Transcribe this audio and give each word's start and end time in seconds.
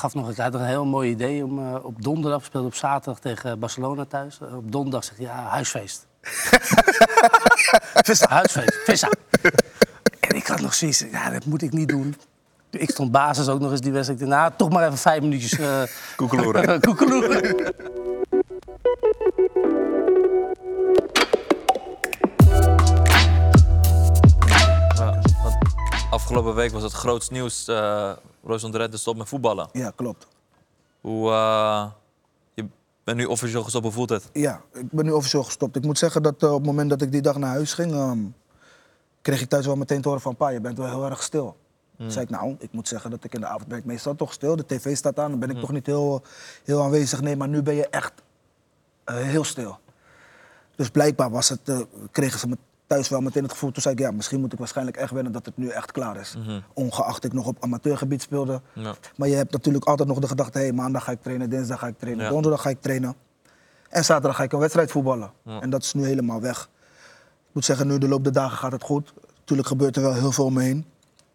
gaf 0.00 0.14
nog, 0.14 0.30
ik 0.30 0.36
had 0.36 0.54
een 0.54 0.64
heel 0.64 0.84
mooi 0.84 1.10
idee 1.10 1.44
om 1.44 1.58
eh, 1.58 1.84
op 1.84 2.02
donderdag, 2.02 2.40
we 2.40 2.44
speelden 2.44 2.70
op 2.70 2.76
zaterdag 2.76 3.20
tegen 3.20 3.58
Barcelona 3.58 4.04
thuis. 4.04 4.38
Eh, 4.40 4.56
op 4.56 4.72
donderdag 4.72 5.04
zeg 5.04 5.16
je, 5.16 5.22
ja, 5.22 5.48
huisfeest. 5.48 6.06
Vissa. 8.06 8.28
Huisfeest, 8.28 8.74
Vissa. 8.84 9.08
en 10.28 10.36
ik 10.36 10.46
had 10.46 10.60
nog 10.60 10.74
zoiets, 10.74 11.04
ja, 11.12 11.30
dat 11.30 11.44
moet 11.44 11.62
ik 11.62 11.72
niet 11.72 11.88
doen. 11.88 12.16
Ik 12.70 12.90
stond 12.90 13.10
basis 13.10 13.48
ook 13.48 13.60
nog 13.60 13.70
eens 13.70 13.80
die 13.80 13.92
wedstrijd. 13.92 14.20
Nou, 14.20 14.52
toch 14.56 14.70
maar 14.70 14.86
even 14.86 14.98
vijf 14.98 15.20
minuutjes 15.20 15.58
eh 15.58 15.82
Koekeloeren. 16.16 16.80
afgelopen 26.10 26.54
week 26.54 26.72
was 26.72 26.82
het 26.82 26.92
grootst 26.92 27.30
nieuws. 27.30 27.68
eh 27.68 28.12
Roosland 28.42 28.74
Redden 28.74 28.98
stopt 28.98 29.18
met 29.18 29.28
voetballen. 29.28 29.68
Ja, 29.72 29.92
klopt. 29.96 30.26
Hoe, 31.00 31.30
eh, 31.30 31.90
je 32.54 32.66
bent 33.04 33.16
nu 33.16 33.24
officieel 33.24 33.62
gestopt, 33.62 33.84
hoe 33.84 33.92
voelt 33.92 34.08
het? 34.08 34.28
Ja, 34.32 34.62
ik 34.72 34.90
ben 34.90 35.04
nu 35.04 35.10
officieel 35.10 35.42
gestopt. 35.42 35.76
Ik 35.76 35.84
moet 35.84 35.98
zeggen 35.98 36.22
dat 36.22 36.42
eh, 36.42 36.48
op 36.48 36.56
het 36.56 36.66
moment 36.66 36.90
dat 36.90 37.02
ik 37.02 37.12
die 37.12 37.22
dag 37.22 37.36
naar 37.36 37.50
huis 37.50 37.72
ging, 37.72 37.92
ehm, 37.92 38.18
kreeg 39.22 39.40
ik 39.40 39.48
thuis 39.48 39.66
wel 39.66 39.76
meteen 39.76 40.00
te 40.00 40.08
horen 40.08 40.22
van 40.22 40.36
pa, 40.36 40.48
je 40.48 40.60
bent 40.60 40.78
wel 40.78 40.86
heel 40.86 41.04
erg 41.04 41.22
stil. 41.22 41.56
Toen 41.98 42.10
zei 42.10 42.24
ik, 42.24 42.30
nou, 42.30 42.56
ik 42.58 42.72
moet 42.72 42.88
zeggen 42.88 43.10
dat 43.10 43.24
ik 43.24 43.34
in 43.34 43.40
de 43.40 43.46
avond 43.46 43.68
ben 43.68 43.78
ik 43.78 43.84
meestal 43.84 44.14
toch 44.14 44.32
stil. 44.32 44.56
De 44.56 44.66
tv 44.66 44.96
staat 44.96 45.18
aan, 45.18 45.30
dan 45.30 45.38
ben 45.38 45.50
ik 45.50 45.58
toch 45.58 45.72
niet 45.72 45.86
heel, 45.86 46.22
heel 46.64 46.82
aanwezig. 46.82 47.20
Nee, 47.20 47.36
maar 47.36 47.48
nu 47.48 47.62
ben 47.62 47.74
je 47.74 47.88
echt 47.88 48.12
eh, 49.04 49.16
heel 49.16 49.44
stil. 49.44 49.78
Dus 50.76 50.90
blijkbaar 50.90 51.30
was 51.30 51.48
het, 51.48 51.86
kregen 52.10 52.38
ze 52.38 52.48
me 52.48 52.56
thuis 52.90 53.08
wel 53.08 53.20
meteen 53.20 53.42
het 53.42 53.52
gevoel. 53.52 53.70
Toen 53.70 53.82
zei 53.82 53.94
ik, 53.94 54.00
ja, 54.00 54.10
misschien 54.10 54.40
moet 54.40 54.52
ik 54.52 54.58
waarschijnlijk 54.58 54.96
echt 54.96 55.10
wennen 55.12 55.32
dat 55.32 55.46
het 55.46 55.56
nu 55.56 55.68
echt 55.68 55.92
klaar 55.92 56.16
is. 56.16 56.36
Ongeacht 56.74 57.24
ik 57.24 57.32
nog 57.32 57.46
op 57.46 57.56
amateurgebied 57.60 58.22
speelde. 58.22 58.60
Ja. 58.72 58.94
Maar 59.16 59.28
je 59.28 59.34
hebt 59.34 59.52
natuurlijk 59.52 59.84
altijd 59.84 60.08
nog 60.08 60.18
de 60.18 60.26
gedachte, 60.28 60.58
hé, 60.58 60.72
maandag 60.72 61.04
ga 61.04 61.12
ik 61.12 61.22
trainen, 61.22 61.50
dinsdag 61.50 61.78
ga 61.78 61.86
ik 61.86 61.98
trainen, 61.98 62.24
Ja. 62.24 62.30
donderdag 62.30 62.62
ga 62.62 62.68
ik 62.68 62.80
trainen. 62.80 63.14
En 63.88 64.04
zaterdag 64.04 64.36
ga 64.36 64.42
ik 64.42 64.52
een 64.52 64.58
wedstrijd 64.58 64.90
voetballen. 64.90 65.30
En 65.44 65.70
dat 65.70 65.82
is 65.82 65.92
nu 65.94 66.04
helemaal 66.04 66.40
weg. 66.40 66.68
Ik 67.48 67.54
moet 67.56 67.64
zeggen, 67.64 67.86
nu 67.86 67.98
de 67.98 68.08
loop 68.08 68.24
der 68.24 68.32
dagen 68.32 68.56
gaat 68.58 68.72
het 68.72 68.82
goed. 68.82 69.12
Natuurlijk 69.38 69.68
gebeurt 69.68 69.96
er 69.96 70.02
wel 70.02 70.14
heel 70.14 70.32
veel 70.32 70.44
om 70.44 70.52
me 70.52 70.62
heen. 70.62 70.84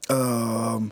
Ehm, 0.02 0.84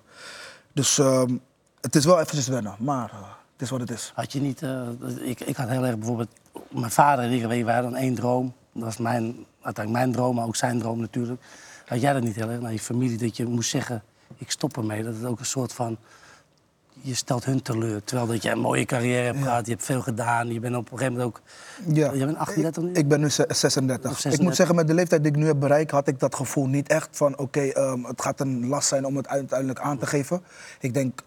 dus 0.73 0.97
ehm, 0.99 1.37
het 1.81 1.95
is 1.95 2.05
wel 2.05 2.19
eventjes 2.19 2.47
wennen, 2.47 2.75
maar 2.79 3.09
eh, 3.09 3.17
het 3.53 3.61
is 3.61 3.69
wat 3.69 3.79
het 3.79 3.91
is. 3.91 4.11
Had 4.15 4.31
je 4.31 4.41
niet, 4.41 4.61
eh, 4.61 4.81
ik, 5.21 5.39
ik 5.39 5.55
had 5.55 5.69
heel 5.69 5.85
erg 5.85 5.97
bijvoorbeeld, 5.97 6.29
mijn 6.69 6.91
vader 6.91 7.25
en 7.25 7.31
ik, 7.31 7.45
wij 7.45 7.73
hadden 7.73 7.91
dan 7.91 7.99
één 8.01 8.15
droom. 8.15 8.53
Dat 8.73 8.83
was 8.83 8.97
mijn, 8.97 9.35
uiteindelijk 9.61 10.05
mijn 10.05 10.11
droom, 10.15 10.35
maar 10.35 10.45
ook 10.45 10.55
zijn 10.55 10.79
droom 10.79 10.99
natuurlijk. 10.99 11.41
Had 11.85 12.01
jij 12.01 12.13
dat 12.13 12.23
niet 12.23 12.35
heel 12.35 12.49
erg 12.49 12.61
naar 12.61 12.71
je 12.71 12.79
familie, 12.79 13.17
dat 13.17 13.37
je 13.37 13.45
moest 13.45 13.69
zeggen, 13.69 14.03
ik 14.37 14.51
stop 14.51 14.77
ermee. 14.77 15.03
Dat 15.03 15.15
het 15.15 15.25
ook 15.25 15.39
een 15.39 15.45
soort 15.45 15.73
van, 15.73 15.97
je 17.01 17.13
stelt 17.15 17.45
hun 17.45 17.61
teleur. 17.61 18.03
Terwijl 18.03 18.27
dat 18.27 18.43
je 18.43 18.49
een 18.49 18.59
mooie 18.59 18.85
carrière 18.85 19.25
hebt 19.25 19.41
gehad, 19.41 19.65
je 19.65 19.71
hebt 19.71 19.83
veel 19.83 20.01
gedaan. 20.01 20.47
Je 20.53 20.59
bent 20.59 20.75
op 20.75 20.91
een 20.91 20.97
gegeven 20.97 21.13
moment 21.19 21.35
ook, 21.37 21.41
Ja. 21.95 22.11
je 22.13 22.25
bent 22.25 22.37
38 22.37 22.83
nu? 22.83 22.91
Ik 22.91 23.07
ben 23.07 23.19
nu 23.19 23.29
ze- 23.29 23.45
36. 23.47 24.09
Of 24.11 24.15
Ik 24.15 24.21
36. 24.21 24.45
moet 24.45 24.55
zeggen, 24.55 24.75
met 24.75 24.87
de 24.87 24.93
leeftijd 24.93 25.23
die 25.23 25.31
ik 25.31 25.37
nu 25.37 25.45
heb 25.45 25.59
bereikt, 25.59 25.91
had 25.91 26.07
ik 26.07 26.19
dat 26.19 26.35
gevoel 26.35 26.65
niet 26.67 26.87
echt 26.87 27.09
van: 27.11 27.37
oké, 27.37 27.61
ehm, 27.61 28.03
het 28.03 28.21
gaat 28.21 28.39
een 28.39 28.67
last 28.67 28.87
zijn 28.87 29.05
om 29.05 29.15
het 29.17 29.27
uiteindelijk 29.27 29.79
aan 29.79 29.97
te 29.97 30.05
geven. 30.05 30.41
Ik 30.79 30.93
denk 30.93 31.21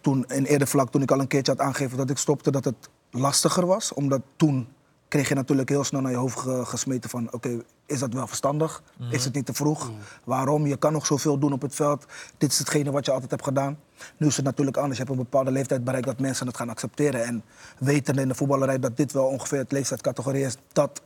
toen 0.00 0.24
in 0.28 0.44
eerder 0.44 0.68
vlak, 0.68 0.90
toen 0.90 1.02
ik 1.02 1.10
al 1.10 1.20
een 1.20 1.26
keertje 1.28 1.52
had 1.52 1.60
aangegeven 1.60 1.96
dat 1.96 2.10
ik 2.10 2.16
stopte, 2.18 2.50
dat 2.50 2.64
het 2.64 2.88
lastiger 3.10 3.66
was. 3.66 3.92
Omdat 3.94 4.20
toen 4.36 4.68
kreeg 5.08 5.28
je 5.28 5.34
natuurlijk 5.34 5.68
heel 5.68 5.84
snel 5.84 6.00
naar 6.00 6.10
je 6.10 6.16
hoofd 6.16 6.38
ge- 6.38 6.64
gesmeten 6.64 7.10
van: 7.10 7.32
oké, 7.32 7.62
is 7.86 7.98
dat 7.98 8.12
wel 8.12 8.26
verstandig? 8.26 8.82
Is 9.10 9.24
het 9.24 9.34
niet 9.34 9.46
te 9.46 9.54
vroeg? 9.54 9.90
Waarom? 10.24 10.66
Je 10.66 10.76
kan 10.76 10.92
nog 10.92 11.06
zoveel 11.06 11.38
doen 11.38 11.52
op 11.52 11.62
het 11.62 11.74
veld. 11.74 12.04
Dit 12.38 12.52
is 12.52 12.58
hetgene 12.58 12.90
wat 12.90 13.04
je 13.06 13.12
altijd 13.12 13.30
hebt 13.30 13.44
gedaan. 13.44 13.78
Nu 14.16 14.26
is 14.26 14.36
het 14.36 14.44
natuurlijk 14.44 14.76
anders. 14.76 14.98
Je 14.98 15.04
hebt 15.04 15.16
een 15.16 15.22
bepaalde 15.24 15.50
leeftijd 15.50 15.84
bereikt 15.84 16.06
dat 16.06 16.18
mensen 16.18 16.46
het 16.46 16.56
gaan 16.56 16.68
accepteren. 16.70 17.24
En 17.24 17.42
weten 17.78 18.18
in 18.18 18.28
de 18.28 18.34
voetballerij 18.34 18.78
dat 18.78 18.96
dit 18.96 19.12
wel 19.12 19.24
ongeveer 19.26 19.58
het 19.58 19.72
leeftijdscategorie 19.72 20.44
is 20.44 20.56
dat 20.72 21.02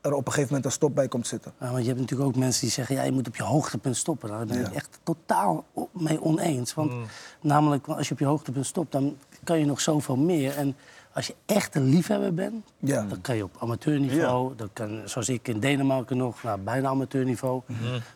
er 0.00 0.12
op 0.12 0.26
een 0.26 0.32
gegeven 0.32 0.46
moment 0.48 0.64
een 0.64 0.72
stop 0.72 0.94
bij 0.94 1.08
komt 1.08 1.26
zitten. 1.26 1.52
Ja, 1.60 1.70
want 1.70 1.80
je 1.82 1.88
hebt 1.88 2.00
natuurlijk 2.00 2.28
ook 2.28 2.36
mensen 2.36 2.60
die 2.60 2.70
zeggen, 2.70 2.94
ja, 2.96 3.02
je 3.02 3.12
moet 3.12 3.28
op 3.28 3.36
je 3.36 3.42
hoogtepunt 3.42 3.96
stoppen. 3.96 4.28
Daar 4.28 4.46
ben 4.46 4.60
ik 4.60 4.66
Ja. 4.66 4.72
echt 4.72 4.98
totaal 5.02 5.64
mee 5.92 6.22
oneens. 6.22 6.74
Want 6.74 6.92
namelijk, 7.40 7.86
als 7.86 8.06
je 8.08 8.12
op 8.14 8.18
je 8.20 8.26
hoogtepunt 8.26 8.66
stopt, 8.66 8.92
dan 8.92 9.16
kan 9.44 9.58
je 9.58 9.64
nog 9.64 9.80
zoveel 9.80 10.16
meer. 10.16 10.56
En 10.56 10.76
als 11.18 11.26
je 11.26 11.34
echt 11.46 11.74
een 11.74 11.84
liefhebber 11.88 12.34
bent, 12.34 12.64
Ja. 12.78 13.02
dan 13.02 13.20
kan 13.20 13.36
je 13.36 13.44
op 13.44 13.56
amateurniveau, 13.58 14.52
dan 14.56 14.68
kan, 14.72 15.00
zoals 15.04 15.28
ik 15.28 15.48
in 15.48 15.60
Denemarken 15.60 16.16
nog, 16.16 16.42
nou, 16.42 16.60
bijna 16.60 16.88
amateurniveau, 16.88 17.62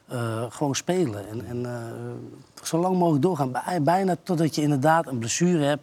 eh, 0.06 0.44
gewoon 0.48 0.74
spelen. 0.74 1.28
En, 1.28 1.46
en 1.46 1.66
eh, 1.66 2.64
zo 2.64 2.78
lang 2.78 2.96
mogelijk 2.98 3.22
doorgaan, 3.22 3.52
bij- 3.52 3.82
bijna 3.82 4.16
totdat 4.22 4.54
je 4.54 4.62
inderdaad 4.62 5.06
een 5.06 5.18
blessure 5.18 5.64
hebt. 5.64 5.82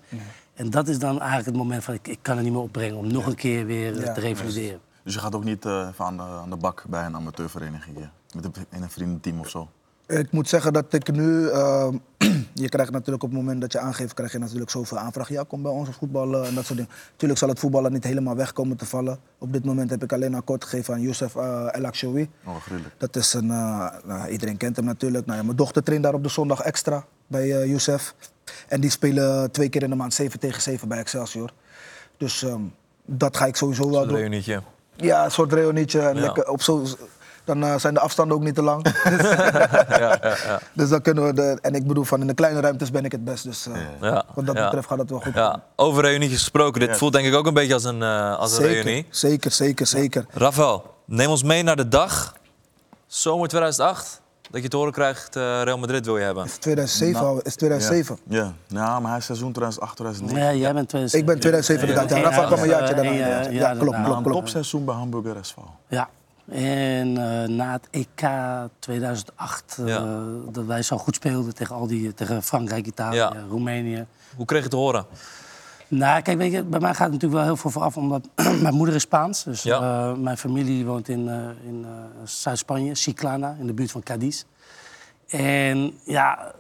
En 0.54 0.70
dat 0.70 0.88
is 0.88 1.00
dan 1.00 1.18
eigenlijk 1.18 1.46
het 1.46 1.56
moment 1.56 1.84
van, 1.84 1.94
ik, 1.94 2.08
ik 2.08 2.20
kan 2.22 2.36
het 2.36 2.44
niet 2.44 2.54
meer 2.54 2.62
opbrengen 2.62 2.98
om 2.98 3.08
nog 3.12 3.26
een 3.26 3.36
keer 3.36 3.66
weer 3.66 3.98
eh, 3.98 4.04
Ja. 4.06 4.14
te 4.14 4.20
revalideren. 4.20 4.80
Dus 5.04 5.14
je 5.14 5.20
gaat 5.20 5.36
ook 5.36 5.44
niet 5.44 5.66
eh, 5.66 5.88
even 5.92 6.06
aan 6.06 6.18
de, 6.18 6.24
aan 6.24 6.50
de 6.50 6.56
bak 6.58 6.84
bij 6.90 7.06
een 7.06 7.16
amateurvereniging 7.16 7.98
hier? 7.98 8.12
Met 8.36 8.46
een, 8.46 8.54
in 8.70 8.82
een 8.82 8.90
vriendenteam 8.90 9.40
of 9.40 9.50
zo? 9.50 9.68
Ik 10.10 10.32
moet 10.32 10.50
zeggen 10.50 10.74
dat 10.74 10.94
ik 10.94 11.12
nu... 11.12 11.48
ehm, 11.50 11.98
je 12.64 12.70
krijgt 12.70 12.92
natuurlijk 12.92 13.24
op 13.24 13.30
het 13.30 13.40
moment 13.40 13.62
dat 13.62 13.72
je 13.72 13.80
aangeeft... 13.80 14.14
krijg 14.14 14.32
je 14.32 14.40
natuurlijk 14.40 14.70
zoveel 14.72 14.98
aanvragen. 14.98 15.34
Ja, 15.34 15.44
kom 15.48 15.62
bij 15.62 15.72
ons 15.72 15.90
voetballen 16.00 16.46
en 16.46 16.56
dat 16.56 16.66
soort 16.66 16.78
dingen. 16.80 16.94
Tuurlijk 17.16 17.40
zal 17.40 17.50
het 17.50 17.60
voetballen 17.60 17.92
niet 17.92 18.04
helemaal 18.04 18.36
wegkomen 18.36 18.78
te 18.78 18.86
vallen. 18.86 19.20
Op 19.38 19.54
dit 19.54 19.66
moment 19.66 19.90
heb 19.90 20.04
ik 20.04 20.14
alleen 20.14 20.36
akkoord 20.36 20.64
gegeven 20.64 20.94
aan 20.94 21.02
Youssef 21.02 21.36
uh, 21.36 21.68
El 21.76 21.86
Akshoui. 21.86 22.30
Oh, 22.46 22.56
gruwelijk. 22.62 22.94
Dat 22.98 23.16
is 23.16 23.34
een... 23.34 23.52
eh, 23.52 23.88
nou, 24.04 24.30
iedereen 24.30 24.58
kent 24.58 24.76
hem 24.76 24.86
natuurlijk. 24.86 25.26
Nou, 25.26 25.38
ja, 25.38 25.44
mijn 25.46 25.58
dochter 25.58 25.84
traint 25.84 26.04
daar 26.04 26.14
op 26.14 26.24
de 26.24 26.30
zondag 26.30 26.60
extra 26.60 27.06
bij 27.28 27.62
eh 27.62 27.66
Youssef. 27.70 28.14
En 28.68 28.82
die 28.82 28.90
spelen 28.90 29.52
twee 29.52 29.70
keer 29.70 29.84
in 29.84 29.90
de 29.90 29.96
maand 29.96 30.14
7 30.14 30.40
tegen 30.40 30.62
7 30.62 30.88
bij 30.88 30.98
Excelsior. 30.98 31.52
Dus 32.18 32.44
ehm, 32.44 32.62
dat 33.06 33.38
ga 33.38 33.46
ik 33.46 33.56
sowieso 33.56 33.90
wel 33.90 34.02
Een 34.02 34.08
doen. 34.08 34.18
reunietje. 34.18 34.62
Ja, 34.96 35.26
een 35.26 35.32
soort 35.32 35.54
reunietje. 35.54 36.00
En 36.02 36.16
Ja. 36.16 36.22
lekker 36.22 36.50
op 36.50 36.62
zo, 36.62 36.86
dan 37.56 37.64
eh, 37.64 37.78
zijn 37.78 37.94
de 37.94 38.00
afstanden 38.00 38.38
ook 38.38 38.44
niet 38.44 38.56
te 38.56 38.62
lang. 38.62 38.86
Ja, 39.90 39.98
ja, 40.00 40.20
ja. 40.46 40.60
dus 40.74 40.90
dan 40.90 41.02
kunnen 41.02 41.26
we 41.26 41.34
de, 41.34 41.58
en 41.62 41.74
ik 41.74 41.88
bedoel, 41.88 42.04
van 42.04 42.22
in 42.22 42.28
de 42.28 42.34
kleine 42.34 42.60
ruimtes 42.60 42.92
ben 42.92 43.06
ik 43.06 43.12
het 43.12 43.24
best. 43.24 43.44
Dus 43.44 43.68
eh, 43.68 43.74
Ja, 44.02 44.24
wat 44.34 44.46
dat 44.46 44.56
ja. 44.56 44.64
betreft 44.64 44.88
gaat 44.88 44.98
het 44.98 45.10
wel 45.10 45.20
goed. 45.20 45.34
Ja, 45.34 45.64
over 45.76 46.04
reunietjes 46.04 46.40
gesproken. 46.40 46.80
Dit 46.80 46.90
Ja. 46.90 46.96
voelt 46.96 47.14
denk 47.14 47.26
ik 47.28 47.34
ook 47.36 47.48
een 47.48 47.54
beetje 47.54 47.74
als 47.74 47.84
een, 47.84 48.02
eh, 48.04 48.38
als 48.38 48.52
een 48.58 48.64
zeker, 48.64 48.84
reunie. 48.84 49.06
zeker, 49.10 49.52
zeker, 49.52 49.88
zeker. 49.88 50.26
Rafael, 50.30 50.94
neem 51.06 51.30
ons 51.30 51.44
mee 51.44 51.64
naar 51.64 51.76
de 51.76 51.88
dag, 51.88 52.34
zomer 53.08 53.48
2008, 53.48 54.22
dat 54.52 54.62
je 54.62 54.68
te 54.68 54.78
horen 54.78 54.94
krijgt, 54.94 55.36
eh, 55.36 55.62
Real 55.64 55.78
Madrid 55.78 56.06
wil 56.06 56.18
je 56.18 56.24
hebben. 56.24 56.46
Is 56.46 56.58
2007 56.58 57.22
Nou, 57.22 57.36
al? 57.36 57.42
Is 57.42 57.56
2007? 57.56 58.18
Ja, 58.28 58.38
ja. 58.38 58.54
ja 58.68 59.00
maar 59.00 59.10
hij 59.10 59.20
is 59.20 59.26
seizoen 59.26 59.52
2008, 59.52 59.96
2009. 59.96 60.44
Ja, 60.54 60.54
jij 60.60 60.74
bent 60.74 60.90
2007. 60.90 61.20
Ik 61.20 61.26
ben 61.26 61.40
2007 61.40 61.88
inderdaad. 61.88 62.10
Ja, 62.10 62.18
Ja, 62.18 62.24
Rafa 62.36 62.46
kwam 62.48 62.60
een 62.60 62.70
ja, 62.70 62.78
jaartje 62.78 62.96
daarna. 62.96 63.12
ja, 63.12 63.18
inderdaad. 63.18 63.46
ja, 63.46 63.52
Ja, 63.52 63.70
ja, 63.72 63.80
klopt, 63.80 63.96
klopt, 64.04 64.18
Een 64.18 64.24
klopt. 64.24 64.38
topseizoen 64.38 64.86
bij 64.86 64.96
Hamburger 64.96 65.36
SV. 65.42 65.56
Ja. 65.88 66.10
En 66.52 67.18
eh, 67.42 67.48
na 67.50 67.72
het 67.72 67.88
EK 67.92 68.30
2008, 68.80 69.78
eh, 69.80 69.88
Ja. 69.88 70.24
dat 70.52 70.66
wij 70.66 70.82
zo 70.82 70.98
goed 70.98 71.16
speelden 71.16 71.56
tegen, 71.56 71.76
al 71.76 71.88
die, 71.88 72.14
tegen 72.14 72.44
Frankrijk, 72.44 72.86
Italië, 72.88 73.16
Ja. 73.16 73.34
Roemenië. 73.50 74.06
Hoe 74.36 74.46
kreeg 74.46 74.58
je 74.58 74.64
het 74.64 74.74
te 74.74 74.78
horen? 74.78 75.06
Nou, 75.88 76.22
kijk, 76.22 76.38
weet 76.38 76.52
je, 76.52 76.64
bij 76.64 76.80
mij 76.80 76.90
gaat 76.94 77.12
het 77.12 77.12
natuurlijk 77.12 77.34
wel 77.42 77.44
heel 77.44 77.56
veel 77.62 77.70
vooraf, 77.72 77.98
omdat 77.98 78.28
mijn 78.62 78.74
moeder 78.74 78.96
is 78.96 79.02
Spaans. 79.02 79.44
Dus 79.44 79.64
Ja. 79.64 80.10
eh, 80.12 80.18
mijn 80.18 80.38
familie 80.38 80.86
woont 80.86 81.10
in, 81.10 81.30
in 81.66 81.86
Zuid-Spanje, 82.24 82.96
Chiclana, 82.96 83.56
in 83.60 83.68
de 83.68 83.74
buurt 83.74 83.92
van 83.92 84.04
Cadiz. 84.04 84.44
En 85.28 85.94
ja, 86.06 86.52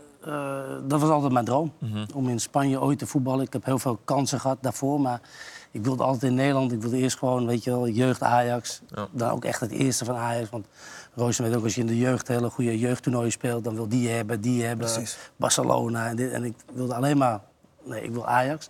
dat 0.88 1.00
was 1.02 1.10
altijd 1.10 1.32
mijn 1.34 1.46
droom, 1.46 1.74
om 2.14 2.30
in 2.30 2.40
Spanje 2.40 2.82
ooit 2.82 3.00
te 3.00 3.08
voetballen. 3.08 3.46
Ik 3.46 3.54
heb 3.54 3.66
heel 3.66 3.80
veel 3.80 4.00
kansen 4.06 4.40
gehad 4.40 4.58
daarvoor, 4.62 5.02
maar 5.02 5.22
ik 5.72 5.84
wilde 5.84 6.03
altijd 6.03 6.31
in 6.31 6.38
Nederland. 6.38 6.72
Ik 6.72 6.81
wilde 6.81 6.97
eerst 6.97 7.18
gewoon, 7.18 7.46
weet 7.46 7.63
je 7.63 7.69
wel, 7.69 7.88
jeugd 7.88 8.24
Ajax. 8.24 8.81
Ja. 8.96 9.07
Dan 9.12 9.30
ook 9.30 9.46
echt 9.46 9.59
het 9.59 9.72
eerste 9.72 10.06
van 10.06 10.16
Ajax. 10.16 10.50
Want 10.50 10.68
Roosje 11.16 11.44
weet 11.44 11.56
ook, 11.56 11.63
als 11.63 11.75
je 11.75 11.81
in 11.81 11.88
de 11.88 11.97
jeugd 11.97 12.28
hele 12.28 12.50
goede 12.50 12.80
jeugdtoernooien 12.80 13.31
speelt... 13.31 13.63
dan 13.63 13.75
wil 13.75 13.88
die 13.88 14.09
hebben, 14.09 14.41
die 14.41 14.63
hebben, 14.63 14.91
Precies. 14.91 15.18
Barcelona. 15.35 16.07
En, 16.07 16.16
dit, 16.16 16.31
en 16.31 16.44
ik 16.44 16.56
wilde 16.74 16.96
alleen 16.96 17.18
maar, 17.18 17.40
nee, 17.84 18.03
ik 18.03 18.12
wil 18.12 18.28
Ajax. 18.28 18.69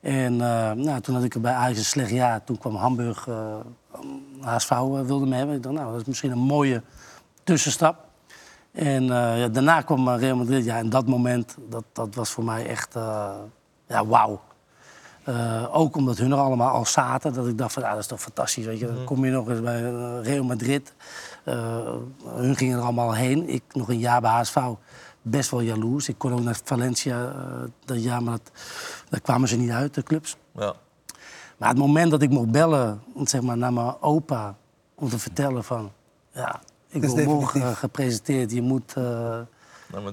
En 0.00 0.32
eh, 0.32 0.72
nou, 0.72 1.00
toen 1.00 1.14
had 1.14 1.24
ik 1.24 1.34
er 1.34 1.40
bij 1.40 1.52
Ajax 1.52 1.78
een 1.78 1.84
slecht 1.84 2.10
jaar. 2.10 2.44
Toen 2.44 2.58
kwam 2.58 2.74
Hamburg, 2.74 3.28
eh 3.28 3.56
HSV 4.40 4.70
eh, 4.70 5.00
wilde 5.00 5.26
me 5.26 5.36
hebben. 5.36 5.56
Ik 5.56 5.62
dacht, 5.62 5.74
nou, 5.74 5.90
dat 5.90 6.00
is 6.00 6.06
misschien 6.06 6.30
een 6.30 6.38
mooie 6.38 6.82
tussenstap. 7.44 8.06
En 8.72 9.04
ja, 9.04 9.48
daarna 9.48 9.80
kwam 9.80 10.08
Real 10.08 10.36
Madrid. 10.36 10.64
Ja, 10.64 10.76
en 10.76 10.90
dat 10.90 11.06
moment, 11.06 11.56
dat, 11.68 11.84
dat 11.92 12.14
was 12.14 12.30
voor 12.30 12.44
mij 12.44 12.66
echt, 12.66 12.94
ja, 13.86 14.06
wauw. 14.06 14.40
Eh, 15.28 15.76
ook 15.76 15.96
omdat 15.96 16.18
hun 16.18 16.32
er 16.32 16.38
allemaal 16.38 16.70
al 16.70 16.86
zaten. 16.86 17.32
Dat 17.32 17.46
ik 17.46 17.58
dacht 17.58 17.72
van, 17.72 17.82
ja, 17.82 17.90
dat 17.90 17.98
is 17.98 18.06
toch 18.06 18.20
fantastisch. 18.20 18.64
Weet 18.64 18.78
je. 18.78 18.86
Dan 18.86 19.04
kom 19.04 19.24
je 19.24 19.30
nog 19.30 19.48
eens 19.48 19.60
bij 19.60 19.84
eh, 19.84 20.22
Real 20.22 20.44
Madrid. 20.44 20.94
Eh, 21.44 21.94
hun 22.24 22.56
gingen 22.56 22.78
er 22.78 22.82
allemaal 22.84 23.14
heen. 23.14 23.48
Ik 23.48 23.62
nog 23.72 23.88
een 23.88 23.98
jaar 23.98 24.20
bij 24.20 24.30
HSV. 24.30 24.58
Best 25.22 25.50
wel 25.50 25.60
jaloers. 25.60 26.08
Ik 26.08 26.18
kon 26.18 26.32
ook 26.32 26.40
naar 26.40 26.58
Valencia 26.64 27.24
eh, 27.24 27.68
dat 27.84 28.02
jaar, 28.02 28.22
maar 28.22 28.32
dat, 28.32 28.50
daar 29.08 29.20
kwamen 29.20 29.48
ze 29.48 29.56
niet 29.56 29.70
uit, 29.70 29.94
de 29.94 30.02
clubs. 30.02 30.36
Ja. 30.54 30.74
Maar 31.56 31.68
het 31.68 31.78
moment 31.78 32.10
dat 32.10 32.22
ik 32.22 32.30
mocht 32.30 32.50
bellen 32.50 33.02
zeg 33.24 33.40
maar, 33.40 33.56
naar 33.58 33.72
mijn 33.72 34.00
opa 34.00 34.56
om 34.94 35.08
te 35.08 35.18
vertellen 35.18 35.64
van... 35.64 35.92
Ja, 36.32 36.60
ik 36.88 37.04
word 37.04 37.24
morgen 37.24 37.76
gepresenteerd, 37.76 38.52
je 38.52 38.62
moet... 38.62 38.94
eh, 38.96 39.38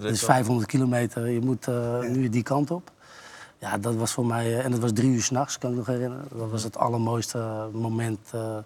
is 0.02 0.20
dan. 0.20 0.30
500 0.30 0.68
kilometer, 0.68 1.30
je 1.30 1.42
moet 1.42 1.68
eh, 1.68 2.00
nu 2.00 2.30
die 2.30 2.44
kant 2.44 2.72
op. 2.72 2.92
Ja, 3.60 3.78
dat 3.78 3.96
was 3.96 4.12
voor 4.12 4.26
mij... 4.26 4.46
eh, 4.46 4.66
en 4.66 4.72
dat 4.72 4.80
was 4.80 4.92
drie 4.94 5.10
uur 5.10 5.24
s'nachts, 5.24 5.58
kan 5.58 5.72
ik 5.72 5.78
nog 5.78 5.86
herinneren. 5.86 6.26
Dat 6.38 6.50
was 6.52 6.64
het 6.64 6.78
allermooiste 6.78 7.68
moment 7.72 8.20
eh, 8.32 8.58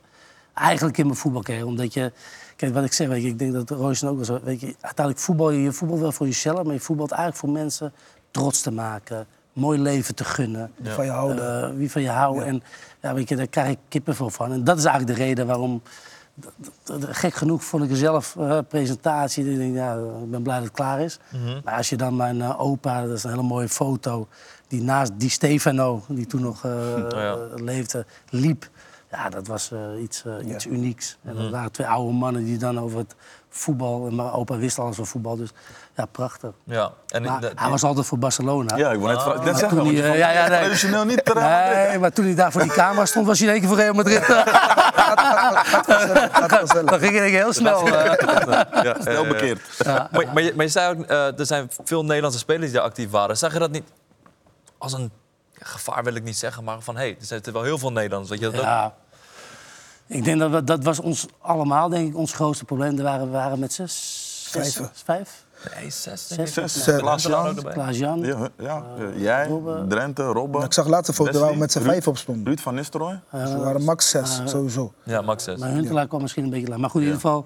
eigenlijk 0.54 0.98
in 0.98 1.06
mijn 1.06 1.18
voetbalcarrière. 1.18 1.68
Omdat 1.68 1.94
je... 1.94 2.12
Kijk, 2.56 2.74
wat 2.74 2.84
ik 2.84 2.94
zeg, 2.94 3.08
weet 3.08 3.22
je, 3.22 3.28
ik 3.28 3.40
denk 3.40 3.54
dat 3.54 3.70
Royce 3.70 4.08
ook 4.08 4.18
was. 4.18 4.30
Weet 4.44 4.60
je, 4.60 4.76
uiteindelijk 4.82 5.26
voetbal 5.26 5.50
je, 5.52 5.62
je 5.62 5.72
voetbal 5.72 6.00
wel 6.00 6.12
voor 6.12 6.26
jezelf... 6.26 6.64
maar 6.64 6.74
je 6.74 6.80
voetbalt 6.80 7.12
eigenlijk 7.12 7.40
voor 7.42 7.50
mensen 7.50 7.94
trots 8.32 8.62
te 8.62 8.72
maken... 8.72 9.28
mooi 9.54 9.80
leven 9.80 10.16
te 10.16 10.24
gunnen. 10.24 10.72
Die 10.78 10.92
van 10.92 11.06
je 11.06 11.12
houden. 11.12 11.64
Eh, 11.64 11.76
wie 11.76 11.92
van 11.92 12.02
je 12.02 12.10
houden. 12.10 12.46
En 12.46 12.64
ja, 13.02 13.14
weet 13.14 13.30
je, 13.30 13.36
daar 13.36 13.48
krijg 13.48 13.70
ik 13.70 13.78
kippenvel 13.88 14.30
van. 14.30 14.52
En 14.52 14.64
dat 14.64 14.78
is 14.78 14.86
eigenlijk 14.86 15.18
de 15.18 15.24
reden 15.26 15.48
waarom... 15.48 15.82
Gek 17.00 17.34
genoeg 17.34 17.64
vond 17.64 17.84
ik 17.84 17.90
er 17.90 17.98
zelf 17.98 18.36
eh, 18.36 18.58
presentatie. 18.68 19.52
Ik 19.52 19.58
denk, 19.58 19.76
ja, 19.76 19.94
ik 20.24 20.32
ben 20.32 20.42
blij 20.42 20.56
dat 20.56 20.64
het 20.64 20.74
klaar 20.74 21.02
is. 21.02 21.20
Maar 21.64 21.76
als 21.76 21.90
je 21.90 21.98
dan 21.98 22.16
mijn 22.16 22.42
eh, 22.42 22.62
opa, 22.62 23.06
dat 23.06 23.18
is 23.18 23.24
een 23.24 23.30
hele 23.30 23.42
mooie 23.42 23.70
foto... 23.70 24.28
die 24.70 24.82
naast 24.82 25.12
die 25.18 25.30
Stefano, 25.30 26.04
die 26.08 26.26
toen 26.28 26.42
nog 26.42 26.66
eh, 26.66 26.72
ja. 27.10 27.32
eh, 27.34 27.38
leefde, 27.56 28.06
liep. 28.30 28.70
Ja, 29.12 29.30
dat 29.30 29.48
was 29.48 29.72
eh, 29.72 29.80
iets, 30.02 30.24
iets 30.46 30.66
unieks. 30.66 31.18
En 31.24 31.36
dat 31.36 31.50
waren 31.50 31.72
twee 31.72 31.88
oude 31.88 32.14
mannen 32.14 32.44
die 32.46 32.58
dan 32.58 32.80
over 32.80 32.98
het 32.98 33.16
voetbal... 33.50 34.08
en 34.08 34.16
mijn 34.16 34.32
opa 34.32 34.58
wist 34.58 34.80
alles 34.80 34.96
van 34.96 35.06
voetbal, 35.06 35.36
dus 35.36 35.50
ja, 35.96 36.06
prachtig. 36.06 36.52
Ja. 36.64 36.92
En 37.08 37.24
Maar 37.24 37.42
de- 37.42 37.52
hij 37.56 37.70
was 37.70 37.84
altijd 37.84 38.06
voor 38.06 38.18
Barcelona. 38.18 38.78
Ja, 38.78 38.92
ik 38.92 39.00
wil 39.00 39.08
net, 39.08 39.22
vra- 39.22 39.34
net 39.34 39.44
Maar 39.44 39.58
zeggen, 39.58 39.78
toen 39.78 39.96
hij, 39.96 40.18
ja, 40.18 40.30
ja, 40.32 40.48
nee. 40.48 40.60
traditioneel 40.60 41.06
niet 41.06 41.26
te 41.26 41.34
Real 41.34 41.88
Nee, 41.88 42.00
maar 42.00 42.12
toen 42.14 42.26
hij 42.26 42.36
daar 42.36 42.52
voor 42.52 42.62
die 42.62 42.72
camera 42.72 43.06
stond, 43.06 43.26
was 43.28 43.40
hij 43.40 43.48
in 43.48 43.54
één 43.54 43.62
keer 43.62 43.70
voor 43.70 43.80
Real 43.80 43.94
Madrid. 43.94 44.24
Gaat 44.24 44.50
vanzelf. 46.60 46.86
Dan 46.90 47.00
ging 47.00 47.20
ik 47.20 47.34
heel 47.34 47.54
snel. 47.54 47.88
ja, 47.88 48.96
Snel 49.02 49.28
bekeerd. 49.28 49.60
Ja. 49.78 50.08
Maar, 50.12 50.26
maar, 50.34 50.44
je, 50.44 50.54
maar 50.56 50.66
je 50.66 50.72
zei 50.72 50.98
ook, 51.00 51.06
eh, 51.06 51.40
er 51.40 51.46
zijn 51.46 51.70
veel 51.84 52.06
Nederlandse 52.06 52.40
spelers 52.40 52.66
die 52.66 52.74
daar 52.74 52.84
actief 52.88 53.10
waren. 53.10 53.38
Zag 53.38 53.54
je 53.54 53.60
dat 53.60 53.72
niet 53.72 53.84
als 54.80 54.94
een 54.94 55.12
gevaar, 55.54 56.04
wil 56.04 56.16
ik 56.16 56.24
niet 56.24 56.38
zeggen, 56.38 56.64
maar 56.64 56.82
van 56.82 56.96
hé, 56.96 57.02
hey, 57.02 57.18
er 57.20 57.26
zitten 57.26 57.54
wel 57.54 57.64
heel 57.64 57.78
veel 57.78 57.92
Nederlanders. 57.92 58.30
Dat 58.30 58.52
je 58.52 58.58
dat 58.58 58.66
ook... 58.66 58.92
Ik 60.08 60.24
denk 60.24 60.40
dat 60.40 60.52
we, 60.52 60.64
dat 60.64 60.84
was 60.84 61.00
ons 61.00 61.26
allemaal, 61.40 61.90
denk 61.90 62.10
ik, 62.10 62.18
ons 62.18 62.34
grootste 62.34 62.66
probleem. 62.66 62.98
Er 62.98 63.04
waren, 63.04 63.26
we 63.26 63.32
waren 63.32 63.60
met 63.60 63.74
zes, 63.74 64.48
vijf, 65.04 65.46
Nee, 65.78 65.90
zes. 65.90 66.28
zes. 66.28 66.98
Klaas-Jan. 66.98 67.56
Klaas-Jan. 67.56 68.20
Ja, 68.20 68.50
ja. 68.58 68.84
jij, 69.16 69.48
Robben. 69.48 69.88
Drenthe, 69.90 70.24
Robben. 70.24 70.64
Ik 70.64 70.74
zag 70.74 70.88
laatste 70.88 71.14
foto 71.14 71.40
waar 71.40 71.52
we 71.52 71.58
met 71.58 71.72
z'n 71.72 71.82
vijf 71.82 72.08
op 72.08 72.18
stonden. 72.18 72.46
Ruud 72.46 72.60
van 72.60 72.76
Nistelrooy. 72.76 73.20
Dus 73.32 73.50
er 73.50 73.60
waren 73.60 73.84
max 73.84 74.10
zes, 74.10 74.42
sowieso. 74.46 74.94
Ja, 75.04 75.22
Max 75.22 75.44
zes. 75.44 75.60
Maar 75.60 75.70
Huntelaar 75.70 76.08
kwam 76.08 76.22
misschien 76.22 76.44
een 76.44 76.50
beetje 76.50 76.68
laat. 76.68 76.78
Maar 76.78 76.90
goed, 76.90 77.02
in 77.02 77.08
ieder 77.08 77.22
geval... 77.22 77.46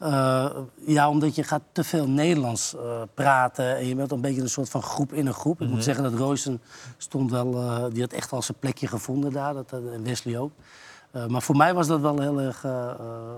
eh, 0.00 0.50
ja, 0.86 1.08
omdat 1.08 1.34
je 1.34 1.42
gaat 1.42 1.62
te 1.72 1.84
veel 1.84 2.08
Nederlands 2.08 2.74
eh, 2.76 3.02
praten... 3.14 3.76
en 3.76 3.86
je 3.86 3.94
bent 3.94 4.12
een 4.12 4.20
beetje 4.20 4.40
een 4.40 4.48
soort 4.48 4.68
van 4.68 4.82
groep 4.82 5.12
in 5.12 5.26
een 5.26 5.34
groep. 5.34 5.60
Ik 5.60 5.68
moet 5.68 5.84
zeggen 5.84 6.04
dat 6.04 6.14
Roysen 6.14 6.60
stond 6.96 7.30
wel... 7.30 7.54
eh, 7.54 7.84
die 7.92 8.00
had 8.00 8.12
echt 8.12 8.32
al 8.32 8.42
zijn 8.42 8.58
plekje 8.58 8.86
gevonden 8.86 9.32
daar. 9.32 9.54
Dat, 9.54 9.72
en 9.72 10.04
Wesley 10.04 10.38
ook. 10.38 10.52
Eh, 11.10 11.26
maar 11.26 11.42
voor 11.42 11.56
mij 11.56 11.74
was 11.74 11.86
dat 11.86 12.00
wel 12.00 12.20
heel 12.20 12.40
erg 12.40 12.64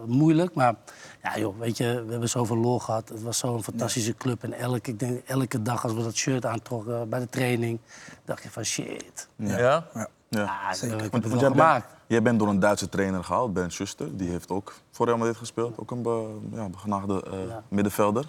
moeilijk. 0.07 0.55
Maar 0.55 0.75
ja, 1.23 1.39
joh, 1.39 1.59
weet 1.59 1.77
je, 1.77 2.03
we 2.05 2.11
hebben 2.11 2.29
zoveel 2.29 2.57
lol 2.57 2.79
gehad. 2.79 3.09
Het 3.09 3.23
was 3.23 3.39
zo'n 3.39 3.63
fantastische 3.63 4.15
club. 4.15 4.43
En 4.43 4.53
elke, 4.53 4.91
ik 4.91 4.99
denk, 4.99 5.23
elke 5.27 5.63
dag 5.63 5.85
als 5.85 5.93
we 5.93 6.03
dat 6.03 6.17
shirt 6.17 6.47
aantrokken 6.47 7.09
bij 7.09 7.19
de 7.21 7.29
training... 7.29 7.79
dacht 8.25 8.43
je 8.43 8.51
van 8.51 8.65
shit. 8.65 9.29
Ja? 9.37 9.87
Ja. 9.95 10.09
Ah, 10.39 10.73
Zeker. 10.73 10.97
ik 10.97 11.03
heb 11.03 11.11
Want, 11.13 11.25
het 11.25 11.33
wel 11.33 11.41
jij, 11.43 11.51
gemaakt. 11.51 11.87
bent, 11.87 11.99
jij 12.07 12.23
bent 12.23 12.39
door 12.39 12.49
een 12.49 12.59
Duitse 12.61 12.89
trainer 12.89 13.25
gehaald, 13.25 13.53
Ben 13.53 13.71
Schuster. 13.71 14.17
Die 14.17 14.29
heeft 14.31 14.51
ook 14.51 14.75
voor 14.91 15.07
Real 15.07 15.19
Madrid 15.19 15.37
gespeeld. 15.37 15.79
Ook 15.79 15.91
een 15.91 16.03
be, 16.03 16.37
ja, 16.53 16.69
begenaagde 16.69 17.23
eh, 17.31 17.47
Ja. 17.49 17.63
middenvelder. 17.69 18.25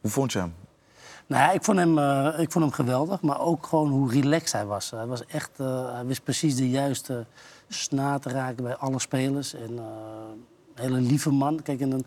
Hoe 0.00 0.10
vond 0.10 0.32
je 0.32 0.38
hem? 0.38 0.54
Nou 1.26 1.42
ja, 1.42 1.50
ik 1.50 1.64
vond, 1.64 1.78
hem, 1.78 1.98
eh, 1.98 2.38
ik 2.38 2.52
vond 2.52 2.64
hem 2.64 2.72
geweldig, 2.74 3.20
maar 3.20 3.40
ook 3.40 3.66
gewoon 3.66 3.88
hoe 3.90 4.10
relaxed 4.12 4.52
hij 4.52 4.64
was. 4.66 4.90
Hij, 4.90 5.06
was 5.06 5.26
echt, 5.26 5.50
eh, 5.56 5.92
hij 5.92 6.04
wist 6.06 6.24
precies 6.24 6.56
de 6.56 6.70
juiste 6.70 7.24
snaar 7.68 8.18
te 8.20 8.28
raken 8.28 8.64
bij 8.64 8.76
alle 8.76 9.00
spelers. 9.00 9.54
En 9.54 9.78
eh, 9.78 9.84
een 10.74 10.82
hele 10.84 11.00
lieve 11.00 11.30
man. 11.30 11.62
Kijk, 11.62 11.80
en 11.80 11.90
dan, 11.90 12.04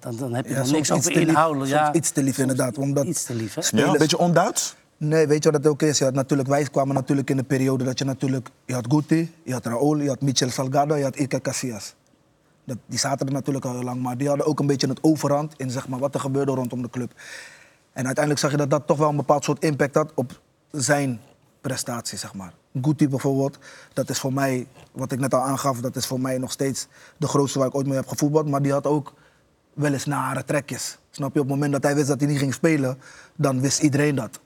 dan, 0.00 0.16
dan 0.16 0.34
heb 0.34 0.46
je 0.46 0.54
Ja, 0.54 0.62
dan 0.62 0.70
niks 0.72 0.90
over 0.90 1.12
inhoudelijk. 1.12 1.70
Soms 1.70 1.82
Ja, 1.82 1.92
iets 1.92 2.10
te 2.10 2.22
lief, 2.22 2.38
inderdaad, 2.38 2.78
omdat- 2.78 3.04
Iets 3.06 3.24
te 3.24 3.34
lief, 3.34 3.54
hè? 3.54 3.62
Ja, 3.78 3.86
een 3.92 3.98
beetje 3.98 4.18
onduits? 4.18 4.76
Nee, 5.02 5.26
weet 5.26 5.42
je 5.42 5.50
wat 5.50 5.62
het 5.62 5.72
ook 5.72 5.82
is? 5.82 5.98
Je 5.98 6.04
had 6.04 6.14
natuurlijk, 6.14 6.48
wij 6.48 6.64
kwamen 6.64 6.94
natuurlijk 6.94 7.30
in 7.30 7.36
de 7.36 7.42
periode 7.42 7.84
dat 7.84 7.98
je 7.98 8.04
natuurlijk... 8.04 8.48
Je 8.64 8.74
had 8.74 8.86
Guti, 8.88 9.34
je 9.42 9.52
had 9.52 9.66
Raúl, 9.66 9.96
je 9.96 10.08
had 10.08 10.20
Michel 10.20 10.50
Salgado, 10.50 10.96
je 10.96 11.02
had 11.02 11.16
Iker 11.16 11.40
Casillas. 11.40 11.94
Dat, 12.64 12.76
die 12.86 12.98
zaten 12.98 13.26
er 13.26 13.32
natuurlijk 13.32 13.64
al 13.64 13.72
heel 13.72 13.82
lang, 13.82 14.02
maar 14.02 14.16
die 14.16 14.28
hadden 14.28 14.46
ook 14.46 14.58
een 14.58 14.66
beetje 14.66 14.88
het 14.88 14.98
overhand 15.02 15.54
in 15.56 15.70
zeg 15.70 15.88
maar, 15.88 15.98
wat 15.98 16.14
er 16.14 16.20
gebeurde 16.20 16.52
rondom 16.52 16.82
de 16.82 16.90
club. 16.90 17.12
En 17.92 18.04
uiteindelijk 18.04 18.38
zag 18.44 18.50
je 18.50 18.56
dat 18.56 18.70
dat 18.70 18.86
toch 18.86 18.98
wel 18.98 19.08
een 19.08 19.16
bepaald 19.16 19.44
soort 19.44 19.62
impact 19.62 19.94
had 19.94 20.12
op 20.14 20.40
zijn 20.70 21.20
prestatie, 21.60 22.18
zeg 22.18 22.34
maar. 22.34 22.52
Guti 22.82 23.08
bijvoorbeeld, 23.08 23.58
dat 23.92 24.10
is 24.10 24.18
voor 24.18 24.32
mij, 24.32 24.66
wat 24.92 25.12
ik 25.12 25.18
net 25.18 25.34
al 25.34 25.42
aangaf, 25.42 25.80
dat 25.80 25.96
is 25.96 26.06
voor 26.06 26.20
mij 26.20 26.38
nog 26.38 26.52
steeds 26.52 26.86
de 27.16 27.26
grootste 27.26 27.58
waar 27.58 27.68
ik 27.68 27.74
ooit 27.74 27.86
mee 27.86 27.96
heb 27.96 28.08
gevoetbald. 28.08 28.48
Maar 28.48 28.62
die 28.62 28.72
had 28.72 28.86
ook 28.86 29.14
wel 29.72 29.92
eens 29.92 30.06
nare 30.06 30.44
trekjes. 30.44 30.98
Snap 31.10 31.34
je? 31.34 31.40
Op 31.40 31.46
het 31.46 31.54
moment 31.54 31.72
dat 31.72 31.82
hij 31.82 31.94
wist 31.94 32.08
dat 32.08 32.20
hij 32.20 32.28
niet 32.28 32.38
ging 32.38 32.54
spelen, 32.54 32.98
dan 33.36 33.60
wist 33.60 33.82
iedereen 33.82 34.14
dat. 34.14 34.40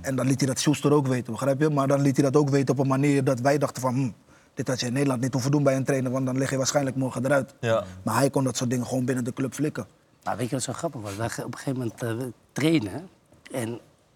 En 0.00 0.16
dan 0.16 0.26
liet 0.26 0.40
hij 0.40 0.48
dat 0.48 0.58
Schuster 0.58 0.92
ook 0.92 1.06
weten, 1.06 1.32
begrijp 1.32 1.60
je? 1.60 1.70
Maar 1.70 1.88
dan 1.88 2.00
liet 2.00 2.16
hij 2.16 2.30
dat 2.30 2.36
ook 2.36 2.48
weten 2.48 2.74
op 2.74 2.80
een 2.80 2.88
manier 2.88 3.24
dat 3.24 3.40
wij 3.40 3.58
dachten 3.58 3.82
van... 3.82 3.94
Hm, 3.94 4.10
dit 4.54 4.68
had 4.68 4.80
je 4.80 4.86
in 4.86 4.92
Nederland 4.92 5.20
niet 5.20 5.32
hoeven 5.32 5.50
doen 5.50 5.62
bij 5.62 5.76
een 5.76 5.84
trainer, 5.84 6.10
want 6.10 6.26
dan 6.26 6.38
lig 6.38 6.50
je 6.50 6.56
waarschijnlijk 6.56 6.96
morgen 6.96 7.24
eruit. 7.24 7.54
Ja. 7.60 7.84
Maar 8.02 8.16
hij 8.16 8.30
kon 8.30 8.44
dat 8.44 8.56
soort 8.56 8.70
dingen 8.70 8.86
gewoon 8.86 9.04
binnen 9.04 9.24
de 9.24 9.32
club 9.32 9.54
flikken. 9.54 9.86
Nou, 10.22 10.36
weet 10.36 10.48
je 10.48 10.54
wat 10.54 10.64
zo 10.64 10.72
grappig 10.72 11.00
was? 11.00 11.16
Wij 11.16 11.26
op 11.26 11.52
een 11.52 11.58
gegeven 11.58 11.78
moment 11.78 12.02
eh, 12.02 12.26
trainen. 12.52 13.08
En 13.52 13.68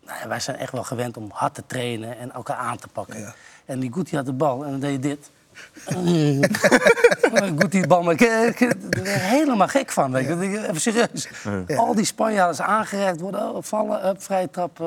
nou 0.04 0.18
ja, 0.20 0.28
wij 0.28 0.40
zijn 0.40 0.56
echt 0.56 0.72
wel 0.72 0.84
gewend 0.84 1.16
om 1.16 1.30
hard 1.32 1.54
te 1.54 1.62
trainen 1.66 2.18
en 2.18 2.32
elkaar 2.32 2.56
aan 2.56 2.76
te 2.76 2.88
pakken. 2.88 3.20
Ja. 3.20 3.34
En 3.64 3.80
die 3.80 3.92
Guti 3.92 4.16
had 4.16 4.26
de 4.26 4.32
bal 4.32 4.64
en 4.64 4.70
dan 4.70 4.80
deed 4.80 4.92
je 4.92 4.98
dit. 4.98 5.30
Guti 7.60 7.80
de 7.80 7.86
bal, 7.86 8.02
maar 8.02 8.14
er 9.06 9.20
helemaal 9.20 9.68
gek 9.68 9.90
van. 9.90 10.12
Weet 10.12 10.26
je. 10.26 10.62
Even 10.62 10.80
serieus. 10.80 11.28
Al 11.76 11.94
die 11.94 12.04
Spanjaarden 12.04 12.66
aangereikt 12.66 13.20
worden, 13.20 13.54
oh, 13.54 13.62
vallen, 13.62 14.08
up, 14.08 14.22
vrije 14.22 14.50
trap. 14.50 14.80
eh. 14.80 14.86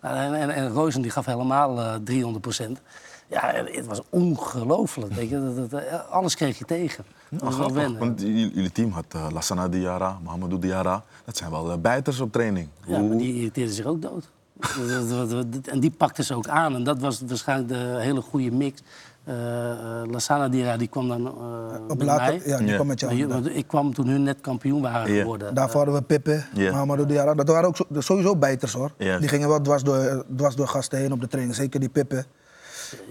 Nou, 0.00 0.16
en, 0.16 0.34
en, 0.34 0.50
en 0.50 0.68
Rozen 0.68 1.02
die 1.02 1.10
gaf 1.10 1.26
helemaal 1.26 1.78
eh 1.78 1.94
300 2.04 2.42
procent. 2.42 2.80
Ja, 3.26 3.52
het 3.64 3.86
was 3.86 4.00
ongelooflijk. 4.08 5.12
Weet 5.12 5.28
je. 5.28 5.54
Dat, 5.54 5.70
dat, 5.70 5.80
eh, 5.82 6.10
alles 6.10 6.34
kreeg 6.34 6.58
je 6.58 6.64
tegen. 6.64 7.04
Grappig, 7.38 7.72
wennen. 7.72 7.98
want 7.98 8.20
jullie 8.20 8.72
team 8.72 8.90
had 8.90 9.04
uh, 9.16 9.26
Lassana 9.32 9.68
Diarra, 9.68 10.18
Mohamedou 10.22 10.60
Diarra. 10.60 11.02
Dat 11.24 11.36
zijn 11.36 11.50
wel 11.50 11.70
eh, 11.70 11.78
bijters 11.78 12.20
op 12.20 12.32
training. 12.32 12.68
Ja, 12.86 12.98
maar 12.98 13.16
die 13.16 13.34
irriteerde 13.34 13.72
zich 13.72 13.84
ook 13.84 14.02
dood. 14.02 14.30
En 15.64 15.80
die 15.80 15.90
pakte 15.90 16.22
ze 16.22 16.34
ook 16.34 16.48
aan. 16.48 16.74
En 16.74 16.84
dat 16.84 16.98
was 16.98 17.20
waarschijnlijk 17.26 17.68
de 17.68 17.96
hele 17.98 18.20
goede 18.20 18.50
mix. 18.50 18.80
Eh 19.24 19.70
eh 19.70 20.10
Lassana 20.10 20.48
Dira 20.48 20.76
die 20.76 20.88
kwam 20.88 21.08
dan 21.08 21.26
eh 21.26 21.80
Op 21.88 21.98
met 21.98 22.06
later, 22.06 22.36
mij. 22.38 22.42
ja, 22.48 22.58
die 22.58 22.74
kwam 22.74 22.86
met 22.86 23.00
jou. 23.00 23.26
want 23.26 23.48
ik 23.56 23.66
kwam 23.66 23.94
toen 23.94 24.06
hun 24.08 24.22
net 24.22 24.40
kampioen 24.40 24.82
waren 24.82 25.12
Ja. 25.12 25.20
geworden. 25.20 25.54
Daarvoor 25.54 25.76
hadden 25.76 25.94
we 25.94 26.02
Pippe, 26.02 26.44
Ja. 26.54 26.70
Mahamadou 26.70 27.06
Diarra. 27.08 27.34
Dat 27.34 27.48
waren 27.48 27.68
ook 27.68 27.76
zo- 27.76 27.86
sowieso 27.98 28.36
bijters 28.36 28.72
hoor. 28.72 28.90
Die 28.96 29.28
gingen 29.28 29.48
wel 29.48 29.60
dwars 29.60 29.82
door, 29.82 30.24
dwars 30.36 30.54
door 30.54 30.68
gasten 30.68 30.98
heen 30.98 31.12
op 31.12 31.20
de 31.20 31.28
training. 31.28 31.56
Zeker 31.56 31.80
die 31.80 31.88
Pippe. 31.88 32.24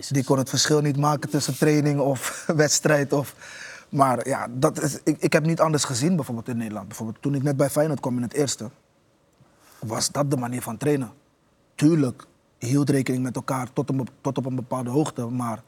Die 0.10 0.24
kon 0.24 0.38
het 0.38 0.50
verschil 0.50 0.82
niet 0.82 0.98
maken 0.98 1.30
tussen 1.30 1.58
training 1.58 2.00
of 2.00 2.44
wedstrijd. 2.56 3.14
Of... 3.14 3.36
Maar 3.90 4.28
ja, 4.28 4.48
dat 4.52 4.82
is, 4.82 5.00
ik, 5.04 5.18
ik 5.20 5.34
heb 5.34 5.46
niet 5.46 5.60
anders 5.60 5.84
gezien 5.84 6.16
bijvoorbeeld 6.16 6.48
in 6.48 6.58
Nederland. 6.58 6.88
Bijvoorbeeld 6.88 7.22
toen 7.22 7.36
ik 7.36 7.44
net 7.44 7.58
bij 7.58 7.70
Feyenoord 7.70 8.00
kwam 8.00 8.16
in 8.16 8.22
het 8.22 8.34
eerste, 8.34 8.70
was 9.80 10.12
dat 10.12 10.32
de 10.32 10.38
manier 10.38 10.62
van 10.62 10.78
trainen. 10.78 11.12
Tuurlijk 11.76 12.24
hield 12.58 12.90
rekening 12.90 13.24
met 13.24 13.36
elkaar 13.36 13.74
tot, 13.74 13.90
een, 13.90 14.08
tot 14.22 14.38
op 14.38 14.46
een 14.46 14.56
bepaalde 14.56 14.90
hoogte, 14.90 15.26
maar 15.26 15.62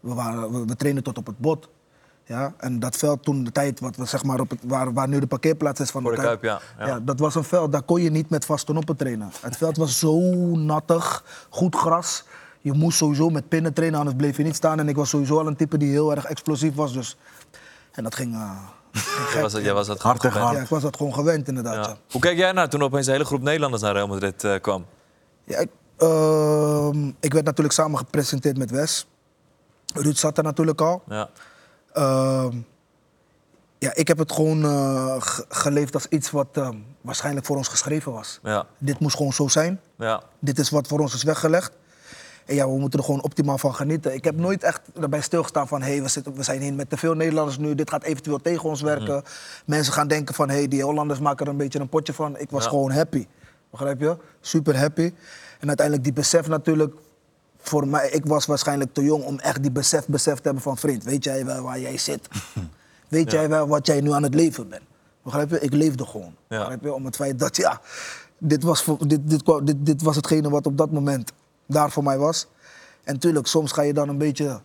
we, 0.00 0.14
waren, 0.14 0.52
we, 0.52 0.64
we 0.64 0.76
trainen 0.76 1.02
tot 1.02 1.18
op 1.18 1.26
het 1.26 1.38
bot. 1.38 1.68
Ja? 2.24 2.52
En 2.56 2.78
dat 2.78 2.96
veld 2.96 3.22
toen 3.22 3.44
de 3.44 3.52
tijd, 3.52 3.80
wat 3.80 3.96
we, 3.96 4.04
zeg 4.04 4.24
maar 4.24 4.40
op 4.40 4.50
het, 4.50 4.58
waar, 4.62 4.92
waar 4.92 5.08
nu 5.08 5.18
de 5.20 5.26
parkeerplaats 5.26 5.80
is 5.80 5.90
van 5.90 6.02
Voor 6.02 6.14
de 6.14 6.20
Kuip, 6.22 6.42
ja. 6.42 6.60
Ja. 6.78 7.00
dat 7.00 7.18
was 7.18 7.34
een 7.34 7.44
veld, 7.44 7.72
daar 7.72 7.82
kon 7.82 8.02
je 8.02 8.10
niet 8.10 8.30
met 8.30 8.44
vaste 8.44 8.72
noppen 8.72 8.96
trainen. 8.96 9.30
Het 9.40 9.56
veld 9.56 9.76
was 9.76 9.98
zo 9.98 10.20
nattig, 10.56 11.24
goed 11.48 11.76
gras. 11.76 12.24
Je 12.60 12.72
moest 12.72 12.96
sowieso 12.98 13.28
met 13.30 13.48
pinnen 13.48 13.72
trainen, 13.72 13.98
anders 13.98 14.16
bleef 14.16 14.36
je 14.36 14.42
niet 14.42 14.54
staan. 14.56 14.78
En 14.78 14.88
ik 14.88 14.96
was 14.96 15.08
sowieso 15.08 15.38
al 15.38 15.46
een 15.46 15.56
type 15.56 15.76
die 15.78 15.90
heel 15.90 16.10
erg 16.14 16.24
explosief 16.24 16.74
was. 16.74 16.92
Dus. 16.92 17.16
En 17.92 18.02
dat 18.02 18.14
ging, 18.14 18.34
eh, 18.34 18.50
ging 18.92 19.30
Jij 19.32 19.42
was, 19.42 19.52
dat- 19.52 19.62
jij 19.62 19.74
was 19.74 19.86
dat 19.86 20.00
Hard 20.02 20.20
gewoon 20.20 20.32
tegen 20.32 20.46
gewend. 20.46 20.56
Ja, 20.56 20.62
ik 20.62 20.68
was 20.68 20.82
dat 20.82 20.96
gewoon 20.96 21.14
gewend 21.14 21.48
inderdaad. 21.48 21.74
Ja. 21.74 21.90
Ja. 21.90 21.96
Hoe 22.10 22.20
kijk 22.20 22.36
jij 22.36 22.52
naar 22.52 22.68
toen 22.68 22.82
opeens 22.82 23.06
een 23.06 23.12
hele 23.12 23.24
groep 23.24 23.42
Nederlanders 23.42 23.82
naar 23.82 23.92
Real 23.92 24.06
Madrid 24.08 24.44
eh, 24.44 24.54
kwam? 24.60 24.84
Ja, 25.44 25.58
ik, 25.58 25.68
ehm, 25.96 27.08
ik 27.20 27.32
werd 27.32 27.44
natuurlijk 27.44 27.74
samen 27.74 27.98
gepresenteerd 27.98 28.58
met 28.58 28.70
Wes. 28.70 29.06
Ruud 29.94 30.16
zat 30.16 30.38
er 30.38 30.44
natuurlijk 30.44 30.80
al. 30.80 31.02
Ja. 31.08 31.28
Ehm, 31.92 32.56
ja, 33.78 33.94
ik 33.94 34.08
heb 34.08 34.18
het 34.18 34.32
gewoon 34.32 34.64
eh, 34.64 35.14
ge- 35.18 35.44
geleefd 35.48 35.94
als 35.94 36.06
iets 36.06 36.30
wat 36.30 36.46
ehm, 36.52 36.76
waarschijnlijk 37.00 37.46
voor 37.46 37.56
ons 37.56 37.68
geschreven 37.68 38.12
was. 38.12 38.38
Ja. 38.42 38.66
Dit 38.78 38.98
moest 38.98 39.16
gewoon 39.16 39.32
zo 39.32 39.48
zijn. 39.48 39.80
Ja. 39.98 40.22
Dit 40.38 40.58
is 40.58 40.70
wat 40.70 40.86
voor 40.86 40.98
ons 41.00 41.14
is 41.14 41.22
weggelegd. 41.22 41.72
En 42.46 42.54
ja, 42.54 42.68
we 42.68 42.78
moeten 42.78 42.98
er 42.98 43.04
gewoon 43.04 43.22
optimaal 43.22 43.58
van 43.58 43.74
genieten. 43.74 44.14
Ik 44.14 44.24
heb 44.24 44.36
nooit 44.36 44.62
echt 44.62 44.80
erbij 45.00 45.20
stilgestaan 45.20 45.68
van... 45.68 45.82
hé, 45.82 45.90
hey, 45.92 46.02
we, 46.02 46.08
zitten- 46.08 46.34
we 46.34 46.42
zijn 46.42 46.60
hier 46.60 46.74
met 46.74 46.90
te 46.90 46.96
veel 46.96 47.14
Nederlanders 47.14 47.58
nu. 47.58 47.74
Dit 47.74 47.90
gaat 47.90 48.02
eventueel 48.02 48.38
tegen 48.40 48.68
ons 48.68 48.80
werken. 48.80 49.22
Mensen 49.66 49.92
gaan 49.92 50.08
denken 50.08 50.34
van... 50.34 50.48
hé, 50.48 50.54
hey, 50.56 50.68
die 50.68 50.82
Hollanders 50.82 51.20
maken 51.20 51.46
er 51.46 51.52
een 51.52 51.58
beetje 51.58 51.78
een 51.80 51.88
potje 51.88 52.12
van. 52.12 52.38
Ik 52.38 52.50
was 52.50 52.64
Ja. 52.64 52.70
gewoon 52.70 52.90
happy. 52.90 53.26
Begrijp 53.70 54.00
je? 54.00 54.16
Super 54.40 54.78
happy. 54.78 55.12
En 55.60 55.66
uiteindelijk 55.68 56.04
die 56.06 56.12
besef 56.14 56.48
natuurlijk 56.48 56.94
voor 57.68 57.88
mij, 57.88 58.08
ik 58.08 58.26
was 58.26 58.46
waarschijnlijk 58.46 58.94
te 58.94 59.02
jong 59.02 59.24
om 59.24 59.38
echt 59.38 59.62
die 59.62 59.70
besef, 59.70 60.06
besef 60.06 60.36
te 60.36 60.42
hebben 60.42 60.62
van 60.62 60.76
vriend. 60.76 61.04
Weet 61.04 61.24
jij 61.24 61.44
wel 61.44 61.62
waar 61.62 61.80
jij 61.80 61.98
zit? 61.98 62.28
Weet 63.08 63.30
jij 63.30 63.48
wel 63.48 63.68
wat 63.68 63.86
jij 63.86 64.00
nu 64.00 64.12
aan 64.12 64.22
het 64.22 64.34
leven 64.34 64.68
bent? 64.68 64.82
Begrijp 65.22 65.50
je? 65.50 65.60
Ik 65.60 65.72
leefde 65.72 66.06
gewoon. 66.06 66.34
Ja. 66.48 66.58
Begrijp 66.58 66.82
je? 66.82 66.92
Om 66.92 67.04
het 67.04 67.16
feit 67.16 67.38
dat, 67.38 67.56
ja, 67.56 67.80
dit 68.38 68.62
was, 68.62 68.82
voor, 68.82 69.08
dit, 69.08 69.30
dit, 69.30 69.42
dit, 69.64 69.86
dit 69.86 70.02
was 70.02 70.16
hetgene 70.16 70.50
wat 70.50 70.66
op 70.66 70.76
dat 70.76 70.90
moment 70.90 71.32
daar 71.66 71.90
voor 71.90 72.02
mij 72.02 72.18
was. 72.18 72.46
En 73.04 73.18
tuurlijk, 73.18 73.46
soms 73.46 73.72
ga 73.72 73.82
je 73.82 73.92
dan 73.92 74.08
een 74.08 74.18
beetje, 74.18 74.60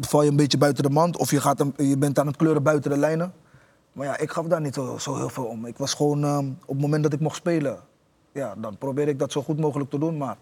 val 0.00 0.22
je 0.22 0.30
een 0.30 0.36
beetje 0.36 0.58
buiten 0.58 0.82
de 0.82 0.90
mand. 0.90 1.16
Of 1.16 1.30
je, 1.30 1.40
gaat 1.40 1.60
een, 1.60 1.74
je 1.76 1.96
bent 1.96 2.18
aan 2.18 2.26
het 2.26 2.36
kleuren 2.36 2.62
buiten 2.62 2.90
de 2.90 2.96
lijnen. 2.96 3.32
Maar 3.92 4.06
ja, 4.06 4.18
ik 4.18 4.30
gaf 4.30 4.46
daar 4.46 4.60
niet 4.60 4.74
zo, 4.74 4.98
zo 4.98 5.16
heel 5.16 5.28
veel 5.28 5.44
om. 5.44 5.66
Ik 5.66 5.76
was 5.76 5.94
gewoon, 5.94 6.24
ehm, 6.24 6.46
op 6.48 6.74
het 6.74 6.80
moment 6.80 7.02
dat 7.02 7.12
ik 7.12 7.20
mocht 7.20 7.36
spelen, 7.36 7.78
ja, 8.32 8.54
dan 8.56 8.78
probeer 8.78 9.08
ik 9.08 9.18
dat 9.18 9.32
zo 9.32 9.42
goed 9.42 9.58
mogelijk 9.58 9.90
te 9.90 9.98
doen. 9.98 10.16
Maar 10.16 10.36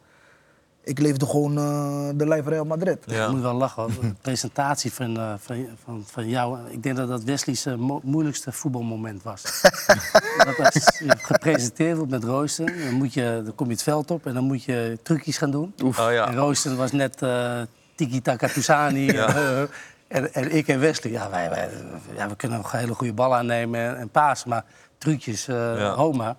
ik 0.85 0.99
leefde 0.99 1.27
gewoon 1.27 1.59
eh, 1.59 2.09
de 2.19 2.27
lijf 2.27 2.47
Real 2.47 2.65
Madrid. 2.65 2.99
Ja. 3.07 3.25
Ik 3.25 3.31
moet 3.31 3.41
wel 3.41 3.55
lachen. 3.55 3.87
De 4.01 4.15
presentatie 4.21 4.93
van, 4.93 5.17
eh, 5.17 5.33
van, 5.39 5.67
van, 5.85 6.05
van 6.07 6.29
jou. 6.29 6.59
Ik 6.71 6.83
denk 6.83 6.97
dat 6.97 7.09
dat 7.09 7.23
Wesley's 7.25 7.67
eh, 7.67 7.75
mo- 7.75 8.01
moeilijkste 8.03 8.53
voetbalmoment 8.53 9.23
was. 9.23 9.43
dat 10.47 10.59
als 10.59 10.75
je 10.99 11.17
gepresenteerd 11.19 11.97
wordt 11.97 12.11
met 12.13 12.25
Rooster, 12.25 12.67
dan, 12.85 12.93
moet 12.95 13.15
je, 13.15 13.41
dan 13.45 13.55
kom 13.55 13.67
je 13.67 13.73
het 13.73 13.83
veld 13.83 14.11
op 14.11 14.27
en 14.27 14.35
dan 14.35 14.45
moet 14.45 14.65
je 14.65 14.99
trucjes 15.03 15.39
gaan 15.39 15.51
doen. 15.51 15.75
Oh 15.85 15.97
ja. 16.13 16.29
En 16.29 16.35
Rooster 16.37 16.77
was 16.77 16.93
net 16.93 17.23
eh 17.23 17.61
Tiki 17.95 18.23
Taka 18.23 18.49
Tousani. 18.49 19.09
eh, 19.09 19.61
en, 20.09 20.35
en 20.35 20.55
ik 20.55 20.69
en 20.69 20.81
Wesley, 20.81 21.13
ja, 21.13 21.31
wij, 21.31 21.51
wij, 21.51 21.69
ja, 22.17 22.29
we 22.29 22.37
kunnen 22.37 22.59
nog 22.59 22.73
een 22.73 22.79
hele 22.79 22.95
goede 22.95 23.13
bal 23.13 23.35
aannemen 23.37 23.81
en, 23.81 23.97
en 23.97 24.09
pasen, 24.09 24.49
maar 24.49 24.65
trucjes, 24.99 25.49
eh 25.49 25.55
Ja. 25.79 25.95
Homa. 25.95 26.37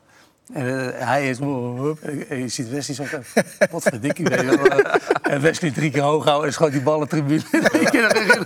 En 0.53 0.93
eh, 0.95 1.07
hij 1.07 1.29
is... 1.29 1.39
En 1.39 2.39
je 2.39 2.47
ziet 2.47 2.69
Wesley 2.69 2.95
zo... 2.95 3.03
Wat 3.71 3.83
verdikkie, 3.83 4.25
weet 4.25 4.39
je 4.41 4.45
wel. 4.57 4.79
En 5.33 5.41
Wesley 5.41 5.71
drie 5.71 5.91
keer 5.91 6.01
hoog 6.01 6.23
houden 6.23 6.47
en 6.47 6.53
schoot 6.53 6.71
die 6.71 6.81
ballen 6.81 7.07
tribune 7.07 7.41
in 7.51 7.67
één 7.67 7.89
keer 7.89 8.15
erin. 8.15 8.43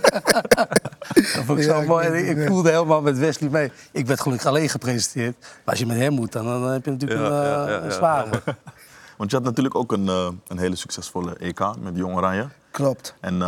Dat 1.14 1.44
vond 1.44 1.58
ik 1.58 1.64
zo 1.64 1.80
Ja, 1.80 1.86
mooi. 1.86 2.08
ik 2.08 2.36
ja. 2.36 2.46
voelde 2.46 2.70
helemaal 2.70 3.00
met 3.00 3.18
Wesley 3.18 3.50
mee. 3.50 3.72
Ik 3.92 4.06
werd 4.06 4.20
gelukkig 4.20 4.46
alleen 4.46 4.68
gepresenteerd. 4.68 5.36
Maar 5.40 5.60
als 5.64 5.78
je 5.78 5.86
met 5.86 5.96
hem 5.96 6.12
moet, 6.12 6.32
dan, 6.32 6.44
dan 6.44 6.70
heb 6.70 6.84
je 6.84 6.90
natuurlijk 6.90 7.20
Ja, 7.20 7.26
een, 7.26 7.32
ja, 7.32 7.64
eh, 7.64 7.70
ja, 7.70 7.76
een 7.78 7.84
ja, 7.84 7.90
zware. 7.90 8.42
Want 9.16 9.30
je 9.30 9.36
had 9.36 9.44
natuurlijk 9.44 9.74
ook 9.74 9.92
een, 9.92 10.08
eh, 10.08 10.28
een 10.48 10.58
hele 10.58 10.76
succesvolle 10.76 11.36
EK 11.38 11.60
met 11.80 11.96
Jong 11.96 12.16
Oranje. 12.16 12.48
Klopt, 12.70 13.14
En 13.20 13.38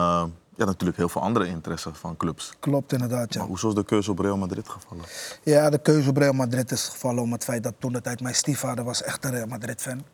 je 0.63 0.69
had 0.69 0.81
natuurlijk 0.81 0.99
heel 0.99 1.09
veel 1.09 1.23
andere 1.23 1.47
interesses 1.47 1.93
van 1.97 2.17
clubs. 2.17 2.53
klopt 2.61 2.93
inderdaad, 2.93 3.33
ja. 3.33 3.39
Maar 3.39 3.49
hoezo 3.49 3.69
is 3.69 3.75
de 3.75 3.85
keuze 3.85 4.11
op 4.11 4.19
Real 4.19 4.37
Madrid 4.37 4.69
gevallen? 4.69 5.05
Ja, 5.43 5.71
de 5.71 5.79
keuze 5.79 6.09
op 6.09 6.17
Real 6.17 6.33
Madrid 6.33 6.71
is 6.71 6.89
gevallen 6.89 7.23
om 7.23 7.33
het 7.33 7.45
feit 7.45 7.63
dat 7.63 7.75
toen 7.79 7.93
de 7.93 8.01
tijd 8.01 8.21
mijn 8.21 8.35
stiefvader 8.35 8.85
was 8.85 9.03
echt 9.03 9.25
een 9.25 9.31
Real 9.31 9.47
Madrid-fan. 9.47 10.05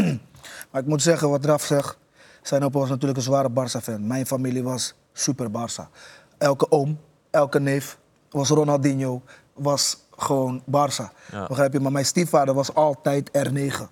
maar 0.70 0.80
ik 0.80 0.86
moet 0.86 1.02
zeggen, 1.02 1.30
wat 1.30 1.44
Raf 1.44 1.64
zegt, 1.64 1.98
zijn 2.42 2.64
opa 2.64 2.78
was 2.78 2.88
natuurlijk 2.88 3.16
een 3.16 3.24
zware 3.24 3.50
Barça-fan. 3.50 4.06
Mijn 4.06 4.26
familie 4.26 4.62
was 4.62 4.94
super 5.12 5.48
Barça. 5.50 5.90
Elke 6.38 6.70
oom, 6.70 6.98
elke 7.30 7.60
neef 7.60 7.98
was 8.30 8.48
Ronaldinho, 8.48 9.22
was 9.54 10.06
gewoon 10.16 10.62
Barça. 10.64 11.12
Ja. 11.30 11.46
Begrijp 11.46 11.72
je? 11.72 11.80
Maar 11.80 11.92
mijn 11.92 12.06
stiefvader 12.06 12.54
was 12.54 12.74
altijd 12.74 13.30
R9. 13.48 13.82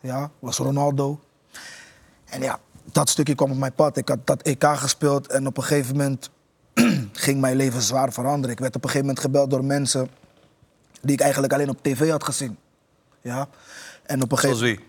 Ja, 0.00 0.30
was 0.38 0.58
Ronaldo. 0.58 1.20
En 2.24 2.42
ja, 2.42 2.58
dat 2.92 3.08
stukje 3.08 3.34
kwam 3.34 3.50
op 3.50 3.56
mijn 3.56 3.72
pad. 3.74 3.96
Ik 3.96 4.08
had 4.08 4.18
dat 4.26 4.42
EK 4.42 4.64
gespeeld 4.64 5.26
en 5.26 5.46
op 5.46 5.56
een 5.56 5.62
gegeven 5.62 5.96
moment 5.96 6.30
ging 7.12 7.40
mijn 7.40 7.56
leven 7.56 7.82
zwaar 7.82 8.12
veranderen. 8.12 8.50
Ik 8.50 8.60
werd 8.60 8.76
op 8.76 8.84
een 8.84 8.90
gegeven 8.90 9.06
moment 9.06 9.24
gebeld 9.24 9.50
door 9.50 9.64
mensen 9.64 10.08
die 11.00 11.12
ik 11.12 11.20
eigenlijk 11.20 11.52
alleen 11.52 11.68
op 11.68 11.82
tv 11.82 12.10
had 12.10 12.24
gezien. 12.24 12.58
Ja. 13.20 13.48
En 14.02 14.22
op 14.22 14.32
een 14.32 14.38
Zoals 14.38 14.58
gegeven 14.58 14.84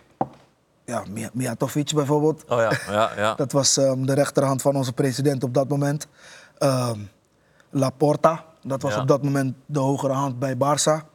wie? 0.85 0.99
ja, 1.15 1.29
Mijatovic 1.33 1.93
bijvoorbeeld. 1.93 2.43
Oh 2.47 2.59
ja, 2.59 2.71
ja, 2.93 3.11
ja. 3.15 3.33
Dat 3.35 3.51
was 3.51 3.77
ehm, 3.77 4.05
de 4.05 4.13
rechterhand 4.13 4.61
van 4.61 4.75
onze 4.75 4.93
president 4.93 5.43
op 5.43 5.53
dat 5.53 5.67
moment. 5.69 6.07
Ehm, 6.57 6.99
Laporta, 7.69 8.45
dat 8.61 8.81
was 8.81 8.93
Ja. 8.93 9.01
op 9.01 9.07
dat 9.07 9.23
moment 9.23 9.55
de 9.65 9.79
hogere 9.79 10.13
hand 10.13 10.39
bij 10.39 10.55
Barça. 10.55 11.05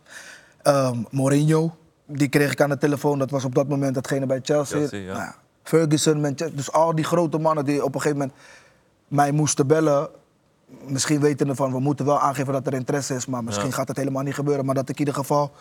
Ehm, 0.62 1.02
Mourinho, 1.10 1.76
die 2.06 2.28
kreeg 2.28 2.52
ik 2.52 2.60
aan 2.60 2.68
de 2.68 2.78
telefoon. 2.78 3.18
Dat 3.18 3.30
was 3.30 3.44
op 3.44 3.54
dat 3.54 3.68
moment 3.68 3.94
datgene 3.94 4.26
bij 4.26 4.40
Chelsea. 4.42 4.78
Chelsea, 4.78 4.98
ja. 5.00 5.12
Nou 5.18 5.32
Ferguson, 5.68 6.20
Manchester, 6.20 6.56
dus 6.56 6.72
al 6.72 6.94
die 6.94 7.04
grote 7.04 7.38
mannen 7.38 7.64
die 7.64 7.84
op 7.84 7.94
een 7.94 8.00
gegeven 8.00 8.18
moment 8.18 8.38
mij 9.08 9.32
moesten 9.32 9.66
bellen. 9.66 10.08
Misschien 10.86 11.20
wetende 11.20 11.54
van, 11.54 11.72
we 11.72 11.80
moeten 11.80 12.06
wel 12.06 12.20
aangeven 12.20 12.52
dat 12.52 12.66
er 12.66 12.74
interesse 12.74 13.14
is, 13.14 13.26
maar 13.26 13.44
misschien 13.44 13.66
Ja. 13.68 13.72
gaat 13.74 13.88
het 13.88 13.96
helemaal 13.96 14.22
niet 14.22 14.34
gebeuren. 14.34 14.64
Maar 14.64 14.74
dat 14.74 14.88
ik 14.88 14.94
in 14.94 14.98
ieder 14.98 15.14
geval 15.14 15.52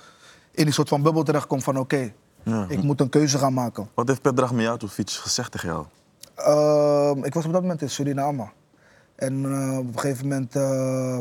in 0.52 0.68
een 0.68 0.74
soort 0.74 0.88
van 0.90 1.02
bubbel 1.02 1.24
terechtkom 1.24 1.62
van, 1.62 1.78
oké, 1.80 2.14
Ja. 2.44 2.66
ik 2.70 2.84
moet 2.84 3.02
een 3.02 3.10
keuze 3.10 3.38
gaan 3.38 3.54
maken. 3.54 3.90
Wat 3.94 4.08
heeft 4.08 4.22
Pedrag 4.22 4.52
Mijatovic 4.54 5.10
gezegd 5.10 5.52
tegen 5.52 5.68
jou? 5.70 5.86
Ehm, 6.36 7.24
ik 7.24 7.34
was 7.34 7.46
op 7.46 7.52
dat 7.52 7.62
moment 7.62 7.82
in 7.82 7.90
Suriname. 7.90 8.48
En 9.16 9.46
eh, 9.46 9.78
op 9.78 9.88
een 9.94 10.00
gegeven 10.00 10.28
moment, 10.28 10.56
eh, 10.56 11.20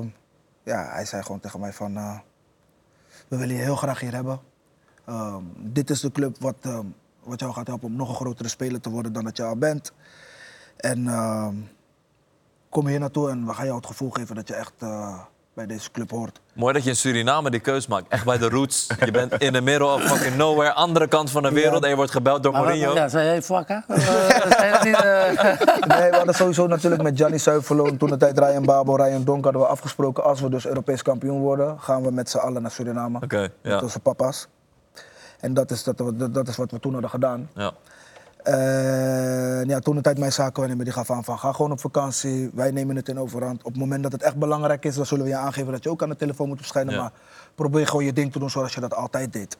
ja, 0.62 0.88
hij 0.92 1.04
zei 1.04 1.22
gewoon 1.22 1.40
tegen 1.40 1.60
mij 1.60 1.72
van, 1.72 1.96
eh, 1.96 2.18
we 3.28 3.36
willen 3.36 3.54
je 3.56 3.62
heel 3.62 3.76
graag 3.76 4.00
hier 4.00 4.14
hebben. 4.14 4.40
Ehm, 5.04 5.42
dit 5.56 5.90
is 5.90 6.00
de 6.00 6.12
club 6.12 6.36
wat, 6.40 6.54
ehm, 6.60 6.86
wat 7.24 7.40
jou 7.40 7.52
gaat 7.52 7.66
helpen 7.66 7.88
om 7.88 7.96
nog 7.96 8.08
een 8.08 8.14
grotere 8.14 8.48
speler 8.48 8.80
te 8.80 8.90
worden 8.90 9.12
dan 9.12 9.24
dat 9.24 9.36
je 9.36 9.42
al 9.42 9.56
bent. 9.56 9.92
En 10.76 11.08
ehm, 11.08 11.54
kom 12.68 12.86
hier 12.86 12.98
naartoe 13.00 13.30
en 13.30 13.46
we 13.46 13.52
gaan 13.54 13.64
jou 13.64 13.76
het 13.76 13.86
gevoel 13.86 14.10
geven 14.10 14.34
dat 14.34 14.48
je 14.48 14.54
echt 14.54 14.72
eh, 14.78 15.18
bij 15.54 15.66
deze 15.66 15.90
club 15.90 16.10
hoort. 16.10 16.40
Mooi 16.52 16.72
dat 16.74 16.84
je 16.84 16.90
in 16.90 16.96
Suriname 16.96 17.50
die 17.50 17.60
keus 17.60 17.86
maakt. 17.86 18.08
Echt 18.08 18.24
bij 18.24 18.38
de 18.38 18.48
roots. 18.48 18.86
Je 19.04 19.10
bent 19.10 19.32
in 19.38 19.52
the 19.52 19.60
middle 19.60 19.86
of 19.86 20.02
fucking 20.02 20.36
nowhere, 20.36 20.72
andere 20.72 21.06
kant 21.08 21.30
van 21.30 21.42
de 21.42 21.50
wereld. 21.52 21.82
En 21.82 21.88
je 21.88 21.96
wordt 21.96 22.10
gebeld 22.10 22.42
door 22.42 22.52
Maar 22.52 22.60
wat- 22.62 22.70
Mourinho. 22.70 22.94
Ja, 22.94 23.08
zei 23.08 23.26
hij 23.28 23.42
Vakka? 23.42 23.84
Eh, 23.88 23.98
zei 24.58 24.70
dat 24.72 24.84
niet, 24.84 24.94
eh? 24.94 25.98
Nee, 25.98 26.10
we 26.10 26.16
hadden 26.16 26.34
sowieso 26.34 26.66
natuurlijk 26.66 27.02
met 27.02 27.16
Gianni 27.16 27.38
Zuiverlo 27.38 27.86
en 27.86 27.96
toen 27.96 28.08
de 28.10 28.16
tijd 28.16 28.38
Ryan 28.38 28.64
Babel, 28.64 28.96
Ryan 28.96 29.24
Donk 29.24 29.44
hadden 29.44 29.62
we 29.62 29.68
afgesproken. 29.68 30.24
Als 30.24 30.40
we 30.40 30.48
dus 30.48 30.66
Europees 30.66 31.02
kampioen 31.02 31.40
worden, 31.40 31.80
gaan 31.80 32.02
we 32.02 32.10
met 32.10 32.30
z'n 32.30 32.38
allen 32.38 32.62
naar 32.62 32.70
Suriname. 32.70 33.18
Oké, 33.22 33.40
ja. 33.40 33.48
Met 33.74 33.82
onze 33.82 34.00
papa's. 34.00 34.48
En 35.44 35.54
dat 35.54 35.70
is, 35.70 35.82
dat, 35.82 36.02
dat, 36.34 36.48
is 36.48 36.56
wat 36.56 36.70
we 36.70 36.80
toen 36.80 36.92
hadden 36.92 37.10
gedaan. 37.10 37.50
Ja. 37.54 37.72
Ja, 39.66 39.78
toen 39.78 39.94
de 39.96 40.00
tijd 40.00 40.18
mijn 40.18 40.32
zakenwaarnemer 40.32 40.84
die 40.84 40.94
gaf 40.94 41.10
aan 41.10 41.24
van 41.24 41.38
ga 41.38 41.52
gewoon 41.52 41.70
op 41.72 41.80
vakantie. 41.80 42.50
Wij 42.54 42.70
nemen 42.70 42.96
het 42.96 43.08
in 43.08 43.18
overhand. 43.18 43.58
Op 43.58 43.72
het 43.72 43.76
moment 43.76 44.02
dat 44.02 44.12
het 44.12 44.22
echt 44.22 44.36
belangrijk 44.36 44.84
is, 44.84 44.94
dan 44.94 45.06
zullen 45.06 45.24
we 45.24 45.30
je 45.30 45.36
aangeven 45.36 45.72
dat 45.72 45.82
je 45.82 45.90
ook 45.90 46.02
aan 46.02 46.08
de 46.08 46.16
telefoon 46.16 46.48
moet 46.48 46.58
verschijnen. 46.58 46.94
Ja. 46.94 47.00
Maar 47.00 47.10
probeer 47.54 47.86
gewoon 47.86 48.04
je 48.04 48.12
ding 48.12 48.32
te 48.32 48.38
doen 48.38 48.50
zoals 48.50 48.74
je 48.74 48.80
dat 48.80 48.94
altijd 48.94 49.32
deed. 49.32 49.56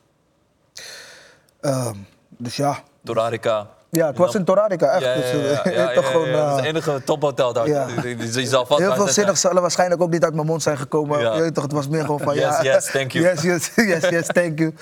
Ehm, 1.60 1.96
dus 2.28 2.56
ja. 2.56 2.78
Torarica. 3.04 3.66
Ja, 3.90 4.06
het 4.06 4.18
was 4.18 4.34
in 4.34 4.44
Torarica, 4.44 4.86
echt. 4.90 5.02
Ja, 5.02 5.14
ja, 5.14 5.70
ja, 5.70 5.90
eh, 5.90 6.06
gewoon, 6.10 6.28
eh, 6.28 6.56
het 6.56 6.64
enige 6.64 7.02
tophotel 7.04 7.52
daar. 7.52 7.68
ja. 7.68 7.86
Die 8.16 8.46
zal 8.46 8.66
vast 8.66 8.80
Heel 8.80 8.94
veel 8.94 9.08
zinnig 9.08 9.38
zullen 9.38 9.62
waarschijnlijk 9.62 10.02
ook 10.02 10.10
niet 10.10 10.24
uit 10.24 10.34
mijn 10.34 10.46
mond 10.46 10.62
zijn 10.62 10.78
gekomen. 10.78 11.20
Ja. 11.20 11.34
Je 11.34 11.52
toch, 11.52 11.62
het 11.62 11.72
was 11.72 11.88
meer 11.88 12.04
gewoon 12.04 12.20
van 12.20 12.34
Yes, 12.34 12.42
ja. 12.42 12.62
yes, 12.62 12.90
thank 12.90 13.12
you. 13.12 13.24
Yes, 13.28 13.42
yes, 13.42 13.70
yes, 13.74 14.08
yes, 14.08 14.26
thank 14.26 14.58
you. 14.58 14.74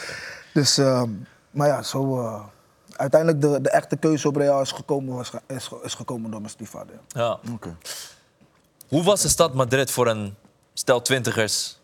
Dus, 0.53 0.79
ehm, 0.79 1.11
maar 1.51 1.69
ja, 1.69 1.83
zo. 1.83 2.21
eh, 2.21 2.43
uiteindelijk 2.97 3.41
de, 3.43 3.61
de 3.61 3.71
echte 3.71 3.97
keuze 3.97 4.29
op 4.29 4.37
Real 4.37 4.61
is 4.61 4.73
gekomen, 4.73 5.15
was, 5.15 5.31
is, 5.47 5.71
is 5.83 5.95
gekomen 5.95 6.31
door 6.31 6.41
mijn 6.41 6.53
stiefvader. 6.53 6.95
Ja. 7.09 7.39
Oké. 7.53 7.77
Hoe 8.89 9.03
was 9.03 9.23
de 9.23 9.29
stad 9.29 9.55
Madrid 9.55 9.91
voor 9.91 10.07
een 10.09 10.35
stel 10.75 11.03
twintigers? 11.03 11.81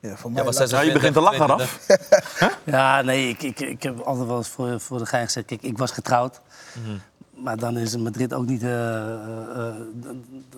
Ja, 0.00 0.16
voor 0.16 0.32
mij 0.32 0.44
Ja, 0.44 0.64
Ja, 0.66 0.80
je 0.80 0.92
begint 0.92 1.14
te 1.14 1.20
lachen, 1.20 1.46
Raf. 1.46 1.86
Ja, 2.64 3.02
nee, 3.02 3.28
ik, 3.28 3.42
ik, 3.42 3.60
ik 3.60 3.82
heb 3.82 4.00
altijd 4.00 4.26
wel 4.26 4.36
eens 4.36 4.48
voor, 4.48 4.80
voor 4.80 4.98
de 4.98 5.06
gein 5.06 5.24
gezegd. 5.24 5.46
Kijk, 5.46 5.62
ik 5.62 5.78
was 5.78 5.90
getrouwd. 5.90 6.40
Mhm. 6.82 6.96
Maar 7.44 7.56
dan 7.56 7.76
is 7.76 7.92
in 7.94 8.02
Madrid 8.02 8.34
ook 8.34 8.46
niet... 8.46 8.62
eh 8.62 8.70
eh, 8.70 9.68
eh, 9.68 9.74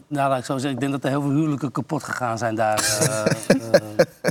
nou, 0.06 0.28
laat 0.28 0.38
ik 0.38 0.44
zo 0.44 0.52
zeggen. 0.52 0.70
Ik 0.70 0.80
denk 0.80 0.92
dat 0.92 1.04
er 1.04 1.10
heel 1.10 1.20
veel 1.20 1.30
huwelijken 1.30 1.72
kapot 1.72 2.02
gegaan 2.02 2.38
zijn 2.38 2.54
daar. 2.54 2.78
eh 2.78 3.26
eh. 3.72 4.30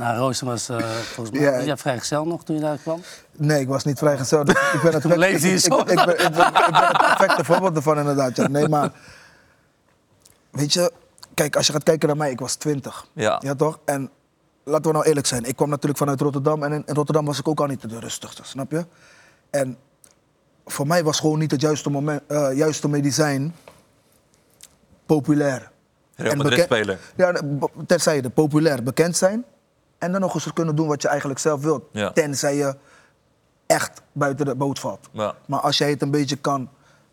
Nou, 0.00 0.18
Rooster 0.18 0.46
was 0.46 0.68
eh, 0.68 0.78
volgens 0.88 1.38
mij... 1.38 1.48
Ja. 1.48 1.56
Was 1.56 1.64
jij 1.64 1.76
vrijgezel 1.76 2.24
nog 2.24 2.44
toen 2.44 2.56
je 2.56 2.62
daar 2.62 2.78
kwam? 2.78 3.02
Nee, 3.36 3.60
ik 3.60 3.68
was 3.68 3.84
niet 3.84 3.98
vrijgesteld. 3.98 4.46
Dus 4.46 4.72
ik 4.72 4.80
ben 4.82 4.92
het 4.92 5.02
Toen 5.02 5.18
leefde 5.18 5.48
je 5.48 5.54
ik, 5.54 5.60
zo. 5.60 5.78
ik, 5.78 5.88
ik, 5.88 6.04
ben, 6.04 6.26
ik, 6.26 6.32
ben, 6.32 6.46
ik 6.46 6.70
ben 6.70 6.86
het 6.86 6.96
perfecte 6.96 7.44
voorbeeld 7.44 7.76
ervan 7.76 7.98
inderdaad. 7.98 8.36
Ja. 8.36 8.48
Nee, 8.48 8.68
maar 8.68 8.92
weet 10.50 10.72
je, 10.72 10.92
kijk, 11.34 11.56
als 11.56 11.66
je 11.66 11.72
gaat 11.72 11.82
kijken 11.82 12.08
naar 12.08 12.16
mij, 12.16 12.30
ik 12.30 12.40
was 12.40 12.54
20. 12.54 13.06
Ja. 13.12 13.36
Ja, 13.42 13.54
toch? 13.54 13.78
En 13.84 14.10
laten 14.64 14.86
we 14.86 14.92
nou 14.92 15.04
eerlijk 15.04 15.26
zijn. 15.26 15.44
Ik 15.44 15.56
kwam 15.56 15.68
natuurlijk 15.68 15.98
vanuit 15.98 16.20
Rotterdam 16.20 16.62
en 16.62 16.72
in, 16.72 16.82
in 16.86 16.94
Rotterdam 16.94 17.24
was 17.24 17.38
ik 17.38 17.48
ook 17.48 17.60
al 17.60 17.66
niet 17.66 17.90
de 17.90 17.98
rustigste, 17.98 18.42
snap 18.44 18.70
je? 18.70 18.86
En 19.50 19.78
voor 20.64 20.86
mij 20.86 21.04
was 21.04 21.20
gewoon 21.20 21.38
niet 21.38 21.50
het 21.50 21.60
juiste, 21.60 21.90
moment, 21.90 22.22
eh, 22.26 22.56
juiste 22.56 22.88
medicijn 22.88 23.54
populair. 25.06 25.70
Real 26.14 26.36
Madrid 26.36 26.64
speler. 26.64 26.98
Ja, 27.16 27.40
terzijde, 27.86 28.30
populair, 28.30 28.82
bekend 28.82 29.16
zijn. 29.16 29.44
En 30.00 30.12
dan 30.12 30.20
nog 30.20 30.34
eens 30.34 30.52
kunnen 30.52 30.76
doen 30.76 30.86
wat 30.88 31.02
je 31.02 31.08
eigenlijk 31.08 31.40
zelf 31.40 31.62
wilt. 31.62 31.82
Ja. 31.92 32.10
Tenzij 32.10 32.56
je 32.56 32.76
echt 33.66 34.02
buiten 34.12 34.46
de 34.46 34.54
boot 34.54 34.78
valt. 34.78 35.08
Ja. 35.12 35.34
Maar 35.46 35.60
als 35.60 35.78
jij 35.78 35.90
het 35.90 36.02
een 36.02 36.10
beetje 36.10 36.36
kan 36.36 36.68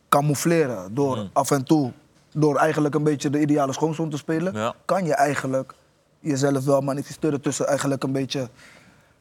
camoufleren 0.10 0.94
door 0.94 1.17
Mm. 1.17 1.29
af 1.34 1.51
en 1.51 1.63
toe... 1.63 1.91
door 2.32 2.56
eigenlijk 2.56 2.96
een 2.96 3.03
beetje 3.03 3.29
de 3.29 3.39
ideale 3.39 3.74
schoonzoon 3.74 4.10
te 4.10 4.17
spelen... 4.17 4.53
Ja. 4.53 4.75
kan 4.86 5.06
je 5.06 5.13
eigenlijk 5.13 5.74
jezelf 6.20 6.65
wel 6.65 6.82
manifesteren 6.82 7.41
tussen 7.41 7.67
eigenlijk 7.67 8.03
een 8.03 8.12
beetje... 8.12 8.50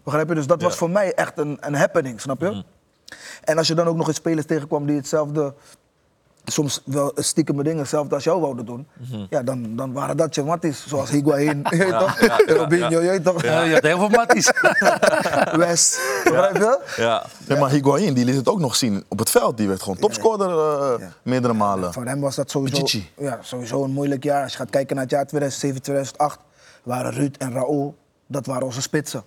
Begrijp 0.03 0.29
je? 0.29 0.35
Dus 0.35 0.47
dat 0.47 0.63
was 0.63 0.77
voor 0.77 0.91
mij 0.91 1.15
echt 1.15 1.39
een, 1.39 1.59
een 1.61 1.75
happening, 1.75 2.21
snap 2.21 2.41
je? 2.41 2.65
En 3.45 3.59
als 3.59 3.67
je 3.67 3.75
dan 3.75 3.87
ook 3.87 3.97
nog 3.97 4.07
eens 4.07 4.17
spelers 4.17 4.47
tegenkwam 4.47 4.87
die 4.87 4.97
hetzelfde, 4.97 5.55
soms 6.47 6.83
wel 6.85 7.13
stiekem 7.15 7.63
dingen, 7.63 7.79
hetzelfde 7.79 8.15
als 8.15 8.25
jou 8.25 8.41
wouden 8.41 8.67
doen, 8.67 8.89
ja, 9.31 9.43
dan, 9.43 9.77
dan 9.77 9.93
waren 9.93 10.17
dat 10.17 10.35
je 10.35 10.43
matties, 10.43 10.87
zoals 10.87 11.11
Higuain, 11.11 11.67
je 11.71 11.77
weet 11.77 11.99
toch? 11.99 12.19
Robinho, 12.59 12.89
je 13.01 13.09
weet 13.09 13.25
toch? 13.25 13.43
Ja, 13.43 13.63
je 13.63 13.73
had 13.75 13.83
heel 13.83 13.99
veel 13.99 14.09
matties. 14.09 14.53
West, 15.67 16.01
begrijp 16.25 16.57
je? 16.57 16.81
Ja. 16.97 17.27
Ja, 17.47 17.59
maar 17.59 17.71
Higuain 17.71 18.15
die 18.15 18.25
liet 18.25 18.37
het 18.37 18.49
ook 18.49 18.59
nog 18.59 18.77
zien 18.77 19.05
op 19.09 19.19
het 19.19 19.31
veld. 19.31 19.57
Die 19.57 19.69
werd 19.69 19.83
gewoon 19.83 19.99
topscorer 19.99 20.49
eh, 20.51 21.01
Ja. 21.01 21.13
meerdere 21.23 21.53
malen. 21.53 21.93
Voor 21.93 22.07
hem 22.07 22.21
was 22.21 22.35
dat 22.37 22.51
sowieso, 22.51 22.83
Pichichi. 22.83 23.11
ja, 23.19 23.39
sowieso 23.43 23.85
een 23.85 23.91
moeilijk 23.93 24.25
jaar. 24.25 24.43
Als 24.43 24.53
je 24.53 24.59
gaat 24.59 24.71
kijken 24.71 24.95
naar 24.95 25.05
het 25.05 25.13
jaar 25.13 25.27
2007, 25.27 25.83
2008, 25.83 26.39
waren 26.83 27.13
Ruud 27.13 27.37
en 27.37 27.53
Raoul, 27.53 27.97
dat 28.27 28.47
waren 28.47 28.65
onze 28.65 28.83
spitsen. 28.83 29.23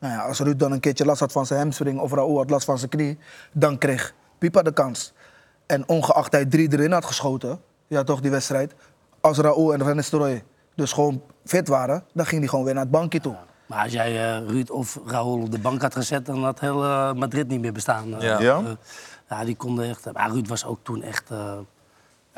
Nou 0.00 0.12
ja, 0.14 0.20
als 0.20 0.38
Ruud 0.40 0.58
dan 0.58 0.72
een 0.72 0.80
keertje 0.80 1.04
last 1.04 1.20
had 1.20 1.32
van 1.32 1.46
zijn 1.46 1.60
hamstring 1.60 2.00
of 2.00 2.12
Raoul 2.12 2.36
had 2.36 2.50
last 2.50 2.64
van 2.64 2.78
zijn 2.78 2.90
knie, 2.90 3.18
dan 3.52 3.78
kreeg 3.78 4.14
Pipa 4.38 4.62
de 4.62 4.72
kans. 4.72 5.12
En 5.68 5.88
ongeacht 5.88 6.32
hij 6.32 6.44
drie 6.46 6.72
erin 6.72 6.92
had 6.92 7.04
geschoten, 7.04 7.60
ja 7.86 8.04
toch 8.04 8.20
die 8.20 8.30
wedstrijd, 8.30 8.74
als 9.20 9.38
Raoul 9.38 9.72
en 9.72 9.78
Van 9.78 9.96
Nistelrooy 9.96 10.44
dus 10.74 10.92
gewoon 10.92 11.22
fit 11.44 11.68
waren, 11.68 12.04
dan 12.12 12.26
ging 12.26 12.40
hij 12.40 12.48
gewoon 12.48 12.64
weer 12.64 12.74
naar 12.74 12.82
het 12.82 12.92
bankje 12.92 13.20
toe. 13.20 13.36
Maar 13.66 13.82
als 13.82 13.92
jij 13.92 14.36
eh, 14.36 14.46
Ruud 14.46 14.70
of 14.70 14.98
Raoul 15.06 15.40
op 15.40 15.50
de 15.50 15.58
bank 15.58 15.82
had 15.82 15.94
gezet, 15.94 16.26
dan 16.26 16.44
had 16.44 16.60
heel 16.60 16.84
eh, 16.84 17.12
Madrid 17.12 17.48
niet 17.48 17.60
meer 17.60 17.72
bestaan. 17.72 18.14
Eh, 18.14 18.22
Ja. 18.22 18.40
Ja? 18.40 18.62
ja, 19.28 19.44
die 19.44 19.56
konden 19.56 19.88
echt. 19.88 20.12
Maar 20.12 20.30
Ruud 20.30 20.46
was 20.48 20.64
ook 20.64 20.78
toen 20.82 21.02
echt. 21.02 21.30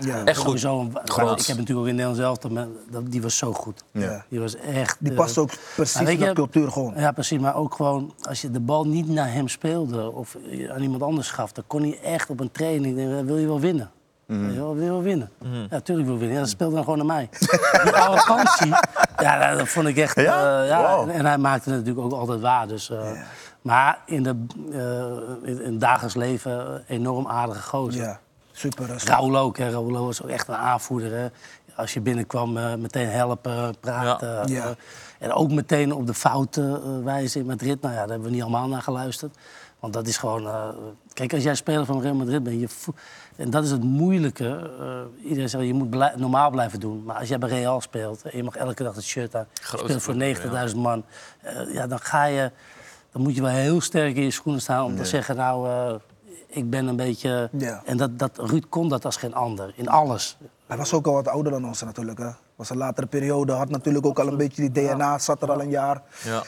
Eh, 0.00 0.06
Ja, 0.06 0.24
Echt 0.24 0.38
goed. 0.38 0.62
Een, 0.62 0.92
Groot. 1.04 1.40
Ik 1.40 1.46
heb 1.46 1.56
natuurlijk 1.56 1.78
ook 1.78 1.86
in 1.86 1.94
Nederland 1.96 2.16
zelf, 2.16 2.50
maar 2.52 2.66
dat- 2.90 3.10
die 3.10 3.22
was 3.22 3.36
zo 3.36 3.52
goed. 3.52 3.84
Ja. 3.92 4.24
Die 4.28 4.40
was 4.40 4.56
echt. 4.56 4.96
Die 5.00 5.10
eh, 5.10 5.16
past 5.16 5.38
ook 5.38 5.50
precies 5.74 6.00
in 6.00 6.04
de 6.18 6.24
je- 6.26 6.32
cultuur 6.32 6.70
gewoon. 6.72 6.92
Ja, 6.96 7.12
precies. 7.12 7.38
Maar 7.38 7.54
ook 7.56 7.74
gewoon, 7.74 8.14
als 8.28 8.40
je 8.40 8.50
de 8.50 8.60
bal 8.60 8.86
niet 8.86 9.08
naar 9.08 9.32
hem 9.32 9.48
speelde 9.48 10.12
of 10.12 10.36
aan 10.70 10.82
iemand 10.82 11.02
anders 11.02 11.30
gaf, 11.30 11.52
dan 11.52 11.64
kon 11.66 11.82
hij 11.82 11.98
echt 12.02 12.30
op 12.30 12.40
een 12.40 12.50
training 12.52 12.96
denken, 12.96 13.26
wil 13.26 13.36
je 13.38 13.46
wel 13.46 13.60
winnen? 13.60 13.90
Je 14.26 14.52
wel, 14.56 14.74
wil 14.74 14.84
je 14.84 14.90
wel 14.90 15.02
winnen? 15.02 15.30
Ja, 15.40 15.48
natuurlijk 15.70 16.06
wil 16.06 16.14
ik 16.16 16.20
winnen. 16.20 16.30
Ja, 16.30 16.38
dan 16.38 16.48
speelde 16.48 16.74
dan 16.74 16.84
gewoon 16.84 16.98
naar 16.98 17.06
mij. 17.06 17.28
Die 17.84 17.92
arrogantie, 17.92 18.72
ja, 19.16 19.54
dat 19.54 19.68
vond 19.68 19.86
ik 19.86 19.96
echt... 19.96 20.20
Ja? 20.20 20.62
eh, 20.62 20.68
ja. 20.68 21.04
En 21.06 21.26
hij 21.26 21.38
maakte 21.38 21.70
het 21.70 21.78
natuurlijk 21.78 22.06
ook 22.06 22.20
altijd 22.20 22.40
waar. 22.40 22.68
Dus, 22.68 22.90
eh, 22.90 23.10
Maar 23.62 23.98
in, 24.06 24.22
de, 24.22 24.34
eh, 24.72 25.48
in, 25.50 25.62
in 25.62 25.70
het 25.72 25.80
dagelijks 25.80 26.14
leven 26.16 26.84
enorm 26.88 27.26
aardige 27.28 27.62
gozer. 27.62 28.02
Ja, 28.02 28.20
super 28.60 28.86
rustig. 28.86 29.08
Raoul 29.10 29.36
ook, 29.38 29.58
hè. 29.58 29.70
Raoul 29.70 30.04
was 30.04 30.22
ook 30.22 30.28
echt 30.30 30.48
een 30.48 30.54
aanvoerder. 30.54 31.12
Hè. 31.18 31.26
Als 31.76 31.94
je 31.94 32.00
binnenkwam, 32.00 32.56
eh, 32.56 32.74
meteen 32.74 33.08
helpen, 33.08 33.74
praten. 33.80 34.28
Ja. 34.28 34.42
eh, 34.42 34.48
Ja. 34.54 34.74
en 35.18 35.32
ook 35.32 35.50
meteen 35.50 35.92
op 35.92 36.06
de 36.06 36.14
fouten 36.14 36.82
eh, 36.82 37.04
wijzen 37.04 37.40
in 37.40 37.46
Madrid. 37.46 37.80
Nou 37.80 37.94
ja, 37.94 38.00
daar 38.00 38.08
hebben 38.08 38.26
we 38.28 38.34
niet 38.34 38.42
allemaal 38.42 38.68
naar 38.68 38.82
geluisterd. 38.82 39.36
Want 39.80 39.92
dat 39.92 40.06
is 40.06 40.16
gewoon... 40.16 40.46
eh, 40.46 40.68
kijk, 41.12 41.32
als 41.34 41.42
jij 41.42 41.54
speler 41.54 41.84
van 41.86 42.00
Real 42.00 42.14
Madrid 42.14 42.42
bent... 42.42 42.60
Je 42.60 42.92
en 43.36 43.50
dat 43.50 43.64
is 43.64 43.70
het 43.70 43.82
moeilijke. 43.82 44.70
eh, 44.80 45.28
iedereen 45.28 45.48
zegt, 45.48 45.64
je 45.64 45.74
moet 45.74 45.90
blij- 45.90 46.12
normaal 46.16 46.50
blijven 46.50 46.80
doen. 46.80 47.02
Maar 47.04 47.16
als 47.16 47.28
jij 47.28 47.38
bij 47.38 47.48
Real 47.48 47.80
speelt... 47.80 48.22
en 48.22 48.36
je 48.36 48.42
mag 48.42 48.56
elke 48.56 48.82
dag 48.82 48.94
het 48.94 49.04
shirt 49.04 49.34
aan... 49.36 49.46
speelt 49.62 50.02
voor 50.02 50.14
club, 50.16 50.68
90.000 50.70 50.76
man... 50.76 51.04
eh, 51.40 51.72
ja, 51.74 51.86
dan 51.86 51.98
ga 52.00 52.24
je... 52.24 52.50
Dan 53.12 53.22
moet 53.22 53.34
je 53.34 53.42
wel 53.42 53.50
heel 53.50 53.80
sterk 53.80 54.16
in 54.16 54.22
je 54.22 54.30
schoenen 54.30 54.60
staan 54.62 54.84
om 54.84 54.96
te 54.96 55.04
zeggen... 55.04 55.36
nou, 55.36 55.68
eh, 55.68 55.94
ik 56.50 56.70
ben 56.70 56.86
een 56.86 56.96
beetje... 56.96 57.48
Ja. 57.52 57.82
En 57.84 57.96
dat, 57.96 58.18
dat, 58.18 58.38
Ruud 58.38 58.64
kon 58.68 58.88
dat 58.88 59.04
als 59.04 59.16
geen 59.16 59.34
ander, 59.34 59.72
in 59.76 59.88
alles. 59.88 60.36
Hij 60.66 60.76
was 60.76 60.92
ook 60.92 61.06
al 61.06 61.12
wat 61.12 61.28
ouder 61.28 61.52
dan 61.52 61.64
ons 61.64 61.82
natuurlijk. 61.82 62.18
Hè. 62.18 62.30
Was 62.56 62.70
een 62.70 62.76
latere 62.76 63.06
periode, 63.06 63.52
had 63.52 63.68
natuurlijk 63.68 64.06
ook 64.06 64.18
al 64.18 64.26
een 64.26 64.36
beetje 64.36 64.70
die 64.70 64.88
DNA, 64.88 65.18
zat 65.18 65.42
er 65.42 65.50
al 65.50 65.60
een 65.60 65.70
jaar. 65.70 66.02
Ja. 66.24 66.42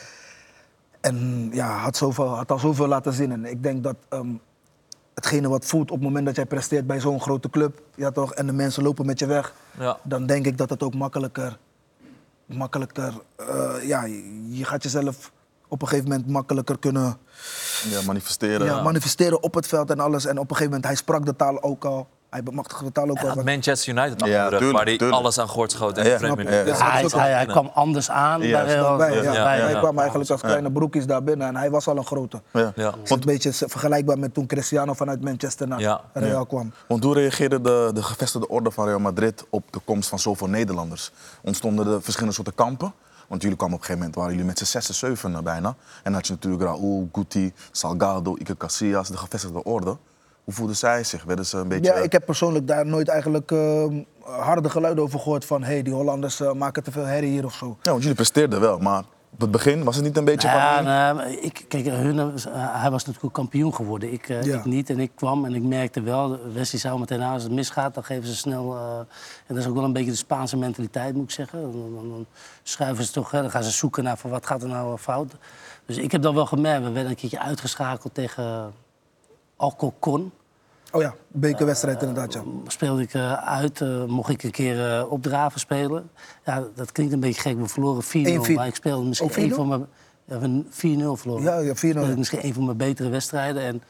En 1.01 1.49
ja, 1.53 1.77
had, 1.77 1.97
zoveel, 1.97 2.29
had 2.29 2.51
al 2.51 2.59
zoveel 2.59 2.87
laten 2.87 3.13
zien. 3.13 3.33
En 3.33 3.45
ik 3.45 3.63
denk 3.63 3.83
dat 3.83 3.97
ehm, 4.09 4.29
hetgene 5.15 5.49
wat 5.49 5.65
voelt 5.65 5.91
op 5.91 5.97
het 5.97 6.07
moment 6.07 6.27
dat 6.27 6.37
jij 6.37 6.47
presteert 6.47 6.87
bij 6.87 7.01
zo'n 7.01 7.21
grote 7.21 7.51
club, 7.51 7.83
ja 7.95 8.11
toch, 8.11 8.35
en 8.35 8.47
de 8.47 8.53
mensen 8.53 8.83
lopen 8.83 9.07
met 9.07 9.19
je 9.19 9.27
weg, 9.27 9.55
Ja. 9.79 9.99
dan 10.03 10.27
denk 10.27 10.47
ik 10.47 10.59
dat 10.59 10.71
het 10.71 10.83
ook 10.83 10.95
makkelijker, 10.95 11.59
makkelijker, 12.47 13.13
eh, 13.37 13.75
ja, 13.83 14.05
je 14.49 14.65
gaat 14.65 14.83
jezelf 14.83 15.33
op 15.69 15.83
een 15.83 15.89
gegeven 15.89 16.11
moment 16.11 16.29
makkelijker 16.29 16.79
kunnen 16.79 17.17
Ja, 17.91 18.01
manifesteren. 18.07 18.67
ja, 18.67 18.83
manifesteren 18.83 19.43
op 19.43 19.55
het 19.55 19.67
veld 19.67 19.91
en 19.91 20.01
alles. 20.01 20.25
En 20.25 20.39
op 20.39 20.51
een 20.51 20.57
gegeven 20.57 20.65
moment, 20.65 20.85
hij 20.85 20.95
sprak 20.95 21.27
de 21.27 21.37
taal 21.37 21.63
ook 21.63 21.85
al, 21.85 22.07
hij 22.31 22.43
bemachtigde 22.43 22.85
de 22.85 22.93
taal 22.93 23.09
ook 23.09 23.19
al. 23.19 23.43
Manchester 23.45 23.89
United 23.97 24.13
achter 24.23 24.29
Ja, 24.29 24.45
de 24.45 24.49
rug, 24.49 24.59
tuurlijk, 24.59 24.77
waar 24.79 24.87
hij 24.87 24.97
tuurlijk. 24.99 25.19
alles 25.21 25.39
aan 25.39 25.49
gort 25.49 25.71
schoot 25.71 25.99
in 25.99 26.05
Ja, 26.05 26.19
hij, 26.19 27.05
hij, 27.09 27.33
hij 27.33 27.47
kwam 27.47 27.71
anders 27.75 28.11
aan 28.11 28.41
Ja, 28.43 28.65
bij 28.65 29.13
hij, 29.13 29.23
ja, 29.23 29.47
hij 29.47 29.71
ja. 29.71 29.79
kwam 29.79 29.99
eigenlijk 29.99 30.31
als 30.31 30.41
kleine 30.41 30.73
broekjes 30.73 31.07
daar 31.07 31.23
binnen 31.23 31.47
en 31.47 31.57
hij 31.57 31.71
was 31.71 31.87
al 31.89 31.97
een 31.97 32.05
grote. 32.07 32.43
Ja. 32.53 32.73
Is 33.05 33.11
een 33.11 33.21
beetje 33.25 33.53
vergelijkbaar 33.53 34.19
met 34.19 34.35
toen 34.35 34.47
Cristiano 34.47 34.93
vanuit 34.93 35.21
Manchester 35.21 35.69
naar 35.69 35.81
Ja. 35.81 36.01
Real 36.13 36.47
kwam. 36.47 36.73
Want 36.89 37.05
hoe 37.05 37.15
reageerde 37.15 37.61
de, 37.61 37.91
de 37.95 38.03
gevestigde 38.03 38.49
orde 38.49 38.71
van 38.71 38.87
Real 38.87 38.99
Madrid 38.99 39.45
op 39.51 39.65
de 39.71 39.81
komst 39.85 40.09
van 40.09 40.19
zoveel 40.19 40.47
Nederlanders? 40.49 41.11
Ontstonden 41.43 41.87
er 41.87 42.03
verschillende 42.03 42.35
soorten 42.35 42.55
kampen? 42.55 42.93
Want 43.33 43.45
jullie 43.45 43.59
kwamen 43.59 43.77
op 43.77 43.81
een 43.81 43.87
gegeven 43.87 44.09
moment, 44.09 44.15
waren 44.15 44.31
jullie 44.31 44.47
met 44.47 44.59
z'n 44.59 44.79
zessen, 44.79 44.95
zeven 44.95 45.35
eh, 45.35 45.43
bijna. 45.43 45.69
En 45.69 45.77
dan 46.03 46.13
had 46.13 46.27
je 46.27 46.33
natuurlijk 46.33 46.63
Raúl, 46.63 47.09
Guti, 47.13 47.53
Salgado, 47.71 48.37
Iker 48.37 48.57
Casillas, 48.57 49.09
de 49.09 49.17
gevestigde 49.17 49.63
orde. 49.65 49.97
Hoe 50.45 50.55
voelden 50.55 50.77
zij 50.77 51.05
zich? 51.05 51.25
Werden 51.25 51.47
ze 51.47 51.59
een 51.59 51.69
beetje... 51.69 51.93
Ja, 51.93 51.95
ik 51.95 52.13
heb 52.13 52.25
persoonlijk 52.25 52.67
daar 52.67 52.87
nooit 52.87 53.09
eigenlijk 53.09 53.51
ehm, 53.51 54.03
harde 54.21 54.71
geluiden 54.71 55.05
over 55.05 55.19
gehoord 55.19 55.45
van 55.45 55.63
hey, 55.63 55.83
die 55.83 55.93
Hollanders 55.93 56.41
eh, 56.41 56.53
maken 56.53 56.83
te 56.83 56.91
veel 56.93 57.05
herrie 57.05 57.31
hier 57.31 57.45
of 57.45 57.55
zo. 57.55 57.77
Ja, 57.83 57.91
want 57.91 58.01
jullie 58.01 58.17
presteerden 58.17 58.61
wel, 58.61 58.79
maar 58.79 59.05
op 59.33 59.41
het 59.41 59.51
begin 59.51 59.85
was 59.85 59.97
het 59.97 60.05
niet 60.05 60.17
een 60.17 60.25
beetje 60.25 60.49
Ja, 60.49 60.75
van... 60.77 60.85
nou, 60.85 61.17
maar 61.17 61.31
ik, 61.31 61.65
kijk, 61.69 61.85
hun, 61.87 62.19
eh, 62.19 62.81
hij 62.81 62.91
was 62.91 63.05
natuurlijk 63.05 63.35
kampioen 63.35 63.75
geworden. 63.75 64.13
Ik, 64.13 64.29
eh, 64.29 64.43
Ja. 64.43 64.59
ik 64.59 64.65
niet. 64.65 64.91
En 64.91 65.01
ik 65.01 65.11
kwam 65.15 65.45
en 65.45 65.55
ik 65.55 65.63
merkte 65.63 66.01
wel, 66.01 66.39
Wesley 66.53 66.81
zou 66.81 66.99
meteen 66.99 67.23
aan, 67.23 67.33
als 67.33 67.43
het 67.43 67.53
misgaat, 67.53 67.95
dan 67.95 68.05
geven 68.05 68.29
ze 68.29 68.37
snel... 68.37 68.75
eh, 68.77 68.99
en 68.99 69.07
dat 69.55 69.57
is 69.57 69.67
ook 69.67 69.75
wel 69.75 69.85
een 69.85 69.93
beetje 69.93 70.11
de 70.11 70.17
Spaanse 70.17 70.57
mentaliteit, 70.57 71.15
moet 71.15 71.25
ik 71.25 71.31
zeggen. 71.31 71.63
Dan, 71.63 71.73
dan, 71.95 72.09
dan 72.09 72.27
schuiven 72.63 73.05
ze 73.05 73.13
toch, 73.13 73.31
hè, 73.31 73.41
dan 73.41 73.51
gaan 73.51 73.63
ze 73.65 73.71
zoeken 73.71 74.05
naar 74.05 74.19
van 74.19 74.31
wat 74.31 74.47
gaat 74.47 74.63
er 74.63 74.69
nou 74.69 74.93
eh, 74.95 74.99
fout. 74.99 75.33
Dus 75.87 75.97
ik 75.97 76.13
heb 76.13 76.23
dat 76.23 76.35
wel 76.35 76.47
gemerkt. 76.47 76.85
We 76.85 76.91
werden 76.93 77.11
een 77.11 77.17
keertje 77.17 77.41
uitgeschakeld 77.41 78.15
tegen 78.15 78.73
Alcocon. 79.57 80.33
Oh 80.93 81.01
ja, 81.01 81.15
bekerwedstrijd 81.29 82.01
inderdaad, 82.01 82.33
ja. 82.33 82.43
speelde 82.67 83.03
ik 83.03 83.15
eh, 83.15 83.33
uit, 83.33 83.81
eh, 83.81 84.05
mocht 84.05 84.31
ik 84.31 84.43
een 84.43 84.51
keer 84.51 84.99
eh, 84.99 85.13
opdraven 85.13 85.61
spelen. 85.61 86.11
Ja, 86.45 86.65
dat 86.75 86.93
klinkt 86.93 87.13
een 87.13 87.21
beetje 87.21 87.41
gek, 87.41 87.59
we 87.59 87.69
verloren 87.69 88.03
4-0. 88.03 88.07
1-4. 88.07 88.55
Maar 88.55 88.67
ik 88.67 88.75
speelde 88.75 89.07
misschien 89.07 89.29
Oh, 89.29 89.37
4-0? 89.37 89.39
een 89.43 89.55
van 89.55 89.69
mijn... 89.69 89.87
We 90.25 90.33
hebben 90.33 90.67
4-0 90.67 90.71
verloren. 91.21 91.43
Ja, 91.43 91.59
ja, 91.59 91.73
4-0. 91.73 91.77
Speelde 91.77 92.11
ik 92.11 92.17
misschien 92.17 92.45
een 92.45 92.55
van 92.55 92.65
mijn 92.65 92.77
betere 92.77 93.09
wedstrijden. 93.09 93.63
En 93.63 93.83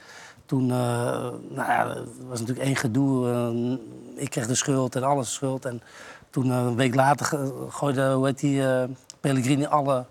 toen, 0.47 0.67
nou 0.67 1.33
ja, 1.55 1.89
er 1.89 2.07
was 2.29 2.41
natuurlijk 2.41 2.67
één 2.67 2.77
gedoe. 2.77 3.79
ik 4.17 4.31
kreeg 4.31 4.47
de 4.47 4.55
schuld 4.55 4.97
en 4.97 5.03
alles 5.03 5.27
de 5.27 5.33
schuld. 5.33 5.65
En 5.65 5.83
toen 6.31 6.51
een 6.51 6.77
week 6.77 6.95
later 6.95 7.51
gooide, 7.69 8.13
hoe 8.13 8.27
heet 8.27 8.39
die, 8.41 8.63
Pellegrini 9.21 9.67
alle 9.67 10.05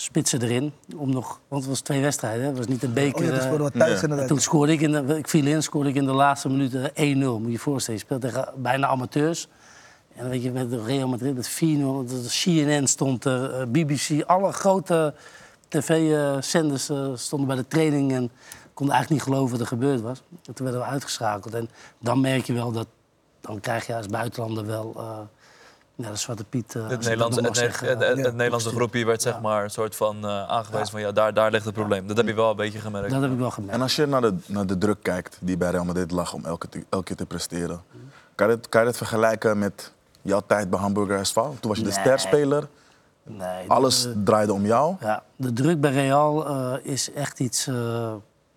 spitsen 0.00 0.42
erin. 0.42 0.72
Om 0.96 1.10
nog, 1.10 1.40
want 1.48 1.62
het 1.62 1.70
was 1.70 1.80
twee 1.80 2.00
wedstrijden, 2.00 2.40
hè. 2.40 2.48
het 2.48 2.56
was 2.56 2.66
niet 2.66 2.82
een 2.82 2.92
beker. 2.92 3.20
Oh 3.20 3.24
ja, 3.24 3.58
eh, 3.58 3.66
thuis 3.66 4.00
Ja. 4.00 4.26
toen 4.26 4.40
scoorde 4.40 4.72
ik, 4.72 4.80
in 4.80 4.92
de, 4.92 5.16
ik 5.18 5.28
viel 5.28 5.46
in, 5.46 5.62
scoorde 5.62 5.88
ik 5.88 5.94
in 5.94 6.04
de 6.04 6.12
laatste 6.12 6.48
minuten 6.48 6.90
1-0. 6.90 6.94
Moet 6.94 7.44
je 7.44 7.50
je 7.50 7.58
voorstellen, 7.58 8.00
je 8.00 8.06
speelt 8.06 8.20
tegen 8.20 8.52
bijna 8.56 8.86
amateurs. 8.86 9.48
En 10.14 10.20
dan 10.20 10.28
weet 10.28 10.42
je, 10.42 10.50
met 10.50 10.72
Real 10.72 11.08
Madrid 11.08 11.34
met 11.34 11.48
4-0, 11.48 11.54
de 12.06 12.26
CNN 12.28 12.86
stond 12.86 13.24
er, 13.24 13.54
eh, 13.60 13.66
BBC, 13.66 14.22
alle 14.26 14.52
grote 14.52 15.14
tv-zenders 15.68 16.88
eh, 16.88 17.10
stonden 17.14 17.48
bij 17.48 17.56
de 17.56 17.66
training 17.66 18.12
en 18.12 18.30
konden 18.74 18.94
eigenlijk 18.94 19.10
niet 19.24 19.34
geloven 19.34 19.50
wat 19.50 19.60
er 19.60 19.66
gebeurd 19.76 20.00
was. 20.00 20.22
En 20.46 20.54
toen 20.54 20.66
werden 20.66 20.84
we 20.84 20.90
uitgeschakeld. 20.90 21.54
En 21.54 21.68
dan 22.00 22.20
merk 22.20 22.44
je 22.44 22.52
wel 22.52 22.72
dat, 22.72 22.86
dan 23.40 23.60
krijg 23.60 23.86
je 23.86 23.96
als 23.96 24.06
buitenlander 24.06 24.66
wel 24.66 24.94
uh, 24.96 25.18
ja, 26.02 26.10
de 26.10 26.16
Zwarte 26.16 26.44
Piet. 26.44 26.74
Uh, 26.74 26.88
Het, 26.88 27.00
Nederlandse, 27.00 27.40
het, 27.40 27.56
zeggen, 27.56 27.88
het, 27.88 27.98
het, 27.98 28.18
ja. 28.18 28.24
het 28.24 28.34
Nederlandse 28.34 28.68
groepje 28.70 29.04
werd 29.04 29.22
zeg 29.22 29.40
maar 29.40 29.64
een 29.64 29.70
soort 29.70 29.96
van 29.96 30.16
uh, 30.24 30.48
aangewezen 30.48 30.88
van 30.90 31.00
ja, 31.00 31.12
daar, 31.12 31.34
daar 31.34 31.50
ligt 31.50 31.64
het 31.64 31.74
probleem. 31.74 32.06
Dat 32.06 32.16
heb 32.16 32.26
je 32.26 32.34
wel 32.34 32.50
een 32.50 32.56
beetje 32.56 32.78
gemerkt. 32.78 33.10
Dat 33.10 33.22
heb 33.22 33.30
ik 33.32 33.38
wel 33.38 33.50
gemerkt. 33.50 33.74
En 33.74 33.82
als 33.82 33.96
je 33.96 34.06
naar 34.06 34.20
de, 34.20 34.34
naar 34.46 34.66
de 34.66 34.78
druk 34.78 35.02
kijkt 35.02 35.38
die 35.40 35.56
bij 35.56 35.70
Real 35.70 35.84
Madrid 35.84 36.10
lag 36.10 36.32
om 36.32 36.44
elke, 36.44 36.68
elke 36.88 37.04
keer 37.04 37.16
te 37.16 37.26
presteren, 37.26 37.82
kan 38.34 38.48
je, 38.48 38.54
het, 38.54 38.68
kan 38.68 38.80
je 38.80 38.86
het 38.86 38.96
vergelijken 38.96 39.58
met 39.58 39.92
jouw 40.22 40.42
tijd 40.46 40.70
bij 40.70 40.78
Hamburger 40.78 41.26
SV? 41.26 41.34
Toen 41.34 41.56
was 41.60 41.78
je 41.78 41.84
de 41.84 41.90
Nee. 41.90 41.98
sterspeler, 41.98 42.68
Nee, 43.22 43.70
alles 43.70 44.02
de, 44.02 44.22
draaide 44.22 44.52
om 44.52 44.66
jou. 44.66 44.96
ja, 45.00 45.22
de 45.36 45.52
druk 45.52 45.80
bij 45.80 45.92
Real 45.92 46.50
uh, 46.50 46.74
is 46.82 47.12
echt 47.12 47.40
iets. 47.40 47.66
Uh, 47.66 48.12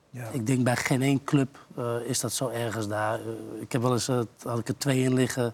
Ja. 0.09 0.27
Ik 0.31 0.47
denk 0.47 0.63
bij 0.63 0.75
geen 0.75 1.01
één 1.01 1.23
club 1.23 1.57
uh, 1.79 1.85
is 2.03 2.19
dat 2.19 2.31
zo 2.31 2.49
ergens 2.49 2.87
daar. 2.87 3.19
Uh, 3.19 3.61
ik 3.61 3.71
heb 3.71 3.81
wel 3.81 3.91
eens, 3.91 4.09
uh, 4.09 4.19
had 4.43 4.59
ik 4.59 4.67
er 4.67 4.77
twee 4.77 5.03
in 5.03 5.13
liggen. 5.13 5.53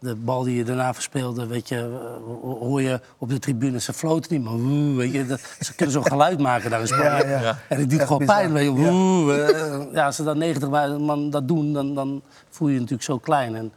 De 0.00 0.14
bal 0.14 0.42
die 0.42 0.56
je 0.56 0.64
daarna 0.64 0.94
verspeelde, 0.94 1.46
weet 1.46 1.68
je, 1.68 1.98
hoor 2.42 2.82
je 2.82 3.00
op 3.18 3.28
de 3.28 3.38
tribune. 3.38 3.80
Ze 3.80 3.92
floten 3.92 4.32
niet, 4.32 4.44
maar 4.44 4.58
woe, 4.58 4.94
weet 4.94 5.12
je, 5.12 5.26
dat, 5.26 5.40
ze 5.60 5.74
kunnen 5.74 5.94
zo'n 5.94 6.06
geluid 6.06 6.38
maken 6.38 6.70
daar 6.70 6.80
in 6.80 6.86
Spanje. 6.86 7.26
Ja, 7.26 7.40
ja. 7.40 7.58
En 7.68 7.78
het 7.78 7.90
doet 7.90 8.02
gewoon 8.02 8.26
pijn, 8.26 8.52
weet 8.52 8.64
je. 8.64 8.70
Woe, 8.70 9.34
ja. 9.34 9.86
ja, 9.92 10.06
als 10.06 10.16
ze 10.16 10.24
dan 10.24 10.38
90 10.38 10.98
man 10.98 11.30
dat 11.30 11.48
doen, 11.48 11.72
dan, 11.72 11.94
dan 11.94 12.22
voel 12.50 12.68
je 12.68 12.74
je 12.74 12.80
natuurlijk 12.80 13.08
zo 13.08 13.18
klein. 13.18 13.54
En 13.54 13.72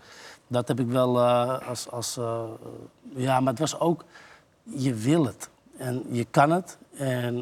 dat 0.48 0.68
heb 0.68 0.80
ik 0.80 0.88
wel 0.88 1.18
uh, 1.18 1.68
als... 1.68 1.90
als 1.90 2.18
uh, 2.18 2.42
ja, 3.16 3.40
maar 3.40 3.52
het 3.52 3.62
was 3.62 3.80
ook... 3.80 4.06
Je 4.64 4.94
wil 4.94 5.26
het. 5.26 5.50
En 5.78 6.04
je 6.10 6.26
kan 6.32 6.52
het. 6.52 6.78
En 6.98 7.36
uh, 7.36 7.42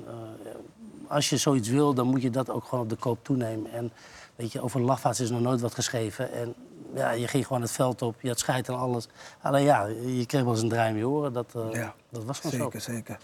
als 1.08 1.30
je 1.30 1.38
zoiets 1.38 1.70
wil, 1.70 1.94
dan 1.94 2.08
moet 2.08 2.22
je 2.22 2.30
dat 2.30 2.50
ook 2.50 2.64
gewoon 2.64 2.84
op 2.84 2.90
de 2.90 2.96
koop 2.96 3.24
toenemen. 3.24 3.72
En 3.72 3.92
weet 4.36 4.52
je, 4.52 4.62
over 4.62 4.82
lafvaarts 4.82 5.20
is 5.20 5.30
nog 5.30 5.42
nooit 5.42 5.62
wat 5.62 5.74
geschreven. 5.74 6.32
En 6.32 6.54
ja, 6.96 7.12
je 7.12 7.28
ging 7.28 7.48
gewoon 7.48 7.62
het 7.62 7.72
veld 7.72 8.02
op, 8.02 8.16
je 8.22 8.28
had 8.28 8.40
scheid 8.40 8.68
en 8.68 8.76
alles. 8.78 9.08
Alleen 9.42 9.64
ja, 9.64 9.86
je 10.06 10.26
kreeg 10.26 10.44
wel 10.44 10.52
eens 10.54 10.62
een 10.62 10.70
draai 10.70 10.90
in 10.92 10.98
je 10.98 11.08
oren. 11.08 11.34
Dat, 11.34 11.54
eh, 11.56 11.72
Ja, 11.82 11.94
dat 12.10 12.24
was 12.24 12.40
gewoon 12.40 12.62
Zeker, 12.62 12.82
zeker. 12.82 13.18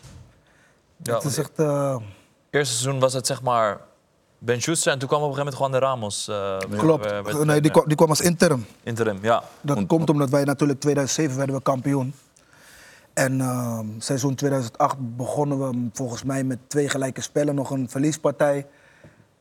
Ja, 1.03 1.13
het 1.15 1.23
is 1.23 1.35
want 1.35 1.47
echt... 1.49 1.59
eh, 1.59 1.95
Eerste 2.49 2.75
seizoen 2.75 2.99
was 2.99 3.13
het 3.13 3.27
zeg 3.27 3.41
maar 3.41 3.81
Ben 4.37 4.61
Schuster 4.61 4.91
en 4.91 4.99
toen 4.99 5.07
kwam 5.07 5.21
op 5.21 5.29
een 5.29 5.35
gegeven 5.35 5.57
moment 5.59 5.79
Juan 5.81 5.81
de 5.81 5.87
Ramos. 6.01 6.27
eh, 6.27 6.35
werd- 6.69 6.81
klopt. 6.81 7.05
werd- 7.09 7.25
werd- 7.25 7.43
nee, 7.45 7.61
die, 7.61 7.71
kwam, 7.71 7.87
die 7.87 7.95
kwam 7.95 8.09
als 8.09 8.21
interim. 8.21 8.65
Interim, 8.83 9.17
ja. 9.21 9.43
Dat 9.61 9.85
komt 9.85 10.09
omdat 10.09 10.29
wij 10.29 10.43
natuurlijk 10.43 10.79
2007 10.79 11.37
werden 11.37 11.55
we 11.55 11.61
kampioen. 11.61 12.13
En 13.13 13.41
ehm, 13.41 13.85
seizoen 13.97 14.35
2008 14.35 14.95
begonnen 14.99 15.59
we 15.69 15.89
volgens 15.93 16.23
mij 16.23 16.43
met 16.43 16.57
twee 16.67 16.89
gelijke 16.89 17.21
spellen. 17.21 17.55
Nog 17.55 17.69
een 17.69 17.89
verliespartij. 17.89 18.67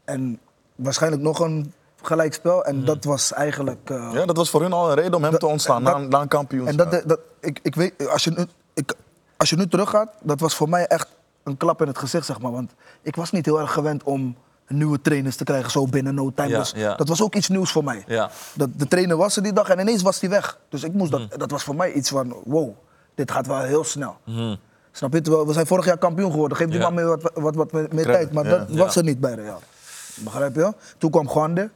En 0.05 0.39
waarschijnlijk 0.75 1.23
nog 1.23 1.39
een 1.39 1.73
gelijkspel. 2.07 2.64
En 2.64 2.85
dat 2.85 3.05
was 3.05 3.33
eigenlijk... 3.33 3.90
eh, 3.90 4.11
Ja, 4.12 4.25
dat 4.27 4.37
was 4.37 4.51
voor 4.51 4.61
hun 4.62 4.73
al 4.73 4.88
een 4.88 4.95
reden 4.95 5.14
om 5.14 5.23
hem 5.23 5.31
Dat- 5.31 5.40
te 5.40 5.47
ontstaan 5.47 5.85
dat- 5.85 5.99
na, 5.99 6.07
na 6.07 6.21
een 6.21 6.29
kampioenschap. 6.29 6.81
En 6.81 6.90
dat, 6.90 7.09
dat, 7.09 7.19
ik, 7.40 7.59
ik 7.62 7.75
weet, 7.75 8.09
als 8.09 8.25
je, 8.25 8.31
nu, 8.31 8.47
ik, 8.75 8.95
als 9.37 9.51
je 9.51 9.57
nu 9.57 9.69
teruggaat, 9.69 10.11
dat 10.23 10.40
was 10.40 10.55
voor 10.55 10.69
mij 10.69 10.87
echt 10.87 11.09
een 11.43 11.57
klap 11.57 11.81
in 11.81 11.87
het 11.87 11.99
gezicht, 11.99 12.27
zeg 12.27 12.40
maar. 12.40 12.53
Want 12.53 12.73
ik 13.03 13.17
was 13.17 13.31
niet 13.31 13.45
heel 13.45 13.61
erg 13.61 13.73
gewend 13.73 14.03
om 14.03 14.37
nieuwe 14.69 15.01
trainers 15.01 15.37
te 15.37 15.45
krijgen 15.45 15.71
zo 15.71 15.87
binnen 15.87 16.14
no 16.14 16.33
time. 16.35 16.49
Ja, 16.49 16.59
dus 16.59 16.73
ja. 16.77 16.95
dat 16.95 17.09
was 17.09 17.23
ook 17.23 17.35
iets 17.35 17.49
nieuws 17.49 17.73
voor 17.73 17.85
mij. 17.85 18.05
Ja. 18.07 18.31
Dat, 18.55 18.69
de 18.77 18.88
trainer 18.88 19.17
was 19.17 19.37
er 19.37 19.43
die 19.43 19.53
dag 19.53 19.69
en 19.69 19.79
ineens 19.79 20.03
was 20.03 20.21
hij 20.21 20.31
weg. 20.31 20.59
Dus 20.69 20.83
ik 20.85 20.93
moest 20.93 21.12
Mhm. 21.12 21.21
dat, 21.29 21.38
dat 21.38 21.51
was 21.51 21.62
voor 21.64 21.75
mij 21.75 21.93
iets 21.93 22.09
van, 22.11 22.37
wow, 22.45 22.71
dit 23.14 23.31
gaat 23.31 23.47
wel 23.47 23.61
heel 23.61 23.85
snel. 23.85 24.17
Mhm. 24.25 24.55
Snap 24.93 25.12
je? 25.12 25.45
We 25.47 25.53
zijn 25.53 25.67
vorig 25.67 25.85
jaar 25.85 25.99
kampioen 25.99 26.31
geworden. 26.31 26.57
Geef 26.57 26.67
die 26.69 26.77
Ja. 26.79 26.83
man 26.83 26.95
meer 26.95 27.07
wat, 27.07 27.31
wat, 27.35 27.55
wat 27.55 27.73
meer 27.73 28.05
tijd. 28.05 28.33
Maar 28.33 28.45
ja. 28.45 28.51
dat 28.51 28.69
was 28.71 28.97
er 28.97 29.03
niet 29.03 29.21
bij 29.21 29.35
Real. 29.35 29.61
Begrijp 30.14 30.55
je? 30.55 30.73
Toen 30.99 31.11
kwam 31.11 31.29
Gwande. 31.29 31.71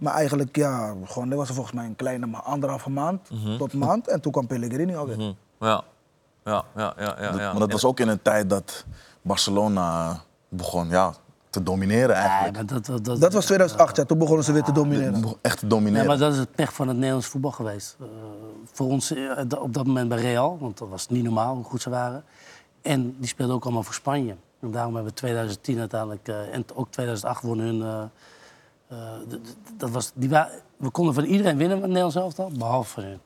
Maar 0.00 0.12
eigenlijk, 0.14 0.56
ja, 0.56 0.94
Gwande 1.04 1.36
was 1.36 1.48
er 1.48 1.54
volgens 1.54 1.74
mij 1.74 1.84
een 1.84 1.96
kleine 1.96 2.26
ma- 2.26 2.42
anderhalve 2.42 2.90
maand 2.90 3.30
tot 3.58 3.72
maand. 3.72 4.08
En 4.08 4.20
toen 4.20 4.32
kwam 4.32 4.46
Pellegrini 4.46 4.96
alweer. 4.96 5.16
Hm, 5.16 5.32
Ja. 5.60 5.82
Ja, 6.44 6.64
ja, 6.76 6.94
ja, 6.98 7.16
ja. 7.20 7.30
Dat- 7.30 7.40
ja. 7.40 7.50
maar 7.50 7.60
dat 7.60 7.72
was 7.72 7.84
ook 7.84 8.00
in 8.00 8.08
een 8.08 8.22
tijd 8.22 8.50
dat 8.50 8.84
Barcelona 9.22 10.20
begon 10.48 10.88
ja, 10.88 11.14
te 11.50 11.62
domineren 11.62 12.16
Ja, 12.16 12.22
eigenlijk. 12.22 12.54
maar 12.54 12.66
dat, 12.66 12.86
dat, 12.86 13.04
dat, 13.04 13.20
Dat 13.20 13.32
was 13.32 13.44
2008, 13.44 13.96
ja. 13.96 14.04
Toen 14.04 14.18
begonnen 14.18 14.44
ze 14.44 14.52
weer 14.52 14.62
te 14.62 14.72
domineren. 14.72 15.20
Begon 15.20 15.36
Echt 15.42 15.58
te 15.58 15.64
Ja, 15.64 15.70
domineren. 15.70 16.06
maar 16.06 16.18
dat 16.18 16.32
is 16.32 16.38
het 16.38 16.54
pech 16.54 16.72
van 16.72 16.88
het 16.88 16.96
Nederlands 16.96 17.26
voetbal 17.26 17.50
geweest. 17.50 17.96
Eh, 18.00 18.06
voor 18.72 18.86
ons 18.86 19.10
eh, 19.14 19.30
op 19.60 19.74
dat 19.74 19.86
moment 19.86 20.08
bij 20.08 20.18
Real, 20.20 20.58
want 20.60 20.78
dat 20.78 20.88
was 20.88 21.08
niet 21.08 21.24
normaal 21.24 21.54
hoe 21.54 21.64
goed 21.64 21.82
ze 21.82 21.90
waren. 21.90 22.24
En 22.82 23.16
die 23.18 23.28
speelden 23.28 23.54
ook 23.54 23.64
allemaal 23.64 23.82
voor 23.82 23.94
Spanje. 23.94 24.36
En 24.60 24.70
daarom 24.70 24.94
hebben 24.94 25.12
we 25.12 25.18
2010 25.18 25.78
uiteindelijk, 25.78 26.28
eh, 26.28 26.54
en 26.54 26.64
ook 26.74 26.90
2008 26.90 27.42
wonnen 27.42 27.66
hun. 27.66 27.82
eh, 27.82 28.02
dat 29.76 29.90
was, 29.90 30.10
die 30.14 30.28
wa- 30.30 30.50
we 30.76 30.90
konden 30.90 31.14
van 31.14 31.24
iedereen 31.24 31.56
winnen 31.56 31.76
met 31.78 31.86
Nederlands 31.86 32.16
elftal, 32.16 32.50
behalve 32.58 32.90
van 32.90 33.02
hun. 33.02 33.20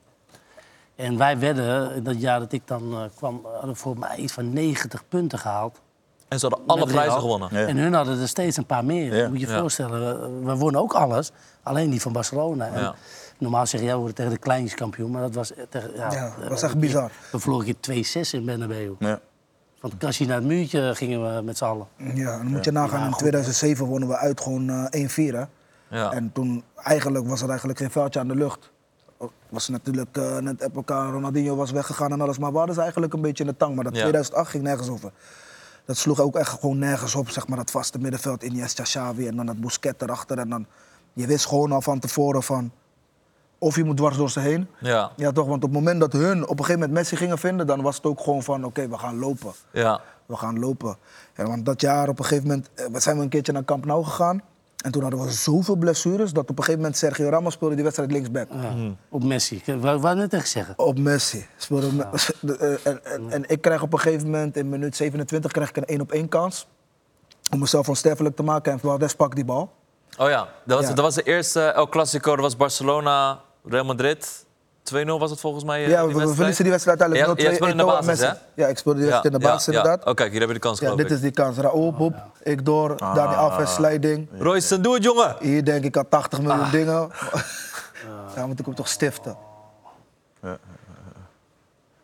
En 0.96 1.18
wij 1.18 1.38
werden, 1.38 1.94
in 1.94 2.02
dat 2.02 2.20
jaar 2.20 2.38
dat 2.40 2.52
ik 2.52 2.62
dan 2.66 2.92
eh, 2.92 3.00
kwam, 3.16 3.46
hadden 3.54 3.76
voor 3.76 3.98
mij 3.98 4.16
iets 4.16 4.32
van 4.32 4.52
90 4.52 5.08
punten 5.08 5.38
gehaald. 5.38 5.80
En 6.28 6.38
ze 6.38 6.46
hadden 6.46 6.66
alle 6.66 6.86
prijzen 6.86 7.20
gewonnen. 7.20 7.48
Ja. 7.52 7.66
En 7.66 7.76
hun 7.76 7.92
hadden 7.94 8.20
er 8.20 8.28
steeds 8.28 8.56
een 8.56 8.66
paar 8.66 8.84
meer. 8.84 9.16
Ja. 9.16 9.28
Moet 9.28 9.40
je 9.40 9.46
je 9.46 9.52
Ja. 9.52 9.60
voorstellen, 9.60 10.20
we, 10.20 10.44
we 10.52 10.56
wonnen 10.56 10.80
ook 10.80 10.94
alles. 10.94 11.30
Alleen 11.62 11.90
die 11.90 12.00
van 12.00 12.12
Barcelona. 12.12 12.66
En. 12.68 12.94
Normaal 13.38 13.66
zeg 13.66 13.80
je, 13.80 13.86
ja, 13.86 13.92
we 13.92 13.98
worden 13.98 14.14
tegen 14.16 14.32
de 14.32 14.38
kleintjes 14.38 14.74
kampioen. 14.74 15.10
Maar 15.10 15.22
dat 15.22 15.34
was, 15.34 15.52
tegen, 15.68 15.90
ja, 15.94 16.12
Ja, 16.12 16.34
dat 16.34 16.44
eh, 16.44 16.48
was 16.48 16.62
echt 16.62 16.78
bizar. 16.78 17.10
We 17.32 17.38
verloren 17.40 17.66
een 17.68 17.76
keer 17.80 18.04
2-6 18.26 18.30
in 18.34 18.44
Bernabeu. 18.44 18.92
Ja. 18.98 19.20
Van 19.84 19.92
het 19.92 20.02
kastje 20.02 20.26
naar 20.26 20.36
het 20.36 20.44
muurtje 20.44 20.94
gingen 20.94 21.36
we 21.36 21.42
met 21.42 21.56
z'n 21.56 21.64
allen. 21.64 21.86
Ja, 22.14 22.36
dan 22.36 22.46
moet 22.46 22.64
je 22.64 22.70
nagaan. 22.70 23.06
In 23.06 23.12
2007 23.12 23.86
wonnen 23.86 24.08
we 24.08 24.16
uit 24.16 24.40
gewoon 24.40 24.70
eh 24.70 25.30
1-4. 25.32 25.34
hè. 25.34 25.44
Ja. 25.90 26.12
En 26.12 26.32
toen 26.32 26.64
eigenlijk 26.74 27.26
was 27.28 27.42
er 27.42 27.48
eigenlijk 27.48 27.78
geen 27.78 27.90
veldje 27.90 28.20
aan 28.20 28.28
de 28.28 28.34
lucht. 28.34 28.72
Was 29.48 29.68
natuurlijk 29.68 30.16
eh, 30.16 30.38
net 30.38 30.70
elkaar, 30.74 31.10
Ronaldinho 31.10 31.56
was 31.56 31.70
weggegaan 31.70 32.12
en 32.12 32.20
alles. 32.20 32.38
Maar 32.38 32.50
we 32.50 32.56
hadden 32.56 32.74
ze 32.74 32.80
eigenlijk 32.80 33.12
een 33.12 33.20
beetje 33.20 33.44
in 33.44 33.50
de 33.50 33.56
tang. 33.56 33.74
Maar 33.74 33.84
dat 33.84 33.94
Ja. 33.94 34.00
2008 34.00 34.50
ging 34.50 34.62
nergens 34.62 34.88
over. 34.88 35.12
Dat 35.84 35.96
sloeg 35.96 36.20
ook 36.20 36.36
echt 36.36 36.60
gewoon 36.60 36.78
nergens 36.78 37.14
op, 37.14 37.30
zeg 37.30 37.48
maar. 37.48 37.56
Dat 37.58 37.70
vaste 37.70 37.98
middenveld, 37.98 38.42
Iniesta, 38.42 38.82
Xavi 38.82 39.26
en 39.26 39.36
dan 39.36 39.46
dat 39.46 39.60
Busquets 39.60 40.02
erachter. 40.02 40.38
En 40.38 40.48
dan, 40.48 40.66
je 41.12 41.26
wist 41.26 41.46
gewoon 41.46 41.72
al 41.72 41.82
van 41.82 41.98
tevoren 41.98 42.42
van... 42.42 42.72
Of 43.64 43.76
je 43.76 43.84
moet 43.84 43.96
dwars 43.96 44.16
door 44.16 44.30
ze 44.30 44.40
heen. 44.40 44.68
Ja. 44.78 45.10
Ja 45.16 45.32
toch, 45.32 45.46
want 45.46 45.64
op 45.64 45.70
het 45.70 45.78
moment 45.78 46.00
dat 46.00 46.12
hun 46.12 46.42
op 46.42 46.50
een 46.50 46.64
gegeven 46.64 46.80
moment 46.80 46.92
Messi 46.92 47.16
gingen 47.16 47.38
vinden... 47.38 47.66
dan 47.66 47.82
was 47.82 47.96
het 47.96 48.04
ook 48.06 48.20
gewoon 48.20 48.42
van, 48.42 48.64
oké, 48.64 48.88
we 48.88 48.98
gaan 48.98 49.18
lopen 49.18 49.52
Ja. 49.72 50.00
we 50.26 50.36
gaan 50.36 50.58
lopen. 50.58 50.96
En 51.34 51.46
want 51.46 51.64
dat 51.66 51.80
jaar 51.80 52.08
op 52.08 52.18
een 52.18 52.24
gegeven 52.24 52.48
moment 52.48 52.70
eh, 52.74 52.86
we 52.86 53.00
zijn 53.00 53.16
we 53.16 53.22
een 53.22 53.28
keertje 53.28 53.52
naar 53.52 53.64
Camp 53.64 53.84
Nou 53.84 54.04
gegaan. 54.04 54.42
En 54.84 54.90
toen 54.90 55.02
hadden 55.02 55.20
we 55.20 55.30
zoveel 55.30 55.76
blessures 55.76 56.32
dat 56.32 56.42
op 56.42 56.48
een 56.50 56.56
gegeven 56.56 56.80
moment 56.80 56.96
Sergio 56.98 57.28
Ramos 57.28 57.52
speelde 57.52 57.74
die 57.74 57.84
wedstrijd 57.84 58.12
linksback. 58.12 58.48
Ja, 58.50 58.74
Op 59.08 59.24
Messi. 59.24 59.62
Ik 59.64 59.80
wou 59.80 60.14
net 60.14 60.30
tegen 60.30 60.48
zeggen. 60.48 60.78
Op 60.78 60.98
Messi. 60.98 61.46
Speelde 61.56 61.92
Me- 61.92 62.06
Eh, 62.58 62.86
en, 62.86 63.04
en, 63.04 63.30
en 63.30 63.44
ik 63.48 63.60
krijg 63.60 63.82
op 63.82 63.92
een 63.92 63.98
gegeven 64.00 64.30
moment 64.30 64.56
in 64.56 64.68
minuut 64.68 64.96
27 64.96 65.52
krijg 65.52 65.68
ik 65.68 65.76
een 65.76 65.84
1 65.84 66.00
op 66.00 66.12
1 66.12 66.28
kans. 66.28 66.66
Om 67.52 67.58
mezelf 67.58 67.88
onsterfelijk 67.88 68.36
te 68.36 68.42
maken. 68.42 68.72
En 68.72 68.78
Valdez 68.78 69.12
pakt 69.12 69.34
die 69.34 69.44
bal. 69.44 69.72
Oh 70.18 70.28
ja, 70.28 70.48
dat 70.64 70.78
was, 70.78 70.88
Ja. 70.88 70.94
dat 70.94 71.04
was 71.04 71.14
de 71.14 71.22
eerste 71.22 71.60
El 71.60 71.88
Clasico. 71.88 72.30
Dat 72.32 72.40
was 72.44 72.56
Barcelona, 72.56 73.40
Real 73.64 73.84
Madrid. 73.84 74.44
2-0 74.94 74.96
was 75.06 75.30
het 75.30 75.40
volgens 75.40 75.64
mij. 75.64 75.84
eh, 75.84 75.90
ja, 75.90 76.06
die 76.06 76.14
we, 76.14 76.34
verliezen 76.34 76.62
die 76.62 76.72
wedstrijd 76.72 77.00
uiteindelijk. 77.00 77.40
Ja, 77.40 77.44
jij 77.44 77.52
0-2, 77.52 77.56
speelde 77.56 77.72
in 77.72 77.78
de 77.78 77.84
basis. 77.84 78.38
Ja, 78.54 78.66
ik 78.66 78.78
speelde 78.78 78.98
die 79.00 79.08
wedstrijd 79.08 79.34
in 79.34 79.40
de 79.40 79.46
basis 79.46 79.66
inderdaad. 79.74 80.04
Oh 80.04 80.14
kijk, 80.14 80.30
hier 80.30 80.40
heb 80.40 80.48
je 80.48 80.54
de 80.54 80.60
kans 80.60 80.80
Ja, 80.80 80.94
dit 80.94 81.06
ik. 81.06 81.12
is 81.12 81.20
die 81.20 81.30
kans. 81.30 81.56
Raoul, 81.56 81.92
boep, 81.92 82.14
ik 82.42 82.64
door, 82.64 82.96
Dani 82.96 83.34
Alves, 83.34 83.74
sliding. 83.74 84.28
Royce, 84.38 84.80
doe 84.80 84.94
het 84.94 85.04
jongen! 85.04 85.36
Hier 85.40 85.64
denk 85.64 85.84
ik 85.84 85.96
al 85.96 86.04
80 86.08 86.40
miljoen 86.40 86.60
Ah. 86.64 86.70
dingen. 86.72 87.10
Ja, 88.36 88.46
moet 88.46 88.58
ik 88.58 88.64
hem 88.64 88.74
toch 88.74 88.88
stiften. 88.88 89.36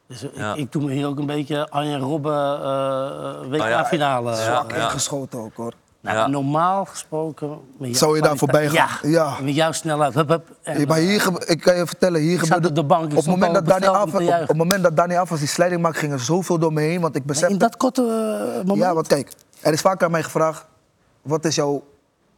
Dus 0.07 0.23
ik, 0.23 0.31
Ja. 0.35 0.55
ik 0.55 0.73
doe 0.73 0.83
me 0.83 0.93
hier 0.93 1.07
ook 1.07 1.19
een 1.19 1.27
beetje 1.27 1.69
Arjen 1.71 2.01
Robben 2.01 2.33
eh 2.33 3.41
Oh 3.41 3.55
ja. 3.57 3.79
WK-finale. 3.81 4.31
Ja. 4.31 4.37
Zwak 4.37 4.73
ingeschoten 4.73 5.39
ook 5.39 5.57
hoor. 5.57 5.73
Nou, 6.01 6.17
Ja. 6.17 6.27
Normaal 6.27 6.85
gesproken... 6.85 7.59
Zou 7.81 8.17
je 8.17 8.23
daar 8.23 8.37
voorbij 8.37 8.69
gaan? 8.69 9.11
Ja, 9.11 9.11
Ja. 9.11 9.41
met 9.41 9.55
jouw 9.55 9.73
snelheid. 9.73 10.15
Hup, 10.15 10.29
hup. 10.29 10.49
En, 10.63 10.87
maar 10.87 10.99
hier, 10.99 11.21
gebe- 11.21 11.47
ik 11.47 11.61
kan 11.61 11.77
je 11.77 11.87
vertellen, 11.87 12.21
hier 12.21 12.39
gebeurde... 12.39 12.69
op 12.69 12.75
de 12.75 12.85
bank, 12.85 13.05
ik 13.05 13.11
op, 13.11 13.17
het 13.17 13.27
moment 13.27 13.55
dat 13.55 13.67
Dani 13.67 13.89
op, 13.89 14.15
op 14.15 14.49
het 14.49 14.57
moment 14.57 14.83
dat 14.83 14.97
Dani 14.97 15.17
Alves 15.17 15.39
die 15.39 15.49
slijding 15.49 15.83
maakt, 15.83 15.97
ging 15.99 16.13
er 16.13 16.21
zoveel 16.21 16.59
door 16.59 16.73
me 16.73 16.81
heen. 16.81 17.01
Want 17.01 17.15
ik 17.15 17.21
in 17.21 17.27
besefte... 17.27 17.57
dat 17.57 17.77
korte 17.77 18.03
eh, 18.03 18.57
moment? 18.57 18.79
Ja, 18.79 18.95
want 18.95 19.07
kijk, 19.07 19.33
er 19.61 19.73
is 19.73 19.81
vaak 19.81 20.03
aan 20.03 20.11
mij 20.11 20.23
gevraagd... 20.23 20.67
Wat 21.23 21.45
is, 21.45 21.55
jouw, 21.55 21.85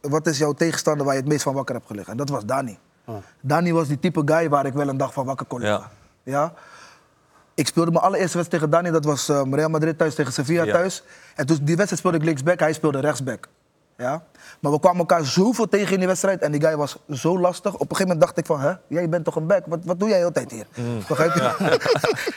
wat 0.01 0.27
is 0.27 0.37
jouw 0.37 0.53
tegenstander 0.53 1.05
waar 1.05 1.15
je 1.15 1.19
het 1.19 1.29
meest 1.29 1.43
van 1.43 1.53
wakker 1.53 1.75
hebt 1.75 1.87
gelegen? 1.87 2.11
En 2.11 2.17
dat 2.17 2.29
was 2.29 2.45
Dani. 2.45 2.77
Oh. 3.05 3.15
Dani 3.41 3.73
was 3.73 3.87
die 3.87 3.99
type 3.99 4.21
guy 4.25 4.49
waar 4.49 4.65
ik 4.65 4.73
wel 4.73 4.87
een 4.87 4.97
dag 4.97 5.13
van 5.13 5.25
wakker 5.25 5.45
kon 5.45 5.59
liggen. 5.59 5.89
Ja. 6.23 6.53
Ja. 7.55 7.61
Ik 7.63 7.67
speelde 7.67 7.91
mijn 7.91 8.03
allereerste 8.03 8.37
wedstrijd 8.37 8.63
tegen 8.63 8.81
Dani. 8.83 8.93
Dat 8.93 9.05
was 9.05 9.29
eh, 9.29 9.41
Real 9.51 9.69
Madrid 9.69 9.97
thuis 9.97 10.15
tegen 10.15 10.33
Sevilla 10.33 10.63
Ja. 10.63 10.71
thuis. 10.73 11.03
En 11.35 11.45
toen, 11.45 11.57
die 11.61 11.65
wedstrijd 11.75 11.97
speelde 11.99 12.17
ik 12.17 12.23
linksback, 12.23 12.59
hij 12.59 12.73
speelde 12.73 12.99
rechtsback. 12.99 13.47
Ja? 13.97 14.23
Maar 14.59 14.71
we 14.71 14.79
kwamen 14.79 14.99
elkaar 14.99 15.25
zoveel 15.25 15.67
tegen 15.69 15.91
in 15.93 15.97
die 15.99 16.07
wedstrijd. 16.07 16.41
En 16.41 16.51
die 16.51 16.61
guy 16.61 16.75
was 16.75 16.97
zo 17.09 17.39
lastig. 17.39 17.73
Op 17.73 17.79
een 17.79 17.95
gegeven 17.95 18.03
moment 18.07 18.21
dacht 18.21 18.37
ik 18.37 18.45
van... 18.45 18.59
Hè, 18.59 18.73
jij 18.87 19.09
bent 19.09 19.25
toch 19.25 19.35
een 19.35 19.47
back? 19.47 19.63
Wat, 19.65 19.79
wat 19.83 19.99
doe 19.99 20.09
jij 20.09 20.25
altijd 20.25 20.51
hier? 20.51 20.65
Begrijp 21.07 21.33
je? 21.33 21.79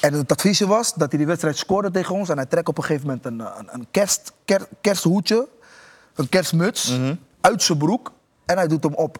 En 0.00 0.12
het 0.12 0.32
adviesje 0.32 0.66
was 0.66 0.94
dat 0.94 1.08
hij 1.08 1.18
die 1.18 1.26
wedstrijd 1.26 1.56
scoorde 1.56 1.90
tegen 1.90 2.14
ons. 2.14 2.28
En 2.28 2.36
hij 2.36 2.46
trekt 2.46 2.68
op 2.68 2.78
een 2.78 2.84
gegeven 2.84 3.06
moment 3.06 3.26
een, 3.26 3.40
een, 3.40 3.68
een 3.72 3.86
kerst, 3.90 4.32
ker- 4.44 4.66
kersthoedje, 4.80 5.48
een 6.14 6.28
kerstmuts, 6.28 6.98
uit 7.40 7.62
zijn 7.62 7.78
broek. 7.78 8.12
En 8.46 8.56
hij 8.56 8.66
doet 8.68 8.82
hem 8.82 8.94
op. 8.94 9.18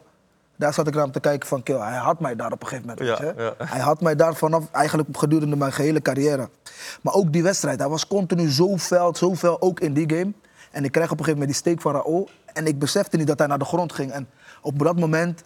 Daar 0.62 0.74
zat 0.74 0.86
ik 0.86 0.94
naar 0.94 1.10
te 1.10 1.20
kijken 1.20 1.48
van, 1.48 1.62
kill, 1.62 1.78
hij 1.78 1.96
had 1.96 2.20
mij 2.20 2.36
daar 2.36 2.52
op 2.52 2.62
een 2.62 2.68
gegeven 2.68 2.88
moment. 2.98 3.18
Ja, 3.20 3.32
ja. 3.44 3.54
Hij 3.66 3.80
had 3.80 4.00
mij 4.00 4.14
daar 4.16 4.34
vanaf, 4.34 4.64
eigenlijk 4.72 5.08
gedurende 5.12 5.56
mijn 5.56 5.72
gehele 5.72 6.02
carrière. 6.02 6.48
Maar 7.02 7.14
ook 7.14 7.32
die 7.32 7.42
wedstrijd, 7.42 7.78
hij 7.78 7.88
was 7.88 8.06
continu 8.06 8.50
zo 8.50 8.78
fel, 8.78 9.14
zo 9.16 9.34
fel, 9.34 9.60
ook 9.60 9.80
in 9.80 9.92
die 9.92 10.10
game. 10.16 10.32
En 10.70 10.84
ik 10.84 10.92
kreeg 10.92 11.04
op 11.10 11.18
een 11.18 11.24
gegeven 11.24 11.32
moment 11.40 11.48
die 11.48 11.72
steek 11.72 11.80
van 11.80 11.92
Raoul. 11.92 12.28
En 12.52 12.66
ik 12.66 12.78
besefte 12.78 13.16
niet 13.16 13.26
dat 13.26 13.38
hij 13.38 13.46
naar 13.48 13.58
de 13.58 13.64
grond 13.64 13.92
ging. 13.92 14.10
En 14.12 14.28
op 14.62 14.78
dat 14.78 14.98
moment 14.98 15.42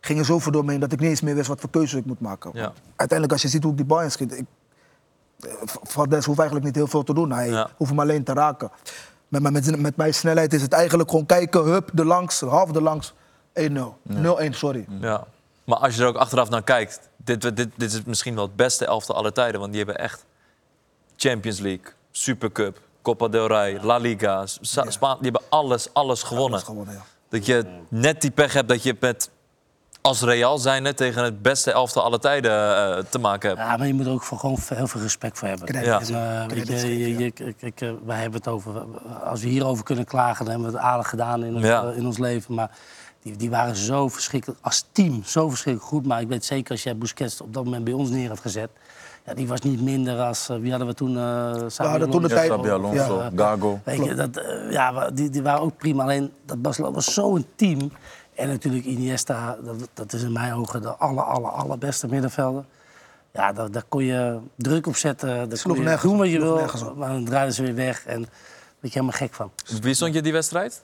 ging 0.00 0.18
er 0.18 0.24
zoveel 0.24 0.52
door 0.52 0.64
me 0.64 0.70
heen 0.70 0.80
dat 0.80 0.92
ik 0.92 1.00
niet 1.00 1.08
eens 1.08 1.20
meer 1.20 1.34
wist 1.34 1.48
wat 1.48 1.60
voor 1.60 1.70
keuze 1.70 1.98
ik 1.98 2.04
moet 2.04 2.20
maken. 2.20 2.50
Ja. 2.54 2.72
Uiteindelijk, 2.96 3.32
als 3.32 3.42
je 3.42 3.48
ziet 3.48 3.62
hoe 3.62 3.70
ik 3.72 3.76
die 3.78 3.86
bal 3.86 4.02
inschiet, 4.02 4.38
ik, 4.38 4.44
Valdes 5.82 6.24
hoeft 6.24 6.38
eigenlijk 6.38 6.66
niet 6.68 6.76
heel 6.76 6.86
veel 6.86 7.02
te 7.02 7.14
doen. 7.14 7.32
Hij 7.32 7.48
Ja. 7.48 7.68
hoeft 7.76 7.90
hem 7.90 8.00
alleen 8.00 8.24
te 8.24 8.32
raken. 8.32 8.70
Met, 9.28 9.42
mijn- 9.42 9.52
met, 9.54 9.80
met 9.80 9.96
mijn 9.96 10.14
snelheid 10.14 10.52
is 10.52 10.62
het 10.62 10.72
eigenlijk 10.72 11.10
gewoon 11.10 11.26
kijken, 11.26 11.62
hup, 11.64 11.90
de 11.92 12.04
langs, 12.04 12.40
half 12.40 12.70
de 12.70 12.82
langs, 12.82 13.14
1-0. 13.60 13.62
0-1, 14.08 14.50
sorry. 14.50 14.84
Ja. 15.00 15.24
Maar 15.64 15.78
als 15.78 15.94
je 15.96 16.02
er 16.02 16.08
ook 16.08 16.16
achteraf 16.16 16.48
naar 16.48 16.62
kijkt, 16.62 17.00
dit, 17.16 17.40
dit, 17.40 17.56
dit 17.56 17.92
is 17.92 18.02
misschien 18.04 18.34
wel 18.34 18.44
het 18.44 18.56
beste 18.56 18.84
elftal 18.86 19.16
aller 19.16 19.32
tijden. 19.32 19.60
Want 19.60 19.72
die 19.72 19.82
hebben 19.84 20.02
echt 20.02 20.24
Champions 21.16 21.58
League, 21.60 21.92
Supercup, 22.10 22.80
Copa 23.02 23.28
del 23.28 23.46
Rey, 23.46 23.78
La 23.82 23.96
Liga, 23.96 24.44
die 24.44 24.98
hebben 25.20 25.42
alles, 25.48 25.88
alles 25.92 26.22
gewonnen. 26.22 26.50
Dat 26.50 26.60
is 26.60 26.66
gewonnen, 26.66 26.94
ja. 26.94 27.02
Dat 27.28 27.46
je 27.46 27.64
net 27.88 28.20
die 28.20 28.30
pech 28.30 28.52
hebt 28.52 28.68
dat 28.68 28.82
je 28.82 28.96
met 29.00 29.30
als 30.00 30.22
Real 30.22 30.58
zijnde 30.58 30.94
tegen 30.94 31.24
het 31.24 31.42
beste 31.42 31.72
elftal 31.72 32.02
aller 32.02 32.20
tijden 32.20 32.52
eh, 32.96 33.04
te 33.04 33.18
maken 33.18 33.48
hebt. 33.48 33.60
Ja, 33.60 33.76
maar 33.76 33.86
je 33.86 33.94
moet 33.94 34.06
er 34.06 34.12
ook 34.12 34.22
voor 34.22 34.38
gewoon 34.38 34.58
heel 34.68 34.86
veel 34.86 35.00
respect 35.00 35.38
voor 35.38 35.48
hebben. 35.48 35.68
En, 35.68 35.74
eh, 35.74 36.46
je, 36.48 36.98
je, 36.98 37.18
je- 37.18 37.72
eh, 37.76 37.92
wij 38.04 38.20
hebben 38.20 38.38
het 38.38 38.48
over, 38.48 38.82
als 39.24 39.42
we 39.42 39.48
hierover 39.48 39.84
kunnen 39.84 40.04
klagen, 40.04 40.44
dan 40.44 40.54
hebben 40.54 40.72
we 40.72 40.76
het 40.76 40.86
aardig 40.86 41.08
gedaan 41.08 41.44
in 41.44 41.54
ons, 41.54 41.64
Ja. 41.64 41.84
eh, 41.84 41.96
in 41.96 42.06
ons 42.06 42.18
leven. 42.18 42.54
Maar 42.54 42.70
die, 43.24 43.36
die 43.36 43.50
waren 43.50 43.76
zo 43.76 44.08
verschrikkelijk, 44.08 44.60
als 44.62 44.84
team, 44.92 45.22
zo 45.24 45.48
verschrikkelijk 45.48 45.92
goed. 45.92 46.06
Maar 46.06 46.20
ik 46.20 46.28
weet 46.28 46.44
zeker, 46.44 46.70
als 46.70 46.82
jij 46.82 46.96
Busquets 46.96 47.40
op 47.40 47.54
dat 47.54 47.64
moment 47.64 47.84
bij 47.84 47.92
ons 47.92 48.10
neer 48.10 48.28
had 48.28 48.40
gezet, 48.40 48.70
ja, 49.26 49.34
die 49.34 49.48
was 49.48 49.60
niet 49.60 49.80
minder 49.82 50.20
als, 50.20 50.48
eh, 50.48 50.56
wie 50.56 50.70
hadden 50.70 50.88
we 50.88 50.94
toen? 50.94 51.16
eh 51.18 51.66
Xabi 51.66 51.88
hadden 51.90 52.10
toen 52.10 52.22
de 52.22 52.28
tijd- 52.28 52.48
Xabi 52.48 52.68
Alonso, 52.70 53.18
Ja. 53.18 53.30
Gago. 53.36 53.80
Weet 53.84 54.04
je, 54.04 54.14
dat, 54.14 54.36
eh, 54.36 54.70
ja, 54.70 55.10
die, 55.10 55.30
die 55.30 55.42
waren 55.42 55.60
ook 55.60 55.76
prima. 55.76 56.02
Alleen 56.02 56.32
dat 56.44 56.62
Barcelona 56.62 56.94
was 56.94 57.14
zo'n 57.14 57.46
team. 57.54 57.90
En 58.34 58.48
natuurlijk 58.48 58.84
Iniesta, 58.84 59.56
dat, 59.64 59.88
dat 59.94 60.12
is 60.12 60.22
in 60.22 60.32
mijn 60.32 60.54
ogen 60.54 60.82
de 60.82 60.88
aller, 60.96 61.22
aller, 61.24 61.50
allerbeste 61.50 62.06
middenvelder. 62.08 62.64
Ja, 63.32 63.52
daar, 63.52 63.70
daar 63.70 63.84
kon 63.88 64.04
je 64.04 64.38
druk 64.56 64.86
op 64.86 64.96
zetten. 64.96 65.48
Daar 65.48 65.58
Sloeg 65.58 65.72
kon 65.74 65.82
je 65.82 65.88
nergens 65.88 66.10
doen 66.10 66.18
wat 66.20 66.30
je 66.30 66.40
wil. 66.40 66.94
Maar 66.96 67.08
dan 67.08 67.24
draaiden 67.24 67.54
ze 67.54 67.62
weer 67.62 67.74
weg. 67.74 68.04
En 68.06 68.20
daar 68.22 68.30
je 68.80 68.88
helemaal 68.88 69.10
gek 69.16 69.34
van. 69.34 69.50
Wie 69.80 69.94
stond 69.94 70.14
je 70.14 70.22
die 70.22 70.32
wedstrijd? 70.32 70.82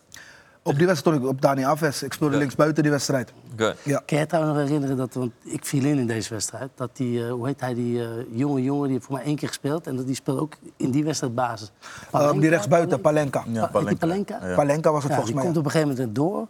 Op 0.62 0.76
die 0.78 0.86
wedstrijd 0.86 0.98
stond 1.16 1.16
ik 1.16 1.36
op 1.36 1.40
Dani 1.42 1.64
Alves. 1.64 2.02
Ik 2.02 2.12
speelde 2.12 2.34
Ja. 2.34 2.40
links 2.40 2.54
buiten 2.54 2.82
die 2.82 2.92
wedstrijd. 2.92 3.32
Oké. 3.52 3.74
Ja. 3.82 4.02
Kan 4.06 4.18
je 4.18 4.26
trouwens 4.26 4.54
nog 4.56 4.64
herinneren 4.66 4.96
dat, 4.96 5.14
want 5.14 5.32
ik 5.44 5.64
viel 5.64 5.84
in 5.84 5.98
in 5.98 6.06
deze 6.06 6.34
wedstrijd, 6.34 6.70
dat 6.74 6.90
die, 6.96 7.24
eh, 7.24 7.30
hoe 7.32 7.46
heet 7.46 7.60
hij, 7.60 7.74
die 7.74 8.02
eh, 8.02 8.08
jonge 8.32 8.62
jongen, 8.62 8.82
die 8.84 8.92
heeft 8.92 9.04
voor 9.04 9.14
mij 9.16 9.24
één 9.24 9.36
keer 9.36 9.48
gespeeld. 9.48 9.86
En 9.86 9.96
dat 9.96 10.06
die 10.06 10.14
speelde 10.14 10.40
ook 10.40 10.52
in 10.76 10.90
die 10.90 11.04
wedstrijd 11.04 11.34
basis. 11.34 11.70
Ehm, 12.12 12.38
die 12.40 12.48
rechtsbuiten, 12.50 13.00
Palenka. 13.00 13.44
Ja, 13.52 13.66
Pa- 13.66 13.78
heet 13.78 13.88
die 13.88 13.96
Palenka. 13.96 14.32
Palenka? 14.34 14.48
Ja. 14.48 14.54
Palenka 14.54 14.90
was 14.92 15.02
het 15.02 15.12
Ja, 15.12 15.18
volgens 15.18 15.26
die 15.26 15.34
mij. 15.34 15.44
komt 15.44 15.56
op 15.56 15.64
een 15.64 15.70
gegeven 15.70 15.94
moment 15.96 16.14
door. 16.14 16.46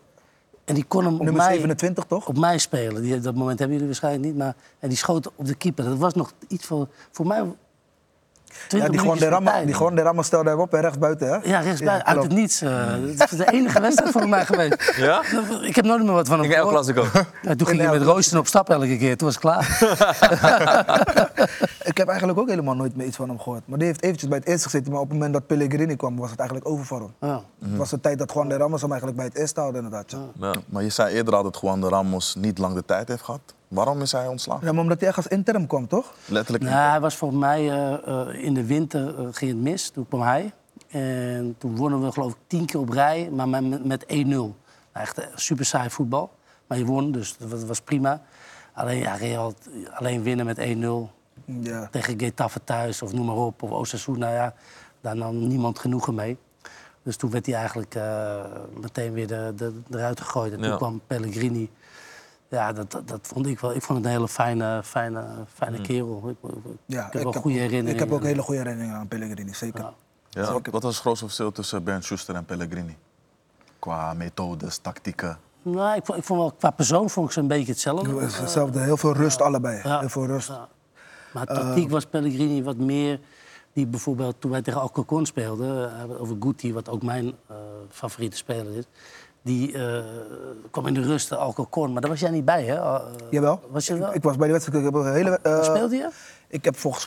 En 0.65 0.75
die 0.75 0.85
kon 0.85 1.05
hem 1.05 1.13
op 1.15 1.19
Nummer 1.23 1.43
mij, 1.43 1.53
27 1.53 2.05
toch? 2.05 2.29
op 2.29 2.39
mij 2.39 2.59
spelen. 2.59 3.03
Die, 3.03 3.21
dat 3.21 3.35
moment 3.35 3.59
hebben 3.59 3.77
jullie 3.77 3.87
waarschijnlijk 3.93 4.25
niet. 4.25 4.37
Maar, 4.37 4.55
en 4.79 4.89
die 4.89 4.99
schoot 4.99 5.31
op 5.37 5.47
de 5.47 5.55
keeper. 5.55 5.85
Dat 5.85 5.99
was 5.99 6.15
nog 6.15 6.33
iets 6.49 6.67
voor, 6.67 6.89
voor 7.11 7.27
mij... 7.27 7.45
Ja, 8.69 8.89
die 8.89 8.99
gewoon 8.99 9.19
de 9.19 9.29
rammen, 9.29 9.67
die 9.67 9.75
gewoon 9.75 9.95
de 9.95 10.03
rammen 10.03 10.25
stelde 10.25 10.51
hem 10.51 10.59
op 10.59 10.75
en 10.75 10.81
rechtsbuiten, 10.81 11.29
hè? 11.29 11.39
Ja, 11.51 11.61
rechtsbuiten. 11.61 12.07
uit 12.07 12.17
klopt. 12.17 12.33
het 12.33 12.41
niets. 12.41 12.61
eh 12.63 12.87
het 13.19 13.33
is 13.33 13.39
de 13.39 13.51
enige 13.53 13.81
wedstrijd 13.87 14.13
voor 14.13 14.29
mij 14.29 14.47
geweest. 14.47 14.93
Ja? 14.97 15.23
Ik 15.63 15.77
heb 15.77 15.85
nooit 15.85 16.03
meer 16.03 16.13
wat 16.13 16.27
van 16.29 16.37
hem 16.37 16.45
Ik 16.45 16.51
heb 16.55 16.61
El 16.65 16.69
gehoord. 16.69 16.93
Clasico. 16.93 17.27
Ja, 17.43 17.55
toen 17.57 17.67
ging 17.67 17.81
hij 17.81 17.91
met 17.91 18.03
Roosten 18.03 18.39
op 18.39 18.47
stap 18.47 18.71
elke 18.71 18.97
keer. 18.97 19.17
Toen 19.17 19.33
was 19.33 19.35
het 19.35 19.43
klaar. 19.45 19.69
Ik 21.85 21.97
heb 21.99 22.09
eigenlijk 22.09 22.39
ook 22.39 22.49
helemaal 22.49 22.75
nooit 22.75 22.97
meer 22.97 23.07
iets 23.07 23.17
van 23.17 23.29
hem 23.29 23.39
gehoord. 23.39 23.63
Maar 23.65 23.79
die 23.79 23.87
heeft 23.87 24.03
eventjes 24.03 24.29
bij 24.29 24.39
het 24.39 24.47
eerste 24.47 24.69
gezeten, 24.69 24.93
maar 24.93 25.01
op 25.01 25.07
het 25.09 25.17
moment 25.17 25.33
dat 25.33 25.47
Pellegrini 25.47 25.97
kwam, 25.97 26.17
was 26.17 26.31
het 26.31 26.39
eigenlijk 26.39 26.69
over 26.69 26.85
voor 26.87 27.01
hem. 27.01 27.29
Ja. 27.31 27.41
Het 27.69 27.77
was 27.77 27.91
de 27.91 28.01
tijd 28.01 28.19
dat 28.19 28.33
Juan 28.33 28.49
de 28.49 28.57
Ramos 28.57 28.81
hem 28.81 28.91
eigenlijk 28.91 29.21
bij 29.21 29.29
het 29.29 29.39
eerste 29.39 29.61
haalde, 29.61 29.77
inderdaad. 29.77 30.11
Ja. 30.11 30.19
Ja. 30.41 30.53
Maar 30.67 30.83
je 30.83 30.89
zei 30.91 31.15
eerder 31.15 31.35
al 31.35 31.43
dat 31.43 31.59
Juan 31.61 31.81
de 31.81 31.89
Ramos 31.89 32.35
niet 32.39 32.59
lang 32.59 32.75
de 32.75 32.85
tijd 32.85 33.09
heeft 33.09 33.23
gehad. 33.23 33.41
Waarom 33.71 34.01
is 34.03 34.13
hij 34.13 34.27
ontslagen? 34.27 34.67
Ja, 34.67 34.73
maar 34.73 34.83
omdat 34.83 34.99
hij 34.99 35.09
echt 35.09 35.17
als 35.17 35.27
interim 35.27 35.67
kwam, 35.67 35.87
toch? 35.89 36.15
Letterlijk. 36.27 36.65
Nou, 36.65 36.91
hij 36.91 37.01
was 37.01 37.17
volgens 37.17 37.41
mij 37.41 37.71
eh, 37.71 37.93
eh, 38.09 38.45
in 38.45 38.55
de 38.55 38.65
winter 38.67 39.19
eh, 39.19 39.27
ging 39.31 39.51
het 39.51 39.61
mis. 39.61 39.91
Toen 39.91 40.09
kwam 40.09 40.21
hij. 40.23 40.53
En 40.89 41.55
toen 41.59 41.77
wonnen 41.77 42.03
we 42.05 42.13
geloof 42.13 42.33
ik 42.33 42.39
tien 42.47 42.67
keer 42.67 42.81
op 42.81 42.89
rij, 42.89 43.31
maar 43.33 43.49
met, 43.49 43.85
met 43.85 44.05
1-0. 44.07 44.07
Nou, 44.27 44.53
Echt 44.93 45.29
super 45.35 45.65
saai 45.65 45.91
voetbal. 45.91 46.31
Maar 46.67 46.79
je 46.79 46.85
won, 46.85 47.13
dus 47.13 47.37
dat 47.37 47.65
was, 47.65 47.81
prima. 47.81 48.23
Alleen, 48.75 48.99
ja, 48.99 49.15
Real, 49.15 49.55
alleen 49.95 50.23
winnen 50.23 50.47
met 50.47 50.59
1-0 50.59 51.11
Ja. 51.45 51.89
tegen 51.91 52.19
Getafe 52.21 52.61
thuis 52.65 53.03
of 53.03 53.13
noem 53.13 53.27
maar 53.27 53.37
op. 53.37 53.63
Of 53.63 53.71
Osasuna, 53.71 54.33
ja, 54.35 54.55
daar 55.01 55.17
nam 55.17 55.47
niemand 55.47 55.79
genoegen 55.79 56.15
mee. 56.15 56.37
Dus 57.03 57.17
toen 57.17 57.31
werd 57.31 57.47
hij 57.47 57.55
eigenlijk 57.55 57.95
eh, 57.95 58.45
meteen 58.81 59.13
weer 59.13 59.27
de, 59.27 59.53
de, 59.57 59.73
eruit 59.91 60.21
gegooid. 60.21 60.53
En 60.53 60.59
toen 60.61 60.69
Ja. 60.69 60.77
kwam 60.77 61.01
Pellegrini. 61.07 61.71
Ja, 62.51 62.73
dat, 62.73 62.91
dat, 62.91 63.09
dat 63.09 63.21
vond 63.23 63.47
ik 63.47 63.61
wel. 63.61 63.75
Ik 63.75 63.83
vond 63.83 63.99
het 63.99 64.07
een 64.07 64.13
hele 64.13 64.29
fijne, 64.29 64.81
fijne, 64.85 65.25
fijne 65.55 65.81
kerel. 65.81 66.29
Ik, 66.29 66.51
ik- 66.51 66.55
Ja, 66.87 67.07
ik 67.07 67.13
heb 67.13 67.23
wel 67.23 67.33
goede 67.33 67.57
herinneringen. 67.59 67.93
Ik 67.93 67.99
heb 67.99 68.13
ook 68.13 68.23
hele 68.23 68.43
goede 68.43 68.61
herinneringen 68.61 68.97
aan 68.97 69.09
Pellegrini, 69.09 69.55
zeker. 69.55 69.81
Ja. 69.81 69.93
Ja, 70.43 70.61
wat 70.71 70.83
was 70.83 70.93
het 70.93 71.01
grootste 71.03 71.25
verschil 71.25 71.53
tussen 71.53 71.85
Bernd 71.85 72.05
Schuster 72.05 72.35
en 72.35 72.45
Pellegrini? 72.45 72.97
Qua 73.79 74.15
methodes, 74.15 74.79
tactieken. 74.79 75.39
Nou, 75.63 75.97
ik, 75.97 76.05
vond, 76.05 76.19
ik 76.19 76.25
vond 76.25 76.41
wel, 76.41 76.53
qua 76.53 76.71
persoon 76.71 77.11
vond 77.11 77.27
ik 77.27 77.33
ze 77.33 77.41
een 77.41 77.47
beetje 77.49 77.73
hetzelfde. 77.73 78.21
Hetzelfde, 78.21 78.81
heel 78.81 78.97
veel 78.97 79.13
rust 79.15 79.41
allebei. 79.43 79.81
Ja. 79.85 79.99
Heel 80.01 80.09
veel 80.09 80.27
rust. 80.27 80.49
Ja. 80.49 80.69
Maar 81.33 81.47
tactiek 81.47 81.91
was 81.91 82.07
Pellegrini 82.07 82.63
wat 82.63 82.77
meer... 82.77 83.21
Die 83.73 83.87
bijvoorbeeld 83.87 84.37
toen 84.41 84.51
wij 84.51 84.63
tegen 84.63 84.81
Alcorcon 84.81 85.27
speelden... 85.27 85.91
eh, 86.01 86.21
over 86.21 86.37
Guti, 86.41 86.73
wat 86.73 86.89
ook 86.89 87.03
mijn 87.03 87.33
eh, 87.47 87.57
favoriete 87.91 88.37
speler 88.37 88.77
is... 88.77 88.85
Die 89.43 89.73
eh, 89.73 90.05
kwam 90.71 90.87
in 90.87 90.95
de 90.95 91.01
rust, 91.01 91.33
Alcorcon. 91.33 91.93
Maar 91.93 92.01
daar 92.01 92.11
was 92.11 92.21
jij 92.21 92.31
niet 92.31 92.45
bij, 92.45 92.65
hè? 92.65 92.75
Eh, 92.75 93.01
Jawel. 93.31 93.61
Was 93.71 93.87
je 93.87 93.99
wel? 93.99 94.09
Ik, 94.09 94.15
ik 94.15 94.23
was 94.23 94.37
bij 94.37 94.47
de 94.47 94.53
wedstrijd. 94.53 94.79
Ik 94.79 94.85
heb 94.85 94.95
een 94.95 95.13
hele, 95.13 95.39
eh, 95.43 95.63
Speelde 95.63 95.97
je? 95.97 96.11
Ik 96.49 96.65
heb 96.65 96.77
volgens, 96.77 97.07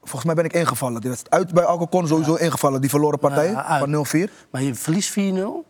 volgens 0.00 0.24
mij 0.24 0.34
ben 0.34 0.44
ik 0.44 0.52
ingevallen. 0.52 1.00
Die 1.00 1.10
wedstrijd 1.10 1.44
uit 1.44 1.54
bij 1.54 1.64
Alcocon 1.64 2.06
sowieso 2.06 2.34
ingevallen. 2.34 2.80
Die 2.80 2.90
verloren 2.90 3.18
partij 3.18 3.64
van 3.78 3.90
0-4. 3.90 4.30
Maar 4.50 4.62
je 4.62 4.74
verliest 4.74 5.10
4-0. 5.10 5.64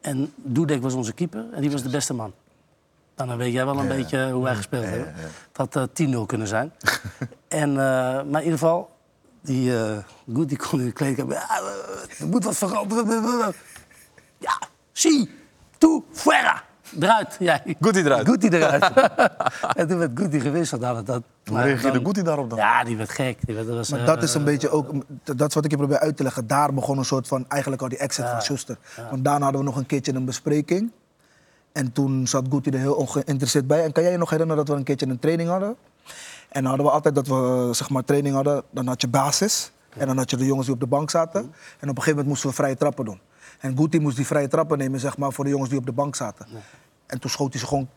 En 0.00 0.32
Dudek 0.36 0.82
was 0.82 0.94
onze 0.94 1.12
keeper. 1.12 1.44
En 1.52 1.60
die 1.60 1.70
was 1.70 1.82
de 1.82 1.90
beste 1.90 2.14
man. 2.14 2.32
Nou, 3.16 3.28
dan 3.28 3.38
weet 3.38 3.52
jij 3.52 3.64
wel 3.64 3.78
een 3.78 3.88
beetje 3.88 4.30
hoe 4.30 4.42
wij 4.42 4.54
gespeeld 4.54 4.84
hebben. 4.84 5.14
Het 5.52 5.56
had 5.72 5.76
eh, 5.76 6.14
10-0 6.22 6.26
kunnen 6.26 6.46
zijn. 6.46 6.72
en, 7.48 7.72
maar 7.72 8.26
in 8.26 8.42
ieder 8.42 8.58
geval, 8.58 8.90
die 9.40 9.76
eh 9.76 9.98
Goed, 10.34 10.48
die 10.48 10.58
kon 10.58 10.80
in 10.80 10.86
de 10.86 10.92
kleedkamer. 10.92 11.34
Ja, 11.34 11.48
eh, 11.48 12.20
er 12.20 12.26
moet 12.26 12.44
wat 12.44 12.56
veranderen. 12.56 13.54
Ja, 14.38 14.58
zie, 15.00 15.30
toe, 15.78 16.02
fuera. 16.12 16.66
Eruit, 17.00 17.36
jij. 17.38 17.76
Guti 17.80 17.98
eruit. 17.98 18.28
Guti 18.28 18.48
eruit. 18.48 18.92
en 19.78 19.88
toen 19.88 19.98
werd 19.98 20.10
Guti 20.14 20.40
gewisseld. 20.40 20.80
Nou, 20.80 21.02
dat, 21.02 21.22
Hoe 21.44 21.62
reageerde 21.62 22.00
Guti 22.04 22.22
daarop 22.22 22.50
dan? 22.50 22.58
Ja, 22.58 22.84
die 22.84 22.96
werd 22.96 23.10
gek. 23.10 23.38
Die 23.46 23.54
werd, 23.54 23.66
dat 23.66 23.76
was, 23.76 23.90
Maar 23.90 24.00
eh, 24.00 24.06
dat 24.06 24.22
is 24.22 24.34
een 24.34 24.44
beetje 24.44 24.70
ook, 24.70 24.92
dat 25.22 25.48
is 25.48 25.54
wat 25.54 25.64
ik 25.64 25.70
je 25.70 25.76
probeer 25.76 25.98
uit 25.98 26.16
te 26.16 26.22
leggen. 26.22 26.46
Daar 26.46 26.74
begon 26.74 26.98
een 26.98 27.04
soort 27.04 27.28
van, 27.28 27.44
eigenlijk 27.48 27.82
al 27.82 27.88
die 27.88 27.98
exit 27.98 28.28
van 28.28 28.42
Schuster. 28.42 28.76
Want 29.10 29.24
daarna 29.24 29.42
hadden 29.42 29.60
we 29.60 29.66
nog 29.66 29.76
een 29.76 29.86
keertje 29.86 30.14
een 30.14 30.24
bespreking. 30.24 30.90
En 31.72 31.92
toen 31.92 32.26
zat 32.26 32.46
Guti 32.50 32.70
er 32.70 32.78
heel 32.78 32.94
ongeïnteresseerd 32.94 33.66
bij. 33.66 33.84
En 33.84 33.92
kan 33.92 34.02
jij 34.02 34.12
je 34.12 34.18
nog 34.18 34.30
herinneren 34.30 34.64
dat 34.64 34.74
we 34.74 34.78
een 34.80 34.84
keertje 34.84 35.06
een 35.06 35.18
training 35.18 35.48
hadden? 35.48 35.76
En 36.48 36.62
dan 36.62 36.64
hadden 36.64 36.86
we 36.86 36.92
altijd 36.92 37.14
dat 37.14 37.26
we 37.26 37.68
zeg 37.72 37.90
maar 37.90 38.04
training 38.04 38.34
hadden, 38.34 38.62
dan 38.70 38.86
had 38.86 39.00
je 39.00 39.08
basis. 39.08 39.72
En 39.96 40.06
dan 40.06 40.16
had 40.16 40.30
je 40.30 40.36
de 40.36 40.44
jongens 40.44 40.66
die 40.66 40.74
op 40.74 40.80
de 40.80 40.86
bank 40.86 41.10
zaten. 41.10 41.40
En 41.40 41.48
op 41.48 41.54
een 41.80 41.88
gegeven 41.88 42.10
moment 42.10 42.28
moesten 42.28 42.48
we 42.48 42.54
vrije 42.54 42.76
trappen 42.76 43.04
doen. 43.04 43.20
En 43.58 43.76
Guti 43.76 44.00
moest 44.00 44.16
die 44.16 44.26
vrije 44.26 44.48
trappen 44.48 44.78
nemen 44.78 45.00
zeg 45.00 45.16
maar, 45.16 45.32
voor 45.32 45.44
de 45.44 45.50
jongens 45.50 45.70
die 45.70 45.78
op 45.78 45.86
de 45.86 45.92
bank 45.92 46.16
zaten. 46.16 46.46
En 47.06 47.20
toen 47.20 47.30
schoot 47.30 47.52
hij 47.52 47.60
ze 47.60 47.66
gewoon, 47.66 47.88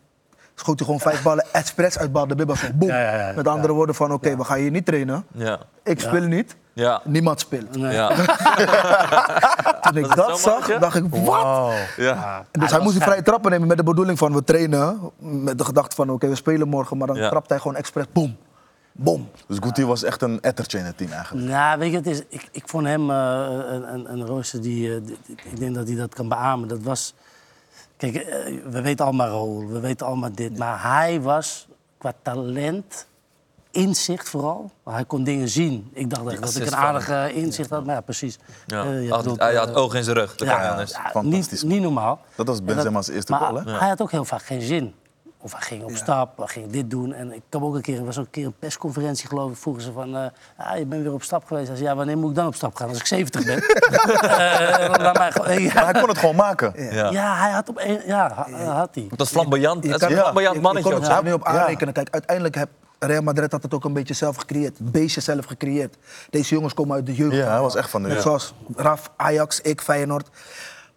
schoot 0.55 0.77
hij 0.77 0.85
gewoon 0.85 1.01
vijf 1.01 1.23
ballen 1.23 1.45
expres 1.51 1.97
uit 1.97 2.11
bal 2.11 2.27
de 2.27 2.35
bibba. 2.35 2.53
Ja, 2.79 2.99
ja, 3.01 3.27
ja. 3.27 3.33
Met 3.35 3.47
andere 3.47 3.73
woorden 3.73 3.95
van, 3.95 4.11
oké, 4.13 4.37
we 4.37 4.43
gaan 4.43 4.57
hier 4.57 4.71
niet 4.71 4.85
trainen. 4.85 5.25
Ja. 5.33 5.59
Ik 5.83 5.99
speel 5.99 6.23
niet. 6.23 6.55
Ja. 6.73 7.01
Niemand 7.03 7.39
speelt. 7.39 7.75
Nee. 7.75 7.93
Ja. 7.93 8.07
Toen 9.81 9.97
ik 9.97 10.15
dat 10.15 10.39
zag, 10.39 10.51
mannetje? 10.53 10.79
dacht 10.79 10.95
ik, 10.95 11.05
wat? 11.09 11.73
Ja. 11.97 12.45
Dus 12.51 12.71
hij 12.71 12.79
moest 12.79 12.93
die 12.93 13.03
vrije 13.03 13.21
trappen 13.21 13.51
nemen 13.51 13.67
met 13.67 13.77
de 13.77 13.83
bedoeling 13.83 14.17
van 14.17 14.33
we 14.33 14.43
trainen. 14.43 14.99
Met 15.19 15.57
de 15.57 15.65
gedachte 15.65 15.95
van 15.95 16.09
oké, 16.09 16.27
we 16.27 16.35
spelen 16.35 16.67
morgen. 16.67 16.97
Maar 16.97 17.07
dan 17.07 17.15
Ja. 17.15 17.29
trapt 17.29 17.49
hij 17.49 17.57
gewoon 17.59 17.75
expres, 17.75 18.05
boom. 18.11 18.35
Boom. 18.91 19.29
Dus 19.47 19.57
Guti 19.61 19.85
was 19.85 20.03
echt 20.03 20.21
een 20.21 20.41
ettertje 20.41 20.77
in 20.77 20.85
het 20.85 20.97
team 20.97 21.11
eigenlijk. 21.11 21.47
Nou, 21.47 21.79
weet 21.79 21.91
je, 21.91 21.97
het 21.97 22.07
is, 22.07 22.21
ik, 22.29 22.49
ik 22.51 22.63
vond 22.69 22.85
hem 22.85 23.09
eh, 23.11 23.15
een, 23.69 23.93
een, 23.93 24.11
een 24.11 24.25
rooster 24.25 24.61
die, 24.61 24.95
eh, 24.95 25.01
die- 25.05 25.17
die- 25.25 25.35
Ik 25.51 25.59
denk 25.59 25.75
dat 25.75 25.87
hij 25.87 25.95
dat 25.97 26.13
kan 26.13 26.27
beamen. 26.29 26.67
Dat 26.67 26.81
was. 26.83 27.13
Kijk, 27.97 28.15
eh, 28.15 28.53
we 28.69 28.81
weten 28.81 29.05
allemaal 29.05 29.27
Raoul, 29.27 29.67
we 29.67 29.79
weten 29.79 30.05
allemaal 30.07 30.31
dit. 30.33 30.57
Maar 30.57 30.81
hij 30.83 31.21
was 31.21 31.67
qua 31.97 32.13
talent, 32.21 33.07
inzicht 33.71 34.29
vooral. 34.29 34.71
Hij 34.83 35.05
kon 35.05 35.23
dingen 35.23 35.49
zien. 35.49 35.89
Ik 35.93 36.09
dacht 36.09 36.27
echt 36.27 36.41
dat 36.41 36.55
ik 36.55 36.65
een 36.65 36.75
aardige 36.75 37.33
inzicht 37.33 37.69
had. 37.69 37.85
Maar 37.85 37.95
ja, 37.95 38.01
precies. 38.01 38.37
Ja. 38.67 38.83
Je 38.83 39.09
Had- 39.09 39.21
bedoelt, 39.21 39.39
hij 39.39 39.55
had 39.55 39.73
oog 39.75 39.93
in 39.95 40.03
zijn 40.03 40.15
rug. 40.15 40.35
Dat 40.35 40.47
kan 40.47 40.57
niet 40.57 40.65
ja, 40.65 40.71
anders. 40.71 40.91
ja, 40.91 41.09
Fantastisch. 41.11 41.63
niet, 41.63 41.71
niet 41.71 41.81
normaal. 41.81 42.19
Dat 42.35 42.47
was 42.47 42.57
En 42.59 42.65
Benzema's 42.65 43.07
eerste 43.07 43.31
maar 43.31 43.39
goal, 43.41 43.55
hè? 43.65 43.71
Hij 43.77 43.87
had 43.89 44.01
ook 44.01 44.11
heel 44.11 44.25
vaak 44.25 44.41
geen 44.43 44.61
zin. 44.61 44.93
Of 45.41 45.51
hij 45.51 45.61
ging 45.61 45.83
op 45.83 45.95
stap, 45.95 46.37
hij 46.37 46.47
ging 46.47 46.71
dit 46.71 46.89
doen. 46.89 47.13
En 47.13 47.33
ik 47.33 47.41
kwam 47.49 47.63
ook 47.63 47.75
een 47.75 47.81
keer, 47.81 47.97
er 47.97 48.05
was 48.05 48.17
ook 48.17 48.25
een 48.25 48.31
keer 48.31 48.45
een 48.45 48.55
persconferentie 48.59 49.27
geloof 49.27 49.51
ik. 49.51 49.57
Vroegen 49.57 49.83
ze 49.83 49.91
van, 49.91 50.15
eh, 50.15 50.25
ah, 50.57 50.77
je 50.77 50.85
bent 50.85 51.03
weer 51.03 51.13
op 51.13 51.23
stap 51.23 51.45
geweest. 51.45 51.67
Hij 51.67 51.77
zei, 51.77 51.89
ja, 51.89 51.95
wanneer 51.95 52.17
moet 52.17 52.29
ik 52.29 52.35
dan 52.35 52.47
op 52.47 52.55
stap 52.55 52.75
gaan? 52.75 52.89
Als 52.89 52.97
ik 52.97 53.05
70 53.05 53.45
ben. 53.45 53.59
Eh, 54.21 54.89
laat 54.99 55.17
mij 55.17 55.31
gewoon- 55.31 55.61
ja. 55.61 55.73
Maar 55.73 55.83
hij 55.83 55.93
kon 55.99 56.09
het 56.09 56.17
gewoon 56.17 56.35
maken. 56.35 56.73
Ja. 56.93 57.09
Ja, 57.11 57.35
hij 57.35 57.51
had 57.51 57.69
op 57.69 57.77
een, 57.79 58.01
ja, 58.05 58.33
ha- 58.33 58.73
had 58.73 58.89
hij. 58.95 59.07
Dat 59.09 59.21
is 59.27 59.31
flamboyant. 59.31 59.83
Het 59.83 59.95
is 59.95 60.01
een 60.01 60.17
flamboyant 60.17 60.53
Je- 60.53 60.59
je 60.61 60.65
mannetje. 60.65 60.91
kon 60.91 61.01
het 61.03 61.23
nu 61.23 61.33
op 61.33 61.43
aanrekenen. 61.45 61.93
Kijk, 61.93 62.07
uiteindelijk 62.11 62.55
heb 62.55 62.69
Real 62.99 63.21
Madrid 63.21 63.51
had 63.51 63.63
het 63.63 63.73
ook 63.73 63.83
een 63.85 63.93
beetje 63.93 64.13
zelf 64.13 64.35
gecreëerd. 64.35 64.77
Het 64.77 64.91
beestje 64.91 65.21
zelf 65.21 65.45
gecreëerd. 65.45 65.95
Deze 66.29 66.53
jongens 66.55 66.73
komen 66.73 66.95
uit 66.95 67.05
de 67.05 67.13
jeugd. 67.15 67.35
Ja, 67.35 67.49
hij 67.51 67.59
was 67.61 67.75
echt 67.75 67.89
van 67.89 68.03
de 68.03 68.09
jeugd. 68.09 68.21
zoals 68.21 68.53
Raf, 68.75 69.11
Ajax, 69.15 69.61
ik, 69.61 69.81
Feyenoord. 69.81 70.29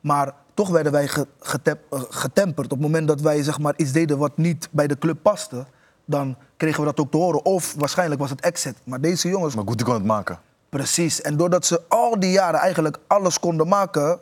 Maar 0.01 0.33
toch 0.55 0.69
werden 0.69 0.93
wij 0.93 1.09
getep- 1.41 1.93
eh, 1.93 2.01
getemperd. 2.09 2.67
Op 2.67 2.79
het 2.79 2.81
moment 2.81 3.09
dat 3.09 3.21
wij 3.21 3.43
zeg 3.43 3.59
maar, 3.59 3.75
iets 3.77 3.93
deden 3.93 4.19
wat 4.19 4.37
niet 4.37 4.69
bij 4.71 4.87
de 4.87 4.99
club 4.99 5.19
paste... 5.23 5.65
dan 6.05 6.37
kregen 6.57 6.81
we 6.81 6.87
dat 6.87 7.01
ook 7.01 7.11
te 7.11 7.17
horen. 7.17 7.45
Of 7.45 7.75
waarschijnlijk 7.79 8.21
was 8.21 8.31
het 8.31 8.41
exit. 8.41 8.77
Maar 8.85 9.01
deze 9.01 9.29
jongens 9.29 9.55
Maar 9.55 9.65
Guti 9.67 9.85
kon 9.85 9.95
het 9.95 10.05
maken. 10.05 10.39
Precies. 10.69 11.21
En 11.21 11.37
doordat 11.37 11.67
ze 11.67 11.81
al 11.89 12.21
die 12.21 12.31
jaren 12.31 12.61
eigenlijk 12.61 12.99
alles 13.07 13.41
konden 13.41 13.69
maken, 13.69 14.19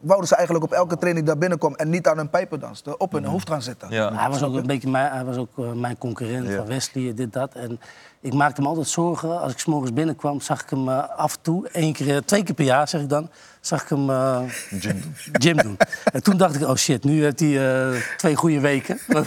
wouden 0.00 0.28
ze 0.28 0.34
eigenlijk 0.34 0.64
op 0.64 0.72
elke 0.72 0.96
training 0.96 1.26
daar 1.26 1.38
binnenkwam 1.38 1.74
en 1.74 1.90
niet 1.90 2.06
aan 2.08 2.16
hun 2.16 2.30
pijpen 2.30 2.60
dansten, 2.60 3.00
op 3.00 3.12
hun 3.12 3.24
hoofd 3.24 3.48
gaan 3.48 3.62
zitten. 3.62 3.90
Ja. 3.90 4.14
Hij 4.14 4.28
was 4.28 4.42
ook 4.42 4.54
een 4.54 4.66
beetje 4.66 4.90
mijn, 4.90 5.12
hij 5.12 5.24
was 5.24 5.36
ook, 5.36 5.58
eh, 5.58 5.72
mijn 5.72 5.98
concurrent 5.98 6.48
Ja. 6.48 6.56
van 6.56 6.66
Wesley, 6.66 7.14
dit, 7.14 7.32
dat. 7.32 7.54
En 7.54 7.80
ik 8.22 8.34
maakte 8.34 8.60
hem 8.60 8.70
altijd 8.70 8.88
zorgen. 8.88 9.40
Als 9.40 9.52
ik 9.52 9.58
's 9.58 9.64
morgens 9.64 9.92
binnenkwam, 9.92 10.40
zag 10.40 10.62
ik 10.62 10.70
hem 10.70 10.88
eh, 10.88 11.08
af 11.16 11.34
en 11.34 11.42
toe, 11.42 11.68
één 11.68 11.92
keer, 11.92 12.16
eh, 12.16 12.22
twee 12.24 12.42
keer 12.42 12.54
per 12.54 12.64
jaar 12.64 12.88
zeg 12.88 13.00
ik 13.00 13.08
dan, 13.08 13.30
zag 13.62 13.82
ik 13.82 13.88
hem 13.88 14.10
eh, 14.10 14.40
Jim 14.70 15.00
doen. 15.00 15.14
gym 15.32 15.56
doen. 15.56 15.76
En 16.12 16.22
toen 16.22 16.36
dacht 16.36 16.54
ik, 16.54 16.68
oh 16.68 16.74
shit, 16.74 17.04
nu 17.04 17.22
heeft 17.22 17.40
hij 17.40 17.90
eh, 17.92 18.00
twee 18.16 18.34
goede 18.36 18.60
weken. 18.60 18.98
Dan, 19.08 19.24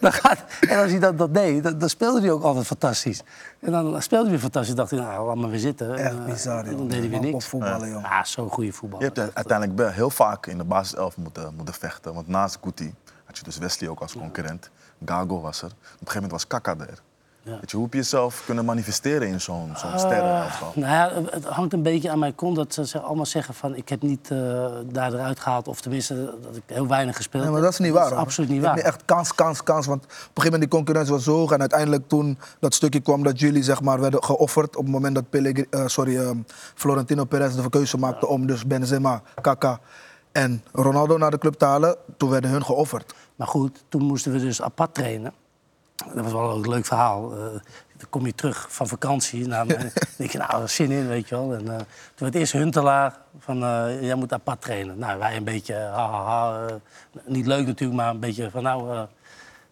dan 0.00 0.12
gaat, 0.12 0.44
en 0.60 0.78
als 0.78 0.90
hij 0.90 0.98
dat, 0.98 1.18
dat 1.18 1.34
deed, 1.34 1.62
dan, 1.62 1.78
dan 1.78 1.88
speelde 1.88 2.20
hij 2.20 2.30
ook 2.30 2.42
altijd 2.42 2.66
fantastisch. 2.66 3.22
En 3.60 3.72
dan 3.72 4.02
speelde 4.02 4.22
hij 4.22 4.32
weer 4.32 4.42
fantastisch. 4.42 4.74
dacht 4.74 4.92
ik, 4.92 4.98
nou, 4.98 5.26
laat 5.26 5.36
maar 5.36 5.50
weer 5.50 5.58
zitten. 5.58 5.94
Echt 5.94 6.14
eh, 6.14 6.24
bizar, 6.24 6.64
en. 6.64 6.76
Dan 6.76 6.88
deed 6.88 7.00
hij 7.00 7.08
weer 7.08 7.20
niks. 7.20 7.34
op 7.34 7.42
voetballen, 7.42 7.88
joh. 7.88 8.02
Ja, 8.02 8.24
zo'n 8.24 8.50
goede 8.50 8.72
voetbal. 8.72 8.98
Je 8.98 9.04
hebt 9.04 9.18
uiteindelijk 9.18 9.78
wel 9.78 9.90
heel 9.90 10.10
vaak 10.10 10.46
in 10.46 10.58
de 10.58 10.64
basiself 10.64 11.16
moeten, 11.16 11.54
moeten 11.56 11.74
vechten. 11.74 12.14
Want 12.14 12.28
naast 12.28 12.58
Guti 12.62 12.94
had 13.24 13.38
je 13.38 13.44
dus 13.44 13.58
Wesley 13.58 13.88
ook 13.88 14.00
als 14.00 14.12
concurrent. 14.12 14.70
Gago 15.04 15.40
was 15.40 15.62
er. 15.62 15.66
Op 15.66 15.72
een 15.72 15.86
gegeven 15.98 16.14
moment 16.14 16.32
was 16.32 16.46
Kaka 16.46 16.76
er. 16.78 17.02
Ja. 17.46 17.52
Weet 17.60 17.70
je, 17.70 17.76
hoe 17.76 17.84
heb 17.84 17.94
je 17.94 17.98
jezelf 18.00 18.42
kunnen 18.46 18.64
manifesteren 18.64 19.28
in 19.28 19.40
zo'n 19.40 19.72
zo'n 19.76 19.90
Uh, 19.90 19.98
sterrenelftal? 19.98 20.72
nou 20.74 20.92
ja, 20.92 21.30
het 21.30 21.44
hangt 21.44 21.72
een 21.72 21.82
beetje 21.82 22.10
aan 22.10 22.18
mijn 22.18 22.34
kont 22.34 22.56
dat 22.56 22.74
ze 22.88 23.00
allemaal 23.00 23.26
zeggen 23.26 23.54
van 23.54 23.76
ik 23.76 23.88
heb 23.88 24.02
niet 24.02 24.30
eh, 24.30 24.38
daar 24.92 25.12
eruit 25.12 25.40
gehaald. 25.40 25.68
Of 25.68 25.80
tenminste, 25.80 26.34
dat 26.42 26.56
ik 26.56 26.62
heel 26.66 26.86
weinig 26.86 27.16
gespeeld 27.16 27.42
Nee, 27.42 27.52
maar 27.52 27.62
heb. 27.62 27.70
dat 27.70 27.80
is 27.80 27.86
niet 27.86 27.96
waar. 27.96 28.08
hoor. 28.08 28.18
absoluut 28.18 28.50
niet 28.50 28.62
waar. 28.62 28.76
echt 28.78 29.04
kans, 29.04 29.34
kans, 29.34 29.62
kans. 29.62 29.86
Want 29.86 30.04
op 30.04 30.08
een 30.10 30.16
gegeven 30.16 30.42
moment 30.44 30.60
die 30.60 30.70
concurrentie 30.70 31.12
was 31.14 31.24
zo 31.24 31.32
hoog. 31.36 31.52
En 31.52 31.60
uiteindelijk 31.60 32.08
toen 32.08 32.38
dat 32.60 32.74
stukje 32.74 33.00
kwam 33.00 33.22
dat 33.22 33.40
jullie 33.40 33.62
zeg 33.62 33.82
maar, 33.82 34.00
werden 34.00 34.24
geofferd. 34.24 34.76
Op 34.76 34.82
het 34.82 34.92
moment 34.92 35.14
dat 35.14 35.24
eh, 35.70 35.86
sorry, 35.86 36.16
ehm, 36.18 36.38
Florentino 36.74 37.24
Perez 37.24 37.54
de 37.54 37.68
keuze 37.70 37.98
maakte 37.98 38.26
om 38.26 38.46
dus 38.46 38.66
Benzema, 38.66 39.22
Kaka 39.40 39.80
en 40.32 40.62
Ronaldo 40.72 41.18
naar 41.18 41.30
de 41.30 41.38
club 41.38 41.54
te 41.54 41.64
halen. 41.64 41.96
Toen 42.16 42.30
werden 42.30 42.50
hun 42.50 42.64
geofferd. 42.64 43.14
Maar 43.36 43.46
goed, 43.46 43.84
toen 43.88 44.02
moesten 44.02 44.32
we 44.32 44.38
dus 44.38 44.62
apart 44.62 44.94
trainen. 44.94 45.32
Dat 45.96 46.24
was 46.24 46.32
wel 46.32 46.54
een 46.54 46.68
leuk 46.68 46.84
verhaal. 46.84 47.32
Eh, 47.32 47.38
dan 47.96 48.08
kom 48.10 48.26
je 48.26 48.34
terug 48.34 48.66
van 48.68 48.88
vakantie. 48.88 49.46
Nou, 49.46 49.68
dan 49.68 49.78
denk 50.16 50.30
je, 50.30 50.38
nou, 50.38 50.68
zin 50.68 50.90
in, 50.90 51.08
weet 51.08 51.28
je 51.28 51.34
wel. 51.34 51.54
En, 51.54 51.68
eh, 51.68 51.76
toen 51.76 51.86
werd 52.16 52.34
eerst 52.34 52.52
Huntelaar 52.52 53.18
van, 53.38 53.62
eh, 53.62 54.02
jij 54.02 54.14
moet 54.14 54.32
apart 54.32 54.60
trainen. 54.60 54.98
Nou, 54.98 55.18
wij 55.18 55.36
een 55.36 55.44
beetje, 55.44 55.74
ha, 55.74 56.10
ha, 56.10 56.24
ha, 56.24 56.66
niet 57.24 57.46
leuk 57.46 57.66
natuurlijk, 57.66 57.98
maar 58.00 58.10
een 58.10 58.20
beetje 58.20 58.50
van, 58.50 58.62
nou, 58.62 59.06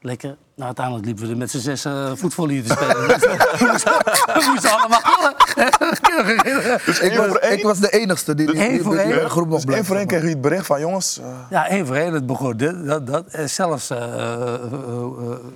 lekker. 0.04 0.36
Nou, 0.54 0.66
uiteindelijk 0.66 1.06
liepen 1.06 1.24
we 1.24 1.30
er 1.30 1.36
met 1.36 1.50
z'n 1.50 1.58
zes 1.58 1.84
uh, 1.86 2.10
voetvolley 2.14 2.62
te 2.62 2.68
spelen. 2.72 3.06
we, 3.06 4.46
moesten, 4.52 4.70
allemaal... 4.70 5.00
Dus 6.86 7.00
ik, 7.00 7.16
was, 7.16 7.50
ik 7.50 7.62
was 7.62 7.78
de 7.78 7.90
enigste 7.90 8.34
die, 8.34 8.46
die, 8.52 8.60
Één 8.60 8.82
die- 8.82 8.98
één? 8.98 9.30
groep 9.30 9.48
nog 9.48 9.54
Dus 9.54 9.64
één 9.64 9.72
bleef. 9.72 9.86
voor 9.86 9.96
één 9.96 10.06
kreeg 10.06 10.22
u 10.22 10.28
het 10.28 10.40
bericht 10.40 10.66
van 10.66 10.80
jongens. 10.80 11.18
eh, 11.18 11.26
Ja, 11.50 11.68
één 11.68 11.86
voor 11.86 11.96
één. 11.96 12.12
Het 12.12 12.26
begon 12.26 12.56
dit, 12.56 12.86
dat, 12.86 13.06
dat. 13.06 13.26
En 13.26 13.50
zelfs 13.50 13.90
eh, 13.90 13.98
eh, 14.02 14.54
eh, 14.54 15.00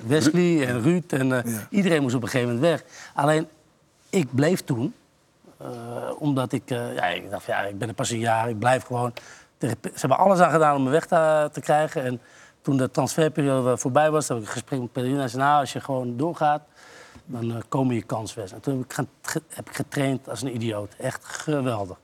Wesley 0.07 0.67
en 0.67 0.83
Ruud 0.83 1.13
en 1.13 1.33
eh, 1.45 1.53
Ja. 1.53 1.67
iedereen 1.71 2.03
moest 2.03 2.15
op 2.15 2.23
een 2.23 2.29
gegeven 2.29 2.55
moment 2.55 2.71
weg. 2.73 2.83
Alleen, 3.15 3.47
ik 4.11 4.35
bleef 4.35 4.61
toen, 4.65 4.95
eh, 5.59 5.67
omdat 6.19 6.53
ik, 6.53 6.71
eh, 6.71 6.95
ja, 6.95 7.05
ik 7.07 7.31
dacht, 7.31 7.45
ja, 7.47 7.61
ik 7.61 7.79
ben 7.79 7.89
er 7.89 7.95
pas 7.95 8.11
een 8.11 8.19
jaar, 8.19 8.49
ik 8.49 8.59
blijf 8.59 8.83
gewoon. 8.85 9.13
Ze 9.61 9.77
hebben 9.95 10.19
alles 10.19 10.39
aan 10.41 10.51
gedaan 10.53 10.77
om 10.77 10.83
me 10.83 10.91
weg 10.91 11.07
te, 11.07 11.49
te 11.53 11.61
krijgen. 11.61 12.05
En 12.05 12.21
toen 12.69 12.77
de 12.77 12.91
transferperiode 12.91 13.77
voorbij 13.79 14.11
was, 14.11 14.29
heb 14.29 14.37
ik 14.37 14.43
een 14.43 14.49
gesprek 14.51 14.81
met 14.81 14.93
Pellegrino. 14.93 15.21
Hij 15.21 15.29
zei, 15.31 15.43
nou, 15.43 15.61
als 15.61 15.73
je 15.73 15.81
gewoon 15.81 16.17
doorgaat, 16.17 16.63
dan 17.27 17.51
eh, 17.51 17.57
komen 17.69 17.95
je 17.95 18.03
kanswedstrijden. 18.03 18.57
En 18.57 18.63
toen 18.63 18.85
heb 18.97 19.07
ik, 19.23 19.31
ge- 19.31 19.43
heb 19.49 19.69
ik 19.69 19.75
getraind 19.77 20.29
als 20.29 20.43
een 20.43 20.55
idioot. 20.55 20.95
Echt 20.99 21.25
geweldig. 21.25 21.97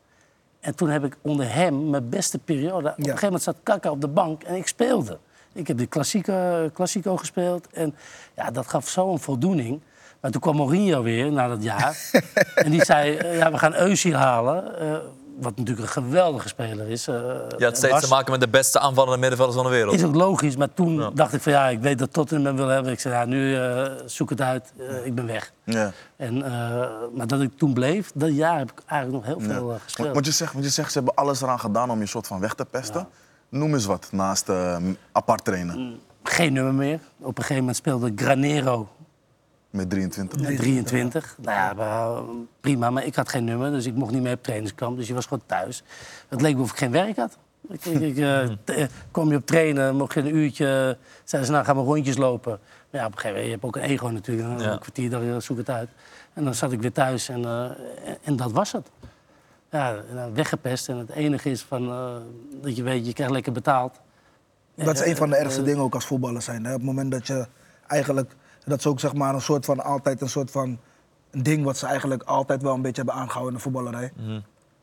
En 0.60 0.74
toen 0.74 0.88
heb 0.88 1.04
ik 1.04 1.16
onder 1.22 1.54
hem 1.54 1.90
mijn 1.90 2.08
beste 2.08 2.38
periode. 2.38 2.88
Op 2.90 2.98
een 2.98 3.04
gegeven 3.04 3.24
moment 3.24 3.42
zat 3.42 3.56
Kaka 3.62 3.90
op 3.90 4.00
de 4.00 4.08
bank 4.08 4.42
en 4.42 4.54
ik 4.54 4.66
speelde. 4.66 5.18
Ik 5.52 5.66
heb 5.68 5.78
de 5.78 5.86
klassieke, 5.86 6.70
Classico 6.74 7.16
gespeeld. 7.16 7.66
En 7.72 7.94
ja, 8.36 8.50
dat 8.50 8.66
gaf 8.68 8.88
zo'n 8.88 9.18
voldoening. 9.20 9.80
Maar 10.20 10.30
toen 10.30 10.40
kwam 10.40 10.56
Mourinho 10.56 11.02
weer 11.02 11.32
na 11.32 11.48
dat 11.48 11.62
jaar. 11.62 12.10
en 12.54 12.70
die 12.70 12.84
zei, 12.84 13.16
eh, 13.16 13.36
ja, 13.38 13.50
we 13.50 13.58
gaan 13.58 13.74
Eusie 13.74 14.14
halen. 14.14 14.78
eh, 14.80 14.96
wat 15.40 15.56
natuurlijk 15.56 15.86
een 15.86 16.02
geweldige 16.02 16.48
speler 16.48 16.88
is. 16.88 17.08
eh, 17.08 17.14
Je 17.58 17.64
had 17.64 17.76
steeds 17.76 17.92
was. 17.92 18.02
te 18.02 18.08
maken 18.08 18.30
met 18.30 18.40
de 18.40 18.48
beste 18.48 18.78
aanvallende 18.80 19.18
middenvelders 19.18 19.56
van 19.60 19.66
de 19.70 19.76
wereld. 19.76 19.94
Is 19.94 20.04
ook 20.04 20.14
logisch, 20.14 20.56
maar 20.56 20.74
toen 20.74 21.10
dacht 21.14 21.32
ik 21.32 21.40
van 21.42 21.52
ja, 21.52 21.68
ik 21.68 21.80
weet 21.80 21.98
dat 21.98 22.12
Tottenham 22.12 22.56
wil 22.56 22.68
hebben. 22.68 22.92
Ik 22.92 23.00
zei, 23.00 23.14
ja, 23.14 23.24
nu 23.24 23.56
eh, 23.56 23.90
zoek 24.06 24.30
het 24.30 24.40
uit, 24.40 24.72
eh, 24.78 25.06
ik 25.06 25.14
ben 25.14 25.26
weg. 25.26 25.52
ja. 25.64 25.92
En, 26.16 26.42
eh, 26.42 26.50
maar 27.14 27.26
dat 27.26 27.40
ik 27.40 27.58
toen 27.58 27.72
bleef, 27.74 28.10
dat 28.14 28.34
jaar 28.34 28.58
heb 28.58 28.70
ik 28.70 28.78
eigenlijk 28.86 29.26
nog 29.26 29.36
heel 29.36 29.46
veel 29.50 29.78
gespeeld. 29.84 30.12
want 30.12 30.26
je 30.26 30.32
zegt, 30.32 30.52
want 30.52 30.64
je 30.64 30.70
zegt, 30.70 30.92
ze 30.92 30.98
hebben 30.98 31.14
alles 31.16 31.40
eraan 31.42 31.60
gedaan 31.60 31.90
om 31.90 32.00
je 32.00 32.06
soort 32.06 32.26
van 32.26 32.40
weg 32.40 32.54
te 32.54 32.64
pesten. 32.64 33.08
Noem 33.48 33.74
eens 33.74 33.84
wat 33.84 34.08
naast 34.12 34.48
eh, 34.48 34.76
apart 35.12 35.44
trainen 35.44 36.00
Geen 36.22 36.52
nummer 36.52 36.74
meer. 36.74 36.98
Op 37.18 37.26
een 37.26 37.34
gegeven 37.34 37.56
moment 37.56 37.76
speelde 37.76 38.12
Granero 38.16 38.88
met 39.74 39.90
23. 39.90 40.40
met 40.40 40.56
23. 40.56 41.36
Nou 41.42 41.56
ja, 41.56 41.72
maar, 41.72 42.22
prima, 42.60 42.90
maar 42.90 43.04
ik 43.04 43.14
had 43.14 43.28
geen 43.28 43.44
nummer, 43.44 43.70
dus 43.70 43.86
ik 43.86 43.94
mocht 43.94 44.12
niet 44.12 44.22
mee 44.22 44.34
op 44.34 44.42
trainingskamp. 44.42 44.96
Dus 44.96 45.06
je 45.08 45.14
was 45.14 45.24
gewoon 45.24 45.42
thuis. 45.46 45.82
Het 46.28 46.40
leek 46.40 46.56
me 46.56 46.62
of 46.62 46.70
ik 46.70 46.76
geen 46.76 46.90
werk 46.90 47.16
had. 47.16 47.38
Ik, 47.68 47.84
ik, 47.84 48.00
ik, 48.00 48.16
eh, 48.18 48.48
t- 48.64 48.70
eh, 48.70 48.86
kwam 49.10 49.30
je 49.30 49.36
op 49.36 49.46
trainen, 49.46 49.96
mocht 49.96 50.14
je 50.14 50.20
een 50.20 50.36
uurtje... 50.36 50.96
Zeiden 51.24 51.46
ze, 51.50 51.54
nou, 51.56 51.64
gaan 51.64 51.76
we 51.76 51.82
rondjes 51.82 52.16
lopen. 52.16 52.58
Maar 52.90 53.00
ja, 53.00 53.06
op 53.06 53.12
een 53.12 53.18
gegeven 53.18 53.28
moment, 53.28 53.44
je 53.44 53.50
hebt 53.50 53.64
ook 53.64 53.76
een 53.76 53.90
ego 53.90 54.08
natuurlijk. 54.08 54.60
Ja. 54.60 54.72
Een 54.72 54.78
kwartier, 54.78 55.10
dan 55.10 55.42
zoek 55.42 55.56
het 55.56 55.70
uit. 55.70 55.88
En 56.32 56.44
dan 56.44 56.54
zat 56.54 56.72
ik 56.72 56.80
weer 56.80 56.92
thuis 56.92 57.28
en, 57.28 57.44
eh, 57.44 57.64
en, 57.64 58.16
en 58.22 58.36
dat 58.36 58.52
was 58.52 58.72
het. 58.72 58.90
Ja, 59.70 59.96
weggepest. 60.34 60.88
En 60.88 60.96
het 60.96 61.10
enige 61.10 61.50
is 61.50 61.62
van, 61.62 61.88
eh, 61.90 62.14
dat 62.62 62.76
je 62.76 62.82
weet, 62.82 63.06
je 63.06 63.12
krijgt 63.12 63.32
lekker 63.32 63.52
betaald. 63.52 64.00
Dat 64.74 64.94
is 64.94 65.00
Eh, 65.00 65.08
een 65.08 65.16
van 65.16 65.30
de 65.30 65.36
ergste 65.36 65.60
eh, 65.60 65.66
dingen 65.66 65.82
ook 65.82 65.94
als 65.94 66.06
voetballer 66.06 66.42
zijn. 66.42 66.64
Hè? 66.64 66.70
Op 66.70 66.76
het 66.76 66.86
moment 66.86 67.10
dat 67.10 67.26
je 67.26 67.46
eigenlijk... 67.86 68.34
Dat 68.64 68.78
is 68.78 68.86
ook 68.86 69.00
zeg 69.00 69.14
maar 69.14 69.34
een 69.34 69.40
soort 69.40 69.64
van 69.64 69.84
altijd 69.84 70.20
een 70.20 70.28
soort 70.28 70.50
van... 70.50 70.78
Een 71.30 71.42
ding 71.42 71.64
wat 71.64 71.76
ze 71.76 71.86
eigenlijk 71.86 72.22
altijd 72.22 72.62
wel 72.62 72.74
een 72.74 72.82
beetje 72.82 73.02
hebben 73.02 73.14
aangehouden 73.20 73.48
in 73.52 73.56
de 73.56 73.62
voetballerij. 73.62 74.12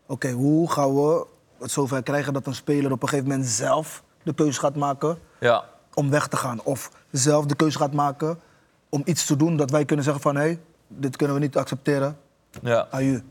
Oké, 0.06 0.32
hoe 0.32 0.72
gaan 0.72 0.96
we 0.96 1.26
het 1.60 1.72
zover 1.72 2.04
krijgen 2.04 2.34
dat 2.34 2.48
een 2.48 2.56
speler 2.56 2.92
op 2.92 3.02
een 3.02 3.10
gegeven 3.10 3.30
moment 3.30 3.48
zelf 3.50 4.04
de 4.24 4.34
keuze 4.34 4.60
gaat 4.60 4.76
maken 4.76 5.18
Ja. 5.40 5.64
om 5.94 6.10
weg 6.10 6.28
te 6.28 6.38
gaan? 6.38 6.62
Of 6.64 6.92
zelf 7.12 7.46
de 7.46 7.56
keuze 7.56 7.78
gaat 7.78 7.94
maken 7.94 8.40
om 8.90 9.02
iets 9.06 9.26
te 9.26 9.36
doen 9.36 9.58
dat 9.58 9.72
wij 9.72 9.86
kunnen 9.86 10.06
zeggen 10.06 10.22
van... 10.24 10.36
hé, 10.36 10.42
hey, 10.42 10.60
dit 10.88 11.16
kunnen 11.16 11.36
we 11.36 11.42
niet 11.42 11.58
accepteren, 11.58 12.18
ja. 12.62 12.88
aju. 12.92 13.24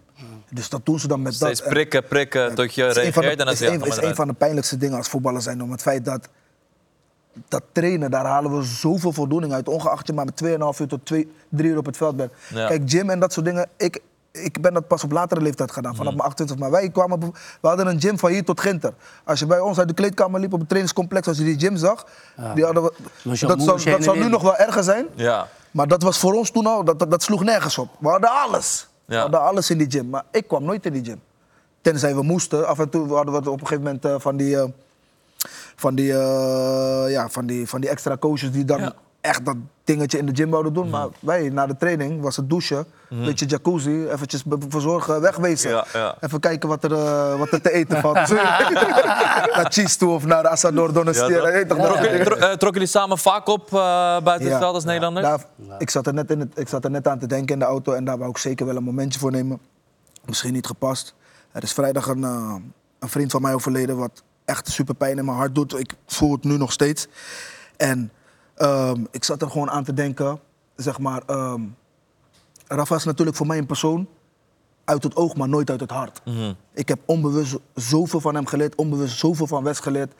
Dus 0.51 0.69
dat 0.69 0.87
doen 0.87 0.99
ze 1.01 1.09
dan 1.09 1.23
met 1.23 1.35
Steeds 1.35 1.59
dat. 1.59 1.67
En- 1.69 1.73
prikken, 1.73 2.05
prikken, 2.05 2.55
tot 2.55 2.75
je 2.75 2.83
het 2.83 2.97
is 2.97 3.05
een 3.07 3.13
van 3.13 3.23
de- 3.23 3.29
reageert 3.29 3.39
dan 3.39 3.49
is 3.49 3.61
een, 3.61 3.85
is 4.03 4.09
een 4.09 4.15
van 4.15 4.27
de 4.29 4.33
pijnlijkste 4.35 4.77
dingen 4.77 4.97
als 4.97 5.09
voetballer 5.09 5.43
zijn. 5.43 5.63
Om 5.63 5.71
het 5.71 5.83
feit 5.83 6.05
dat 6.05 6.29
dat 7.49 7.63
trainen, 7.73 8.11
daar 8.11 8.25
halen 8.25 8.57
we 8.57 8.63
zoveel 8.65 9.13
voldoening 9.13 9.53
uit. 9.53 9.69
Ongeacht 9.69 10.07
je 10.07 10.13
maar 10.13 10.25
met 10.25 10.43
2,5 10.45 10.81
uur 10.81 10.89
tot 10.89 11.07
2, 11.07 11.33
3 11.49 11.71
uur 11.71 11.79
op 11.79 11.87
het 11.87 11.97
veld 11.97 12.17
bent. 12.17 12.33
Ja. 12.55 12.67
Kijk, 12.67 12.83
gym 12.85 13.11
en 13.11 13.21
dat 13.21 13.33
soort 13.33 13.47
dingen. 13.47 13.69
Ik, 13.77 14.01
ik 14.33 14.61
ben 14.61 14.75
dat 14.75 14.87
pas 14.87 15.05
op 15.05 15.13
latere 15.13 15.41
leeftijd 15.41 15.73
gedaan, 15.73 15.97
vanaf 15.97 16.15
mijn 16.15 16.25
28. 16.25 16.59
Maar 16.59 16.71
wij 16.71 16.91
kwamen, 16.91 17.21
we 17.61 17.69
hadden 17.69 17.87
een 17.87 18.01
gym 18.01 18.19
van 18.19 18.31
hier 18.31 18.45
tot 18.45 18.61
Ginter. 18.61 18.93
Als 19.25 19.39
je 19.39 19.47
bij 19.47 19.61
ons 19.61 19.79
uit 19.79 19.89
de 19.89 19.95
kleedkamer 19.95 20.41
liep 20.41 20.53
op 20.53 20.59
het 20.59 20.69
trainingscomplex, 20.69 21.29
als 21.29 21.39
je 21.39 21.45
die 21.45 21.59
gym 21.59 21.77
zag, 21.77 22.07
die 22.55 22.65
hadden 22.65 22.83
we, 22.83 22.93
dat, 23.23 23.37
zou, 23.63 23.83
dat 23.85 24.03
zou 24.03 24.19
nu 24.19 24.29
nog 24.29 24.43
wel 24.43 24.57
erger 24.57 24.83
zijn. 24.83 25.07
Ja. 25.15 25.49
Maar 25.71 25.89
dat 25.89 26.03
was 26.03 26.19
voor 26.19 26.35
ons 26.35 26.51
toen 26.51 26.67
al, 26.67 26.85
dat, 26.85 26.99
dat, 26.99 27.11
dat 27.11 27.23
sloeg 27.23 27.45
nergens 27.45 27.79
op. 27.79 27.89
We 27.99 28.09
hadden 28.09 28.31
alles. 28.31 28.89
We 29.05 29.17
hadden 29.17 29.41
alles 29.41 29.71
in 29.71 29.79
die 29.79 29.91
gym. 29.91 30.09
Maar 30.09 30.25
ik 30.31 30.49
kwam 30.49 30.65
nooit 30.65 30.87
in 30.87 30.93
die 30.93 31.05
gym. 31.05 31.21
Tenzij 31.81 32.15
we 32.15 32.23
moesten. 32.23 32.67
Af 32.67 32.79
en 32.79 32.89
toe 32.89 33.15
hadden 33.15 33.35
we 33.35 33.51
op 33.51 33.61
een 33.61 33.67
gegeven 33.67 33.85
moment 33.85 34.05
eh, 34.05 34.15
van 34.19 34.37
die, 34.37 34.57
eh, 34.57 34.65
van, 35.81 35.95
die, 35.95 36.13
eh, 36.13 37.05
ja, 37.11 37.29
van, 37.29 37.47
die, 37.47 37.69
van 37.69 37.81
die 37.81 37.91
extra 37.91 38.17
coaches 38.17 38.53
die 38.53 38.65
dan 38.65 38.81
Ja. 38.81 38.93
echt 39.21 39.45
dat 39.45 39.57
dingetje 39.85 40.19
in 40.19 40.27
de 40.27 40.35
gym 40.35 40.51
wouden 40.51 40.73
doen. 40.73 40.91
Maar 40.91 41.09
wij, 41.21 41.49
na 41.49 41.67
de 41.67 41.77
training, 41.77 42.21
was 42.21 42.37
het 42.37 42.51
douchen, 42.51 42.85
een 43.11 43.25
beetje 43.25 43.47
jacuzzi, 43.47 44.09
eventjes 44.09 44.43
verzorgen, 44.69 45.21
wegwezen. 45.21 45.71
Ja, 45.71 45.85
ja. 45.93 46.17
Even 46.21 46.41
kijken 46.41 46.69
wat 46.69 46.85
er, 46.85 46.93
eh, 46.93 47.39
wat 47.39 47.51
er 47.51 47.61
te 47.61 47.73
eten 47.73 48.01
valt. 48.01 48.15
naar 49.57 49.67
Cheese 49.69 49.99
toe 49.99 50.11
of 50.11 50.25
naar 50.27 50.47
Asador. 50.49 50.95
Ja, 50.95 51.65
dat 51.65 51.79
Trokken, 51.79 52.11
eh, 52.11 52.39
trokken 52.41 52.73
jullie 52.73 52.87
samen 52.87 53.19
vaak 53.19 53.49
op 53.49 53.67
eh, 53.67 54.21
buiten 54.21 54.49
het 54.51 54.59
veld 54.59 54.75
als 54.75 54.85
Nederlanders? 54.85 55.27
Daar, 55.27 55.45
ik, 55.79 55.91
zat 55.91 56.07
er 56.07 56.15
net 56.15 56.31
in 56.31 56.41
het, 56.41 56.59
ik 56.59 56.69
zat 56.69 56.85
er 56.85 56.91
net 56.91 57.09
aan 57.09 57.19
te 57.19 57.27
denken 57.27 57.53
in 57.53 57.59
de 57.59 57.65
auto 57.65 57.93
en 57.93 58.05
daar 58.05 58.19
wou 58.19 58.31
ik 58.31 58.39
zeker 58.39 58.67
wel 58.67 58.77
een 58.77 58.85
momentje 58.85 59.19
voor 59.19 59.31
nemen. 59.31 59.59
Misschien 60.25 60.53
niet 60.53 60.67
gepast. 60.67 61.15
Er 61.53 61.63
is 61.63 61.73
vrijdag 61.73 62.07
een, 62.07 62.25
eh, 62.25 62.55
een 62.99 63.09
vriend 63.09 63.31
van 63.31 63.43
mij 63.43 63.55
overleden 63.55 63.97
wat 63.97 64.23
echt 64.51 64.69
super 64.69 64.95
pijn 64.95 65.19
in 65.19 65.25
mijn 65.25 65.37
hart 65.37 65.55
doet. 65.55 65.79
Ik 65.79 65.95
voel 66.07 66.33
het 66.33 66.45
nu 66.45 66.57
nog 66.57 66.73
steeds. 66.73 67.07
En 67.77 68.13
ehm, 68.55 69.05
ik 69.11 69.25
zat 69.25 69.43
er 69.43 69.51
gewoon 69.51 69.71
aan 69.71 69.85
te 69.85 69.95
denken, 69.95 70.41
zeg 70.77 70.99
maar... 70.99 71.23
ehm 71.27 71.63
Rafa 72.73 72.95
is 72.95 73.05
natuurlijk 73.05 73.37
voor 73.37 73.47
mij 73.47 73.59
een 73.59 73.67
persoon 73.67 74.09
uit 74.85 75.03
het 75.03 75.17
oog, 75.17 75.37
maar 75.37 75.49
nooit 75.49 75.71
uit 75.71 75.81
het 75.81 75.91
hart. 75.91 76.23
Ik 76.75 76.89
heb 76.89 76.99
onbewust 77.05 77.57
zoveel 77.75 78.21
van 78.21 78.35
hem 78.35 78.47
geleerd, 78.47 78.75
onbewust 78.75 79.19
zoveel 79.19 79.47
van 79.47 79.65
Wes 79.65 79.79
geleerd. 79.79 80.13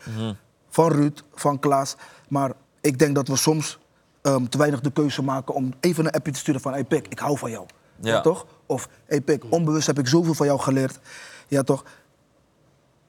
Van 0.69 0.93
Ruud, 0.93 1.23
van 1.35 1.59
Klaas. 1.59 1.97
Maar 2.29 2.53
ik 2.81 2.99
denk 2.99 3.15
dat 3.15 3.29
we 3.29 3.37
soms 3.37 3.79
ehm, 4.23 4.45
te 4.45 4.59
weinig 4.59 4.81
de 4.81 4.91
keuze 4.91 5.23
maken 5.23 5.55
om 5.55 5.73
even 5.81 6.05
een 6.05 6.11
appje 6.11 6.33
te 6.33 6.39
sturen 6.39 6.61
van... 6.61 6.73
Hey 6.73 6.85
Pik, 6.85 7.09
ik 7.09 7.19
hou 7.19 7.39
van 7.39 7.51
jou. 7.51 7.67
Ja. 8.01 8.13
Ja. 8.13 8.21
toch? 8.21 8.47
Of 8.67 8.89
hey 9.05 9.21
Pik, 9.21 9.45
onbewust 9.49 9.87
heb 9.87 9.99
ik 9.99 10.09
zoveel 10.09 10.35
van 10.35 10.47
jou 10.47 10.61
geleerd. 10.61 10.99
Ja 11.49 11.63
toch? 11.63 11.85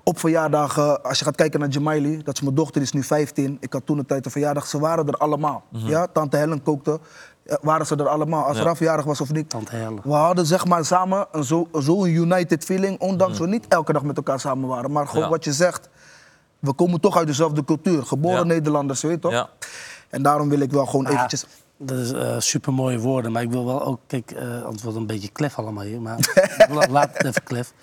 Op 0.03 0.19
verjaardagen, 0.19 1.03
als 1.03 1.19
je 1.19 1.25
gaat 1.25 1.35
kijken 1.35 1.59
naar 1.59 1.69
Jamaili, 1.69 2.23
dat 2.23 2.33
is 2.35 2.41
mijn 2.41 2.55
dochter, 2.55 2.73
die 2.73 2.83
is 2.83 2.91
nu 2.91 3.03
15. 3.03 3.57
Ik 3.59 3.73
had 3.73 3.85
toen 3.85 3.97
een 3.97 4.05
tijd 4.05 4.25
een 4.25 4.31
verjaardag, 4.31 4.67
ze 4.67 4.79
waren 4.79 5.07
er 5.07 5.13
allemaal. 5.17 5.63
Ja, 5.69 6.07
tante 6.07 6.37
Helen 6.37 6.63
kookte, 6.63 6.99
eh, 7.45 7.55
waren 7.61 7.85
ze 7.85 7.95
er 7.95 8.07
allemaal. 8.07 8.43
Als 8.45 8.57
Ja. 8.57 8.63
Raf 8.63 8.79
jarig 8.79 9.05
was 9.05 9.21
of 9.21 9.31
niet. 9.31 9.49
Tante 9.49 9.75
Helle. 9.75 9.99
We 10.03 10.11
hadden 10.13 10.45
zeg 10.45 10.65
maar 10.65 10.85
samen 10.85 11.27
een 11.31 11.43
zo- 11.43 11.67
zo'n 11.71 12.07
united 12.09 12.63
feeling, 12.63 12.99
ondanks 12.99 13.39
we 13.39 13.47
niet 13.47 13.67
elke 13.67 13.93
dag 13.93 14.03
met 14.03 14.17
elkaar 14.17 14.39
samen 14.39 14.67
waren. 14.69 14.91
Maar 14.91 15.07
gewoon 15.07 15.23
Ja. 15.23 15.29
wat 15.29 15.43
je 15.43 15.53
zegt, 15.53 15.89
we 16.59 16.73
komen 16.73 16.99
toch 17.01 17.17
uit 17.17 17.27
dezelfde 17.27 17.63
cultuur. 17.63 18.03
Geboren 18.05 18.37
Ja. 18.37 18.43
Nederlanders, 18.43 19.01
weet 19.01 19.11
je 19.11 19.19
toch? 19.19 19.31
Ja. 19.31 19.49
En 20.09 20.21
daarom 20.21 20.49
wil 20.49 20.59
ik 20.59 20.71
wel 20.71 20.85
gewoon 20.85 21.05
Ja, 21.05 21.11
eventjes... 21.11 21.45
dat 21.83 21.99
is 21.99 22.11
eh 22.11 22.39
super 22.39 22.73
mooie 22.73 22.99
woorden, 22.99 23.31
maar 23.31 23.41
ik 23.41 23.49
wil 23.51 23.65
wel 23.65 23.83
ook, 23.85 23.99
kijk, 24.07 24.31
eh 24.31 24.61
want 24.61 24.73
het 24.73 24.81
wordt 24.83 24.97
een 24.97 25.05
beetje 25.07 25.29
klef 25.31 25.57
allemaal 25.57 25.83
hier, 25.83 26.01
maar 26.01 26.19
la- 26.71 26.87
laat 26.89 27.13
het 27.17 27.25
even 27.25 27.43
klef. 27.43 27.73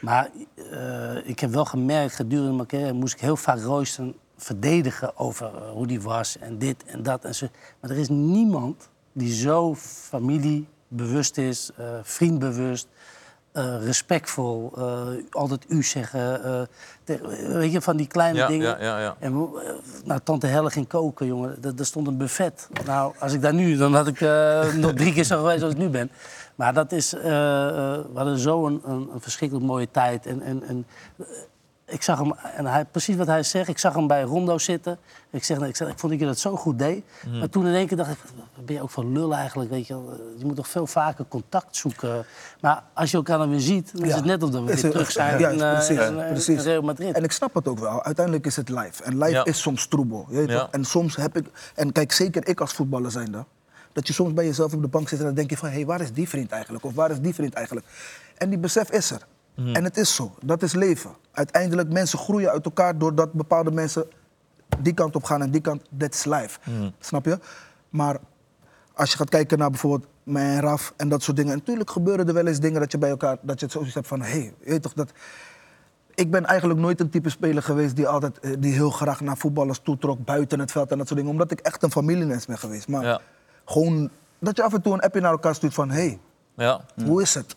Maar 0.00 0.30
eh, 0.70 1.16
ik 1.28 1.40
heb 1.40 1.50
wel 1.50 1.64
gemerkt, 1.64 2.14
gedurende 2.14 2.52
mijn 2.52 2.66
carrière 2.68 2.92
moest 2.92 3.14
ik 3.14 3.20
heel 3.20 3.36
vaak 3.36 3.60
Royston 3.60 4.14
verdedigen 4.36 5.16
over 5.18 5.46
eh, 5.54 5.70
hoe 5.70 5.86
die 5.86 6.00
was 6.00 6.38
en 6.38 6.58
dit 6.58 6.84
en 6.84 7.02
dat 7.02 7.24
en 7.24 7.34
zo. 7.34 7.46
Maar 7.80 7.90
er 7.90 7.96
is 7.98 8.08
niemand 8.08 8.88
die 9.12 9.34
zo 9.34 9.74
familiebewust 9.74 11.38
is, 11.38 11.70
eh, 11.76 11.84
vriendbewust, 12.02 12.88
eh, 13.52 13.84
respectvol, 13.84 14.72
eh, 14.76 15.06
altijd 15.30 15.64
u 15.68 15.82
zeggen. 15.82 16.44
eh, 16.44 17.16
weet 17.48 17.72
je, 17.72 17.80
van 17.80 17.96
die 17.96 18.06
kleine 18.06 18.38
Ja, 18.38 18.46
dingen. 18.46 18.68
ja, 18.68 18.76
ja, 18.84 19.00
ja. 19.00 19.16
En 19.18 19.48
nou, 20.04 20.20
tante 20.24 20.46
Helle 20.46 20.70
ging 20.70 20.86
koken, 20.88 21.26
jongen. 21.26 21.56
Er, 21.78 21.86
stond 21.86 22.06
een 22.06 22.16
buffet. 22.16 22.68
Nou, 22.84 23.14
als 23.18 23.32
ik 23.32 23.40
daar 23.40 23.54
nu, 23.54 23.76
dan 23.76 23.94
had 23.94 24.06
ik 24.06 24.20
nog 24.74 24.92
drie 24.92 25.12
keer 25.12 25.24
zo 25.24 25.38
geweest 25.38 25.62
als 25.62 25.72
ik 25.72 25.78
nu 25.78 25.88
ben. 25.88 26.10
Maar 26.54 26.74
dat 26.74 26.92
is, 26.92 27.10
we 27.10 28.10
hadden 28.14 28.38
zo 28.38 28.66
een, 28.66 28.80
een, 28.84 29.08
een 29.12 29.20
verschrikkelijk 29.20 29.66
mooie 29.66 29.90
tijd. 29.90 30.26
En, 30.26 30.42
en, 30.42 30.62
en 30.62 30.86
ik 31.88 32.02
zag 32.02 32.18
hem, 32.18 32.32
en 32.56 32.66
hij, 32.66 32.84
precies 32.84 33.16
wat 33.16 33.26
hij 33.26 33.42
zegt, 33.42 33.68
ik 33.68 33.78
zag 33.78 33.94
hem 33.94 34.06
bij 34.06 34.22
Rondo 34.22 34.58
zitten. 34.58 34.98
Ik, 35.30 35.44
zeg, 35.44 35.58
ik, 35.58 35.76
zeg, 35.76 35.88
ik 35.88 35.98
vond 35.98 36.12
dat 36.12 36.20
je 36.20 36.26
dat 36.26 36.38
zo 36.38 36.56
goed 36.56 36.78
deed. 36.78 37.04
Mhm. 37.26 37.38
Maar 37.38 37.48
toen 37.48 37.66
in 37.66 37.74
één 37.74 37.86
keer 37.86 37.96
dacht 37.96 38.10
ik, 38.10 38.18
wat 38.56 38.66
ben 38.66 38.74
je 38.74 38.82
ook 38.82 38.90
van 38.90 39.12
lul 39.12 39.34
eigenlijk, 39.34 39.70
weet 39.70 39.86
je 39.86 39.94
wel. 39.94 40.14
Je 40.38 40.44
moet 40.44 40.56
toch 40.56 40.68
veel 40.68 40.86
vaker 40.86 41.24
contact 41.28 41.76
zoeken. 41.76 42.24
Maar 42.60 42.82
als 42.94 43.10
je 43.10 43.16
elkaar 43.16 43.38
dan 43.38 43.50
weer 43.50 43.60
ziet, 43.60 43.90
dan 43.96 44.04
is 44.06 44.14
het 44.14 44.24
net 44.24 44.42
of 44.42 44.50
dat 44.50 44.60
we 44.60 44.66
weer 44.66 44.90
terug 44.90 45.10
zijn 45.10 45.38
Ja, 45.40 45.48
in, 45.48 45.60
eh, 45.62 45.72
precies, 45.72 46.06
in, 46.06 46.20
eh, 46.20 46.28
precies. 46.30 46.58
in 46.58 46.62
Real 46.70 46.82
Madrid. 46.82 47.14
En 47.14 47.24
ik 47.24 47.32
snap 47.32 47.54
het 47.54 47.68
ook 47.68 47.78
wel. 47.78 48.02
Uiteindelijk 48.04 48.46
is 48.46 48.56
het 48.56 48.68
live. 48.68 49.02
En 49.02 49.18
live 49.18 49.30
Ja. 49.30 49.44
is 49.44 49.60
soms 49.60 49.86
troebel. 49.86 50.26
Je 50.28 50.36
weet 50.36 50.48
Ja. 50.48 50.58
toch? 50.60 50.68
En 50.70 50.84
soms 50.84 51.16
heb 51.16 51.36
ik... 51.36 51.46
En 51.74 51.92
kijk, 51.92 52.12
zeker 52.12 52.48
ik 52.48 52.60
als 52.60 52.72
voetballer 52.72 53.10
zijnde... 53.10 53.44
dat 53.92 54.06
je 54.06 54.12
soms 54.12 54.32
bij 54.32 54.44
jezelf 54.44 54.74
op 54.74 54.80
de 54.82 54.88
bank 54.88 55.08
zit 55.08 55.18
en 55.18 55.24
dan 55.24 55.34
denk 55.34 55.50
je 55.50 55.56
van... 55.56 55.68
hé, 55.68 55.74
hey, 55.74 55.86
waar 55.86 56.00
is 56.00 56.12
die 56.12 56.28
vriend 56.28 56.50
eigenlijk? 56.50 56.84
Of 56.84 56.94
waar 56.94 57.10
is 57.10 57.20
die 57.20 57.34
vriend 57.34 57.54
eigenlijk? 57.54 57.86
En 58.36 58.48
die 58.48 58.58
besef 58.58 58.90
is 58.90 59.10
er. 59.10 59.20
Mhm. 59.58 59.74
En 59.74 59.84
het 59.84 59.96
is 59.96 60.14
zo. 60.14 60.34
Dat 60.44 60.62
is 60.62 60.72
leven. 60.72 61.10
Uiteindelijk, 61.32 61.92
mensen 61.92 62.18
groeien 62.18 62.50
uit 62.50 62.64
elkaar... 62.64 62.98
doordat 62.98 63.32
bepaalde 63.32 63.70
mensen 63.70 64.06
die 64.78 64.94
kant 64.94 65.16
op 65.16 65.24
gaan 65.24 65.42
en 65.42 65.50
die 65.50 65.60
kant... 65.60 65.82
Dat 65.90 66.14
is 66.14 66.24
live. 66.24 66.58
Mhm. 66.64 66.90
Snap 66.98 67.24
je? 67.24 67.38
Maar 67.88 68.16
als 68.94 69.10
je 69.10 69.16
gaat 69.16 69.28
kijken 69.28 69.58
naar 69.58 69.70
bijvoorbeeld 69.70 70.10
mij 70.22 70.44
en 70.54 70.60
Raf 70.60 70.92
en 70.96 71.08
dat 71.08 71.22
soort 71.22 71.36
dingen... 71.36 71.56
natuurlijk 71.56 71.90
gebeuren 71.90 72.28
er 72.28 72.34
wel 72.34 72.46
eens 72.46 72.60
dingen 72.60 72.80
dat 72.80 72.92
je 72.92 72.98
bij 72.98 73.10
elkaar... 73.10 73.36
dat 73.40 73.58
je 73.58 73.64
het 73.64 73.74
zoiets 73.74 73.94
hebt 73.94 74.06
van... 74.06 74.20
hé, 74.22 74.30
hey, 74.30 74.54
je 74.60 74.70
weet 74.70 74.82
toch 74.82 74.92
dat 74.92 75.12
ik 76.14 76.30
ben 76.30 76.44
eigenlijk 76.46 76.80
nooit 76.80 77.00
een 77.00 77.10
type 77.10 77.28
speler 77.28 77.62
geweest 77.62 77.96
die 77.96 78.06
altijd 78.08 78.38
eh, 78.38 78.52
die 78.58 78.72
heel 78.72 78.90
graag 78.90 79.20
naar 79.20 79.36
voetballers 79.36 79.78
toetrok 79.82 80.24
buiten 80.24 80.58
het 80.60 80.72
veld 80.72 80.90
en 80.90 80.98
dat 80.98 81.06
soort 81.06 81.18
dingen. 81.18 81.34
Omdat 81.34 81.50
ik 81.50 81.60
echt 81.60 81.82
een 81.82 81.90
familiemens 81.90 82.46
ben 82.46 82.58
geweest. 82.58 82.88
Maar 82.88 83.04
Ja. 83.04 83.20
gewoon 83.64 84.10
dat 84.38 84.56
je 84.56 84.62
af 84.62 84.72
en 84.74 84.82
toe 84.82 84.92
een 84.92 85.00
appje 85.00 85.20
naar 85.20 85.30
elkaar 85.30 85.54
stuurt 85.54 85.74
van 85.74 85.90
hé, 85.90 85.96
hey, 85.96 86.18
Ja. 86.56 86.80
hoe 87.04 87.22
is 87.22 87.34
het? 87.34 87.56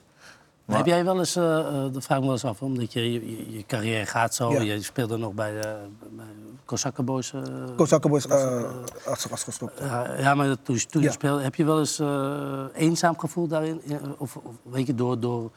Maar 0.72 0.80
Heb 0.80 0.88
jij 0.90 1.06
wel 1.06 1.20
eens, 1.20 1.36
eh, 1.36 1.60
eh, 1.60 1.94
dat 1.94 2.04
vraag 2.04 2.18
ik 2.18 2.24
me 2.24 2.30
wel 2.30 2.32
eens 2.32 2.46
af, 2.46 2.62
omdat 2.62 2.94
je, 2.94 3.12
je, 3.12 3.52
je 3.58 3.66
carrière 3.66 4.06
gaat 4.06 4.36
zo. 4.36 4.52
Ja. 4.54 4.62
Je 4.62 4.82
speelde 4.84 5.18
nog 5.18 5.34
bij 5.34 5.52
de 5.62 5.78
bij 6.10 6.26
Kozakkenboys. 6.66 7.34
eh, 7.34 7.42
Kozakkenboys 7.76 8.26
uh, 8.26 8.64
als, 9.06 9.32
als 9.32 9.44
gestopt. 9.44 9.80
ja, 9.80 10.18
ja, 10.20 10.36
maar 10.36 10.62
toen, 10.62 10.78
toen 10.90 11.02
Ja. 11.02 11.08
je 11.08 11.14
speelde, 11.14 11.44
heb 11.44 11.56
je 11.56 11.66
wel 11.66 11.80
eens 11.80 12.00
eh, 12.00 12.64
eenzaam 12.74 13.20
gevoeld 13.20 13.50
daarin? 13.50 13.82
Of, 14.18 14.36
of 14.36 14.54
weet 14.64 14.88
je, 14.88 14.96
door, 14.96 15.20
door, 15.20 15.52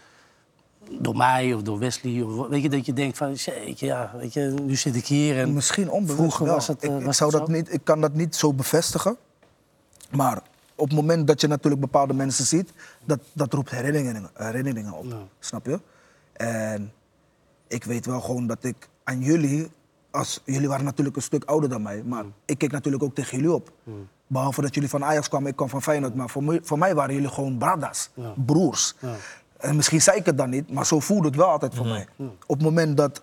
door 0.90 1.16
mij 1.16 1.54
of 1.54 1.62
door 1.62 1.78
Wesley? 1.78 2.22
Of, 2.22 2.48
weet 2.48 2.62
je, 2.62 2.68
dat 2.68 2.86
je 2.86 2.92
denkt 2.92 3.16
van, 3.16 3.32
jeetje, 3.32 3.86
ja, 3.86 4.12
weet 4.16 4.32
je, 4.32 4.54
nu 4.62 4.76
zit 4.76 4.96
ik 4.96 5.06
hier 5.06 5.38
en 5.38 5.52
Misschien 5.54 5.90
onbewust 5.90 6.18
vroeger 6.18 6.44
wel. 6.44 6.54
was 6.54 6.66
het, 6.66 6.82
eh, 6.82 6.98
ik, 7.06 7.12
zou 7.12 7.30
het 7.30 7.38
dat 7.40 7.48
zo? 7.48 7.54
niet, 7.54 7.72
ik 7.72 7.80
kan 7.84 8.00
dat 8.00 8.12
niet 8.12 8.36
zo 8.36 8.52
bevestigen. 8.52 9.16
Maar 10.10 10.42
op 10.76 10.88
het 10.88 10.96
moment 10.96 11.26
dat 11.26 11.40
je 11.40 11.46
natuurlijk 11.46 11.82
bepaalde 11.82 12.14
mensen 12.14 12.44
ziet, 12.44 12.72
dat, 13.04 13.20
dat 13.32 13.52
roept 13.52 13.70
herinneringen, 13.70 14.30
herinneringen 14.34 14.92
op. 14.92 15.04
Ja. 15.04 15.16
Snap 15.38 15.66
je? 15.66 15.80
En 16.32 16.92
ik 17.68 17.84
weet 17.84 18.06
wel 18.06 18.20
gewoon 18.20 18.46
dat 18.46 18.64
ik 18.64 18.88
aan 19.04 19.20
jullie, 19.20 19.70
als, 20.10 20.40
jullie 20.44 20.68
waren 20.68 20.84
natuurlijk 20.84 21.16
een 21.16 21.22
stuk 21.22 21.44
ouder 21.44 21.68
dan 21.68 21.82
mij, 21.82 22.02
maar 22.02 22.24
ik 22.44 22.58
keek 22.58 22.70
natuurlijk 22.72 23.02
ook 23.02 23.14
tegen 23.14 23.36
jullie 23.36 23.52
op. 23.52 23.72
Behalve 24.26 24.60
dat 24.60 24.74
jullie 24.74 24.88
van 24.88 25.04
Ajax 25.04 25.28
kwamen, 25.28 25.48
ik 25.50 25.56
kwam 25.56 25.68
van 25.68 25.82
Feyenoord. 25.82 26.14
Maar 26.14 26.28
voor 26.30 26.44
mij, 26.44 26.60
voor 26.62 26.78
mij 26.78 26.94
waren 26.94 27.14
jullie 27.14 27.28
gewoon 27.28 27.58
bradas, 27.58 28.10
Ja. 28.14 28.32
broers. 28.46 28.94
Ja. 28.98 29.14
En 29.58 29.76
misschien 29.76 30.02
zei 30.02 30.18
ik 30.18 30.26
het 30.26 30.38
dan 30.38 30.50
niet, 30.50 30.72
maar 30.72 30.86
zo 30.86 31.00
voelde 31.00 31.26
het 31.26 31.36
wel 31.36 31.48
altijd 31.48 31.74
voor 31.74 31.86
mij. 31.86 32.06
Op 32.46 32.56
het 32.56 32.62
moment 32.62 32.96
dat 32.96 33.22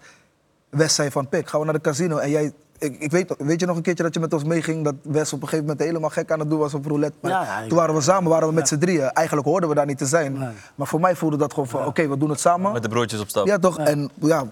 Wes 0.69 0.95
zei 0.95 1.11
van 1.11 1.29
Pik, 1.29 1.47
gaan 1.49 1.59
we 1.59 1.65
naar 1.65 1.75
de 1.75 1.81
casino. 1.81 2.17
En 2.17 2.29
jij, 2.29 2.53
ik, 2.81 2.95
ik 2.99 3.11
weet, 3.11 3.35
weet 3.37 3.59
je 3.59 3.65
nog 3.65 3.75
een 3.75 3.81
keertje 3.81 4.03
dat 4.03 4.13
je 4.13 4.19
met 4.19 4.33
ons 4.33 4.43
meeging, 4.43 4.83
dat 4.83 4.95
Wes 5.03 5.33
op 5.33 5.41
een 5.41 5.47
gegeven 5.47 5.65
moment 5.65 5.85
helemaal 5.85 6.09
gek 6.09 6.31
aan 6.31 6.39
het 6.39 6.49
doen 6.49 6.59
was 6.59 6.73
op 6.73 6.85
roulette. 6.85 7.17
Maar 7.21 7.31
Ja, 7.31 7.43
ja, 7.43 7.59
ik- 7.59 7.67
toen 7.69 7.77
waren 7.77 7.95
we 7.95 8.01
samen, 8.01 8.29
waren 8.29 8.47
we 8.47 8.53
met 8.53 8.67
z'n 8.67 8.77
drieën. 8.77 9.09
Eigenlijk 9.11 9.47
hoorden 9.47 9.69
we 9.69 9.75
daar 9.75 9.85
niet 9.85 9.97
te 9.97 10.05
zijn. 10.05 10.33
Nee. 10.39 10.49
Maar 10.75 10.87
voor 10.87 10.99
mij 10.99 11.15
voelde 11.15 11.37
dat 11.37 11.53
gewoon 11.53 11.67
van, 11.69 11.85
oké, 11.85 12.07
we 12.07 12.17
doen 12.17 12.29
het 12.29 12.39
samen. 12.39 12.71
Met 12.71 12.83
de 12.83 12.89
broertjes 12.89 13.19
op 13.19 13.29
stap. 13.29 13.45
Ja 13.47 13.57
toch? 13.59 13.77
En 13.79 14.09
ja, 14.19 14.43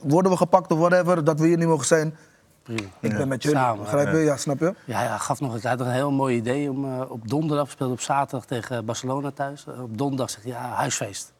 worden 0.00 0.30
we 0.30 0.36
gepakt 0.36 0.72
of 0.72 0.78
whatever, 0.78 1.24
dat 1.24 1.40
we 1.40 1.46
hier 1.46 1.56
niet 1.58 1.68
mogen 1.68 1.86
zijn. 1.86 2.16
Prima. 2.62 2.88
Ik 3.00 3.16
ben 3.16 3.28
met 3.28 3.42
jullie. 3.42 3.58
Samen, 3.58 3.82
Begrijp 3.82 4.12
je? 4.12 4.18
Ja, 4.18 4.36
snap 4.36 4.60
je? 4.60 4.74
Ja, 4.84 4.98
hij 4.98 5.18
gaf 5.18 5.40
nog, 5.40 5.52
hij 5.62 5.70
had 5.70 5.78
nog 5.78 5.86
een 5.88 5.92
heel 5.94 6.10
mooi 6.12 6.36
idee 6.36 6.70
om 6.70 6.84
eh, 6.84 7.10
op 7.10 7.28
donderdag, 7.28 7.64
we 7.66 7.70
speelden 7.70 7.96
op 7.96 8.02
zaterdag 8.02 8.46
tegen 8.46 8.84
Barcelona 8.84 9.30
thuis. 9.30 9.64
Eh, 9.68 9.82
op 9.82 9.98
donderdag 9.98 10.30
zeg 10.30 10.42
je, 10.42 10.48
ja, 10.48 10.60
huisfeest. 10.74 11.32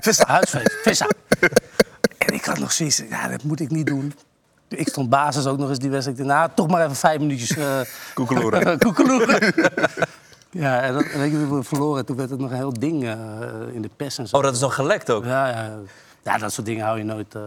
Vissa, 0.00 0.26
huisfeest, 0.36 0.72
vissa. 0.82 1.06
en 2.18 2.34
ik 2.34 2.44
had 2.44 2.58
nog 2.58 2.72
zoiets, 2.72 3.02
ja, 3.08 3.28
dat 3.28 3.42
moet 3.42 3.60
ik 3.60 3.70
niet 3.70 3.86
doen. 3.86 4.12
Ik 4.68 4.88
stond 4.88 5.08
basis 5.08 5.46
ook 5.46 5.58
nog 5.58 5.68
eens 5.68 5.78
die 5.78 5.90
wedstrijd. 5.90 6.18
Ik 6.18 6.26
dacht, 6.26 6.38
Nou, 6.38 6.50
toch 6.54 6.68
maar 6.68 6.82
even 6.84 6.96
vijf 6.96 7.18
minuutjes. 7.20 7.56
eh 7.56 7.80
Koekeloeren. 8.14 8.78
koekeloeren. 8.86 9.52
ja, 10.50 10.80
en, 10.82 10.92
dat, 10.94 11.02
en 11.02 11.18
weet 11.20 11.30
je, 11.30 11.54
we 11.54 11.62
verloren. 11.62 12.04
Toen 12.06 12.16
werd 12.16 12.30
het 12.30 12.38
nog 12.40 12.50
een 12.50 12.56
heel 12.56 12.72
ding 12.72 13.04
eh, 13.04 13.14
in 13.72 13.82
de 13.82 13.90
pers 13.96 14.18
en 14.18 14.26
zo. 14.28 14.36
Oh, 14.36 14.42
dat 14.42 14.54
is 14.54 14.60
nog 14.60 14.74
gelekt 14.74 15.10
ook. 15.10 15.24
Ja, 15.24 15.48
ja. 15.48 15.70
ja, 16.22 16.38
dat 16.38 16.52
soort 16.52 16.66
dingen 16.66 16.84
hou 16.84 16.98
je 16.98 17.04
nooit... 17.04 17.34
eh, 17.34 17.42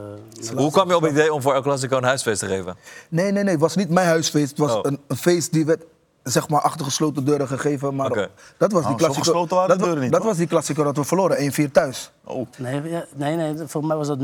Hoe 0.56 0.72
kwam 0.72 0.88
je 0.90 0.96
op 0.96 1.02
het 1.02 1.12
idee 1.12 1.34
om 1.34 1.42
voor 1.42 1.54
El 1.54 1.62
Clasico 1.62 1.98
een 1.98 2.04
huisfeest 2.04 2.40
te 2.40 2.46
geven? 2.48 2.76
Nee, 3.10 3.32
nee, 3.32 3.44
nee. 3.44 3.52
Het 3.52 3.62
was 3.62 3.76
niet 3.76 3.90
mijn 3.90 4.08
huisfeest. 4.08 4.50
Het 4.50 4.58
was 4.60 4.72
Oh. 4.74 4.80
een, 4.82 5.00
een 5.08 5.18
feest 5.18 5.52
die 5.52 5.66
werd 5.66 5.84
zeg 6.24 6.50
maar 6.50 6.62
achter 6.62 6.86
gesloten 6.86 7.26
deuren 7.26 7.48
gegeven. 7.48 7.96
Maar 7.96 8.10
dat 8.58 8.72
was 8.72 8.84
die 8.86 8.92
Oh, 8.92 8.98
de 8.98 9.68
dat, 9.68 9.80
deuren 9.80 10.00
niet, 10.02 10.12
Dat 10.12 10.20
hoor. 10.22 10.30
was 10.30 10.38
die 10.66 10.76
dat 10.76 10.96
we 10.98 11.04
verloren. 11.04 11.68
1-4 11.70 11.72
thuis. 11.72 12.12
Oh. 12.24 12.48
Nee, 12.58 12.82
nee, 13.16 13.36
nee, 13.36 13.54
voor 13.66 13.86
mij 13.86 13.98
was 13.98 14.08
dat 14.08 14.20
0-2. 14.20 14.22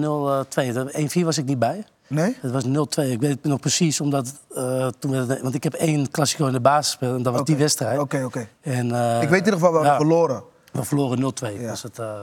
1-4 1.22 1.24
was 1.24 1.38
ik 1.38 1.46
niet 1.46 1.60
bij. 1.60 1.86
Nee? 2.08 2.38
Het 2.40 2.52
was 2.52 2.64
0-2. 2.66 2.68
Ik 3.12 3.20
weet 3.20 3.30
het 3.30 3.44
nog 3.44 3.60
precies, 3.60 4.02
omdat 4.02 4.34
eh, 4.56 4.88
toen 5.00 5.28
want 5.42 5.56
ik 5.56 5.64
heb 5.64 5.74
één 5.74 6.12
Classico 6.12 6.46
in 6.46 6.54
de 6.54 6.60
basis 6.60 6.86
gespeeld 6.92 7.18
en 7.18 7.24
dat 7.24 7.34
was 7.34 7.44
die 7.44 7.54
Oké. 7.54 7.64
wedstrijd. 7.64 8.00
Oké, 8.00 8.24
oké. 8.24 8.48
En, 8.62 8.92
eh, 8.92 9.22
Ik 9.22 9.30
weet 9.30 9.40
in 9.40 9.46
ieder 9.46 9.54
geval, 9.54 9.70
we 9.72 9.76
hadden 9.78 9.92
ja, 9.92 9.98
verloren. 9.98 10.44
We 10.72 10.84
verloren 10.84 11.20
0-2. 11.20 11.62
Ja. 11.62 11.70
Dus 11.72 11.84
het 11.84 12.00
eh, 12.00 12.20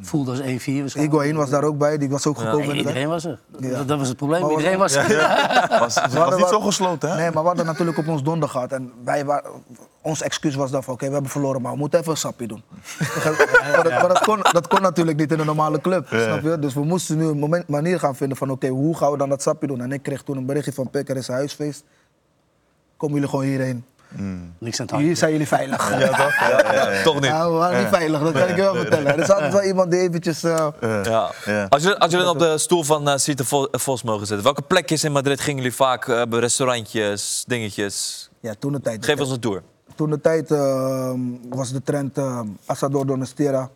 voelde 0.00 0.30
als 0.30 0.40
1-4 0.40 0.44
waarschijnlijk. 0.44 0.94
Higuain 0.94 1.36
was 1.36 1.50
daar 1.50 1.64
ook 1.64 1.78
bij. 1.78 1.98
Die 1.98 2.08
was 2.08 2.26
ook 2.26 2.38
gekomen. 2.38 2.76
Iedereen 2.76 3.08
was 3.08 3.24
er. 3.24 3.40
Ja. 3.60 3.68
Dat, 3.68 3.88
dat 3.88 3.98
was 3.98 4.08
het 4.08 4.16
probleem. 4.16 4.50
Iedereen 4.50 4.78
was 4.78 4.94
er. 4.94 5.06
Was, 5.80 5.94
het 5.94 6.12
was 6.12 6.14
hadden 6.14 6.38
niet 6.38 6.48
zo 6.48 6.60
gesloten, 6.60 7.10
hè? 7.10 7.16
Nee, 7.16 7.30
maar 7.30 7.42
we 7.42 7.48
hadden 7.48 7.66
natuurlijk 7.66 7.98
op 7.98 8.08
ons 8.08 8.22
donder 8.22 8.48
gehad. 8.48 8.72
En 8.72 8.92
wij 9.04 9.24
waren, 9.24 9.50
ons 10.02 10.22
excuus 10.22 10.54
was 10.54 10.70
dan 10.70 10.82
van, 10.82 10.94
oké, 10.94 11.06
we 11.06 11.12
hebben 11.12 11.30
verloren, 11.30 11.62
maar 11.62 11.72
we 11.72 11.78
moeten 11.78 11.98
even 11.98 12.10
een 12.10 12.18
sapje 12.18 12.46
doen. 12.46 12.62
maar 12.98 13.82
dat, 13.82 13.92
maar 13.92 14.08
dat, 14.08 14.18
kon, 14.18 14.38
dat 14.52 14.66
kon 14.66 14.82
natuurlijk 14.82 15.18
niet 15.18 15.32
in 15.32 15.38
een 15.38 15.46
normale 15.46 15.80
club, 15.80 16.06
snap 16.06 16.42
je? 16.42 16.58
Dus 16.58 16.74
we 16.74 16.84
moesten 16.84 17.16
nu 17.16 17.26
een 17.26 17.38
moment, 17.38 17.68
manier 17.68 17.98
gaan 17.98 18.16
vinden 18.16 18.36
van, 18.36 18.50
oké, 18.50 18.68
hoe 18.68 18.96
gaan 18.96 19.10
we 19.10 19.18
dan 19.18 19.28
dat 19.28 19.42
sapje 19.42 19.66
doen? 19.66 19.80
En 19.80 19.92
ik 19.92 20.02
kreeg 20.02 20.22
toen 20.22 20.36
een 20.36 20.46
berichtje 20.46 20.72
van 20.72 20.90
Pek, 20.90 21.08
er 21.08 21.16
is 21.16 21.28
een 21.28 21.34
huisfeest. 21.34 21.84
Komen 22.96 23.14
jullie 23.14 23.30
gewoon 23.30 23.44
hierheen. 23.44 23.84
Niks 24.58 24.80
aan 24.80 24.86
het. 24.86 24.96
Hier 24.96 25.16
zijn 25.16 25.32
jullie 25.32 25.46
veilig. 25.48 25.90
Ja, 25.98 26.06
toch? 26.08 26.40
Ja, 26.40 26.72
ja, 26.72 26.92
ja. 26.92 27.02
Toch 27.02 27.14
niet? 27.14 27.24
Ja, 27.24 27.50
we 27.50 27.56
waren 27.56 27.78
niet 27.78 27.88
veilig, 27.88 28.20
dat 28.20 28.32
kan 28.32 28.48
ik 28.48 28.56
je 28.56 28.62
wel 28.62 28.74
vertellen. 28.74 29.06
Er 29.06 29.18
is 29.18 29.30
altijd 29.30 29.52
wel 29.52 29.62
iemand 29.62 29.90
die 29.90 30.00
eventjes... 30.00 30.42
eh, 30.42 30.68
Ja. 30.80 31.30
Ja. 31.44 31.66
Als, 31.68 31.82
jullie, 31.82 31.98
als 31.98 32.12
dan 32.12 32.28
op 32.28 32.38
de 32.38 32.58
stoel 32.58 32.82
van 32.84 33.08
uh, 33.08 33.14
Vos 33.70 34.02
mogen 34.02 34.26
zitten, 34.26 34.44
welke 34.44 34.62
plekjes 34.62 35.04
in 35.04 35.12
Madrid 35.12 35.40
gingen 35.40 35.62
jullie 35.62 35.76
vaak? 35.76 36.08
eh, 36.08 36.22
bij 36.28 36.38
restaurantjes, 36.38 37.44
dingetjes? 37.46 38.28
ja, 38.40 38.54
toen 38.58 38.72
de 38.72 38.80
tijd. 38.80 39.04
Geef 39.04 39.20
ons 39.20 39.30
een 39.30 39.40
tour. 39.40 39.62
Toen 39.94 40.10
de 40.10 40.20
tijd 40.20 40.50
ehm, 40.50 41.20
was 41.48 41.72
de 41.72 41.82
trend 41.82 42.18
uh, 42.18 42.40
Asador 42.66 43.06
Donestera. 43.06 43.68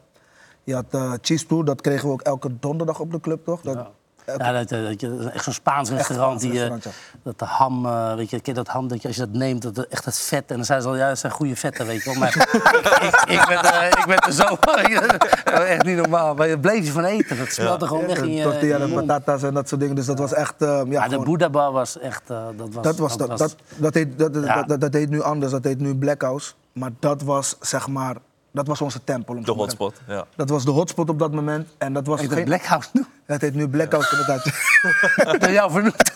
Je 0.64 0.74
had 0.74 0.84
eh 0.90 1.12
Cheese 1.20 1.46
Tour, 1.46 1.64
dat 1.64 1.80
kregen 1.80 2.06
we 2.06 2.12
ook 2.12 2.20
elke 2.22 2.58
donderdag 2.60 2.98
op 3.00 3.12
de 3.12 3.20
club, 3.20 3.44
toch? 3.44 3.60
Dat, 3.60 3.86
Ja. 4.26 4.34
Ja, 4.38 4.52
dat, 4.52 4.70
eh, 4.70 4.84
dat 4.84 5.00
je, 5.00 5.30
echt 5.34 5.44
zo'n 5.44 5.52
Spaans 5.52 5.90
restaurant. 5.90 6.40
Die, 6.40 6.50
eh, 6.50 6.56
restaurant, 6.58 6.86
Dat 7.22 7.38
de 7.38 7.44
ham, 7.44 7.86
eh, 7.86 8.14
weet 8.14 8.30
je, 8.30 8.40
ken 8.40 8.54
dat 8.54 8.68
ham, 8.68 8.88
dat 8.88 9.02
je, 9.02 9.08
als 9.08 9.16
je 9.16 9.22
dat 9.26 9.32
neemt, 9.34 9.74
dat 9.74 9.86
echt 9.86 10.04
het 10.04 10.18
vet. 10.18 10.50
En 10.50 10.56
dan 10.56 10.64
zijn 10.64 10.82
ze 10.82 10.88
al, 10.88 10.96
ja, 10.96 11.08
dat 11.08 11.18
zijn 11.18 11.32
goede 11.32 11.56
vetten, 11.56 11.86
weet 11.86 12.02
je 12.02 12.10
wel. 12.10 12.18
Maar 12.18 12.28
ik, 12.36 13.30
ik, 13.40 13.46
ben, 13.48 13.62
eh, 13.62 13.86
ik 13.86 14.04
ben 14.06 14.16
er 14.18 14.32
zo, 14.32 14.44
echt 15.74 15.84
niet 15.84 15.96
normaal. 15.96 16.34
Maar 16.34 16.48
je 16.48 16.58
bleef 16.58 16.86
je 16.86 16.92
van 16.92 17.04
eten, 17.04 17.38
dat 17.38 17.48
smelt 17.52 17.82
er 17.82 17.88
gewoon 17.88 18.06
weg 18.06 18.18
in 18.20 18.32
je, 18.34 18.42
Tortilla 18.42 18.78
en 18.78 18.92
patatas 18.94 19.42
en 19.42 19.54
dat 19.54 19.68
soort 19.68 19.80
dingen. 19.80 19.96
Dus 19.96 20.06
dat 20.06 20.18
was 20.18 20.32
echt... 20.32 20.62
eh, 20.62 20.68
ja, 20.68 20.84
Maar 20.84 21.08
de 21.08 21.08
gewoon- 21.08 21.24
Buddha 21.24 21.50
Bar 21.50 21.72
was 21.72 21.98
echt, 21.98 22.22
dat 22.26 22.52
was... 22.56 22.84
Dat, 22.84 22.98
was, 22.98 23.16
dat, 23.16 23.38
dat, 23.38 23.56
dat, 23.76 23.94
heet, 23.94 24.08
Ja. 24.32 24.62
dat, 24.62 24.80
dat 24.80 24.92
heet 24.92 25.10
nu 25.10 25.22
anders, 25.22 25.52
dat 25.52 25.64
heet 25.64 25.78
nu 25.80 25.94
Black 25.96 26.22
House. 26.22 26.52
Maar 26.72 26.90
dat 26.98 27.22
was, 27.22 27.56
zeg 27.60 27.88
maar, 27.88 28.16
dat 28.52 28.66
was 28.66 28.80
onze 28.80 29.04
tempel. 29.04 29.34
om 29.36 29.44
De 29.44 29.52
hotspot, 29.52 29.94
ja. 30.06 30.24
Dat 30.36 30.48
was 30.48 30.64
de 30.64 30.70
hotspot 30.70 31.08
op 31.08 31.18
dat 31.18 31.32
moment. 31.32 31.68
En 31.78 31.92
dat 31.92 32.06
was 32.06 32.20
Heet 32.20 32.28
het 32.28 32.38
geen- 32.38 32.46
Black 32.46 32.64
House 32.64 32.88
nu? 32.92 33.04
Het 33.26 33.40
heet 33.40 33.54
nu 33.54 33.68
Black 33.68 33.92
House 33.92 34.10
inderdaad. 34.10 34.44
Door 35.40 35.50
jou 35.50 35.70
vernoemd. 35.70 36.12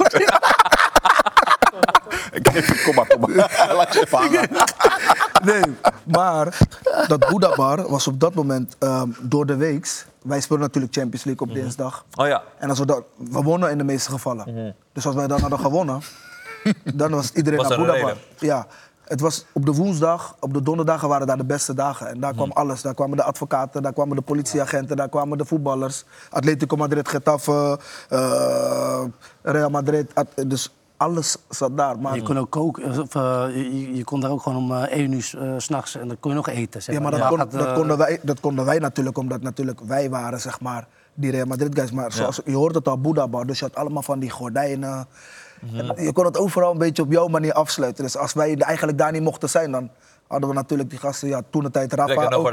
Kom 2.84 2.95
maar, 2.95 3.07
kom 3.07 3.20
maar. 3.20 3.72
Laat 3.74 3.93
je 3.95 4.07
hangen. 4.11 4.49
Nee, 5.45 5.62
maar 6.05 6.59
dat 7.09 7.28
Buddha 7.28 7.55
Bar 7.55 7.89
was 7.91 8.07
op 8.07 8.20
dat 8.20 8.34
moment 8.34 8.76
ehm, 8.78 9.09
door 9.20 9.47
de 9.47 9.57
weeks. 9.57 10.07
Wij 10.22 10.41
speelden 10.41 10.66
natuurlijk 10.66 10.95
Champions 10.95 11.24
League 11.24 11.47
op 11.49 11.55
dinsdag. 11.55 12.05
Oh 12.14 12.26
ja, 12.26 12.43
En 12.59 12.68
als 12.68 12.78
we, 12.78 12.87
dat, 12.87 13.03
we 13.16 13.43
wonnen 13.43 13.70
in 13.70 13.78
de 13.78 13.84
meeste 13.84 14.11
gevallen. 14.11 14.74
Dus 14.93 15.07
als 15.07 15.14
wij 15.14 15.26
dan 15.26 15.41
hadden 15.41 15.59
gewonnen, 15.59 16.01
dan 16.95 17.11
was 17.11 17.32
iedereen 17.32 17.59
Was 17.59 17.68
naar 17.68 17.78
een 17.78 17.84
Buddha 17.87 18.03
Bar. 18.03 18.16
Ja, 18.39 18.66
het 19.07 19.20
was 19.20 19.46
op 19.52 19.66
de 19.66 19.72
woensdag, 19.72 20.36
op 20.40 20.54
de 20.54 20.62
donderdagen 20.62 21.09
waren 21.09 21.26
daar 21.26 21.36
de 21.36 21.44
beste 21.44 21.74
dagen. 21.74 22.09
En 22.09 22.20
daar 22.20 22.34
kwam 22.34 22.52
alles. 22.52 22.82
Daar 22.82 22.94
kwamen 22.94 23.16
de 23.16 23.22
advocaten, 23.22 23.82
daar 23.82 23.92
kwamen 23.92 24.16
de 24.16 24.22
politieagenten, 24.22 24.96
daar 24.96 25.09
kwamen 25.09 25.38
de 25.38 25.44
voetballers. 25.44 26.04
Atletico 26.30 26.76
Madrid, 26.76 27.09
Getafe, 27.09 27.78
eh, 28.09 29.04
Real 29.42 29.70
Madrid. 29.70 30.12
Dus 30.46 30.70
alles 30.96 31.36
zat 31.48 31.76
daar. 31.76 31.98
Maar, 31.98 32.14
Je 32.14 32.22
kon 32.22 32.38
ook 32.38 32.50
koken, 32.50 33.00
of, 33.00 33.14
eh, 33.14 33.46
je, 33.54 33.96
je 33.96 34.04
kon 34.04 34.20
daar 34.20 34.30
ook 34.30 34.42
gewoon 34.42 34.59
om 34.59 34.72
eh 34.72 34.98
1 34.98 35.12
uur 35.12 35.34
eh, 35.38 35.54
s'nachts 35.57 35.96
en 35.96 36.09
dan 36.09 36.16
kon 36.20 36.30
je 36.30 36.36
nog 36.36 36.48
eten. 36.48 36.82
Zeg 36.82 36.94
ja, 36.94 37.00
maar 37.00 37.11
dat, 37.11 37.26
kon, 37.28 37.38
dat, 37.38 37.54
eh, 37.54 37.74
konden 37.74 37.98
wij, 37.98 38.18
dat 38.22 38.40
konden 38.40 38.64
wij 38.64 38.78
natuurlijk, 38.78 39.18
omdat 39.18 39.42
natuurlijk 39.42 39.80
wij 39.80 40.11
waren, 40.11 40.40
zeg 40.40 40.61
maar, 40.61 40.86
die 41.14 41.30
Real 41.30 41.46
Madrid 41.46 41.78
guys. 41.78 41.90
Maar 41.90 42.12
zoals, 42.12 42.40
je 42.44 42.57
hoort 42.57 42.74
het 42.74 42.88
al, 42.88 42.98
Bar, 43.28 43.46
dus 43.46 43.59
je 43.59 43.64
had 43.64 43.74
allemaal 43.74 44.02
van 44.02 44.18
die 44.18 44.30
gordijnen. 44.30 45.07
En 45.76 46.04
je 46.04 46.12
kon 46.12 46.24
het 46.24 46.38
overal 46.38 46.72
een 46.72 46.78
beetje 46.78 47.02
op 47.02 47.12
jouw 47.12 47.28
manier 47.28 47.52
afsluiten. 47.52 48.04
Dus 48.04 48.16
als 48.16 48.32
wij 48.32 48.57
eigenlijk 48.57 48.98
daar 48.98 49.12
niet 49.12 49.22
mochten 49.22 49.48
zijn, 49.48 49.70
dan 49.70 49.90
hadden 50.26 50.48
we 50.48 50.54
natuurlijk 50.54 50.90
die 50.90 50.98
gasten, 50.98 51.28
ja, 51.28 51.42
toen 51.50 51.62
de 51.62 51.70
tijd 51.70 51.92
Rafa. 51.92 52.12
ook. 52.34 52.50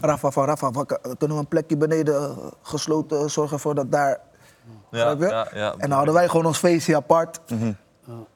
Rafa 0.00 0.30
van 0.30 0.44
Rafa, 0.44 0.70
van, 0.72 0.86
kunnen 0.86 1.36
we 1.36 1.42
een 1.42 1.48
plekje 1.48 1.76
beneden 1.76 2.14
eh, 2.14 2.36
gesloten 2.62 3.30
zorgen 3.30 3.60
voor 3.60 3.74
dat 3.74 3.92
daar. 3.92 4.20
Ja, 4.90 5.16
ja, 5.18 5.48
ja. 5.54 5.74
En 5.78 5.88
dan 5.88 5.96
hadden 5.96 6.14
wij 6.14 6.28
gewoon 6.28 6.46
ons 6.46 6.58
feestje 6.58 6.96
apart. 6.96 7.40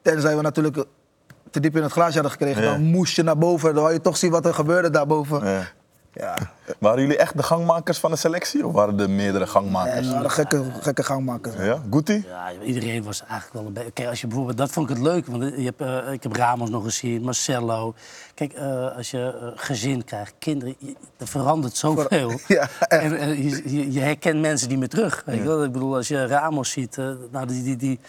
Tenzij 0.01 0.35
we 0.35 0.41
natuurlijk 0.41 0.77
eh, 0.77 0.83
te 1.49 1.59
diep 1.59 1.75
in 1.75 1.83
het 1.83 1.91
glaasje 1.91 2.13
hadden 2.13 2.31
gekregen, 2.31 2.61
dan 2.61 2.81
moest 2.81 3.15
je 3.15 3.23
naar 3.23 3.37
boven. 3.37 3.73
Dan 3.73 3.83
wou 3.83 3.93
je 3.93 4.01
toch 4.01 4.17
zien 4.17 4.31
wat 4.31 4.45
er 4.45 4.53
gebeurde 4.53 4.89
daarboven. 4.89 5.67
Ja. 6.13 6.37
Ja, 6.67 6.73
Waren 6.79 7.01
jullie 7.01 7.17
echt 7.17 7.37
de 7.37 7.43
gangmakers 7.43 7.97
van 7.97 8.11
de 8.11 8.17
selectie? 8.17 8.65
Of 8.67 8.73
waren 8.73 8.99
er 8.99 9.09
meerdere 9.09 9.47
gangmakers? 9.47 10.07
de 10.09 10.29
gekke, 10.29 10.63
gekke 10.81 11.03
gangmakers. 11.03 11.55
Ja, 11.55 11.81
Guti? 11.91 12.23
Ja, 12.27 12.51
iedereen 12.63 13.03
was 13.03 13.21
eigenlijk 13.21 13.53
wel 13.53 13.65
een 13.65 13.73
beetje... 13.73 13.91
Kijk, 13.91 14.07
als 14.09 14.21
je 14.21 14.27
bijvoorbeeld... 14.27 14.57
Dat 14.57 14.69
vond 14.71 14.89
ik 14.89 14.95
het 14.95 15.05
leuk, 15.05 15.25
want 15.27 15.43
je 15.43 15.63
hebt, 15.75 15.81
eh, 15.81 16.11
ik 16.13 16.23
heb 16.23 16.35
Ramos 16.35 16.69
nog 16.69 16.83
gezien, 16.83 17.21
Marcelo. 17.21 17.93
Kijk, 18.33 18.53
eh, 18.53 18.95
als 18.95 19.11
je 19.11 19.37
eh, 19.41 19.47
gezin 19.55 20.03
krijgt, 20.03 20.33
kinderen, 20.39 20.75
je- 20.79 20.95
er 21.17 21.27
verandert 21.27 21.75
zoveel. 21.77 22.39
Ja, 22.47 22.67
echt. 22.79 23.13
en 23.15 23.91
je, 23.91 23.99
herkent 23.99 24.39
mensen 24.41 24.69
niet 24.69 24.79
meer 24.79 24.89
terug. 24.89 25.23
Weet 25.25 25.37
je 25.37 25.43
wel? 25.43 25.63
Ik 25.63 25.71
bedoel, 25.71 25.95
als 25.95 26.07
je 26.07 26.27
Ramos 26.27 26.71
ziet, 26.71 26.97
eh, 26.97 27.09
nou, 27.31 27.47
die, 27.47 27.63
die, 27.63 27.75
die, 27.75 27.99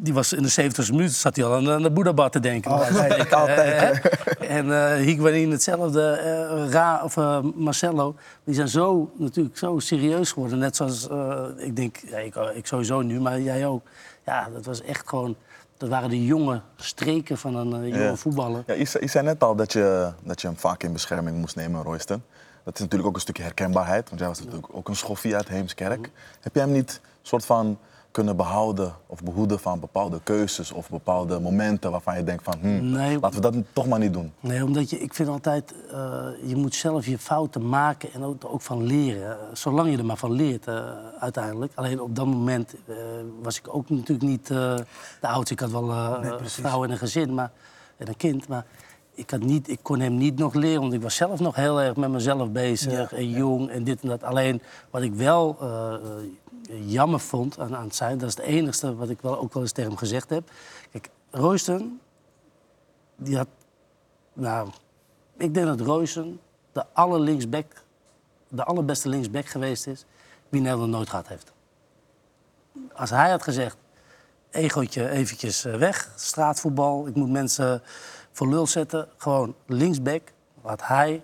die 0.00 0.14
was 0.14 0.32
in 0.32 0.42
de 0.42 0.50
70ste 0.70 0.90
minuut, 0.90 1.12
zat 1.12 1.36
hij 1.36 1.44
al 1.44 1.54
aan, 1.54 1.70
aan 1.70 1.82
de 1.82 1.90
Boeddha 1.90 2.28
te 2.28 2.40
denken. 2.40 2.70
bij 2.78 2.92
wijze 2.92 2.94
van 2.94 3.04
Altijd, 3.08 3.32
altijd, 3.34 3.80
hè? 4.38 4.46
En 4.46 4.72
eh 4.72 5.04
Higuain 5.04 5.50
hetzelfde, 5.50 6.10
eh, 6.10 6.70
Ra, 6.70 7.00
of 7.04 7.16
eh, 7.16 7.38
Marcelo, 7.54 8.14
die 8.44 8.54
zijn 8.54 8.68
zo 8.68 9.10
natuurlijk 9.16 9.56
zo 9.58 9.78
serieus 9.78 10.32
geworden. 10.32 10.58
Net 10.58 10.76
zoals, 10.76 11.08
eh, 11.08 11.44
ik 11.56 11.76
denk, 11.76 11.96
ja, 12.06 12.18
ik, 12.18 12.34
ik 12.54 12.66
sowieso 12.66 13.00
nu, 13.00 13.20
maar 13.20 13.40
jij 13.40 13.66
ook. 13.66 13.82
Ja, 14.26 14.48
dat 14.52 14.64
was 14.64 14.82
echt 14.82 15.08
gewoon, 15.08 15.36
dat 15.76 15.88
waren 15.88 16.10
de 16.10 16.24
jonge 16.24 16.60
streken 16.76 17.38
van 17.38 17.54
een 17.56 17.72
eh, 17.74 17.88
jonge 17.88 18.02
Ja. 18.02 18.16
voetballer. 18.16 18.62
Ja, 18.66 18.74
je, 18.74 18.84
zei, 18.84 19.04
je 19.04 19.10
zei 19.10 19.24
net 19.24 19.42
al 19.42 19.54
dat 19.56 19.72
je, 19.72 20.12
dat 20.24 20.40
je 20.40 20.46
hem 20.46 20.56
vaak 20.56 20.82
in 20.82 20.92
bescherming 20.92 21.36
moest 21.36 21.56
nemen, 21.56 21.82
Royston. 21.82 22.22
Dat 22.64 22.74
is 22.74 22.80
natuurlijk 22.80 23.08
ook 23.08 23.14
een 23.14 23.20
stukje 23.20 23.42
herkenbaarheid, 23.42 24.08
want 24.08 24.20
jij 24.20 24.28
was 24.28 24.38
natuurlijk 24.38 24.66
ook 24.70 24.88
een 24.88 24.96
schoffie 24.96 25.36
uit 25.36 25.48
Heemskerk. 25.48 26.10
Heb 26.40 26.54
jij 26.54 26.62
hem 26.64 26.72
niet 26.72 27.00
soort 27.22 27.44
van 27.44 27.78
kunnen 28.18 28.36
behouden 28.36 28.92
of 29.06 29.22
behoeden 29.22 29.58
van 29.58 29.80
bepaalde 29.80 30.20
keuzes 30.22 30.72
of 30.72 30.90
bepaalde 30.90 31.40
momenten 31.40 31.90
waarvan 31.90 32.16
je 32.16 32.24
denkt 32.24 32.44
van, 32.44 32.54
hm, 32.60 32.90
Nee. 32.90 33.18
laten 33.20 33.42
we 33.42 33.50
dat 33.50 33.54
toch 33.72 33.86
maar 33.86 33.98
niet 33.98 34.12
doen? 34.12 34.32
Nee, 34.40 34.64
omdat 34.64 34.90
je, 34.90 34.98
ik 35.00 35.14
vind 35.14 35.28
altijd, 35.28 35.74
eh, 35.92 36.26
je 36.44 36.56
moet 36.56 36.74
zelf 36.74 37.06
je 37.06 37.18
fouten 37.18 37.68
maken 37.68 38.12
en 38.12 38.22
ook, 38.24 38.44
ook 38.44 38.60
van 38.62 38.82
leren. 38.82 39.30
Eh, 39.30 39.36
Zolang 39.52 39.90
je 39.90 39.96
er 39.98 40.04
maar 40.04 40.16
van 40.16 40.32
leert, 40.32 40.66
eh, 40.66 40.84
uiteindelijk. 41.20 41.72
Alleen 41.74 42.00
op 42.00 42.16
dat 42.16 42.26
moment 42.26 42.74
eh, 42.86 42.94
was 43.42 43.58
ik 43.58 43.74
ook 43.74 43.90
natuurlijk 43.90 44.28
niet 44.28 44.50
eh, 44.50 44.74
de 45.20 45.28
oudste. 45.28 45.52
Ik 45.54 45.60
had 45.60 45.70
wel 45.70 45.90
eh, 45.90 46.18
een 46.40 46.48
vrouw 46.48 46.84
en 46.84 46.90
een 46.90 46.98
gezin 46.98 47.34
maar, 47.34 47.50
en 47.96 48.08
een 48.08 48.16
kind, 48.16 48.48
maar 48.48 48.64
ik, 49.14 49.30
had 49.30 49.40
niet, 49.40 49.68
ik 49.68 49.78
kon 49.82 50.00
hem 50.00 50.16
niet 50.16 50.38
nog 50.38 50.54
leren. 50.54 50.80
Want 50.80 50.92
ik 50.92 51.02
was 51.02 51.14
zelf 51.14 51.40
nog 51.40 51.54
heel 51.54 51.80
erg 51.80 51.96
met 51.96 52.10
mezelf 52.10 52.50
bezig 52.50 53.12
en 53.12 53.28
jong 53.30 53.70
en 53.70 53.84
dit 53.84 54.02
en 54.02 54.08
dat. 54.08 54.22
Alleen 54.22 54.62
wat 54.90 55.02
ik 55.02 55.14
wel 55.14 55.56
jammer 56.86 57.20
vond 57.20 57.58
aan, 57.58 57.76
aan 57.76 57.84
het 57.84 57.94
zijn, 57.94 58.18
dat 58.18 58.28
is 58.28 58.36
het 58.36 58.44
enige 58.44 58.96
wat 58.96 59.10
ik 59.10 59.20
wel, 59.20 59.38
ook 59.38 59.52
wel 59.52 59.62
eens 59.62 59.72
tegen 59.72 59.90
hem 59.90 59.98
gezegd 59.98 60.30
heb. 60.30 60.50
Kijk, 60.90 61.10
Royston, 61.30 62.00
die 63.16 63.36
had 63.36 63.48
nou, 64.32 64.68
ik 65.36 65.54
denk 65.54 65.66
dat 65.66 65.80
Roysen 65.80 66.40
de 66.72 66.84
aller 66.92 67.20
linksback, 67.20 67.84
de 68.48 68.64
allerbeste 68.64 69.08
linksback 69.08 69.46
geweest 69.46 69.86
is 69.86 70.04
wie 70.48 70.60
Nederland 70.60 70.90
nooit 70.90 71.08
gehad 71.10 71.28
heeft. 71.28 71.52
Als 72.92 73.10
hij 73.10 73.30
had 73.30 73.42
gezegd, 73.42 73.76
egootje 74.50 75.08
eventjes 75.08 75.64
eh, 75.64 75.74
weg, 75.74 76.12
straatvoetbal, 76.16 77.06
ik 77.06 77.14
moet 77.14 77.30
mensen 77.30 77.82
voor 78.32 78.48
lul 78.48 78.66
zetten, 78.66 79.08
gewoon 79.16 79.54
linksback, 79.66 80.32
had 80.62 80.86
hij 80.86 81.22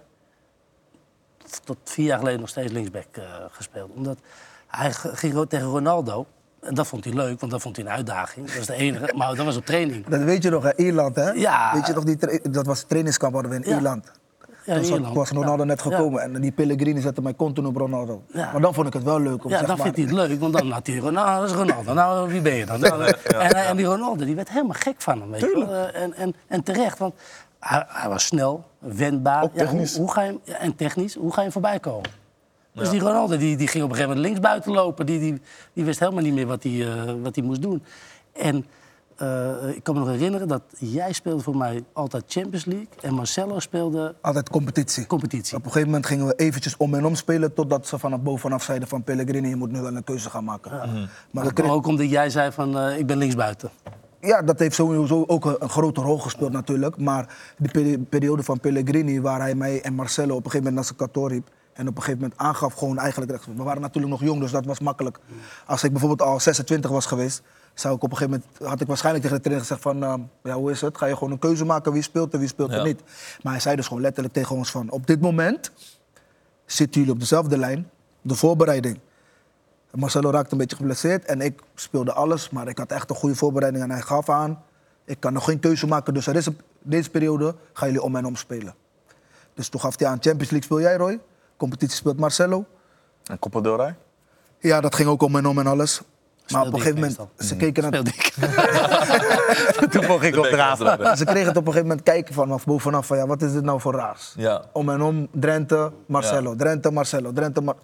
tot 1.64 1.78
vier 1.84 2.06
jaar 2.06 2.18
geleden 2.18 2.40
nog 2.40 2.48
steeds 2.48 2.72
linksback 2.72 3.16
eh, 3.16 3.44
gespeeld. 3.50 3.90
Omdat 3.90 4.18
hij 4.76 4.92
ging 4.92 5.34
ook 5.34 5.48
tegen 5.48 5.66
Ronaldo. 5.66 6.26
En 6.60 6.74
dat 6.74 6.86
vond 6.86 7.04
hij 7.04 7.12
leuk, 7.14 7.40
want 7.40 7.52
dat 7.52 7.62
vond 7.62 7.76
hij 7.76 7.84
een 7.84 7.90
uitdaging. 7.90 8.46
Dat 8.46 8.56
was 8.56 8.66
de 8.66 8.74
enige. 8.74 9.12
Maar 9.16 9.34
dat 9.34 9.44
was 9.44 9.56
op 9.56 9.66
training. 9.66 10.06
Dat 10.06 10.20
weet 10.22 10.42
je 10.42 10.50
nog, 10.50 10.62
hè? 10.62 10.76
Ierland, 10.76 11.16
hè? 11.16 11.30
Ja. 11.30 11.70
Weet 11.74 11.86
je 11.86 11.92
nog, 11.92 12.04
die 12.04 12.50
dat 12.50 12.66
was 12.66 12.78
het 12.78 12.88
trainingskamp 12.88 13.32
hadden 13.34 13.50
we 13.52 13.56
in 13.56 13.68
Ja. 13.68 13.74
Ierland. 13.74 14.10
Ja, 14.64 14.74
Toen 14.74 14.84
zat- 14.84 15.12
was 15.12 15.30
Ronaldo 15.30 15.62
Ja. 15.62 15.64
net 15.68 15.82
gekomen 15.82 16.22
en 16.22 16.40
die 16.40 16.52
Pellegrini 16.52 17.00
zette 17.00 17.22
mij 17.22 17.34
continu 17.34 17.66
op 17.66 17.76
Ronaldo. 17.76 18.22
Ja. 18.32 18.52
Maar 18.52 18.60
dan 18.60 18.74
vond 18.74 18.86
ik 18.86 18.92
het 18.92 19.02
wel 19.02 19.20
leuk 19.20 19.44
om 19.44 19.50
Ja, 19.50 19.58
zeg 19.58 19.66
dan 19.66 19.76
maar, 19.76 19.92
vindt 19.92 20.10
hij 20.10 20.18
het 20.18 20.28
leuk, 20.28 20.40
want 20.40 20.52
dan 20.52 20.70
had 20.70 20.86
hij 20.86 20.96
Ronaldo. 20.96 21.40
Dat 21.40 21.50
is 21.50 21.56
Ronaldo. 21.56 21.92
Nou, 21.92 22.28
wie 22.28 22.40
ben 22.40 22.54
je 22.54 22.66
dan? 22.66 22.80
Nou, 22.80 23.04
en, 23.24 23.50
en 23.54 23.76
die 23.76 23.86
Ronaldo, 23.86 24.24
die 24.24 24.34
werd 24.34 24.48
helemaal 24.48 24.76
gek 24.78 24.94
van 24.98 25.20
hem. 25.20 25.30
Weet 25.30 25.40
je 25.40 25.64
wel. 25.68 25.68
Eh, 25.88 26.02
En, 26.02 26.14
en, 26.14 26.34
en 26.46 26.62
terecht, 26.62 26.98
want 26.98 27.14
hij, 27.60 27.84
hij 27.88 28.08
was 28.08 28.24
snel, 28.24 28.64
wendbaar. 28.78 29.42
Ook 29.42 29.50
Ja, 29.54 29.58
hoe, 29.60 29.68
technisch. 29.68 29.96
hoe 29.96 30.10
ga 30.12 30.20
je, 30.22 30.26
hem- 30.28 30.40
ja, 30.44 30.58
en 30.58 30.76
technisch, 30.76 31.14
hoe 31.14 31.30
ga 31.30 31.36
je 31.36 31.42
hem 31.42 31.52
voorbij 31.52 31.78
komen? 31.80 32.10
Dus 32.74 32.90
die 32.90 33.00
Ronaldo 33.00 33.36
die, 33.36 33.56
die 33.56 33.68
ging 33.68 33.84
op 33.84 33.90
een 33.90 33.96
gegeven 33.96 34.16
moment 34.16 34.32
linksbuiten 34.34 34.72
lopen. 34.72 35.06
Die, 35.06 35.18
die, 35.18 35.40
die 35.72 35.84
wist 35.84 35.98
helemaal 36.00 36.22
niet 36.22 36.34
meer 36.34 36.46
wat 36.46 36.62
hij, 36.62 36.86
eh, 36.92 37.12
wat 37.22 37.36
moest 37.36 37.62
doen. 37.62 37.82
En 38.32 38.66
eh, 39.16 39.50
ik 39.74 39.82
kan 39.82 39.94
me 39.94 40.00
nog 40.00 40.08
herinneren 40.08 40.48
dat 40.48 40.62
jij 40.78 41.12
speelde 41.12 41.42
voor 41.42 41.56
mij 41.56 41.84
altijd 41.92 42.24
Champions 42.26 42.64
League. 42.64 42.86
En 43.00 43.14
Marcelo 43.14 43.58
speelde 43.60 44.14
Altijd 44.20 44.50
competitie. 44.50 45.06
competitie. 45.06 45.56
Op 45.56 45.64
een 45.64 45.70
gegeven 45.70 45.88
moment 45.88 46.06
gingen 46.06 46.26
we 46.26 46.34
eventjes 46.34 46.76
om 46.76 46.94
en 46.94 47.04
om 47.06 47.14
spelen... 47.14 47.54
totdat 47.54 47.86
ze 47.86 47.98
vanaf 47.98 48.20
bovenaf 48.20 48.62
zeiden 48.62 48.88
van 48.88 49.02
Pellegrini, 49.02 49.48
je 49.48 49.56
moet 49.56 49.70
nu 49.72 49.80
wel 49.80 49.96
een 49.96 50.04
keuze 50.04 50.30
gaan 50.30 50.44
maken. 50.44 50.70
Maar 51.30 51.44
we 51.44 51.52
kregen- 51.52 51.72
Ook 51.72 51.86
omdat 51.86 52.10
jij 52.10 52.30
zei 52.30 52.52
van, 52.52 52.78
eh, 52.78 52.98
ik 52.98 53.06
ben 53.06 53.16
linksbuiten. 53.18 53.70
Ja, 54.20 54.42
dat 54.42 54.58
heeft 54.58 54.74
sowieso 54.74 55.24
ook 55.26 55.44
een, 55.44 55.56
een 55.58 55.68
grote 55.68 56.00
rol 56.00 56.18
gespeeld 56.18 56.52
natuurlijk. 56.52 56.96
Maar 56.98 57.36
die 57.58 57.70
peri- 57.70 57.98
periode 57.98 58.42
van 58.42 58.60
Pellegrini, 58.60 59.20
waar 59.20 59.40
hij 59.40 59.54
mij 59.54 59.82
en 59.82 59.94
Marcelo 59.94 60.34
op 60.34 60.44
een 60.44 60.50
gegeven 60.50 60.56
moment 60.58 60.74
naar 60.74 60.84
zijn 60.84 60.96
kantoor 60.96 61.28
riep. 61.30 61.48
En 61.74 61.88
op 61.88 61.96
een 61.96 62.02
gegeven 62.02 62.20
moment 62.20 62.40
aangaf 62.40 62.74
gewoon 62.74 62.98
eigenlijk... 62.98 63.44
We 63.56 63.62
waren 63.62 63.82
natuurlijk 63.82 64.12
nog 64.12 64.22
jong, 64.22 64.40
dus 64.40 64.50
dat 64.50 64.64
was 64.64 64.78
makkelijk. 64.80 65.18
Als 65.66 65.84
ik 65.84 65.90
bijvoorbeeld 65.90 66.22
al 66.28 66.40
26 66.40 66.90
was 66.90 67.06
geweest, 67.06 67.42
zou 67.74 67.96
ik 67.96 68.02
op 68.02 68.10
een 68.10 68.16
gegeven 68.16 68.42
moment... 68.48 68.70
had 68.70 68.80
ik 68.80 68.86
waarschijnlijk 68.86 69.24
tegen 69.24 69.38
de 69.42 69.48
trainer 69.48 69.66
gezegd 69.68 69.82
van... 69.88 70.02
ehm, 70.04 70.20
ja, 70.42 70.54
hoe 70.54 70.70
is 70.70 70.80
het? 70.80 70.98
Ga 70.98 71.06
je 71.06 71.14
gewoon 71.14 71.32
een 71.32 71.38
keuze 71.38 71.64
maken 71.64 71.92
wie 71.92 72.02
speelt 72.02 72.32
en 72.32 72.38
wie 72.38 72.48
speelt 72.48 72.70
er 72.70 72.76
Ja. 72.76 72.82
niet? 72.84 73.00
Maar 73.42 73.52
hij 73.52 73.60
zei 73.60 73.76
dus 73.76 73.86
gewoon 73.86 74.02
letterlijk 74.02 74.34
tegen 74.34 74.56
ons 74.56 74.70
van... 74.70 74.90
Op 74.90 75.06
dit 75.06 75.20
moment 75.20 75.70
zitten 76.66 77.00
jullie 77.00 77.14
op 77.14 77.20
dezelfde 77.20 77.58
lijn, 77.58 77.90
de 78.22 78.34
voorbereiding. 78.34 78.98
Marcelo 79.90 80.30
raakte 80.30 80.52
een 80.52 80.58
beetje 80.58 80.76
geblesseerd 80.76 81.24
en 81.24 81.40
ik 81.40 81.60
speelde 81.74 82.12
alles, 82.12 82.50
maar 82.50 82.68
ik 82.68 82.78
had 82.78 82.90
echt 82.90 83.10
een 83.10 83.16
goede 83.16 83.34
voorbereiding 83.36 83.84
en 83.84 83.90
hij 83.90 84.00
gaf 84.00 84.28
aan. 84.28 84.62
Ik 85.04 85.20
kan 85.20 85.32
nog 85.32 85.44
geen 85.44 85.58
keuze 85.60 85.86
maken, 85.86 86.14
dus 86.14 86.26
er 86.26 86.36
is 86.36 86.46
een- 86.46 86.58
deze 86.82 87.10
periode 87.10 87.54
gaan 87.72 87.88
jullie 87.88 88.02
om 88.02 88.16
en 88.16 88.26
om 88.26 88.36
spelen. 88.36 88.74
Dus 89.54 89.68
toen 89.68 89.80
gaf 89.80 89.98
hij 89.98 90.08
aan, 90.08 90.12
Champions 90.20 90.50
League 90.50 90.62
speel 90.62 90.80
jij 90.80 90.96
Roy, 90.96 91.20
competitie 91.56 91.96
speelt 91.96 92.18
Marcelo. 92.18 92.64
En 93.24 93.38
Copa 93.38 93.60
del 93.60 93.76
Rey? 93.76 93.96
Ja, 94.58 94.80
dat 94.80 94.94
ging 94.94 95.08
ook 95.08 95.22
om 95.22 95.36
en 95.36 95.46
om 95.46 95.58
en 95.58 95.66
alles. 95.66 96.02
Maar 96.48 96.66
op 96.66 96.72
een 96.72 96.80
gegeven 96.80 97.00
moment, 97.00 97.18
ze 97.38 97.56
keken 97.56 97.82
naar... 97.82 97.92
Speelde 97.92 98.10
ik. 98.10 98.32
Toen 99.92 100.06
mocht 100.06 100.24
ik 100.24 100.36
opdraven. 100.36 101.16
Ze 101.16 101.24
kregen 101.24 101.48
het 101.48 101.56
op 101.56 101.66
een 101.66 101.72
gegeven 101.72 101.88
moment 101.88 102.02
kijken 102.02 102.34
vanaf 102.34 102.64
bovenaf 102.64 103.06
van 103.06 103.16
ja, 103.16 103.26
wat 103.26 103.42
is 103.42 103.52
dit 103.52 103.62
nou 103.62 103.80
voor 103.80 103.94
raars? 103.94 104.32
Ja. 104.36 104.64
Om 104.72 104.88
en 104.88 105.02
om, 105.02 105.28
Drenthe, 105.32 105.92
Marcelo, 106.06 106.54
Drenthe, 106.56 106.90
Marcelo, 106.90 107.32
Drenthe, 107.32 107.60
Mar 107.60 107.76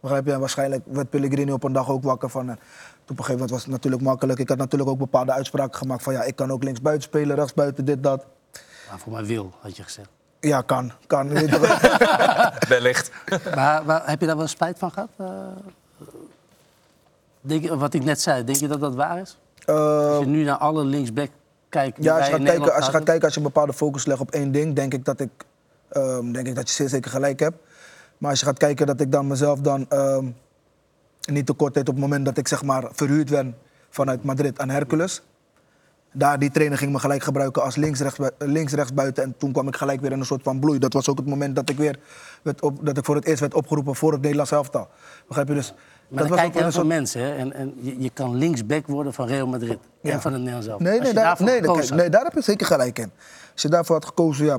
Begrijp 0.00 0.26
je? 0.26 0.32
En 0.32 0.40
waarschijnlijk 0.40 0.84
werd 0.86 1.10
Pellegrini 1.10 1.52
op 1.52 1.62
een 1.62 1.72
dag 1.72 1.90
ook 1.90 2.02
wakker 2.02 2.30
van... 2.30 2.48
En 2.48 2.54
toen 2.54 2.64
op 3.02 3.08
een 3.08 3.16
gegeven 3.16 3.32
moment 3.32 3.50
was 3.50 3.62
het 3.62 3.70
natuurlijk 3.70 4.02
makkelijk. 4.02 4.38
Ik 4.38 4.48
had 4.48 4.58
natuurlijk 4.58 4.90
ook 4.90 4.98
bepaalde 4.98 5.32
uitspraken 5.32 5.78
gemaakt 5.78 6.02
van 6.02 6.12
ja, 6.12 6.22
ik 6.22 6.36
kan 6.36 6.50
ook 6.50 6.62
linksbuiten 6.62 7.02
spelen, 7.02 7.36
rechtsbuiten, 7.36 7.84
dit, 7.84 8.02
dat. 8.02 8.26
Maar 8.90 8.98
voor 8.98 9.12
mij 9.12 9.24
wil, 9.24 9.52
had 9.60 9.76
je 9.76 9.82
gezegd. 9.82 10.08
Ja, 10.40 10.60
kan, 10.62 10.92
kan. 11.06 11.28
Wellicht. 12.68 13.10
Maar, 13.54 13.84
maar 13.84 14.02
heb 14.04 14.20
je 14.20 14.26
daar 14.26 14.36
wel 14.36 14.46
spijt 14.46 14.78
van 14.78 14.90
gehad? 14.90 15.08
Eh, 15.16 15.26
denk 17.40 17.68
wat 17.68 17.94
ik 17.94 18.04
net 18.04 18.20
zei, 18.20 18.44
denk 18.44 18.58
je 18.58 18.68
dat 18.68 18.80
dat 18.80 18.94
waar 18.94 19.20
is? 19.20 19.38
Eh, 19.64 19.74
Als 19.76 20.18
je 20.24 20.30
nu 20.30 20.44
naar 20.44 20.56
alle 20.56 20.84
linksback 20.84 21.30
kijkt. 21.68 22.02
Ja, 22.04 22.16
als 22.16 22.26
je, 22.26 22.32
gaat 22.32 22.42
kijken, 22.42 22.62
als 22.62 22.68
je 22.68 22.74
gaat 22.74 22.82
hadden. 22.84 23.04
kijken, 23.04 23.24
als 23.24 23.34
je 23.34 23.40
een 23.40 23.46
bepaalde 23.46 23.72
focus 23.72 24.06
legt 24.06 24.20
op 24.20 24.30
één 24.30 24.52
ding, 24.52 24.74
denk 24.74 24.94
ik 24.94 25.04
dat 25.04 25.20
ik, 25.20 25.30
ehm, 25.88 26.32
denk 26.32 26.46
ik 26.46 26.54
dat 26.54 26.68
je 26.68 26.74
zeer 26.74 26.88
zeker 26.88 27.10
gelijk 27.10 27.40
hebt. 27.40 27.56
Maar 28.18 28.30
als 28.30 28.40
je 28.40 28.46
gaat 28.46 28.58
kijken 28.58 28.86
dat 28.86 29.00
ik 29.00 29.12
dan 29.12 29.26
mezelf 29.26 29.60
dan 29.60 29.86
ehm, 29.88 30.26
niet 31.20 31.46
tekort 31.46 31.74
deed 31.74 31.88
op 31.88 31.94
het 31.94 32.02
moment 32.02 32.24
dat 32.24 32.36
ik 32.36 32.48
zeg 32.48 32.62
maar 32.62 32.84
verhuurd 32.92 33.28
werd 33.30 33.46
vanuit 33.90 34.24
Madrid 34.24 34.58
aan 34.58 34.68
Hercules. 34.68 35.22
Daar 36.18 36.38
die 36.38 36.50
trainer 36.50 36.78
ging 36.78 36.92
me 36.92 36.98
gelijk 36.98 37.22
gebruiken 37.22 37.62
als 37.62 37.76
links-rechts 37.76 38.18
links, 38.38 38.72
rechts 38.72 38.94
buiten. 38.94 39.24
En 39.24 39.34
toen 39.38 39.52
kwam 39.52 39.68
ik 39.68 39.76
gelijk 39.76 40.00
weer 40.00 40.12
in 40.12 40.18
een 40.18 40.26
soort 40.26 40.42
van 40.42 40.60
bloei. 40.60 40.78
Dat 40.78 40.92
was 40.92 41.08
ook 41.08 41.16
het 41.18 41.26
moment 41.26 41.56
dat 41.56 41.68
ik 41.70 41.76
weer 41.76 41.98
werd 42.42 42.62
op, 42.62 42.86
dat 42.86 42.96
ik 42.98 43.04
voor 43.04 43.14
het 43.14 43.24
eerst 43.24 43.40
werd 43.40 43.54
opgeroepen 43.54 43.94
voor 43.94 44.12
het 44.12 44.20
Nederlands 44.20 44.50
elftal. 44.50 44.88
Begrijp 45.28 45.48
je 45.48 45.54
dus? 45.54 45.72
Maar 45.72 45.78
dat 46.08 46.18
dan 46.18 46.28
was 46.28 46.38
kijken 46.38 46.46
ook 46.46 46.54
heel 46.54 46.66
een 46.66 46.72
veel 46.72 46.80
soort- 46.82 46.94
mensen. 46.94 47.20
Hè? 47.20 47.36
En, 47.36 47.52
en 47.52 47.74
je, 47.80 48.00
je 48.00 48.10
kan 48.10 48.34
linksback 48.36 48.86
worden 48.86 49.12
van 49.14 49.26
Real 49.26 49.46
Madrid. 49.46 49.78
Ja. 50.00 50.12
En 50.12 50.20
van 50.20 50.30
het 50.32 50.40
Nederlands 50.40 50.66
zelf. 50.66 50.80
Nee, 50.80 51.00
nee, 51.00 51.12
daar, 51.12 51.36
nee, 51.42 51.66
had. 51.66 51.90
nee, 51.90 52.10
daar 52.10 52.24
heb 52.24 52.32
je 52.32 52.42
zeker 52.42 52.66
gelijk 52.66 52.98
in. 52.98 53.10
Als 53.52 53.62
je 53.62 53.68
daarvoor 53.68 53.94
had 53.94 54.04
gekozen, 54.04 54.44
ja. 54.46 54.58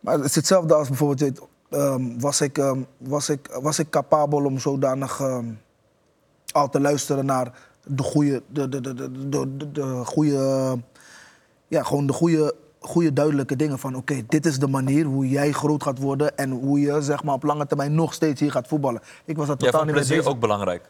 Maar 0.00 0.14
het 0.14 0.24
is 0.24 0.34
hetzelfde 0.34 0.74
als 0.74 0.88
bijvoorbeeld, 0.88 1.40
ehm, 1.70 2.18
was, 2.18 2.40
ik, 2.40 2.58
ehm, 2.58 2.78
was, 2.96 3.28
ik, 3.28 3.48
was 3.60 3.78
ik 3.78 3.90
capabel 3.90 4.44
om 4.44 4.58
zodanig 4.58 5.20
ehm, 5.20 5.46
al 6.52 6.68
te 6.68 6.80
luisteren 6.80 7.24
naar 7.26 7.52
de 7.88 8.02
goede, 8.02 8.42
de, 8.48 8.68
de, 8.68 8.80
de, 8.80 8.94
de, 8.94 9.28
de, 9.28 9.56
de, 9.56 9.72
de 9.72 10.02
goede, 10.04 10.76
ja, 11.68 11.82
gewoon 11.82 12.06
de 12.06 12.12
goede, 12.12 12.54
goede 12.80 13.12
duidelijke 13.12 13.56
dingen 13.56 13.78
van, 13.78 13.94
oké, 13.94 14.22
dit 14.28 14.46
is 14.46 14.58
de 14.58 14.66
manier 14.68 15.04
hoe 15.04 15.28
jij 15.28 15.52
groot 15.52 15.82
gaat 15.82 15.98
worden 15.98 16.36
en 16.36 16.50
hoe 16.50 16.80
je, 16.80 17.02
zeg 17.02 17.22
maar, 17.22 17.34
op 17.34 17.42
lange 17.42 17.66
termijn 17.66 17.94
nog 17.94 18.14
steeds 18.14 18.40
hier 18.40 18.50
gaat 18.50 18.68
voetballen. 18.68 19.00
Ik 19.24 19.36
was 19.36 19.46
dat 19.46 19.58
totaal 19.58 19.74
niet 19.84 19.84
mee 19.90 19.94
plezier 19.94 20.16
bezig. 20.16 20.32
ook 20.32 20.40
belangrijk. 20.40 20.84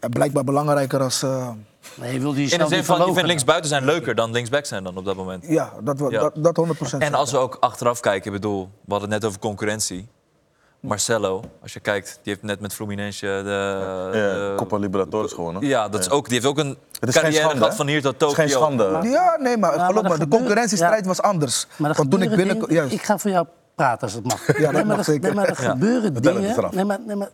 Ja, 0.00 0.08
blijkbaar 0.08 0.44
belangrijker 0.44 1.00
als, 1.00 1.22
eh, 1.22 1.50
Nee, 2.00 2.12
je 2.12 2.20
wilde 2.20 2.42
In 2.42 2.58
de 2.58 2.66
zin 2.66 2.84
van, 2.84 2.98
je 3.06 3.12
vindt 3.12 3.22
linksbuiten 3.28 3.68
zijn 3.68 3.84
leuker 3.84 4.14
dan 4.14 4.30
linksback 4.32 4.64
zijn 4.64 4.84
dan 4.84 4.96
op 4.96 5.04
dat 5.04 5.16
moment. 5.16 5.44
ja, 5.48 5.72
dat, 5.82 5.98
Ja. 5.98 6.20
dat, 6.20 6.34
dat 6.36 6.56
100%. 6.56 7.02
En 7.02 7.14
als 7.14 7.30
we 7.30 7.38
ook 7.38 7.56
achteraf 7.60 8.00
kijken, 8.00 8.26
ik 8.26 8.40
bedoel, 8.40 8.60
we 8.84 8.92
hadden 8.92 9.10
het 9.10 9.20
net 9.20 9.28
over 9.28 9.40
concurrentie. 9.40 10.08
Marcelo, 10.88 11.40
als 11.62 11.72
je 11.72 11.80
kijkt, 11.80 12.18
die 12.22 12.32
heeft 12.32 12.42
net 12.44 12.60
met 12.60 12.74
Fluminense 12.74 13.26
de... 13.26 13.80
Ja, 14.04 14.10
de- 14.10 14.52
Copa 14.56 14.76
Libertadores 14.76 15.32
gewonnen. 15.32 15.66
ja, 15.66 15.88
dat 15.88 16.00
is 16.00 16.10
ook, 16.10 16.24
die 16.24 16.34
heeft 16.34 16.46
ook 16.46 16.58
een 16.58 16.76
Het 17.00 17.08
is 17.08 17.14
geen 17.14 17.22
carrière 17.22 17.42
schande, 17.42 17.58
gehad 17.58 17.74
van 17.76 17.86
hier 17.86 18.02
tot 18.02 18.12
Het 18.12 18.22
is 18.22 18.28
Tokio. 18.28 18.42
geen 18.44 18.48
schande. 18.48 19.08
Ja, 19.10 19.36
nee, 19.40 19.56
maar 19.56 19.76
maar 19.76 19.86
geloof 19.86 20.08
me, 20.08 20.18
de 20.18 20.28
concurrentiestrijd 20.28 21.00
ja. 21.02 21.06
was 21.08 21.22
anders. 21.22 21.66
Maar 21.76 21.94
Want 21.94 22.10
toen 22.10 22.22
ik 22.22 22.36
binnen... 22.36 22.90
Ik 22.92 23.02
ga 23.02 23.18
voor 23.18 23.30
jou 23.30 23.46
praten 23.74 24.00
als 24.02 24.12
het 24.12 24.24
mag. 24.24 24.44
dat 24.46 24.56
nee, 24.58 24.70
maar 24.72 24.86
mag 24.86 24.98
er, 24.98 25.04
zeker. 25.04 25.22
nee, 25.22 25.34
maar 25.34 25.48
er 25.48 25.62
Ja. 25.62 25.70
gebeuren 25.70 26.14
het 26.14 26.22
dingen. 26.22 26.70
Nee, 26.74 26.84
maar, 26.84 26.98
nee, 27.06 27.16
maar 27.16 27.28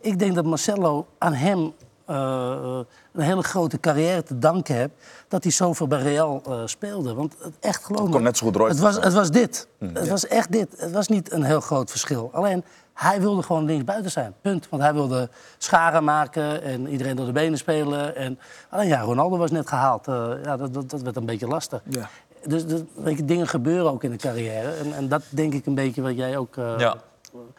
ik 0.00 0.18
denk 0.18 0.34
dat 0.34 0.44
Marcelo 0.44 1.06
aan 1.18 1.32
hem 1.32 1.72
eh, 2.06 2.78
een 3.12 3.22
hele 3.22 3.42
grote 3.42 3.80
carrière 3.80 4.22
te 4.22 4.38
danken 4.38 4.74
heeft 4.74 4.90
dat 5.28 5.42
hij 5.42 5.52
zoveel 5.52 5.86
bij 5.86 6.02
Real 6.02 6.42
eh, 6.46 6.60
speelde. 6.64 7.14
Want 7.14 7.34
het, 7.42 7.54
echt 7.60 7.84
geloof 7.84 8.00
Het 8.00 8.08
me, 8.08 8.14
kon 8.14 8.24
net 8.24 8.36
zo 8.36 8.46
goed 8.46 8.68
het 8.68 8.78
was, 8.78 8.96
het 8.96 9.12
was 9.12 9.30
dit. 9.30 9.68
Het 9.92 10.08
was 10.08 10.26
echt 10.26 10.52
dit. 10.52 10.68
Het 10.76 10.92
was 10.92 11.08
niet 11.08 11.32
een 11.32 11.42
heel 11.42 11.60
groot 11.60 11.90
verschil. 11.90 12.30
Alleen 12.32 12.64
hij 12.94 13.20
wilde 13.20 13.42
gewoon 13.42 13.64
linksbuiten 13.64 14.10
zijn. 14.10 14.34
Punt. 14.40 14.68
Want 14.68 14.82
hij 14.82 14.92
wilde 14.94 15.28
scharen 15.58 16.04
maken 16.04 16.62
en 16.62 16.88
iedereen 16.88 17.16
door 17.16 17.26
de 17.26 17.32
benen 17.32 17.58
spelen. 17.58 18.16
En, 18.16 18.38
alleen 18.70 18.88
ja, 18.88 19.00
Ronaldo 19.00 19.36
was 19.36 19.50
net 19.50 19.68
gehaald. 19.68 20.08
Eh, 20.08 20.30
ja, 20.42 20.56
dat, 20.56 20.74
dat, 20.74 20.90
dat 20.90 21.02
werd 21.02 21.16
een 21.16 21.26
beetje 21.26 21.46
lastig. 21.46 21.82
Ja. 21.88 22.08
Dus, 22.46 22.66
dus 22.66 22.80
weet 22.94 23.16
je, 23.16 23.24
dingen 23.24 23.48
gebeuren 23.48 23.90
ook 23.92 24.04
in 24.04 24.10
de 24.10 24.16
carrière. 24.16 24.70
En, 24.70 24.92
en 24.94 25.08
dat 25.08 25.22
denk 25.28 25.52
ik 25.54 25.66
een 25.66 25.74
beetje 25.74 26.02
wat 26.02 26.16
jij 26.16 26.36
ook... 26.36 26.56
eh, 26.56 26.74
Ja. 26.78 26.96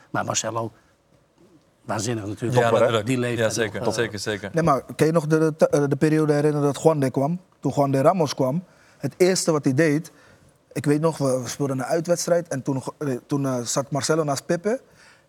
Maar 0.09 0.25
Marcelo, 0.25 0.71
waanzinnig 1.81 2.25
natuurlijk. 2.25 2.61
Ja, 2.61 2.67
Op 2.71 2.79
natuurlijk. 2.79 3.05
Die 3.05 3.17
leeftijd 3.17 3.55
ja, 3.55 3.61
zeker, 3.61 3.79
nog, 3.79 3.87
eh, 3.89 3.93
zeker, 3.93 4.19
zeker. 4.19 4.49
Nee, 4.53 4.63
maar 4.63 4.83
kan 4.95 5.07
je 5.07 5.13
nog 5.13 5.27
de, 5.27 5.53
de, 5.57 5.87
de 5.87 5.95
periode 5.95 6.33
herinneren 6.33 6.73
dat 6.73 6.83
Juan 6.83 6.99
de 6.99 7.09
kwam? 7.11 7.39
Toen 7.59 7.71
Juan 7.75 7.91
de 7.91 8.01
Ramos 8.01 8.35
kwam, 8.35 8.63
het 8.97 9.13
eerste 9.17 9.51
wat 9.51 9.63
hij 9.63 9.73
deed... 9.73 10.11
Ik 10.71 10.85
weet 10.85 11.01
nog, 11.01 11.17
we 11.17 11.41
speelden 11.45 11.79
een 11.79 11.85
uitwedstrijd 11.85 12.47
en 12.47 12.61
toen, 12.61 12.83
toen 13.27 13.65
zat 13.65 13.91
Marcelo 13.91 14.23
naast 14.23 14.45
Pepe. 14.45 14.81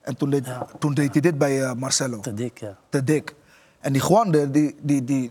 En 0.06 0.16
toen 0.16 0.30
deed, 0.30 0.46
Ja. 0.46 0.66
toen 0.78 0.94
deed 0.94 1.12
hij 1.12 1.20
dit 1.20 1.38
bij 1.38 1.62
eh, 1.62 1.72
Marcelo. 1.72 2.20
Te 2.20 2.34
dik, 2.34 2.58
ja. 2.58 2.76
te 2.88 3.04
dik. 3.04 3.34
En 3.80 3.92
die 3.92 4.02
Juan, 4.08 4.30
de, 4.30 4.50
die, 4.50 4.76
die, 4.82 5.04
die, 5.04 5.30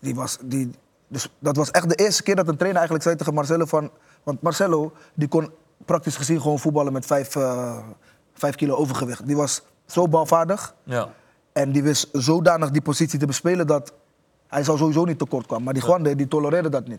die 0.00 0.14
was... 0.14 0.38
Die, 0.42 0.70
dus 1.08 1.28
dat 1.38 1.56
was 1.56 1.70
echt 1.70 1.88
de 1.88 1.94
eerste 1.94 2.22
keer 2.22 2.36
dat 2.36 2.48
een 2.48 2.56
trainer 2.56 2.76
eigenlijk 2.78 3.04
zei 3.04 3.16
tegen 3.16 3.34
Marcelo 3.34 3.64
van... 3.64 3.90
Want 4.22 4.40
Marcelo, 4.42 4.92
die 5.14 5.28
kon 5.28 5.50
praktisch 5.84 6.16
gezien 6.16 6.40
gewoon 6.40 6.58
voetballen 6.58 6.92
met 6.92 7.06
vijf, 7.06 7.36
eh, 7.36 7.78
vijf 8.34 8.54
kilo 8.54 8.74
overgewicht. 8.74 9.26
Die 9.26 9.36
was 9.36 9.62
zo 9.86 10.08
balvaardig 10.08 10.74
Ja. 10.82 11.08
en 11.52 11.72
die 11.72 11.82
wist 11.82 12.08
zodanig 12.12 12.70
die 12.70 12.82
positie 12.82 13.18
te 13.18 13.26
bespelen 13.26 13.66
dat... 13.66 13.92
Hij 14.54 14.64
zou 14.64 14.78
sowieso 14.78 15.04
niet 15.04 15.18
tekort 15.18 15.46
komen. 15.46 15.64
Maar 15.64 15.74
die 15.74 15.84
Juan, 15.86 16.02
die, 16.02 16.28
tolereerde 16.28 16.68
dat 16.68 16.86
niet. 16.88 16.98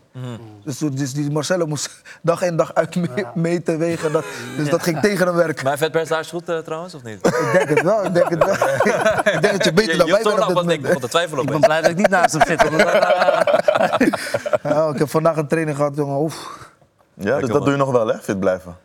Dus, 0.64 0.78
dus 0.78 1.12
die 1.12 1.30
Marcelo 1.30 1.66
moest 1.66 1.90
dag 2.22 2.42
in 2.42 2.56
dag 2.56 2.74
uit 2.74 2.96
mee, 2.96 3.24
meten, 3.34 3.78
wegen. 3.78 4.12
Dat, 4.12 4.24
dus 4.56 4.68
dat 4.70 4.82
ging 4.82 5.00
tegen 5.00 5.26
hem 5.26 5.36
werken. 5.36 5.64
Mijn 5.64 5.78
vetpercentage 5.78 6.30
goed 6.30 6.48
eh, 6.48 6.58
trouwens, 6.58 6.94
of 6.94 7.02
niet? 7.02 7.26
Ik 7.26 7.50
denk 7.52 7.68
het 7.68 7.82
wel. 7.82 8.04
Ik 8.04 8.14
denk, 8.14 8.28
het 8.28 8.44
wel. 8.44 8.54
ik 9.34 9.40
denk 9.40 9.52
dat 9.52 9.64
je 9.64 9.72
beter 9.72 9.92
Je, 9.92 9.96
dan 9.98 10.06
je 10.06 10.12
wij 10.12 10.22
toch 10.22 10.46
bent 10.46 10.58
op 10.58 10.62
dit 10.62 10.72
ik 10.72 10.82
begon 10.82 11.00
te 11.00 11.08
twijfelen 11.08 11.42
Ik 11.44 11.54
op. 11.54 11.60
ben 11.60 11.68
blij 11.68 11.80
dat 11.80 11.90
ik 11.90 11.96
niet 11.96 12.08
naast 12.08 12.32
hem 12.32 12.42
zit. 12.46 12.58
dan- 12.58 12.76
Ja, 14.72 14.88
ik 14.88 14.98
heb 14.98 15.10
vandaag 15.10 15.36
een 15.36 15.46
training 15.46 15.76
gehad, 15.76 15.96
jongen. 15.96 16.16
Oef. 16.20 16.68
Ja, 17.14 17.38
dus 17.40 17.48
dat 17.48 17.62
doe 17.62 17.70
je 17.70 17.76
nog 17.78 17.90
wel, 17.90 18.06
hè? 18.06 18.18
Fit 18.18 18.40
blijven. 18.40 18.76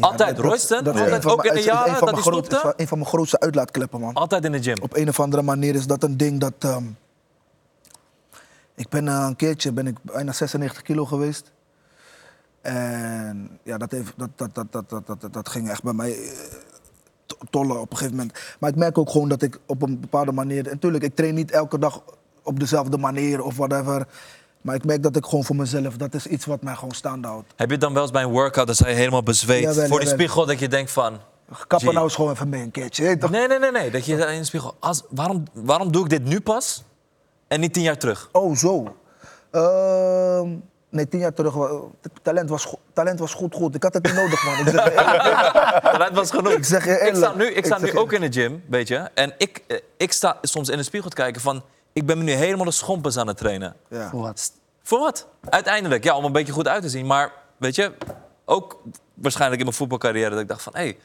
Altijd, 0.00 0.36
dat- 0.36 0.44
Royston? 0.44 0.84
dat 0.84 0.94
is 0.94 1.00
een 1.00 1.04
Altijd, 1.06 1.22
van 1.22 1.32
ook 1.32 1.42
mijn- 1.42 1.48
in 1.48 1.54
de 1.54 1.60
is- 1.60 1.66
is 1.66 1.72
jaren 1.72 1.90
van 1.96 2.06
dat 2.06 2.14
mijn 2.24 2.34
hij 2.34 2.44
stopte? 2.44 2.66
is 2.68 2.72
Een 2.76 2.88
van 2.88 2.98
mijn 2.98 3.10
grootste 3.10 3.40
uitlaatkleppen, 3.40 4.00
man. 4.00 4.14
Altijd 4.14 4.44
in 4.44 4.52
de 4.52 4.62
gym. 4.62 4.76
Op 4.82 4.96
een 4.96 5.08
of 5.08 5.20
andere 5.20 5.42
manier 5.42 5.74
is 5.74 5.86
dat 5.86 6.02
een 6.02 6.16
ding 6.16 6.40
dat... 6.40 6.52
ehm, 6.58 6.82
ik 8.74 8.88
ben 8.88 9.08
eh, 9.08 9.24
een 9.28 9.36
keertje 9.36 9.72
ben 9.72 9.86
ik 9.86 9.96
bijna 10.02 10.32
96 10.32 10.82
kilo 10.82 11.04
geweest. 11.04 11.52
En 12.60 13.58
ja, 13.62 13.78
dat, 13.78 13.90
heeft, 13.90 14.12
dat, 14.16 14.30
dat, 14.36 14.54
dat, 14.54 14.72
dat, 14.72 14.88
dat, 14.88 15.06
dat, 15.20 15.32
dat 15.32 15.48
ging 15.48 15.70
echt 15.70 15.82
bij 15.82 15.92
mij 15.92 16.12
eh, 16.12 16.28
to- 17.26 17.36
tollen 17.50 17.80
op 17.80 17.90
een 17.90 17.96
gegeven 17.96 18.16
moment. 18.16 18.38
Maar 18.60 18.70
ik 18.70 18.76
merk 18.76 18.98
ook 18.98 19.10
gewoon 19.10 19.28
dat 19.28 19.42
ik 19.42 19.58
op 19.66 19.82
een 19.82 20.00
bepaalde 20.00 20.32
manier... 20.32 20.64
En 20.64 20.70
natuurlijk, 20.72 21.04
ik 21.04 21.14
train 21.14 21.34
niet 21.34 21.50
elke 21.50 21.78
dag 21.78 22.02
op 22.42 22.60
dezelfde 22.60 22.98
manier 22.98 23.42
of 23.42 23.56
whatever. 23.56 24.06
Maar 24.60 24.74
ik 24.74 24.84
merk 24.84 25.02
dat 25.02 25.16
ik 25.16 25.24
gewoon 25.24 25.44
voor 25.44 25.56
mezelf... 25.56 25.96
Dat 25.96 26.14
is 26.14 26.26
iets 26.26 26.44
wat 26.44 26.62
mij 26.62 26.74
gewoon 26.74 26.94
staande 26.94 27.28
houdt. 27.28 27.52
Heb 27.56 27.70
je 27.70 27.78
dan 27.78 27.92
wel 27.92 28.02
eens 28.02 28.10
bij 28.12 28.22
een 28.22 28.30
workout, 28.30 28.66
dat 28.66 28.76
zij 28.76 28.94
helemaal 28.94 29.22
bezweet 29.22 29.86
voor 29.88 30.00
die 30.00 30.08
spiegel, 30.08 30.46
dat 30.46 30.58
je 30.58 30.68
denkt 30.68 30.90
van... 30.90 31.18
Kappen 31.66 31.92
nou 31.92 32.04
eens 32.04 32.14
gewoon 32.14 32.30
even 32.30 32.48
mee 32.48 32.62
een 32.62 32.70
keertje. 32.70 33.18
toch? 33.18 33.30
Nee, 33.30 33.48
nee, 33.48 33.58
nee, 33.58 33.70
nee. 33.70 33.90
Dat 33.90 34.06
je 34.06 34.12
in 34.12 34.38
de 34.38 34.44
spiegel... 34.44 34.74
Als, 34.78 35.02
waarom, 35.10 35.42
waarom 35.52 35.92
doe 35.92 36.04
ik 36.04 36.10
dit 36.10 36.24
nu 36.24 36.40
pas 36.40 36.84
en 37.54 37.60
niet 37.60 37.72
tien 37.72 37.82
jaar 37.82 37.98
terug? 37.98 38.28
Oh, 38.32 38.56
zo. 38.56 38.96
Ehm, 39.50 40.48
nee, 40.88 41.08
tien 41.08 41.20
jaar 41.20 41.32
terug. 41.32 41.54
Talent 42.22 42.48
was, 42.48 42.74
talent 42.92 43.18
was 43.18 43.34
goed, 43.34 43.54
goed. 43.54 43.74
Ik 43.74 43.82
had 43.82 43.94
het 43.94 44.04
niet 44.04 44.14
nodig, 44.14 44.44
man. 44.44 44.58
Ik 44.58 44.68
zeg. 44.68 44.94
Dat 45.98 46.10
was 46.20 46.30
genoeg. 46.30 46.52
Ik 46.52 46.64
zeg 46.64 46.84
je 46.84 46.90
Ik 46.90 47.14
sta 47.14 47.34
nu, 47.34 47.46
ik 47.46 47.56
Ik 47.56 47.64
sta 47.64 47.78
nu 47.78 47.96
ook 47.96 48.12
in 48.12 48.20
de 48.20 48.32
gym, 48.32 48.62
weet 48.68 48.88
je. 48.88 48.96
En 49.14 49.34
ik, 49.38 49.62
eh, 49.66 49.78
ik 49.96 50.12
sta 50.12 50.38
soms 50.42 50.68
in 50.68 50.76
de 50.76 50.82
spiegel 50.82 51.10
te 51.10 51.16
kijken 51.16 51.40
van... 51.40 51.62
Ik 51.92 52.06
ben 52.06 52.18
me 52.18 52.24
nu 52.24 52.32
helemaal 52.32 52.64
de 52.64 52.70
schompers 52.70 53.16
aan 53.16 53.26
het 53.26 53.36
trainen. 53.36 53.76
Ja. 53.88 54.08
Voor 54.10 54.20
wat? 54.20 54.52
Voor 54.82 54.98
wat? 54.98 55.26
Uiteindelijk, 55.48 56.04
ja, 56.04 56.16
om 56.16 56.24
een 56.24 56.32
beetje 56.32 56.52
goed 56.52 56.68
uit 56.68 56.82
te 56.82 56.88
zien. 56.88 57.06
Maar 57.06 57.32
weet 57.56 57.74
je, 57.74 57.92
ook 58.44 58.80
waarschijnlijk 59.14 59.60
in 59.60 59.66
mijn 59.66 59.78
voetbalcarrière... 59.78 60.30
dat 60.30 60.40
ik 60.40 60.48
dacht 60.48 60.62
van, 60.62 60.72
hé, 60.76 60.82
hey, 60.82 60.96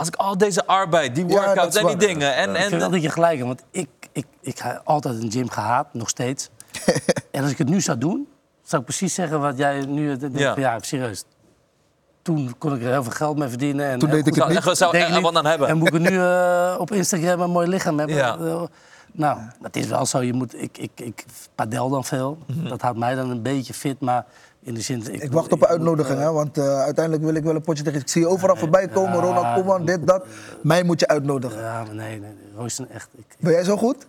als 0.00 0.08
ik 0.08 0.16
al 0.16 0.38
deze 0.38 0.66
arbeid, 0.66 1.14
die 1.14 1.24
workouts 1.24 1.76
en 1.76 1.86
die 1.86 1.96
waar. 1.96 2.06
dingen... 2.06 2.34
En, 2.34 2.50
Ik 2.50 2.56
vind 2.56 2.82
en, 2.82 2.90
dat 2.90 3.02
je 3.02 3.10
gelijk 3.10 3.36
hebt, 3.36 3.46
want 3.46 3.62
ik, 3.70 3.88
ik, 4.12 4.26
ik 4.40 4.58
heb 4.58 4.80
altijd 4.84 5.22
een 5.22 5.30
gym 5.30 5.48
gehaat, 5.48 5.94
nog 5.94 6.08
steeds. 6.08 6.48
en 7.30 7.42
als 7.42 7.50
ik 7.50 7.58
het 7.58 7.68
nu 7.68 7.80
zou 7.80 7.98
doen, 7.98 8.28
zou 8.62 8.80
ik 8.80 8.88
precies 8.88 9.14
zeggen 9.14 9.40
wat 9.40 9.58
jij 9.58 9.84
nu 9.84 10.16
denkt. 10.16 10.38
Ja. 10.38 10.78
Serieus. 10.80 11.24
Toen 12.22 12.54
kon 12.58 12.74
ik 12.74 12.82
er 12.82 12.90
heel 12.90 13.02
veel 13.02 13.12
geld 13.12 13.38
mee 13.38 13.48
verdienen. 13.48 13.86
En 13.86 13.98
Toen 13.98 14.10
deed 14.10 14.26
ik 14.26 14.34
het 14.34 14.48
niet. 14.48 14.76
Zou- 14.76 14.96
ik 14.96 15.08
er 15.08 15.20
wat 15.20 15.36
aan 15.36 15.46
hebben. 15.46 15.68
En 15.68 15.78
moet 15.78 15.94
ik 15.94 16.00
nu 16.00 16.18
eh, 16.18 16.76
op 16.78 16.92
Instagram 16.92 17.40
een 17.40 17.50
mooi 17.50 17.68
lichaam 17.68 17.98
hebben? 17.98 18.16
Ja. 18.16 18.36
Eh, 18.36 18.62
nou, 19.12 19.38
het 19.62 19.76
is 19.76 19.86
wel 19.86 20.06
zo. 20.06 20.22
Je 20.22 20.32
moet, 20.32 20.62
ik, 20.62 20.78
ik, 20.78 20.90
ik 20.94 21.24
padel 21.54 21.88
dan 21.88 22.04
veel. 22.04 22.38
Mhm. 22.46 22.68
Dat 22.68 22.80
houdt 22.80 22.98
mij 22.98 23.14
dan 23.14 23.30
een 23.30 23.42
beetje 23.42 23.74
fit, 23.74 24.00
maar 24.00 24.24
in 24.62 24.74
de 24.74 24.80
zin... 24.80 25.22
Ik 25.22 25.32
wacht 25.32 25.52
op 25.52 25.62
een 25.62 25.68
uitnodiging, 25.68 26.18
hè, 26.18 26.32
want 26.32 26.58
eh, 26.58 26.80
uiteindelijk 26.80 27.24
wil 27.24 27.34
ik 27.34 27.42
wel 27.42 27.54
een 27.54 27.62
potje 27.62 27.84
tegen. 27.84 28.00
Ik 28.00 28.08
zie 28.08 28.20
je 28.20 28.28
overal 28.28 28.56
voorbij 28.56 28.88
komen, 28.88 29.20
Ronald 29.20 29.54
Koeman, 29.54 29.84
dit, 29.84 30.06
dat. 30.06 30.26
Mij 30.62 30.82
moet 30.82 31.00
je 31.00 31.08
uitnodigen. 31.08 31.60
Ja, 31.60 31.84
maar 31.84 31.94
nee, 31.94 32.20
nee. 32.20 32.30
Royston 32.56 32.88
echt... 32.88 33.08
Ik, 33.16 33.36
Ben 33.38 33.52
jij 33.52 33.64
zo 33.64 33.76
goed? 33.76 34.06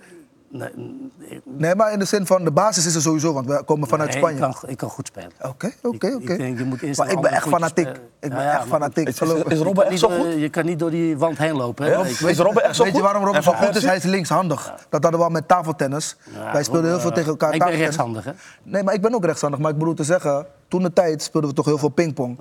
Nee, 1.46 1.76
maar 1.76 1.94
in 1.94 2.00
de 2.00 2.06
zin 2.06 2.26
van 2.26 2.44
de 2.44 2.52
basis 2.52 2.86
is 2.86 2.96
er 2.96 3.02
sowieso, 3.02 3.34
want 3.34 3.46
we 3.48 3.64
komen 3.66 3.88
vanuit 3.88 4.10
nee, 4.10 4.18
Spanje. 4.18 4.36
Ik 4.36 4.42
kan, 4.60 4.70
ik 4.70 4.78
kan 4.78 4.90
goed 4.90 5.08
spelen. 5.08 5.32
Oké, 5.42 5.72
oké, 5.82 6.08
oké. 6.16 6.32
ik 6.34 6.38
denk, 6.38 6.58
je 6.58 6.64
moet 6.66 6.82
eerst 6.82 7.00
Maar 7.00 7.12
ik 7.12 7.22
ben 7.22 7.32
echt 7.32 7.48
fanatiek. 7.48 7.88
spelen. 7.88 8.10
Ik 8.20 8.30
ben 8.30 8.44
Ja, 8.44 8.58
echt 8.58 8.68
fanatiek. 8.68 9.08
Is, 9.08 9.22
is, 9.22 9.30
is 9.48 9.60
Robben 9.60 9.86
echt 9.86 10.00
zo 10.00 10.10
goed? 10.10 10.34
Je 10.40 10.50
kan 10.50 10.66
niet 10.66 10.80
door 10.80 10.90
die 10.92 11.18
wand 11.18 11.38
heen 11.38 11.56
lopen. 11.56 11.86
Hè? 11.86 11.92
Ja? 11.92 12.02
Nee, 12.02 12.12
ik- 12.12 12.20
Is 12.20 12.38
Robben 12.38 12.64
echt 12.64 12.76
zo 12.76 12.84
Weet 12.84 12.96
je 12.96 13.02
waarom 13.02 13.24
Robben 13.24 13.44
En 13.44 13.52
zo 13.52 13.66
goed 13.66 13.76
is? 13.76 13.84
Hij 13.84 13.96
is 13.96 14.04
linkshandig. 14.04 14.74
Dat 14.90 15.02
hadden 15.04 15.20
we 15.20 15.26
al 15.26 15.32
met 15.32 15.48
tafeltennis. 15.48 16.16
Ja, 16.34 16.52
Wij 16.54 16.64
speelden 16.64 16.90
heel 16.90 17.00
veel 17.00 17.12
tegen 17.12 17.30
elkaar 17.30 17.54
Ik 17.54 17.60
ben 17.64 17.76
rechtshandig, 17.76 18.24
hè? 18.24 18.32
Nee, 18.64 18.84
maar 18.84 18.94
ik 18.94 19.02
ben 19.02 19.14
ook 19.16 19.26
rechtshandig. 19.26 19.60
Maar 19.60 19.72
ik 19.72 19.78
bedoel 19.78 19.94
te 19.94 20.04
zeggen, 20.04 20.46
toen 20.68 20.82
de 20.84 20.94
tijd 20.94 21.22
speelden 21.24 21.50
we 21.50 21.56
toch 21.56 21.66
heel 21.66 21.78
veel 21.78 21.90
pingpong. 21.90 22.40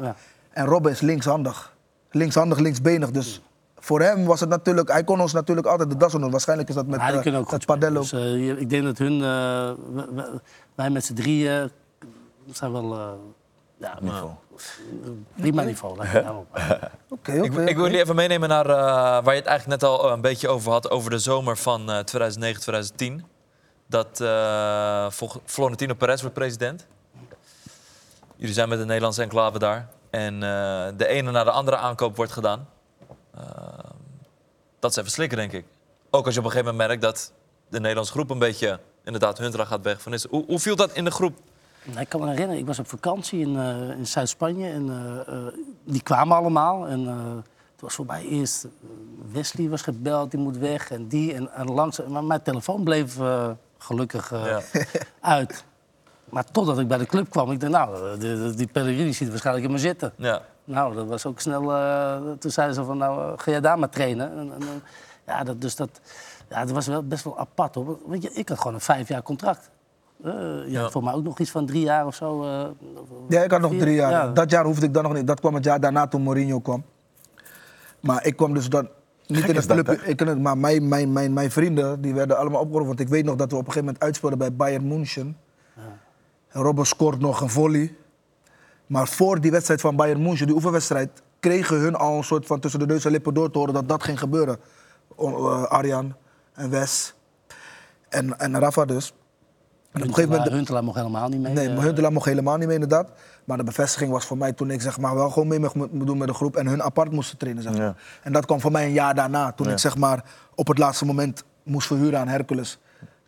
En 0.51 0.67
Robben 0.67 0.93
is 0.93 1.01
linkshandig. 1.01 1.75
Linkshandig, 2.11 2.59
linksbenig. 2.59 3.11
Dus 3.11 3.43
voor 3.81 4.01
hem 4.01 4.25
was 4.25 4.41
het 4.41 4.49
natuurlijk... 4.49 4.89
Hij 4.89 5.05
kon 5.05 5.21
ons 5.21 5.33
natuurlijk 5.33 5.67
altijd 5.67 5.91
de 5.91 5.97
das 5.97 6.15
onder. 6.15 6.31
Waarschijnlijk 6.31 6.69
is 6.69 6.75
dat 6.75 6.87
met, 6.87 6.99
Maar 6.99 7.23
die 7.23 7.33
eh, 7.33 7.51
met. 7.51 7.67
Padello. 7.67 8.01
Dus, 8.01 8.13
eh, 8.13 8.49
ik 8.49 8.71
denk 8.71 8.85
dat 8.85 8.99
hun, 8.99 9.23
eh, 9.23 9.71
wij 10.75 10.91
met 10.91 11.05
z'n 11.05 11.15
drieën, 11.15 11.71
zijn 12.53 12.73
wel 12.73 12.93
eh, 12.93 13.09
ja, 13.77 13.99
Niveau. 14.01 14.31
prima 15.35 15.63
niveau. 15.63 16.05
ik. 16.05 16.25
Oké, 17.09 17.33
Ik, 17.33 17.53
oké. 17.53 17.65
ik 17.65 17.77
wil 17.77 17.85
jullie 17.85 18.01
even 18.01 18.15
meenemen 18.15 18.49
naar 18.49 18.67
waar 19.23 19.35
je 19.35 19.41
het 19.41 19.47
eigenlijk 19.47 19.81
net 19.81 19.91
al 19.91 20.13
een 20.13 20.21
beetje 20.21 20.49
over 20.49 20.73
had, 20.73 20.91
over 20.91 21.11
de 21.11 21.19
zomer 21.19 21.57
van 21.57 21.91
eh 21.91 21.99
2009, 21.99 22.61
2010. 22.61 23.25
Dat 23.91 24.21
eh, 24.21 25.11
Florentino 25.45 25.95
Perez 25.95 26.21
wordt 26.21 26.37
president. 26.37 26.87
Jullie 28.37 28.55
zijn 28.55 28.69
met 28.69 28.79
de 28.79 28.85
Nederlandse 28.85 29.23
enclave 29.23 29.59
daar. 29.59 29.89
En 30.11 30.35
eh, 30.35 30.89
de 30.97 31.07
ene 31.07 31.31
na 31.31 31.45
de 31.45 31.51
andere 31.51 31.77
aankoop 31.77 32.17
wordt 32.17 32.33
gedaan. 32.33 32.69
Eh, 33.41 33.91
dat 34.79 34.91
is 34.91 34.97
even 34.97 35.11
slikken, 35.11 35.39
denk 35.39 35.53
ik. 35.53 35.65
Ook 36.11 36.25
als 36.25 36.35
je 36.35 36.41
op 36.41 36.47
een 36.47 36.53
gegeven 36.53 36.73
moment 36.73 36.89
merkt 36.89 37.03
dat 37.03 37.33
de 37.69 37.81
Nederlandse 37.81 38.13
groep 38.13 38.31
een 38.31 38.39
beetje... 38.39 38.81
Inderdaad, 39.05 39.39
Huntra 39.39 39.65
gaat 39.65 39.83
weg. 39.83 40.03
Van 40.03 40.13
is, 40.13 40.27
hoe, 40.27 40.45
hoe 40.47 40.59
viel 40.59 40.77
dat 40.77 40.93
in 40.93 41.05
de 41.05 41.11
groep? 41.11 41.39
Nou, 41.85 42.01
Ik 42.01 42.09
kan 42.09 42.21
me 42.21 42.27
herinneren, 42.29 42.59
ik 42.61 42.67
was 42.67 42.79
op 42.79 42.89
vakantie 42.89 43.41
in, 43.41 43.57
eh, 43.59 43.91
in 43.99 44.07
Zuid-Spanje 44.07 44.71
en 44.71 44.89
eh, 44.91 45.35
eh, 45.37 45.53
die 45.85 46.03
kwamen 46.03 46.37
allemaal. 46.37 46.87
En 46.87 47.07
het 47.73 47.81
was 47.81 47.95
voor 47.95 48.07
mij 48.07 48.25
eerst, 48.25 48.67
Wesley 49.33 49.69
was 49.69 49.83
gebeld, 49.83 50.31
die 50.31 50.41
moet 50.41 50.57
weg 50.57 50.91
en 50.91 51.07
die. 51.09 51.35
En, 51.35 51.53
en 51.53 51.67
langs, 51.67 52.01
maar 52.09 52.25
mijn 52.25 52.43
telefoon 52.43 52.85
bleef 52.85 53.17
gelukkig 53.79 54.31
Ja. 54.31 54.61
uit. 55.21 55.65
Maar 56.25 56.45
totdat 56.51 56.79
ik 56.79 56.89
bij 56.89 56.99
de 56.99 57.07
club 57.07 57.31
kwam, 57.31 57.51
ik 57.51 57.61
dacht, 57.61 57.73
nou, 57.73 58.19
de- 58.19 58.53
die 58.57 58.67
Pellegrini 58.67 59.13
ziet 59.13 59.29
waarschijnlijk 59.29 59.67
in 59.67 59.73
me 59.73 59.79
zitten. 59.79 60.13
Ja. 60.17 60.43
Nou, 60.71 60.95
dat 60.95 61.07
was 61.07 61.27
ook 61.27 61.41
snel. 61.41 61.73
eh, 61.75 62.17
toen 62.39 62.51
zeiden 62.51 62.77
ze 62.77 62.85
van, 62.85 62.99
nou, 62.99 63.21
eh, 63.33 63.39
ga 63.39 63.51
jij 63.51 63.61
daar 63.61 63.79
maar 63.79 63.89
trainen. 63.89 64.31
En, 64.31 64.39
en, 64.39 64.53
en, 64.53 64.83
ja, 65.27 65.45
dat, 65.45 65.61
dus 65.61 65.77
dat, 65.77 66.01
ja, 66.49 66.61
dat 66.65 66.71
was 66.71 66.87
wel 66.87 67.03
best 67.07 67.25
wel 67.25 67.39
apart 67.39 67.75
hoor. 67.75 67.99
Want 68.07 68.23
je, 68.23 68.33
ik 68.33 68.49
had 68.49 68.59
gewoon 68.59 68.75
een 68.75 68.81
vijf 68.81 69.09
jaar 69.09 69.23
contract. 69.23 69.71
Eh 70.25 70.33
je 70.33 70.65
Ja. 70.67 70.81
had 70.81 70.93
voor 70.93 71.05
mij 71.05 71.13
ook 71.13 71.23
nog 71.25 71.39
iets 71.39 71.51
van 71.51 71.67
drie 71.67 71.83
jaar 71.83 72.07
of 72.07 72.15
zo. 72.15 72.43
eh, 72.43 72.67
Ja, 73.29 73.43
ik 73.43 73.51
had 73.51 73.61
nog 73.61 73.71
vier- 73.71 73.81
drie 73.81 73.95
jaar. 73.95 74.11
Ja. 74.11 74.27
Dat 74.29 74.51
jaar 74.51 74.65
hoefde 74.65 74.87
ik 74.87 74.95
dan 74.95 75.03
nog 75.03 75.13
niet. 75.13 75.27
Dat 75.27 75.41
kwam 75.41 75.55
het 75.55 75.65
jaar 75.65 75.81
daarna 75.81 76.07
toen 76.07 76.23
Mourinho 76.23 76.61
kwam. 76.61 76.85
Maar 78.01 78.27
ik 78.27 78.37
kwam 78.37 78.55
dus 78.55 78.69
dan 78.69 78.89
niet 79.27 79.39
Gek 79.39 79.49
in 79.49 79.61
de 79.61 79.67
dat, 79.67 79.77
club. 79.85 79.87
hè? 79.87 80.07
ik, 80.09 80.17
ken 80.17 80.27
het, 80.27 80.39
maar 80.41 80.59
mijn, 80.59 80.89
mijn, 80.89 81.13
mijn, 81.13 81.33
mijn 81.33 81.51
vrienden 81.51 82.01
die 82.01 82.15
werden 82.15 82.37
allemaal 82.39 82.61
opgeroepen. 82.61 82.87
Want 82.87 83.01
ik 83.01 83.09
weet 83.09 83.25
nog 83.25 83.37
dat 83.37 83.51
we 83.51 83.57
op 83.57 83.61
een 83.67 83.73
gegeven 83.73 83.85
moment 83.85 84.05
uitspeelden 84.05 84.39
bij 84.39 84.53
Bayern 84.55 84.89
München. 84.89 85.37
En 86.49 86.63
Robben 86.63 86.87
scoort 86.87 87.19
nog 87.21 87.41
een 87.41 87.51
volley. 87.51 87.95
Maar 88.91 89.09
voor 89.09 89.41
die 89.41 89.51
wedstrijd 89.51 89.81
van 89.81 89.97
Bayern 89.97 90.23
München, 90.23 90.47
die 90.47 90.55
oefenwedstrijd, 90.55 91.11
kregen 91.41 91.77
hun 91.81 91.95
al 91.95 92.17
een 92.17 92.25
soort 92.25 92.47
van 92.47 92.61
tussen 92.61 92.81
de 92.81 92.87
neus 92.87 93.05
en 93.05 93.11
lippen 93.11 93.35
door 93.35 93.51
te 93.51 93.59
horen 93.59 93.75
dat 93.75 93.89
dat 93.89 94.03
ging 94.03 94.19
gebeuren. 94.19 94.57
Eh, 95.19 95.63
Arjan 95.65 96.15
en 96.53 96.71
Wes 96.71 97.15
en, 98.09 98.39
en 98.39 98.59
Rafa 98.59 98.85
dus. 98.85 99.09
En 99.93 100.01
op 100.01 100.07
een 100.09 100.15
gegeven 100.15 100.31
moment. 100.37 100.51
Huntelaar 100.53 100.85
mocht 100.85 100.97
helemaal 100.97 101.29
niet 101.29 101.41
mee. 101.41 101.53
Nee, 101.53 101.69
maar 101.75 101.85
Huntelaar 101.85 102.13
mocht 102.13 102.25
helemaal 102.27 102.57
niet 102.57 102.67
mee 102.67 102.75
inderdaad. 102.75 103.11
Maar 103.45 103.57
de 103.57 103.65
bevestiging 103.65 104.11
was 104.11 104.27
voor 104.27 104.37
mij 104.37 104.53
toen 104.53 104.71
ik 104.71 104.81
zeg 104.81 104.99
maar 104.99 105.15
wel 105.15 105.31
gewoon 105.31 105.49
mee 105.49 105.59
mocht 105.59 105.75
mo- 105.75 105.89
doen 106.05 106.19
met 106.19 106.29
de 106.29 106.35
groep 106.35 106.57
en 106.57 106.67
hun 106.67 106.83
apart 106.83 107.13
moesten 107.13 107.39
trainen. 107.39 107.63
Zeg 107.63 107.73
maar. 107.73 107.83
Ja. 107.83 107.95
En 108.23 108.33
dat 108.33 108.47
kwam 108.47 108.61
voor 108.61 108.71
mij 108.73 108.85
een 108.85 108.93
jaar 108.93 109.15
daarna, 109.15 109.53
toen 109.53 109.67
Ja. 109.67 109.73
ik 109.73 109.79
zeg 109.79 109.97
maar 109.97 110.25
op 110.55 110.67
het 110.69 110.79
laatste 110.79 111.05
moment 111.05 111.45
moest 111.63 111.87
verhuren 111.87 112.19
aan 112.19 112.29
Hercules. 112.29 112.79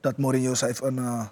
Dat 0.00 0.16
Mourinho 0.18 0.54
zei 0.54 0.74
van, 0.74 0.98
eh, 0.98 1.26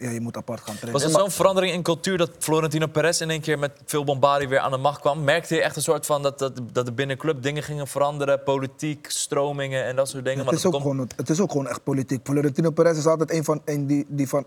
ja, 0.00 0.10
je 0.10 0.20
moet 0.20 0.36
apart 0.36 0.60
gaan 0.60 0.74
trainen. 0.76 0.92
Was 0.92 1.02
het 1.02 1.20
zo'n 1.20 1.30
verandering 1.30 1.72
in 1.74 1.82
cultuur 1.82 2.18
dat 2.18 2.30
Florentino 2.38 2.86
Perez 2.86 3.20
in 3.20 3.30
één 3.30 3.40
keer 3.40 3.58
met 3.58 3.70
veel 3.86 4.04
bombardie 4.04 4.48
weer 4.48 4.58
aan 4.58 4.70
de 4.70 4.76
macht 4.76 5.00
kwam? 5.00 5.24
Merkte 5.24 5.54
je 5.54 5.62
echt 5.62 5.76
een 5.76 5.82
soort 5.82 6.06
van 6.06 6.22
dat, 6.22 6.38
dat, 6.38 6.60
dat 6.72 6.86
de 6.86 6.92
binnenclub 6.92 7.42
dingen 7.42 7.62
gingen 7.62 7.86
veranderen, 7.86 8.42
politiek, 8.42 9.06
stromingen 9.10 9.84
en 9.84 9.96
dat 9.96 10.08
soort 10.08 10.24
dingen? 10.24 10.44
Het 10.46 10.54
is, 10.54 10.64
ook 10.66 10.72
komt- 10.72 10.84
gewoon, 10.84 11.08
het 11.16 11.30
is 11.30 11.40
ook 11.40 11.50
gewoon 11.50 11.68
echt 11.68 11.82
politiek. 11.82 12.20
Florentino 12.24 12.70
Perez 12.70 12.98
is 12.98 13.06
altijd 13.06 13.32
een 13.32 13.44
van, 13.44 13.62
een 13.64 13.86
die, 13.86 14.06
die 14.08 14.28
van, 14.28 14.44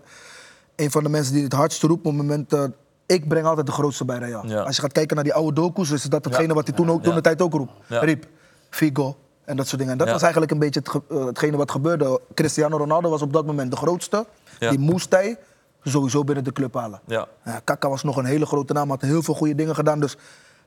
een 0.76 0.90
van 0.90 1.02
de 1.02 1.08
mensen 1.08 1.34
die 1.34 1.44
het 1.44 1.52
hardst 1.52 1.82
roept 1.82 2.06
op 2.06 2.12
het 2.12 2.22
moment... 2.22 2.50
dat 2.50 2.70
ik 3.06 3.28
breng 3.28 3.46
altijd 3.46 3.66
de 3.66 3.72
grootste 3.72 4.04
bij 4.04 4.18
Real. 4.18 4.46
Ja. 4.46 4.60
Als 4.62 4.76
je 4.76 4.82
gaat 4.82 4.92
kijken 4.92 5.14
naar 5.14 5.24
die 5.24 5.34
oude 5.34 5.52
docu's, 5.60 5.90
is 5.90 6.02
dat 6.02 6.24
hetgene 6.24 6.54
wat 6.54 6.66
hij 6.66 6.76
toen, 6.76 6.90
ook, 6.90 7.02
toen 7.02 7.14
de 7.14 7.20
tijd 7.20 7.42
ook 7.42 7.52
roep, 7.52 7.70
Ja. 7.86 7.98
riep. 8.00 8.26
Figo 8.70 9.16
en 9.44 9.56
dat 9.56 9.66
soort 9.66 9.76
dingen. 9.78 9.92
En 9.92 9.98
dat 9.98 10.06
Ja. 10.06 10.12
was 10.12 10.22
eigenlijk 10.22 10.52
een 10.52 10.58
beetje 10.58 10.80
het, 10.84 11.02
eh, 11.10 11.24
hetgene 11.26 11.56
wat 11.56 11.70
gebeurde. 11.70 12.20
Cristiano 12.34 12.76
Ronaldo 12.76 13.10
was 13.10 13.22
op 13.22 13.32
dat 13.32 13.46
moment 13.46 13.70
de 13.70 13.76
grootste. 13.76 14.26
Ja. 14.58 14.70
Die 14.70 14.78
moest 14.78 15.12
hij 15.12 15.36
sowieso 15.82 16.24
binnen 16.24 16.44
de 16.44 16.52
club 16.52 16.74
halen. 16.74 17.00
Ja. 17.06 17.26
Kaka 17.64 17.88
was 17.88 18.02
nog 18.02 18.16
een 18.16 18.24
hele 18.24 18.46
grote 18.46 18.72
naam, 18.72 18.88
had 18.88 19.00
heel 19.00 19.22
veel 19.22 19.34
goede 19.34 19.54
dingen 19.54 19.74
gedaan. 19.74 20.00
Dus 20.00 20.16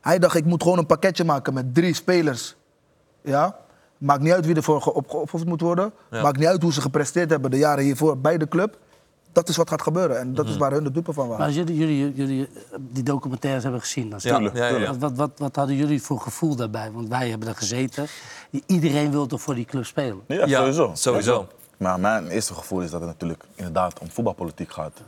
hij 0.00 0.18
dacht, 0.18 0.34
ik 0.36 0.44
moet 0.44 0.62
gewoon 0.62 0.78
een 0.78 0.86
pakketje 0.86 1.24
maken 1.24 1.54
met 1.54 1.74
drie 1.74 1.94
spelers. 1.94 2.56
Ja? 3.22 3.56
Maakt 3.98 4.20
niet 4.22 4.32
uit 4.32 4.46
wie 4.46 4.54
ervoor 4.54 4.82
ge- 4.82 4.92
opgeofferd 4.94 5.44
moet 5.44 5.60
worden. 5.60 5.92
Maakt 6.10 6.36
niet 6.38 6.46
uit 6.46 6.62
hoe 6.62 6.72
ze 6.72 6.80
gepresteerd 6.80 7.30
hebben 7.30 7.50
de 7.50 7.58
jaren 7.58 7.84
hiervoor 7.84 8.18
bij 8.18 8.38
de 8.38 8.48
club. 8.48 8.78
Dat 9.32 9.48
is 9.48 9.56
wat 9.56 9.68
gaat 9.70 9.82
gebeuren. 9.82 10.18
En 10.18 10.34
dat 10.34 10.44
Mhm. 10.44 10.54
is 10.54 10.60
waar 10.60 10.72
hun 10.72 10.84
de 10.84 10.90
dupe 10.90 11.12
van 11.12 11.28
Maar 11.28 11.36
waren. 11.38 11.46
als 11.46 11.54
jullie, 11.54 11.76
jullie, 11.76 12.14
jullie 12.14 12.46
eh, 12.46 12.78
die 12.78 13.02
documentaires 13.02 13.62
hebben 13.62 13.80
gezien, 13.80 14.10
dan 14.10 14.18
Ja, 14.22 14.34
Tuurlijk, 14.36 14.56
ja, 14.56 14.66
ja, 14.66 14.76
ja. 14.78 14.96
Wat, 14.98 15.12
wat, 15.16 15.30
wat, 15.36 15.56
hadden 15.56 15.76
jullie 15.76 16.02
voor 16.02 16.20
gevoel 16.20 16.56
daarbij? 16.56 16.90
Want 16.92 17.08
wij 17.08 17.28
hebben 17.28 17.48
er 17.48 17.54
gezeten. 17.56 18.06
Iedereen 18.66 19.10
wil 19.10 19.26
toch 19.26 19.40
voor 19.40 19.54
die 19.54 19.64
club 19.64 19.84
spelen? 19.84 20.20
Ja, 20.26 20.46
Ja, 20.46 20.58
sowieso. 20.58 20.90
sowieso. 20.94 21.46
Maar 21.76 22.00
mijn 22.00 22.28
eerste 22.28 22.54
gevoel 22.54 22.80
is 22.80 22.90
dat 22.90 23.00
het 23.00 23.08
natuurlijk 23.08 23.44
inderdaad 23.54 23.98
om 23.98 24.10
voetbalpolitiek 24.10 24.72
gaat. 24.72 25.00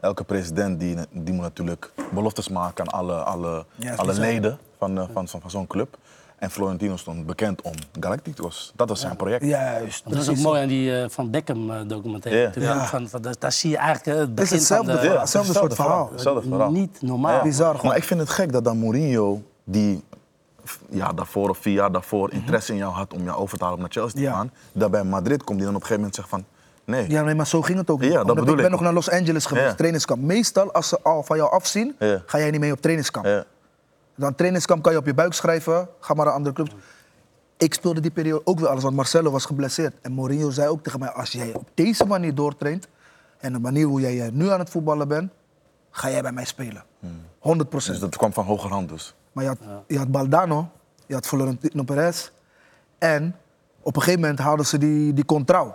Elke 0.00 0.24
president 0.24 0.80
die, 0.80 0.96
die 1.10 1.34
moet 1.34 1.42
natuurlijk 1.42 1.92
beloftes 2.12 2.48
maken 2.48 2.92
aan 2.92 3.00
alle, 3.00 3.14
alle, 3.14 3.64
alle 3.96 4.14
leden 4.14 4.58
van, 4.78 4.98
eh, 4.98 5.04
van, 5.12 5.28
van, 5.28 5.40
van 5.40 5.50
zo'n 5.50 5.66
club. 5.66 5.96
En 6.38 6.50
Florentino 6.50 6.96
stond 6.96 7.26
bekend 7.26 7.62
om 7.62 7.72
Galacticos. 8.00 8.72
Dat 8.76 8.88
was 8.88 9.00
zijn 9.00 9.16
project. 9.16 9.44
Juist. 9.44 10.04
Dat 10.10 10.18
is 10.18 10.28
ook 10.28 10.36
mooi 10.36 10.62
aan 10.62 10.68
die 10.68 11.00
eh, 11.02 11.08
Van 11.08 11.30
Beckham 11.30 11.70
eh, 11.70 11.80
documentaire. 11.86 12.60
Ja. 12.60 12.74
Ja. 12.74 12.86
Van, 12.86 13.08
van, 13.08 13.22
daar, 13.22 13.34
daar 13.38 13.52
zie 13.52 13.70
je 13.70 13.76
eigenlijk 13.76 14.06
eh, 14.06 14.12
het 14.12 14.22
Het 14.22 14.34
begin 14.34 14.52
is 14.56 14.58
hetzelfde, 14.58 14.86
van 14.86 14.94
de... 14.94 15.00
verhaal, 15.06 15.20
hetzelfde 15.20 15.52
soort 15.52 15.74
verhaal. 15.74 16.08
Hetzelfde 16.12 16.48
verhaal. 16.48 16.70
Niet 16.70 17.02
normaal. 17.02 17.42
Bizar. 17.42 17.80
Maar 17.82 17.96
ik 17.96 18.04
vind 18.04 18.20
het 18.20 18.30
gek 18.30 18.52
dat 18.52 18.64
dan 18.64 18.78
Mourinho, 18.78 19.42
die 19.64 20.02
ja, 20.90 21.12
daarvoor 21.12 21.48
of 21.48 21.58
vier 21.58 21.74
jaar 21.74 21.92
daarvoor 21.92 22.32
interesse 22.32 22.72
in 22.72 22.78
jou 22.78 22.92
had 22.92 23.14
om 23.14 23.24
jou 23.24 23.38
over 23.38 23.58
te 23.58 23.64
halen 23.64 23.78
om 23.78 23.82
naar 23.84 23.92
Chelsea 23.92 24.14
te 24.16 24.20
Ja. 24.20 24.32
gaan, 24.32 24.50
dat 24.72 24.90
bij 24.90 25.04
Madrid 25.04 25.44
komt, 25.44 25.58
die 25.58 25.66
dan 25.66 25.74
op 25.76 25.80
een 25.80 25.86
gegeven 25.86 25.96
moment 25.96 26.14
zegt 26.14 26.28
van 26.28 26.44
nee. 26.84 27.10
Ja, 27.10 27.22
nee, 27.22 27.34
maar 27.34 27.46
zo 27.46 27.62
ging 27.62 27.78
het 27.78 27.90
ook. 27.90 28.00
niet. 28.00 28.12
Ja, 28.12 28.24
dat 28.24 28.38
ik 28.48 28.56
ben 28.56 28.70
nog 28.70 28.80
naar 28.80 28.92
Los 28.92 29.10
Angeles 29.10 29.46
geweest, 29.46 29.66
Ja. 29.66 29.74
trainingskamp. 29.74 30.22
Meestal, 30.22 30.72
als 30.72 30.88
ze 30.88 30.98
al 31.02 31.22
van 31.22 31.36
jou 31.36 31.50
afzien, 31.50 31.96
Ja. 31.98 32.22
ga 32.26 32.38
jij 32.38 32.50
niet 32.50 32.60
mee 32.60 32.72
op 32.72 32.80
trainingskamp. 32.80 33.26
Dan 34.18 34.34
trainingskamp 34.34 34.82
kan 34.82 34.92
je 34.92 34.98
op 34.98 35.06
je 35.06 35.14
buik 35.14 35.32
schrijven, 35.32 35.88
ga 36.00 36.14
maar 36.14 36.24
naar 36.24 36.34
andere 36.34 36.54
clubs. 36.54 36.74
Ik 37.56 37.74
speelde 37.74 38.00
die 38.00 38.10
periode 38.10 38.46
ook 38.46 38.58
weer 38.58 38.68
alles, 38.68 38.82
want 38.82 38.96
Marcelo 38.96 39.30
was 39.30 39.44
geblesseerd. 39.44 39.94
En 40.02 40.12
Mourinho 40.12 40.50
zei 40.50 40.68
ook 40.68 40.82
tegen 40.82 41.00
mij, 41.00 41.08
als 41.08 41.32
jij 41.32 41.54
op 41.54 41.68
deze 41.74 42.04
manier 42.04 42.34
doortraint... 42.34 42.88
en 43.38 43.52
de 43.52 43.58
manier 43.58 43.86
hoe 43.86 44.00
jij 44.00 44.30
nu 44.32 44.50
aan 44.50 44.58
het 44.58 44.70
voetballen 44.70 45.08
bent, 45.08 45.32
ga 45.90 46.10
jij 46.10 46.22
bij 46.22 46.32
mij 46.32 46.44
spelen. 46.44 46.84
100% 47.04 47.08
Dus 47.70 47.98
dat 47.98 48.16
kwam 48.16 48.32
van 48.32 48.44
hogerhand 48.44 48.88
dus. 48.88 49.14
Maar 49.32 49.44
je 49.44 49.50
had, 49.50 49.58
je 49.86 49.98
had 49.98 50.10
Baldano, 50.10 50.68
je 51.06 51.14
had 51.14 51.26
Florentino 51.26 51.82
Perez. 51.82 52.30
En 52.98 53.36
op 53.82 53.96
een 53.96 54.02
gegeven 54.02 54.20
moment 54.20 54.38
haalden 54.38 54.66
ze 54.66 54.78
die, 54.78 55.12
die 55.12 55.24
Contrao. 55.24 55.74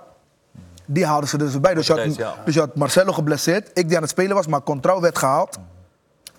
Die 0.85 1.05
haalden 1.05 1.29
ze 1.29 1.37
dus 1.37 1.53
erbij. 1.53 1.73
Dus 1.73 1.87
je, 1.87 1.93
had, 1.93 2.45
dus 2.45 2.53
je 2.53 2.59
had 2.59 2.75
Marcelo 2.75 3.11
geblesseerd, 3.11 3.69
ik 3.73 3.87
die 3.87 3.95
aan 3.95 4.01
het 4.01 4.11
spelen 4.11 4.35
was, 4.35 4.47
maar 4.47 4.63
Contrao 4.63 5.01
werd 5.01 5.17
gehaald. 5.17 5.59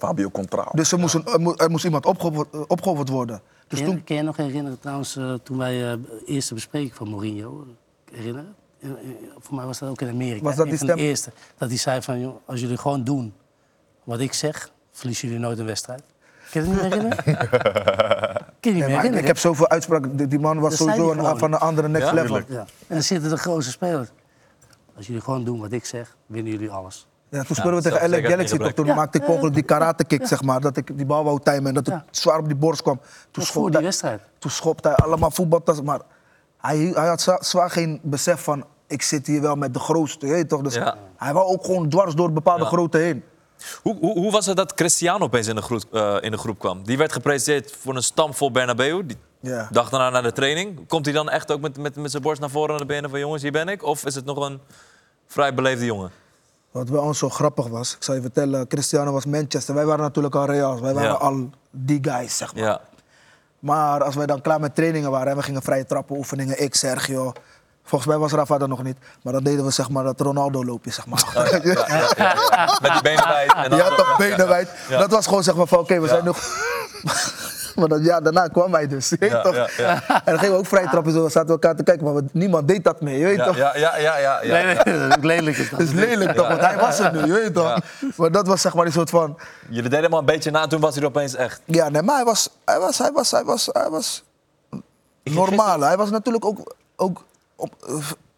Fabio 0.07 0.31
Contrao. 0.31 0.69
Dus 0.73 0.93
er 0.93 0.99
moest, 0.99 1.15
een- 1.15 1.57
er 1.57 1.71
moest, 1.71 1.85
iemand 1.85 2.07
opgeofferd, 2.07 2.55
eh, 2.55 2.61
opgeofferd 2.67 3.09
worden. 3.09 3.41
Dus 3.69 3.79
Ken, 3.79 3.89
toen, 3.89 4.05
ken 4.05 4.17
je 4.17 4.23
nog 4.23 4.37
herinneren 4.37 4.81
trouwens, 4.81 5.17
eh, 5.17 5.35
toen 5.43 5.59
wij 5.59 5.91
eh, 5.93 5.99
de 6.03 6.23
eerste 6.25 6.55
bespreking 6.55 6.95
van 6.95 7.09
Mourinho, 7.09 7.67
eh, 8.11 8.17
herinneren? 8.17 8.55
Eh, 8.81 8.91
eh, 8.91 8.97
Voor 9.39 9.55
mij 9.57 9.65
was 9.67 9.79
dat 9.79 9.89
ook 9.89 10.01
in 10.01 10.09
Amerika. 10.09 10.45
Was 10.45 10.57
dat 10.57 10.67
die 10.67 10.79
van 10.79 10.87
de 10.87 10.93
stem? 10.93 11.05
eerste. 11.05 11.33
Dat 11.59 11.69
hij 11.69 11.79
zei 11.79 12.03
van, 12.03 12.21
joh, 12.21 12.37
als 12.47 12.61
jullie 12.61 12.77
gewoon 12.77 13.05
doen 13.05 13.35
wat 14.05 14.21
ik 14.21 14.33
zeg, 14.33 14.71
verliezen 14.93 15.29
jullie 15.29 15.43
nooit 15.43 15.59
een 15.59 15.67
wedstrijd. 15.67 16.03
Ken 16.51 16.65
je 16.65 16.71
het 16.71 16.83
niet 16.83 16.91
meer 16.91 16.99
herinneren? 16.99 18.45
Je 18.61 18.73
Nee, 19.11 19.21
ik 19.21 19.27
heb 19.27 19.39
zoveel 19.39 19.69
uitspraken. 19.69 20.17
Die, 20.17 20.27
die 20.29 20.39
man 20.39 20.59
was 20.59 20.71
Dat 20.71 20.79
sowieso 20.89 21.11
een, 21.13 21.39
van 21.39 21.53
een 21.53 21.59
andere 21.59 21.89
next 21.89 22.07
Ja? 22.09 22.13
level. 22.15 22.37
Ja. 22.49 22.59
En 22.59 22.67
dan 22.89 23.03
zitten 23.03 23.31
de 23.31 23.37
grootste 23.37 23.71
spelers. 23.73 24.09
Als 24.97 25.07
jullie 25.07 25.23
gewoon 25.23 25.45
doen 25.45 25.61
wat 25.61 25.73
ik 25.73 25.85
zeg, 25.85 26.17
winnen 26.27 26.53
jullie 26.53 26.71
alles. 26.71 27.07
Ja, 27.35 27.43
toen 27.43 27.57
speelden 27.57 27.83
we 27.83 27.91
tegen 27.91 28.11
LA 28.11 28.29
Galaxy. 28.29 28.57
Toch? 28.57 28.73
Toen 28.73 28.87
Ja, 28.87 28.95
maakte 28.95 29.19
ik 29.19 29.29
mogelijk 29.29 29.55
die 29.55 29.63
karate 29.65 30.05
kick, 30.05 30.27
zeg 30.27 30.43
maar. 30.43 30.61
Dat 30.61 30.77
ik 30.77 30.97
die 30.97 31.07
bal 31.07 31.25
wou 31.25 31.41
timen 31.43 31.67
en 31.67 31.75
dat 31.75 31.87
het 31.87 31.95
Ja. 31.95 32.05
zwaar 32.11 32.39
op 32.39 32.47
die 32.47 32.57
borst 32.57 32.83
kwam. 32.83 33.01
Toen 33.31 33.43
schopte 33.45 33.69
die 33.71 33.77
hij, 33.79 33.83
wedstrijd. 33.87 34.21
toen 34.39 34.51
schopte 34.51 34.89
hij 34.89 34.97
allemaal 34.97 35.31
voetbaltas. 35.31 35.83
Maar 35.83 36.01
hij, 36.59 36.77
hij 36.95 37.07
had 37.09 37.39
zwaar 37.41 37.71
geen 37.71 38.01
besef 38.03 38.41
van 38.43 38.65
ik 38.87 39.03
zit 39.03 39.27
hier 39.27 39.41
wel 39.41 39.57
met 39.57 39.73
de 39.75 39.79
grootste, 39.81 40.27
je 40.27 40.47
toch? 40.47 40.61
Dus 40.61 40.75
Ja. 40.75 40.97
hij 41.17 41.33
wou 41.33 41.47
ook 41.47 41.65
gewoon 41.65 41.89
dwars 41.89 42.15
door 42.15 42.33
bepaalde 42.33 42.63
Ja. 42.63 42.69
grootte 42.69 42.99
heen. 42.99 43.25
Hoe, 43.83 43.97
hoe, 43.99 44.19
hoe 44.19 44.31
was 44.33 44.47
het 44.47 44.57
dat 44.57 44.75
Cristiano 44.75 45.25
opeens 45.25 45.47
in 45.47 45.55
de, 45.55 45.63
groep, 45.63 45.83
eh, 45.93 46.17
in 46.21 46.31
de 46.31 46.39
groep 46.39 46.59
kwam? 46.59 46.83
Die 46.85 46.99
werd 46.99 47.13
gepresenteerd 47.13 47.77
voor 47.81 47.97
een 47.97 48.03
stampvol 48.03 48.51
Bernabeu. 48.51 49.07
Die 49.07 49.17
Ja. 49.41 49.69
dag 49.71 49.89
daarna 49.89 50.11
naar 50.11 50.23
de 50.23 50.33
training. 50.33 50.89
Komt 50.89 51.05
hij 51.05 51.15
dan 51.15 51.31
echt 51.31 51.53
ook 51.53 51.61
met, 51.61 51.79
met, 51.79 51.97
met 51.97 52.11
zijn 52.11 52.23
borst 52.23 52.41
naar 52.41 52.51
voren 52.51 52.71
naar 52.71 52.79
de 52.79 52.87
benen 52.87 53.11
van 53.11 53.19
jongens, 53.19 53.43
hier 53.43 53.53
ben 53.53 53.69
ik? 53.69 53.83
Of 53.83 54.05
is 54.07 54.15
het 54.15 54.25
nog 54.25 54.49
een 54.49 54.61
vrij 55.27 55.55
beleefde 55.55 55.85
jongen? 55.85 56.11
Wat 56.75 56.91
bij 56.91 57.01
ons 57.01 57.19
zo 57.19 57.29
grappig 57.31 57.67
was, 57.67 57.95
ik 57.97 58.03
zal 58.03 58.15
je 58.15 58.21
vertellen, 58.21 58.67
Cristiano 58.67 59.13
was 59.13 59.27
Manchester. 59.27 59.75
Wij 59.75 59.85
waren 59.85 60.01
natuurlijk 60.05 60.35
al 60.35 60.45
Real, 60.47 60.81
wij 60.81 60.95
waren 60.95 61.09
Ja. 61.11 61.15
al 61.17 61.51
die 61.71 61.99
guys, 62.03 62.37
zeg 62.37 62.55
maar. 62.55 62.63
Ja. 62.63 62.81
Maar 63.59 64.03
als 64.05 64.15
wij 64.15 64.27
dan 64.27 64.41
klaar 64.41 64.61
met 64.61 64.75
trainingen 64.75 65.11
waren 65.11 65.31
en 65.31 65.37
we 65.37 65.43
gingen 65.43 65.63
vrije 65.63 65.87
trappen 65.87 66.17
oefeningen, 66.17 66.63
ik, 66.63 66.75
Sergio. 66.75 67.33
Volgens 67.85 68.11
mij 68.11 68.19
was 68.19 68.33
Rafa 68.33 68.59
er 68.59 68.69
nog 68.69 68.83
niet. 68.83 68.97
Maar 69.23 69.33
dan 69.33 69.43
deden 69.45 69.65
we 69.65 69.71
zeg 69.71 69.91
maar 69.91 70.05
dat 70.05 70.21
Ronaldo-loopje, 70.21 70.91
zeg 70.91 71.07
maar. 71.07 71.25
Ja, 71.35 71.73
ja. 72.17 72.79
Met 72.83 72.93
die 72.93 73.03
benen 73.03 73.29
wijd. 73.29 73.55
En 73.55 73.71
dan 73.71 73.79
Ja, 73.79 73.95
toch 73.95 74.17
benen 74.17 74.49
wijd. 74.49 74.69
Dat 74.89 75.11
was 75.11 75.27
gewoon 75.27 75.43
zeg 75.43 75.55
maar 75.55 75.67
van, 75.67 75.79
oké, 75.79 76.01
we 76.01 76.09
zijn 76.09 76.25
nog... 76.25 76.39
maar 77.79 77.89
dan, 77.89 78.03
ja, 78.03 78.21
daarna 78.21 78.47
kwam 78.49 78.75
hij 78.75 78.87
dus, 78.87 79.09
je 79.09 79.17
weet 79.19 79.43
toch? 79.43 79.55
ja, 79.55 79.69
ja. 79.77 79.93
En 80.09 80.21
dan 80.25 80.39
gingen 80.39 80.53
we 80.55 80.59
ook 80.59 80.67
vrije 80.67 80.89
trappen, 80.89 81.13
zo 81.13 81.25
we 81.25 81.31
zaten 81.31 81.51
elkaar 81.51 81.77
te 81.77 81.83
kijken, 81.83 82.05
maar 82.05 82.15
we- 82.15 82.25
niemand 82.33 82.69
deed 82.69 82.85
dat 82.85 83.01
mee, 83.01 83.19
je 83.19 83.25
weet 83.25 83.37
Ja, 83.37 83.45
toch? 83.45 83.57
ja, 83.57 83.77
ja, 83.77 83.97
ja, 83.99 84.17
ja, 84.19 84.43
ja. 84.43 84.53
Nee, 84.53 84.75
nee, 84.85 85.19
lelijk 85.37 85.57
is 85.57 85.71
dat. 85.71 85.79
Dat 85.85 85.89
is 85.89 85.95
lelijk 85.95 86.33
toch, 86.33 86.49
want 86.49 86.61
hij 86.61 86.77
was 86.79 86.99
er 86.99 87.13
nu, 87.13 87.27
je 87.27 87.33
weet 87.33 87.55
toch? 87.55 87.79
Maar 88.17 88.31
dat 88.33 88.47
was 88.47 88.61
zeg 88.61 88.75
maar 88.75 88.87
een 88.87 88.93
soort 88.93 89.11
van... 89.11 89.39
Jullie 89.69 89.83
deden 89.91 90.03
hem 90.05 90.13
al 90.13 90.19
een 90.19 90.25
beetje 90.25 90.51
na, 90.51 90.67
toen 90.67 90.81
was 90.81 90.95
hij 90.95 91.03
er 91.03 91.09
opeens 91.09 91.35
echt. 91.35 91.61
Ja, 91.65 91.89
nee, 91.89 92.03
maar 92.03 92.15
hij 92.17 92.25
was, 92.25 92.49
hij 92.65 92.79
was, 92.79 92.99
hij 92.99 93.13
was, 93.13 93.31
hij 93.31 93.45
was, 93.45 93.71
hij 93.73 93.91
was 93.91 94.25
normaal. 95.23 95.81
Hij 95.81 95.97
was 95.97 96.11
natuurlijk 96.11 96.45
ook, 96.45 96.75
ook 96.97 97.25
op, 97.57 97.75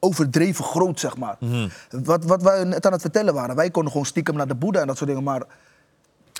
overdreven 0.01 0.64
groot, 0.64 1.01
zeg 1.01 1.16
maar. 1.16 1.37
Mhm. 1.41 1.68
Wat, 1.91 2.24
wat 2.24 2.43
wij 2.43 2.64
net 2.64 2.87
aan 2.87 2.93
het 2.93 3.01
vertellen 3.01 3.34
waren, 3.34 3.57
wij 3.57 3.70
konden 3.70 3.91
gewoon 3.93 4.07
stiekem 4.07 4.37
naar 4.37 4.47
de 4.49 4.55
Boeddha 4.55 4.80
en 4.80 4.87
dat 4.87 4.97
soort 4.97 5.09
dingen, 5.09 5.24
maar 5.24 5.43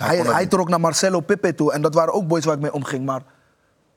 hij, 0.03 0.17
hij 0.17 0.45
trok 0.45 0.69
naar 0.69 0.79
Marcelo 0.79 1.19
Pippe 1.19 1.55
toe 1.55 1.73
en 1.73 1.81
dat 1.81 1.93
waren 1.93 2.13
ook 2.13 2.27
boys 2.27 2.45
waar 2.45 2.55
ik 2.55 2.61
mee 2.61 2.73
omging, 2.73 3.05
maar 3.05 3.21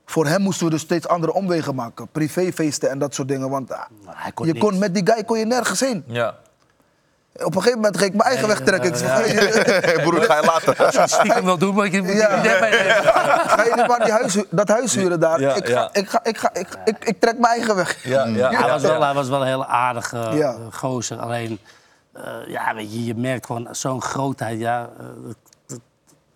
voor 0.07 0.27
hem 0.27 0.41
moesten 0.41 0.65
we 0.67 0.73
dus 0.73 0.81
steeds 0.81 1.09
andere 1.09 1.33
omwegen 1.33 1.75
maken. 1.75 2.09
Privéfeesten 2.13 2.91
en 2.91 2.99
dat 2.99 3.15
soort 3.15 3.29
dingen, 3.29 3.51
want 3.51 3.73
ah, 3.73 3.81
hij 4.07 4.33
kon 4.33 4.47
je 4.47 4.59
kon, 4.59 4.79
met 4.79 4.95
die 4.95 5.07
guy 5.13 5.25
kon 5.25 5.39
je 5.39 5.45
nergens 5.47 5.81
heen. 5.81 6.05
Ja. 6.07 6.35
Op 7.35 7.47
een 7.47 7.53
gegeven 7.63 7.77
moment 7.79 7.97
ging 7.99 8.11
ik 8.11 8.17
mijn 8.17 8.29
eigen 8.29 8.49
weg 8.49 8.61
trekken. 8.61 8.91
Ik 8.91 8.97
zei, 8.97 9.23
ga 9.31 9.91
je- 9.91 10.01
Broer, 10.03 10.23
ga 10.23 10.37
je 10.41 10.47
laten. 10.47 11.09
Stiekem 11.09 11.45
wel 11.45 11.59
doen, 11.59 11.75
maar 11.75 11.85
ik 11.87 12.03
moet 12.03 12.13
Ja. 12.13 12.37
niet. 12.43 12.47
Ga 13.51 13.65
je 13.65 13.73
niet 13.77 13.87
maar 13.87 14.05
die 14.05 14.13
huis, 14.13 14.43
dat 14.51 14.69
huis 14.69 14.95
huren 14.95 15.21
daar? 15.21 15.41
Ja, 15.41 15.55
ik, 15.55 15.69
ja. 15.69 15.81
ga, 15.81 15.91
ik, 15.93 16.09
ga, 16.09 16.21
ik, 16.25 16.39
ga, 16.39 16.51
ik, 16.53 16.69
ik, 16.85 17.05
ik 17.05 17.21
trek 17.21 17.39
mijn 17.39 17.53
eigen 17.53 17.77
weg. 17.77 18.05
Ja, 18.05 18.25
ja, 18.27 18.51
Hij 18.51 18.69
was, 18.71 18.83
wel, 18.83 19.03
hij 19.03 19.15
was 19.15 19.29
wel 19.29 19.41
een 19.41 19.47
heel 19.47 19.67
aardige 19.67 20.17
Ja. 20.17 20.33
ja. 20.33 20.57
gozer. 20.71 21.19
Alleen, 21.19 21.59
eh, 22.13 22.23
ja, 22.47 22.75
weet 22.75 22.93
je, 22.93 23.05
je 23.05 23.15
merkt 23.15 23.47
gewoon 23.47 23.69
zo'n 23.71 24.03
grootheid. 24.03 24.59
Ja, 24.61 24.91
eh, 24.99 25.07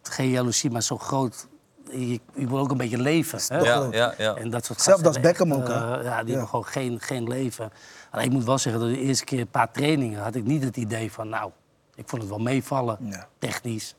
geen 0.09 0.29
jaloezie, 0.31 0.71
maar 0.71 0.83
zo 0.83 0.99
groot. 0.99 1.47
Je, 1.91 2.21
je 2.35 2.47
wil 2.49 2.59
ook 2.59 2.71
een 2.71 2.77
beetje 2.77 2.99
leven. 3.01 3.39
Hè? 3.49 3.59
Ja, 3.59 3.89
ja, 3.91 4.15
ja. 4.19 4.35
En 4.35 4.51
dat 4.51 4.65
soort 4.65 4.81
Zelfs 4.81 5.03
als 5.03 5.21
Beckham 5.21 5.53
ook, 5.53 5.69
eh, 5.69 5.77
ja, 5.77 5.99
die 6.01 6.07
Ja. 6.09 6.15
hebben 6.25 6.49
gewoon 6.49 6.67
geen, 6.67 7.01
geen 7.01 7.29
leven. 7.29 7.71
Alleen 8.11 8.27
ik 8.27 8.33
moet 8.33 8.45
wel 8.45 8.59
zeggen, 8.59 8.83
dat 8.83 8.91
de 8.91 9.01
eerste 9.01 9.25
keer 9.25 9.41
een 9.41 9.49
paar 9.49 9.71
trainingen 9.73 10.23
had 10.23 10.35
ik 10.35 10.45
niet 10.45 10.65
het 10.65 10.77
idee 10.77 11.13
van, 11.13 11.29
nou, 11.29 11.51
ik 11.95 12.09
vond 12.09 12.23
het 12.23 12.31
wel 12.31 12.41
meevallen, 12.41 12.99
Ja. 13.01 13.29
technisch. 13.39 13.95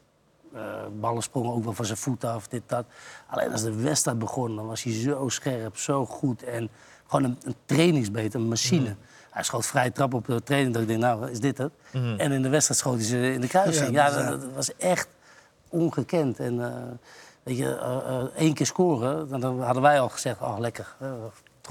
Eh, 0.53 0.61
ballen 0.99 1.23
sprongen 1.23 1.53
ook 1.53 1.63
wel 1.63 1.73
van 1.73 1.85
zijn 1.85 1.97
voeten 1.97 2.29
af, 2.31 2.47
dit, 2.47 2.61
dat. 2.65 2.85
Alleen 3.29 3.51
als 3.51 3.61
de 3.61 3.73
wedstrijd 3.75 4.19
begon, 4.19 4.55
dan 4.55 4.67
was 4.67 4.83
hij 4.83 4.93
zo 4.93 5.29
scherp, 5.29 5.77
zo 5.77 6.05
goed. 6.05 6.43
En 6.43 6.69
gewoon 7.07 7.23
een, 7.23 7.37
een 7.43 7.55
trainingsbeet, 7.65 8.33
een 8.33 8.47
machine. 8.47 8.81
Mhm. 8.89 8.93
Hij 9.29 9.43
schoot 9.43 9.65
vrij 9.65 9.91
trap 9.91 10.13
op 10.13 10.25
de 10.25 10.43
training. 10.43 10.73
Dat 10.73 10.81
ik 10.81 10.87
denk, 10.87 10.99
nou, 10.99 11.29
is 11.31 11.39
dit 11.39 11.57
het? 11.57 11.71
En 11.91 12.31
in 12.31 12.41
de 12.41 12.49
wedstrijd 12.49 12.79
schoot 12.79 12.95
hij 12.95 13.03
ze 13.03 13.33
in 13.33 13.41
de 13.41 13.47
kruising. 13.47 13.91
Ja, 13.91 14.07
Ja, 14.07 14.13
dat 14.13 14.23
is, 14.23 14.29
dat, 14.29 14.41
dat 14.41 14.49
was 14.55 14.75
echt 14.75 15.07
ongekend. 15.79 16.39
En 16.39 16.61
eh, 16.65 16.71
weet 17.43 17.57
je, 17.57 17.75
eh, 17.75 17.95
eh, 18.07 18.23
één 18.37 18.53
keer 18.53 18.65
scoren, 18.65 19.29
dan- 19.29 19.39
dan 19.41 19.61
hadden 19.61 19.81
wij 19.81 19.99
al 19.99 20.09
gezegd, 20.09 20.41
oh 20.41 20.55
lekker. 20.59 20.95
eh 20.99 21.07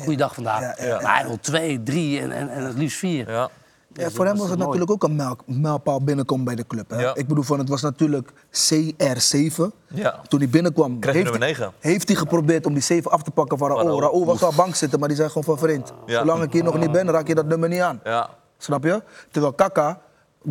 Goeiedag 0.03 0.35
vandaag. 0.35 0.61
Ja, 0.61 0.75
ja, 0.79 0.85
ja. 0.87 1.01
Maar 1.01 1.17
hij 1.19 1.27
wil 1.27 1.39
twee, 1.41 1.83
drie 1.83 2.21
en, 2.21 2.33
en, 2.33 2.49
en 2.49 2.65
het 2.65 2.77
liefst 2.77 2.99
vier. 2.99 3.31
Ja. 3.31 3.49
Ja, 3.93 4.05
Dus 4.05 4.15
voor 4.15 4.25
hem 4.27 4.37
was 4.37 4.49
het 4.49 4.59
mooi. 4.59 4.71
natuurlijk 4.79 4.91
ook 4.91 5.11
een 5.11 5.17
mijl- 5.17 5.37
mijlpaal 5.47 6.03
binnenkomen 6.03 6.45
bij 6.45 6.55
de 6.55 6.67
club. 6.67 6.91
Hè? 6.91 7.01
Ja. 7.01 7.15
Ik 7.15 7.27
bedoel, 7.29 7.45
van, 7.45 7.59
het 7.59 7.69
was 7.69 7.83
natuurlijk 7.83 8.31
CR7. 8.51 9.63
Ja. 9.89 10.21
Toen 10.29 10.39
hij 10.41 10.49
binnenkwam, 10.49 10.99
Kreeg 10.99 11.13
heeft, 11.15 11.25
nummer 11.31 11.43
hij, 11.43 11.51
9. 11.59 11.73
heeft 11.81 12.09
hij 12.09 12.17
geprobeerd 12.17 12.67
om 12.67 12.73
die 12.73 12.83
7 12.83 13.11
af 13.11 13.23
te 13.23 13.31
pakken 13.31 13.59
van 13.59 13.69
Raoul. 13.69 14.01
Raoul. 14.01 14.25
Was 14.25 14.43
al 14.43 14.53
bank 14.57 14.75
zitten, 14.75 14.99
maar 14.99 15.09
die 15.09 15.17
zei 15.17 15.29
gewoon 15.29 15.45
van 15.45 15.59
vriend. 15.59 15.93
Ja. 16.07 16.19
Zolang 16.19 16.43
ik 16.43 16.53
hier 16.53 16.65
nog 16.65 16.79
niet 16.79 16.93
ben, 16.93 17.11
raak 17.11 17.27
je 17.29 17.35
dat 17.35 17.47
nummer 17.47 17.69
niet 17.69 17.81
aan. 17.81 18.01
Ja. 18.05 18.29
Snap 18.59 18.85
je? 18.85 19.03
Terwijl 19.31 19.53
Kaka, 19.53 20.01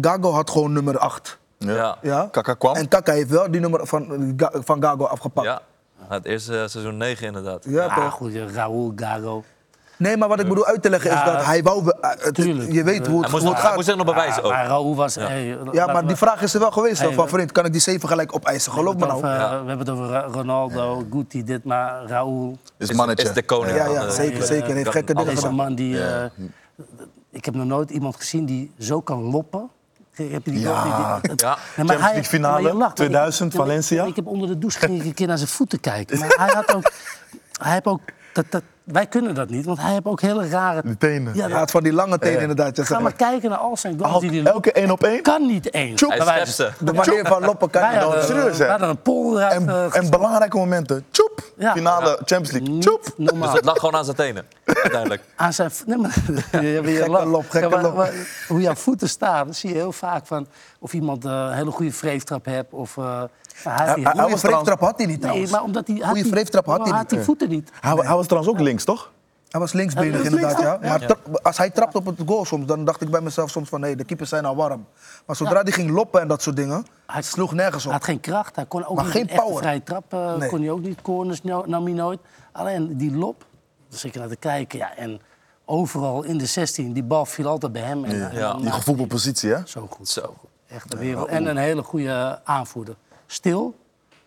Gago 0.02 0.32
had 0.32 0.50
gewoon 0.50 0.74
nummer 0.74 0.98
8. 0.98 1.40
Ja. 1.66 1.98
Ja? 2.02 2.28
Kaka 2.32 2.54
kwam. 2.54 2.76
En 2.76 2.88
Kaka 2.88 3.12
heeft 3.12 3.30
wel 3.30 3.52
die 3.52 3.62
nummer 3.62 3.88
van, 3.88 4.34
van 4.66 4.84
Gago 4.84 5.04
afgepakt. 5.06 5.48
Ja. 5.48 5.62
Het 6.08 6.26
eerste 6.26 6.52
eh, 6.62 6.68
seizoen 6.68 6.98
9 6.98 7.28
inderdaad. 7.28 7.64
Ja, 7.68 7.84
Ja, 7.84 7.96
toch? 7.96 8.14
goed, 8.14 8.34
eh, 8.36 8.54
Raoul, 8.54 8.92
Gago. 8.96 9.44
Nee, 9.98 10.18
maar 10.18 10.28
wat 10.28 10.40
ik 10.40 10.48
bedoel 10.48 10.66
uit 10.66 10.82
te 10.82 10.90
leggen 10.90 11.12
is 11.12 11.18
Ja, 11.18 11.26
dat 11.26 11.46
hij 11.46 11.64
wou... 11.64 11.90
eh, 12.02 12.10
het- 12.20 12.34
tuurlijk. 12.36 12.72
Je 12.72 12.84
weet 12.84 13.08
hoe 13.08 13.16
Hij 13.16 13.22
het, 13.24 13.32
moest, 13.32 13.44
hoe 13.44 13.52
het 13.52 13.54
hij 13.54 13.62
gaat. 13.68 13.76
moest 13.76 13.88
zich 13.88 13.96
nog 13.96 14.06
bewijzen 14.06 14.42
Ja, 14.42 14.48
ook. 14.48 14.52
maar 14.54 14.66
Raoul 14.66 14.96
was... 14.96 15.16
hey, 15.16 15.46
Ja, 15.46 15.58
laten 15.64 15.86
maar 15.94 16.02
we- 16.02 16.08
die 16.08 16.16
vraag 16.16 16.42
is 16.42 16.54
er 16.54 16.60
wel 16.60 16.72
geweest. 16.72 17.02
Hey, 17.02 17.14
van 17.14 17.28
vriend, 17.30 17.52
kan 17.52 17.66
ik 17.66 17.72
die 17.72 17.82
7 17.82 18.10
gelijk 18.10 18.36
opeisen? 18.36 18.72
Geloof 18.72 18.96
me 18.96 19.00
we, 19.00 19.06
hebben 19.12 19.22
nou. 19.30 19.34
het 19.34 19.44
over, 19.44 19.58
eh, 19.58 19.62
we 19.64 19.68
hebben 19.68 19.88
het 19.88 19.90
over 19.90 20.08
Ra- 20.08 20.28
Ronaldo, 20.42 21.06
Guti, 21.12 21.44
dit, 21.44 21.64
maar 21.64 22.06
Raoul... 22.06 22.58
Is 22.78 22.90
Is, 22.90 22.96
mannetje. 22.96 23.28
is 23.28 23.34
de 23.34 23.44
koning. 23.44 23.78
Ja, 23.78 23.86
ja, 23.88 24.04
eh, 24.04 24.10
zeker, 24.10 24.40
eh, 24.40 24.46
zeker. 24.46 24.72
Heeft 24.74 24.84
kan 24.84 24.92
gekke 24.92 25.14
dingen. 25.14 25.26
Deze 25.30 25.38
gedaan. 25.42 25.56
man 25.56 25.76
die... 25.76 26.04
eh, 26.04 26.26
ik 27.32 27.46
heb 27.46 27.54
nog 27.56 27.66
nooit 27.66 27.90
iemand 27.90 28.16
gezien 28.16 28.46
die 28.46 28.72
zo 28.80 29.02
kan 29.02 29.22
loppen. 29.24 29.70
Heb 30.14 30.46
je 30.46 30.52
die 30.52 30.60
Ja. 30.60 30.84
die- 31.20 31.36
die- 31.36 31.46
Ja. 31.48 31.58
Nee, 31.76 31.86
maar 31.86 31.96
Champions 31.96 32.02
League 32.02 32.24
finale, 32.24 32.62
maar 32.62 32.62
je 32.62 32.68
lacht, 32.68 32.80
maar 32.80 32.90
ik- 32.90 32.96
2000, 32.96 33.52
ja, 33.52 33.58
maar- 33.58 33.68
Valencia. 33.68 34.04
Ik 34.06 34.16
heb 34.16 34.28
onder 34.28 34.48
de 34.48 34.58
douche 34.58 34.80
ging 34.80 35.00
ik 35.00 35.06
een 35.06 35.14
keer 35.14 35.28
naar 35.28 35.38
zijn 35.38 35.50
voeten 35.50 35.80
kijken. 35.80 36.20
Maar 36.20 36.34
hij 36.36 36.54
had 36.54 36.74
ook... 36.76 36.92
Hij 37.62 37.72
heeft 37.72 37.86
ook 37.86 38.02
dat, 38.34 38.46
dat, 38.50 38.64
wij 38.84 39.06
kunnen 39.08 39.36
dat 39.36 39.50
niet, 39.50 39.66
want 39.66 39.80
hij 39.82 39.92
heeft 39.92 40.06
ook 40.06 40.22
hele 40.22 40.48
rare... 40.50 40.82
Die 40.84 40.98
tenen. 40.98 41.36
Ja, 41.36 41.50
had 41.50 41.72
van 41.72 41.84
die 41.84 41.94
lange 41.94 42.20
tenen 42.20 42.42
inderdaad. 42.42 42.76
ja, 42.78 42.84
Ga 42.84 43.00
maar 43.00 43.14
kijken 43.14 43.50
naar 43.50 43.60
al 43.60 43.78
zijn 43.78 43.98
goals 44.00 44.14
Elke, 44.14 44.28
die 44.28 44.42
hij 44.42 44.52
elke 44.52 44.72
één 44.72 44.92
op 44.92 45.04
één. 45.04 45.22
Kan 45.22 45.46
niet 45.46 45.74
eens. 45.74 46.02
Hij 46.02 46.10
Bij 46.10 46.18
is 46.18 46.26
wijze- 46.26 46.52
schepste. 46.52 46.86
De 46.86 46.94
manier 46.94 47.26
van 47.26 47.44
loppen 47.46 47.70
kan 47.70 47.90
niet. 47.90 47.98
hadden, 48.02 48.24
serieus, 48.24 48.58
hè? 48.58 48.66
hadden 48.68 48.90
een 48.90 49.02
pol 49.02 49.42
En, 49.42 49.70
eh, 49.70 49.96
en 49.96 50.10
belangrijke 50.10 50.58
momenten. 50.58 51.06
Tjoep. 51.12 51.52
Ja. 51.58 51.72
Finale 51.72 52.20
Champions 52.26 52.52
League. 52.52 52.80
Tjoep. 52.80 53.14
normaal. 53.18 53.42
Dus 53.48 53.56
het 53.56 53.66
lag 53.66 53.78
gewoon 53.80 53.96
aan 53.96 54.04
zijn 54.06 54.16
tenen, 54.18 54.46
uiteindelijk. 54.66 55.22
aan 55.36 55.54
zijn... 55.54 55.72
Nee, 55.86 55.98
maar, 55.98 56.12
Gekke 56.52 57.26
lop, 57.26 57.50
gekke 57.50 57.60
Ja, 57.60 57.70
maar- 57.70 57.82
lop. 57.84 57.96
maar 57.96 58.12
hoe 58.48 58.62
jouw 58.62 58.76
voeten 58.76 59.10
staan, 59.10 59.46
dan 59.46 59.54
zie 59.54 59.70
je 59.70 59.76
heel 59.76 59.92
vaak 59.92 60.26
van... 60.28 60.48
of 60.80 60.94
iemand 60.94 61.26
eh, 61.26 61.32
een 61.32 61.54
hele 61.54 61.72
goede 61.72 61.92
vreeftrap 61.92 62.46
heeft 62.46 62.66
of... 62.72 62.98
eh, 62.98 63.04
maar 63.64 63.86
hij, 63.86 63.96
Hij- 64.04 64.30
was 64.30 64.40
vreeftrap 64.42 64.80
had 64.80 64.94
hij 64.98 65.06
niet 65.06 65.08
nee, 65.08 65.20
trouwens. 65.20 65.52
maar 65.52 65.64
omdat 65.64 65.88
hij... 65.88 65.96
had 65.96 66.06
Goeie 66.08 66.24
die- 66.24 66.32
vreeftrap 66.32 66.66
had 66.66 66.78
maar 66.78 66.88
hij 66.88 66.96
had 66.98 67.02
niet. 67.06 67.10
die 67.20 67.20
voeten 67.26 67.50
niet. 67.50 67.70
Hij, 67.80 67.94
hij 67.96 68.16
was 68.16 68.26
trouwens 68.28 68.54
ook 68.54 68.60
links, 68.60 68.73
toch? 68.82 69.12
Hij 69.50 69.60
was 69.62 69.74
linksbenig 69.74 70.12
Hij 70.22 70.32
was 70.32 70.32
inderdaad, 70.34 70.62
ja. 70.82 70.98
links, 70.98 71.16
Maar 71.28 71.40
als 71.42 71.58
hij 71.58 71.70
trapt 71.70 71.96
op 71.96 72.06
het 72.06 72.20
goal 72.26 72.46
soms, 72.46 72.66
dan 72.66 72.86
dacht 72.86 73.02
ik 73.02 73.10
bij 73.10 73.22
mezelf 73.22 73.50
soms 73.50 73.70
van... 73.70 73.80
nee, 73.80 73.96
de 73.96 74.04
keepers 74.04 74.30
zijn 74.30 74.46
al 74.46 74.56
warm. 74.56 74.86
Maar 75.26 75.36
zodra 75.36 75.62
hij 75.64 75.72
ging 75.72 75.90
loppen 75.90 76.22
en 76.22 76.28
dat 76.28 76.42
soort 76.42 76.56
dingen, 76.56 76.86
hij 77.06 77.22
sloeg 77.22 77.54
nergens 77.54 77.84
Hij 77.84 77.94
op. 77.94 78.00
had 78.00 78.08
geen 78.10 78.20
kracht, 78.20 78.56
hij 78.56 78.66
kon 78.66 78.86
ook 78.86 78.96
Maar 78.96 79.04
niet 79.06 79.14
geen 79.14 79.26
power. 79.36 79.58
vrije 79.58 79.84
trap, 79.84 80.12
Nee. 80.38 80.50
kon 80.50 80.62
hij 80.62 80.72
ook 80.72 80.82
niet, 80.82 81.02
corners 81.02 81.44
nam 81.44 81.84
hij 81.84 81.94
nooit. 81.94 82.20
Alleen 82.52 82.98
die 82.98 83.16
lop, 83.16 83.46
dus 83.90 84.04
ik 84.04 84.16
naar 84.16 84.28
te 84.28 84.36
kijken, 84.36 84.78
ja, 84.80 84.96
en 84.96 85.20
overal 85.66 86.24
in 86.24 86.38
de 86.38 86.46
16, 86.46 86.94
die 86.94 87.04
bal 87.04 87.26
viel 87.26 87.48
altijd 87.48 87.72
bij 87.72 87.82
hem. 87.82 88.04
En, 88.06 88.12
en 88.12 88.38
Ja. 88.38 88.54
Die 88.54 88.64
maakte 88.64 88.72
gevoetbalpositie, 88.72 89.50
hè? 89.54 89.56
hij 89.56 89.64
Zo 89.66 89.88
goed. 89.90 90.08
Zo. 90.10 90.36
Echt 90.68 90.94
een 90.94 91.00
wereld. 91.00 91.28
En 91.28 91.46
een 91.46 91.58
hele 91.58 91.84
goede 91.84 92.40
aanvoerder. 92.44 92.96
Stil, 93.28 93.76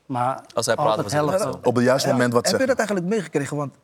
maar 0.07 0.41
Als 0.55 0.67
hij 0.67 0.75
praat, 0.75 0.97
hij. 1.11 1.55
Op 1.63 1.75
het 1.75 1.85
juiste 1.85 2.09
Ja, 2.09 2.15
moment 2.15 2.33
wat 2.33 2.51
Heb 2.51 2.61
je 2.61 2.67
dat 2.67 2.77
eigenlijk 2.79 3.09
meegekregen? 3.09 3.57
Want 3.57 3.75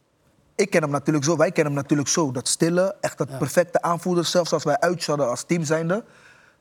ik 0.62 0.70
ken 0.70 0.82
hem 0.82 0.90
natuurlijk 0.90 1.24
zo, 1.24 1.36
wij 1.36 1.52
kennen 1.52 1.72
hem 1.72 1.82
natuurlijk 1.82 2.08
zo. 2.08 2.30
Dat 2.30 2.48
stille, 2.48 2.94
echt 3.00 3.18
dat 3.18 3.38
perfecte 3.38 3.82
aanvoerder. 3.82 4.24
Zelfs 4.24 4.52
als 4.52 4.64
wij 4.64 4.80
uit 4.80 5.02
zouden 5.02 5.28
als 5.28 5.44
team 5.44 5.64
zijnde, 5.64 6.04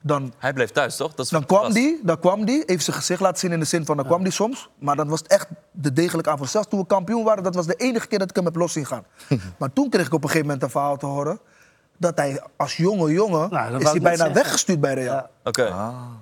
dan 0.01 0.33
Hij 0.37 0.53
bleef 0.53 0.69
thuis, 0.69 0.95
toch? 0.95 1.13
Dat 1.13 1.25
is 1.25 1.31
Dan 1.31 1.45
kwam 1.45 1.73
die, 1.73 1.99
dan 2.03 2.19
kwam 2.19 2.45
die, 2.45 2.63
heeft 2.65 2.83
zijn 2.83 2.97
gezicht 2.97 3.19
laten 3.21 3.39
zien 3.39 3.51
in 3.51 3.59
de 3.59 3.65
zin 3.65 3.85
van 3.85 3.97
dan 3.97 4.05
kwam 4.05 4.23
die 4.23 4.31
soms. 4.31 4.69
Maar 4.79 4.95
dan 4.95 5.07
was 5.07 5.19
het 5.19 5.31
echt 5.31 5.47
de 5.71 5.93
degelijke 5.93 6.29
aanval. 6.29 6.47
Zelfs 6.47 6.67
toen 6.67 6.79
we 6.79 6.85
kampioen 6.85 7.23
waren, 7.23 7.43
dat 7.43 7.55
was 7.55 7.65
de 7.65 7.75
enige 7.75 8.07
keer 8.07 8.19
dat 8.19 8.29
ik 8.29 8.35
hem 8.35 8.45
heb 8.45 8.55
los 8.55 8.73
zien 8.73 8.85
gaan. 8.85 9.05
maar 9.59 9.73
toen 9.73 9.89
kreeg 9.89 10.05
ik 10.05 10.13
op 10.13 10.23
een 10.23 10.29
gegeven 10.29 10.47
moment 10.47 10.63
een 10.63 10.69
verhaal 10.69 10.97
te 10.97 11.05
horen. 11.05 11.39
Dat 12.01 12.17
hij 12.17 12.41
als 12.57 12.77
jonge 12.77 13.11
jongen, 13.11 13.49
Nou, 13.49 13.77
is 13.77 13.89
hij 13.89 13.99
bijna 13.99 14.17
zeggen. 14.17 14.33
weggestuurd 14.35 14.79
bij 14.79 14.93
Real. 14.93 15.13
Ja. 15.13 15.29
Oké. 15.43 15.73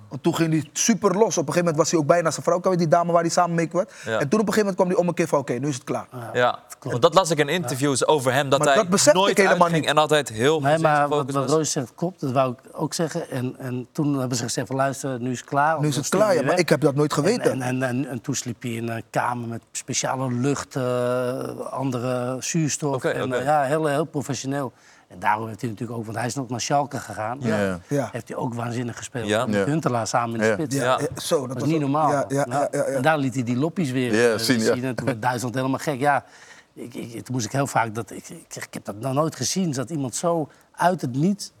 Want 0.08 0.22
toen 0.22 0.34
ging 0.34 0.52
hij 0.52 0.68
super 0.72 1.10
los. 1.12 1.38
Op 1.38 1.46
een 1.46 1.52
gegeven 1.52 1.58
moment 1.58 1.76
was 1.76 1.90
hij 1.90 2.00
ook 2.00 2.06
bijna 2.06 2.30
zijn 2.30 2.42
vrouw. 2.44 2.74
Die 2.76 2.88
dame 2.88 3.12
waar 3.12 3.20
hij 3.20 3.30
samen 3.30 3.54
mee 3.54 3.66
kwam? 3.66 3.84
Ja. 4.04 4.18
En 4.18 4.28
toen 4.28 4.40
op 4.40 4.46
een 4.46 4.52
gegeven 4.52 4.58
moment 4.58 4.76
kwam 4.76 4.88
hij 4.88 4.96
om 4.96 5.08
een 5.08 5.14
keer 5.14 5.28
van 5.28 5.38
oké, 5.38 5.52
nu 5.52 5.68
is 5.68 5.74
het 5.74 5.84
klaar. 5.84 6.06
Ja, 6.32 6.58
want 6.80 7.02
dat 7.02 7.14
las 7.14 7.30
ik 7.30 7.38
in 7.38 7.48
interviews 7.48 8.06
over 8.06 8.32
hem. 8.32 8.48
Dat 8.48 8.58
Maar 8.58 8.74
hij 8.74 8.86
dat 8.88 9.14
nooit 9.14 9.38
ik 9.38 9.46
helemaal 9.46 9.68
niet. 9.68 9.86
en 9.86 9.96
altijd 9.96 10.28
heel 10.28 10.60
Nee, 10.60 10.78
maar 10.78 11.08
wat, 11.08 11.18
gefocust 11.18 11.36
wat. 11.36 11.50
Roos 11.50 11.70
zegt 11.72 11.92
klopt, 11.94 12.20
dat 12.20 12.32
wou 12.32 12.52
ik 12.52 12.58
ook 12.72 12.94
zeggen. 12.94 13.30
En, 13.30 13.54
en 13.58 13.86
toen 13.92 14.18
hebben 14.18 14.36
ze 14.36 14.42
gezegd 14.42 14.66
van 14.66 14.76
luister, 14.76 15.20
nu 15.20 15.30
is 15.30 15.40
het 15.40 15.48
klaar. 15.48 15.80
Nu 15.80 15.88
is 15.88 15.96
het 15.96 16.08
klaar, 16.08 16.34
ja, 16.34 16.42
maar 16.42 16.58
ik 16.58 16.68
heb 16.68 16.80
dat 16.80 16.94
nooit 16.94 17.12
geweten. 17.12 17.50
En, 17.50 17.62
en, 17.62 17.82
en, 17.82 18.08
en 18.08 18.20
toen 18.20 18.34
sliep 18.34 18.62
hij 18.62 18.70
in 18.72 18.88
een 18.88 19.02
kamer 19.10 19.48
met 19.48 19.62
speciale 19.72 20.32
lucht, 20.32 20.76
eh, 20.76 21.60
andere 21.70 22.36
zuurstof. 22.40 22.94
Oké, 22.94 23.08
en, 23.08 23.32
eh, 23.32 23.44
ja, 23.44 23.62
heel, 23.62 23.86
heel 23.86 24.04
professioneel. 24.04 24.72
En 25.10 25.18
daarom 25.18 25.46
heeft 25.46 25.60
hij 25.60 25.70
natuurlijk 25.70 25.98
ook, 25.98 26.04
want 26.04 26.16
hij 26.18 26.26
is 26.26 26.34
nog 26.34 26.48
naar 26.48 26.60
Schalke 26.60 26.98
gegaan. 26.98 27.38
Ja. 27.40 27.80
Ja. 27.88 28.08
Heeft 28.12 28.28
hij 28.28 28.36
ook 28.36 28.54
waanzinnig 28.54 28.96
gespeeld. 28.96 29.26
Ja. 29.28 29.46
Met. 29.46 29.64
Huntelaar 29.66 30.06
samen 30.06 30.34
in 30.34 30.40
de 30.40 30.46
Ja. 30.46 30.52
spits. 30.52 30.74
Ja, 30.74 30.82
Ja. 30.84 30.96
zo, 30.98 31.06
dat 31.06 31.20
Dat 31.20 31.40
was 31.48 31.48
was 31.58 31.64
niet 31.64 31.74
ook- 31.74 31.80
normaal. 31.80 32.10
Ja, 32.10 32.24
ja, 32.28 32.46
Nou, 32.46 32.60
ja, 32.62 32.68
ja, 32.70 32.78
ja. 32.90 32.96
En 32.96 33.02
daar 33.02 33.18
liet 33.18 33.34
hij 33.34 33.42
die 33.42 33.56
loppies 33.56 33.90
weer 33.90 34.14
Ja, 34.14 34.32
eh, 34.32 34.38
zien, 34.38 34.60
ja. 34.60 34.74
zien. 34.74 34.84
En 34.84 34.94
toen 34.94 35.06
werd 35.06 35.22
Duitsland 35.22 35.54
helemaal 35.54 35.78
gek. 35.78 36.00
Ja, 36.00 36.24
ik, 36.72 36.94
ik, 36.94 37.12
toen 37.24 37.34
moest 37.34 37.46
ik 37.46 37.52
heel 37.52 37.66
vaak... 37.66 37.94
Dat, 37.94 38.10
ik, 38.10 38.28
ik, 38.28 38.44
zeg, 38.48 38.64
ik 38.66 38.74
heb 38.74 38.84
dat 38.84 38.96
nog 38.96 39.12
nooit 39.12 39.36
gezien. 39.36 39.72
Dat 39.72 39.90
iemand 39.90 40.14
zo 40.16 40.48
uit 40.72 41.00
het 41.00 41.12
niet... 41.12 41.52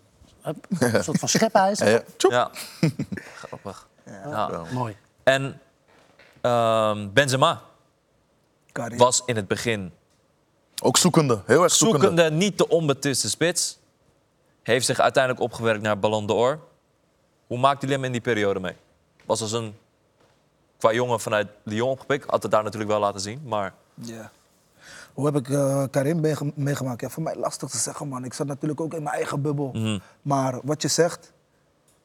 Een 0.42 1.04
soort 1.04 1.18
van 1.18 1.28
schepijs. 1.28 1.78
Ja, 1.78 2.00
ja. 2.16 2.50
Grappig. 3.44 3.88
Ja. 4.24 4.62
Mooi. 4.72 4.96
En 5.22 5.60
ehm, 6.40 7.08
Benzema 7.12 7.60
was 8.96 9.22
in 9.26 9.36
het 9.36 9.48
begin 9.48 9.92
Ook 10.80 10.96
zoekende, 10.96 11.40
heel 11.46 11.62
erg 11.62 11.72
zoekende. 11.72 12.06
zoekende, 12.06 12.36
niet 12.36 12.58
de 12.58 12.68
onbetwiste 12.68 13.28
spits. 13.28 13.78
Heeft 14.62 14.86
zich 14.86 15.00
uiteindelijk 15.00 15.42
opgewerkt 15.44 15.82
naar 15.82 15.98
Ballon 15.98 16.26
d'Or. 16.26 16.58
Hoe 17.46 17.58
maakte 17.58 17.80
jullie 17.80 17.94
hem 17.96 18.04
in 18.04 18.12
die 18.12 18.20
periode 18.20 18.60
mee? 18.60 18.76
Was 19.26 19.40
als 19.40 19.52
een 19.52 19.74
qua 20.78 20.92
jongen 20.92 21.20
vanuit 21.20 21.48
Lyon 21.62 21.88
opgepikt. 21.90 22.30
Had 22.30 22.42
het 22.42 22.52
daar 22.52 22.62
natuurlijk 22.62 22.90
wel 22.90 23.00
laten 23.00 23.20
zien, 23.20 23.40
maar 23.44 23.74
Ja. 23.94 24.30
Hoe 25.14 25.24
heb 25.26 25.36
ik 25.36 25.48
eh, 25.48 25.84
Karim 25.90 26.20
meege- 26.20 26.52
meegemaakt? 26.54 27.00
Ja, 27.00 27.08
voor 27.08 27.22
mij 27.22 27.36
lastig 27.36 27.68
te 27.70 27.76
zeggen, 27.76 28.08
man. 28.08 28.24
Ik 28.24 28.32
zat 28.32 28.46
natuurlijk 28.46 28.80
ook 28.80 28.94
in 28.94 29.02
mijn 29.02 29.14
eigen 29.14 29.42
bubbel. 29.42 29.70
Mhm. 29.72 29.98
Maar 30.22 30.58
wat 30.62 30.82
je 30.82 30.88
zegt, 30.88 31.32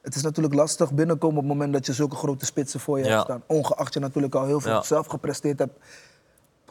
het 0.02 0.14
is 0.14 0.22
natuurlijk 0.22 0.54
lastig 0.54 0.92
binnenkomen 0.92 1.36
op 1.36 1.42
het 1.42 1.52
moment 1.52 1.72
dat 1.72 1.86
je 1.86 1.92
zulke 1.92 2.16
grote 2.16 2.44
spitsen 2.44 2.80
voor 2.80 2.98
je 2.98 3.04
Ja. 3.04 3.10
hebt 3.10 3.22
staan. 3.22 3.42
Ongeacht 3.46 3.94
je 3.94 4.00
natuurlijk 4.00 4.34
al 4.34 4.44
heel 4.46 4.60
veel 4.60 4.72
Ja. 4.72 4.82
zelf 4.82 5.06
gepresteerd 5.06 5.58
hebt 5.58 5.78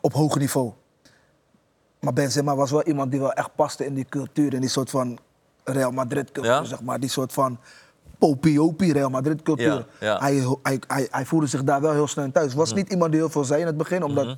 op 0.01 0.13
hoog 0.13 0.37
niveau. 0.37 0.71
Maar 2.05 2.13
Benzema 2.13 2.55
was 2.55 2.71
wel 2.71 2.83
iemand 2.83 3.11
die 3.11 3.19
wel 3.19 3.33
echt 3.33 3.49
paste 3.55 3.85
in 3.85 3.93
die 3.93 4.05
cultuur, 4.09 4.53
in 4.53 4.59
die 4.61 4.69
soort 4.69 4.89
van 4.89 5.17
Real 5.63 5.91
Madrid 5.91 6.31
cultuur, 6.31 6.51
Ja. 6.51 6.63
zeg 6.63 6.81
maar. 6.81 6.99
Die 6.99 7.09
soort 7.09 7.33
van 7.33 7.59
popiopi 8.17 8.91
Real 8.91 9.09
Madrid 9.09 9.41
cultuur. 9.41 9.65
Ja, 9.99 10.07
ja. 10.07 10.17
Hij, 10.19 10.43
hij, 10.63 10.79
hij, 10.87 11.07
hij 11.11 11.25
voelde 11.25 11.47
zich 11.47 11.63
daar 11.63 11.81
wel 11.81 11.91
heel 11.91 12.07
snel 12.07 12.25
in 12.25 12.31
thuis. 12.31 12.53
Was 12.53 12.73
niet 12.73 12.89
iemand 12.91 13.11
die 13.11 13.19
heel 13.19 13.29
veel 13.29 13.43
zei 13.43 13.61
in 13.61 13.67
het 13.67 13.77
begin, 13.77 14.03
omdat 14.03 14.25
Mhm. 14.25 14.35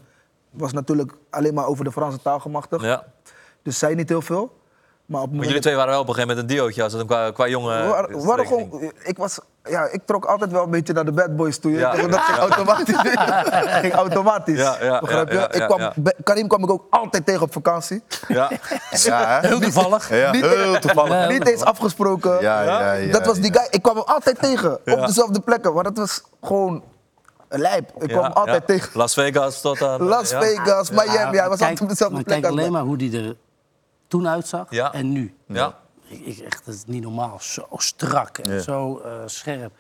was 0.51 0.73
natuurlijk 0.73 1.13
alleen 1.29 1.53
maar 1.53 1.65
over 1.65 1.83
de 1.83 1.91
Franse 1.91 2.21
taal 2.21 2.39
gemachtigd. 2.39 2.99
Dus 3.61 3.77
zei 3.79 3.95
niet 3.95 4.09
heel 4.09 4.21
veel. 4.21 4.56
Maar 5.07 5.21
op 5.21 5.29
jullie 5.33 5.59
twee 5.59 5.75
waren 5.75 5.91
wel 5.91 6.01
op 6.01 6.07
een 6.07 6.13
gegeven 6.13 6.35
moment 6.35 6.51
een 6.51 6.57
diootje 6.57 6.83
als 6.83 6.93
het 6.93 7.05
qua, 7.05 7.31
qua 7.31 7.47
jongen. 7.47 8.07
gewoon, 8.21 8.91
ik, 9.03 9.17
was, 9.17 9.39
ja, 9.63 9.87
ik 9.91 10.01
trok 10.05 10.25
altijd 10.25 10.51
wel 10.51 10.63
een 10.63 10.69
beetje 10.69 10.93
naar 10.93 11.05
de 11.05 11.11
bad 11.11 11.35
boys 11.35 11.57
toe. 11.57 11.71
Ja. 11.71 11.91
toch, 11.95 12.07
Dat 12.07 12.19
ging 12.19 12.37
automatisch. 12.37 12.95
ging 13.81 13.93
automatisch. 13.93 14.59
Ja, 14.59 14.77
ja, 14.81 14.99
begrijp 14.99 15.27
je? 15.27 15.33
ja, 15.33 15.41
ja, 15.41 15.51
ik 15.51 15.61
kwam, 15.61 15.79
ja. 15.79 15.93
Karim 16.23 16.47
kwam 16.47 16.63
ik 16.63 16.69
ook 16.69 16.85
altijd 16.89 17.25
tegen 17.25 17.41
op 17.41 17.53
vakantie. 17.53 18.03
Ja. 18.27 18.49
Ja, 18.89 19.39
hè? 19.41 19.47
Heel 19.47 19.59
toevallig. 19.59 20.09
Ja, 20.09 20.31
Niet- 20.31 20.45
heel 20.45 20.79
toevallig. 20.79 21.29
Niet 21.37 21.47
eens 21.47 21.63
afgesproken. 21.63 22.41
Ja, 22.41 22.61
ja, 22.61 22.93
ja, 22.93 23.11
dat 23.11 23.25
was 23.25 23.39
die 23.39 23.53
ja. 23.53 23.59
guy. 23.59 23.67
Ik 23.69 23.81
kwam 23.81 23.95
hem 23.95 24.05
altijd 24.05 24.39
tegen. 24.41 24.73
Op 24.73 25.05
dezelfde 25.05 25.39
plekken. 25.39 25.73
Maar 25.73 25.83
dat 25.83 25.97
was 25.97 26.23
gewoon 26.41 26.83
een 27.49 27.59
lijp. 27.59 27.91
Ik 27.99 28.07
kwam 28.07 28.31
altijd 28.31 28.67
tegen. 28.67 28.89
Las 28.93 29.13
Vegas 29.13 29.61
tot 29.61 29.81
aan. 29.81 30.03
Las 30.03 30.29
ja. 30.29 30.41
Vegas, 30.41 30.89
Miami. 30.89 31.37
Hij 31.37 31.49
was 31.49 31.57
kijk, 31.57 31.69
altijd 31.69 31.81
op 31.81 31.89
dezelfde 31.89 32.23
plek. 32.23 32.41
Kijk 32.41 32.53
alleen 32.53 32.71
maar 32.71 32.83
hoe 32.83 32.97
die 32.97 33.17
er 33.17 33.35
toen 34.07 34.27
uitzag 34.27 34.67
Ja. 34.71 34.93
en 34.93 35.11
nu. 35.11 35.35
Ja. 35.47 35.77
Ik, 36.07 36.25
ik, 36.25 36.37
echt, 36.39 36.65
dat 36.65 36.73
is 36.73 36.83
niet 36.85 37.01
normaal. 37.03 37.37
Zo 37.39 37.65
strak 37.71 38.37
en 38.37 38.53
Ja. 38.53 38.59
zo 38.59 38.97
eh, 38.99 39.11
scherp. 39.25 39.71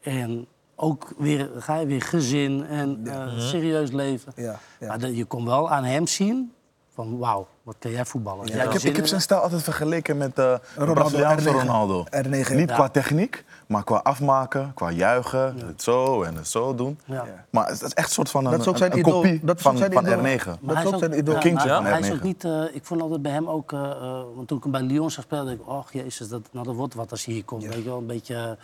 En 0.00 0.46
ook 0.74 1.12
weer, 1.18 1.50
ga 1.58 1.76
je 1.76 1.86
weer 1.86 2.02
gezin 2.02 2.64
en 2.66 3.00
eh, 3.06 3.26
Mhm. 3.26 3.40
serieus 3.40 3.90
leven. 3.90 4.32
Ja, 4.36 4.58
ja. 4.80 4.86
Maar 4.88 4.98
de- 4.98 5.16
je 5.16 5.24
kon 5.24 5.44
wel 5.44 5.70
aan 5.70 5.84
hem 5.84 6.06
zien 6.06 6.52
van 6.96 7.18
wauw, 7.18 7.46
wat 7.62 7.76
kan 7.78 7.90
jij 7.90 8.04
voetballen. 8.04 8.46
Jij 8.46 8.64
Ik 8.66 8.72
heb, 8.72 8.82
ik 8.96 9.06
zijn 9.06 9.20
stijl 9.20 9.40
altijd 9.40 9.62
vergeleken 9.62 10.16
met 10.16 10.28
eh 10.28 10.34
de 10.34 10.60
Ronaldo, 10.76 10.92
Braziliaanse 10.94 11.48
R9. 11.48 11.52
Ronaldo. 11.52 12.04
R9. 12.04 12.28
Niet 12.54 12.68
Ja. 12.68 12.74
qua 12.74 12.88
techniek, 12.88 13.44
maar 13.66 13.84
qua 13.84 13.96
afmaken, 13.96 14.74
qua 14.74 14.90
juichen. 14.90 15.56
Het 15.66 15.82
zo 15.82 16.22
en 16.22 16.34
het 16.36 16.48
zo 16.48 16.74
doen. 16.74 16.98
Ja. 17.04 17.24
Maar 17.50 17.66
het 17.68 17.82
is 17.82 17.92
echt 17.94 18.06
een 18.06 18.12
soort 18.14 18.30
van 18.30 18.44
een, 18.44 18.50
Dat 18.50 18.60
is 18.60 18.66
ook 18.66 18.72
een- 18.72 18.78
zijn 18.78 18.92
een 18.92 18.98
idool. 18.98 19.12
kopie 19.12 19.40
Dat 19.44 19.56
is 19.56 19.62
van, 19.62 19.72
ook 19.72 19.78
zijn 19.78 19.92
van 19.92 20.02
idool. 20.06 20.18
R9. 20.18 20.44
Maar 20.46 20.58
Dat 20.60 20.74
hij 20.76 20.84
is 20.84 20.92
ook 20.92 20.98
zijn 20.98 21.18
idool. 21.18 21.34
ja, 21.34 21.40
Kindje 21.40 21.68
van 21.68 21.84
hij 21.84 22.00
is 22.00 22.06
R9. 22.08 22.12
ook 22.14 22.22
niet, 22.22 22.44
eh, 22.44 22.62
ik 22.72 22.84
vond 22.84 23.00
altijd 23.02 23.22
bij 23.22 23.32
hem 23.32 23.48
ook, 23.48 23.72
eh, 23.72 23.90
eh, 23.90 24.22
want 24.34 24.48
toen 24.48 24.56
ik 24.56 24.62
hem 24.62 24.72
bij 24.72 24.82
Lyon 24.82 25.10
zag 25.10 25.24
spelen, 25.24 25.44
dacht 25.46 25.58
ik, 25.58 25.68
oh 25.68 25.84
jezus, 26.04 26.28
dat, 26.28 26.42
nou, 26.52 26.66
dat 26.66 26.74
wordt 26.74 26.94
wat 26.94 27.10
als 27.10 27.24
hij 27.24 27.34
hier 27.34 27.44
komt. 27.44 27.64
Weet 27.64 27.74
je 27.76 27.82
wel, 27.84 27.98
een 27.98 28.06
beetje, 28.06 28.58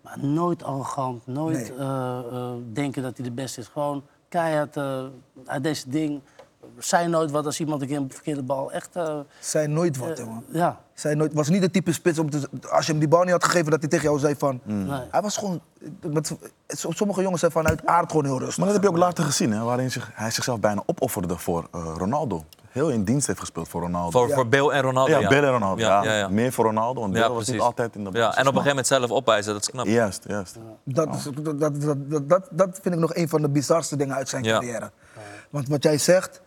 maar 0.00 0.18
nooit 0.20 0.62
arrogant, 0.64 1.26
nooit 1.26 1.56
Nee. 1.56 1.78
eh, 1.78 2.18
eh, 2.32 2.50
denken 2.72 3.02
dat 3.02 3.16
hij 3.16 3.24
de 3.26 3.32
beste 3.32 3.60
is. 3.60 3.66
Gewoon 3.72 4.02
keihard 4.28 4.76
eh, 4.76 4.98
uit 5.46 5.62
deze 5.62 5.88
ding. 5.88 6.20
Zei 6.78 7.08
nooit 7.08 7.30
wat 7.30 7.46
als 7.46 7.60
iemand 7.60 7.82
een 7.82 7.88
keer 7.88 7.96
een 7.96 8.10
verkeerde 8.12 8.42
bal 8.42 8.72
echt... 8.72 8.88
eh, 8.96 9.18
Zei 9.40 9.66
nooit 9.66 9.96
wat, 9.96 10.08
eh, 10.08 10.16
jongen. 10.24 10.44
ja, 10.50 10.80
Zei 10.94 11.14
nooit, 11.14 11.32
was 11.34 11.48
niet 11.48 11.60
de 11.60 11.70
type 11.70 11.92
spits 11.92 12.18
om 12.18 12.30
te, 12.30 12.48
als 12.70 12.86
je 12.86 12.90
hem 12.90 13.00
die 13.00 13.08
bal 13.08 13.22
niet 13.22 13.30
had 13.32 13.44
gegeven 13.44 13.70
dat 13.70 13.80
hij 13.80 13.88
tegen 13.88 14.04
jou 14.04 14.18
zei 14.18 14.34
van. 14.38 14.60
nee. 14.64 15.00
Hij 15.10 15.20
was 15.22 15.36
gewoon. 15.36 15.60
Met, 16.06 16.36
sommige 16.68 17.22
jongens 17.22 17.40
zijn 17.40 17.52
vanuit 17.52 17.86
aard 17.86 18.10
gewoon 18.10 18.24
heel 18.26 18.38
rustig. 18.38 18.56
Maar 18.56 18.66
dat 18.66 18.74
heb 18.74 18.84
je 18.84 18.90
ook 18.90 18.96
later 18.96 19.24
gezien, 19.24 19.52
hè, 19.52 19.62
waarin 19.62 19.90
zich, 19.90 20.10
hij 20.14 20.30
zichzelf 20.30 20.60
bijna 20.60 20.82
opofferde 20.86 21.38
voor 21.38 21.68
eh, 21.72 21.92
Ronaldo. 21.96 22.44
Heel 22.68 22.88
in 22.90 23.04
dienst 23.04 23.26
heeft 23.26 23.40
gespeeld 23.40 23.68
voor 23.68 23.80
Ronaldo. 23.80 24.18
Voor, 24.18 24.30
voor 24.34 24.46
Bill 24.48 24.68
en 24.68 24.82
Ronaldo. 24.82 25.10
ja, 25.12 25.18
ja, 25.18 25.28
Bill 25.28 25.42
en 25.44 25.50
Ronaldo. 25.50 25.80
Ja, 25.82 26.02
Ja, 26.02 26.12
ja, 26.12 26.18
ja. 26.18 26.28
Meer 26.28 26.52
voor 26.52 26.64
Ronaldo, 26.64 27.00
want 27.00 27.12
Bill 27.12 27.28
was 27.28 27.48
niet 27.48 27.60
altijd 27.60 27.94
in 27.94 28.04
de 28.04 28.10
Ja, 28.12 28.24
en 28.24 28.30
op 28.30 28.36
een 28.36 28.44
gegeven 28.44 28.68
moment 28.68 28.86
zelf 28.86 29.10
opeisen, 29.10 29.52
dat 29.52 29.62
is 29.62 29.70
knap. 29.70 29.86
Juist, 29.86 30.24
juist. 30.26 30.56
Dat, 30.84 31.14
is- 31.14 31.28
dat, 31.42 31.60
dat, 31.60 31.80
dat, 32.10 32.28
dat, 32.28 32.48
dat 32.50 32.78
vind 32.82 32.94
ik 32.94 33.00
nog 33.00 33.14
een 33.14 33.28
van 33.28 33.42
de 33.42 33.48
bizarste 33.48 33.96
dingen 33.96 34.14
uit 34.14 34.28
zijn 34.28 34.44
Ja. 34.44 34.52
carrière. 34.58 34.90
Want 35.50 35.68
wat 35.68 35.82
jij 35.82 35.98
zegt, 35.98 36.40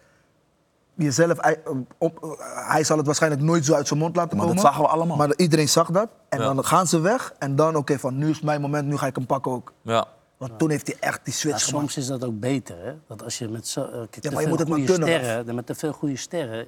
jezelf, 1.02 1.38
hij, 1.41 1.62
op, 1.97 2.38
hij 2.68 2.84
zal 2.84 2.97
het 2.97 3.06
waarschijnlijk 3.06 3.41
nooit 3.41 3.66
zo 3.66 3.74
uit 3.74 3.88
zijn 3.88 3.99
mond 3.99 4.16
laten 4.16 4.38
Maar 4.38 4.45
komen. 4.45 4.62
dat 4.62 4.72
zagen 4.72 4.84
we 4.86 4.89
allemaal. 4.91 5.18
Maar 5.18 5.34
iedereen 5.36 5.70
zag 5.70 5.91
dat. 5.91 6.10
En 6.30 6.39
Ja. 6.39 6.54
dan 6.54 6.66
gaan 6.66 6.88
ze 6.88 6.99
weg. 6.99 7.34
En 7.39 7.56
dan, 7.56 7.76
oké, 7.76 7.99
van 7.99 8.18
nu 8.18 8.30
is 8.30 8.41
mijn 8.41 8.62
moment, 8.62 8.88
nu 8.88 8.97
ga 8.97 9.06
ik 9.08 9.16
hem 9.16 9.26
pakken 9.26 9.52
ook. 9.52 9.74
Ja. 9.82 10.06
Want 10.38 10.60
toen 10.60 10.70
heeft 10.70 10.88
hij 10.88 10.95
echt 10.99 11.20
die 11.26 11.34
Ja, 11.34 11.39
switch 11.39 11.64
gemaakt. 11.66 11.91
soms 11.91 11.97
is 11.97 12.08
dat 12.08 12.24
ook 12.26 12.39
beter. 12.39 12.76
Hè? 12.86 12.93
Dat 13.08 13.24
als 13.24 13.38
je 13.38 13.47
met 13.47 13.68
zo, 13.68 13.82
eh, 13.82 13.88
te 13.89 13.95
maar 13.97 14.08
je 14.22 14.30
veel 14.38 14.47
moet 14.47 14.60
het 14.60 14.68
maar 14.68 14.80
kunnen, 14.80 15.08
sterren, 15.08 15.56
met 15.56 15.66
te 15.66 15.76
veel 15.76 15.91
goede 15.93 16.18
sterren, 16.18 16.60
eh, 16.60 16.66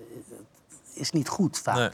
is 0.94 1.12
niet 1.12 1.28
goed 1.30 1.58
vaak. 1.64 1.76
Nee. 1.78 1.90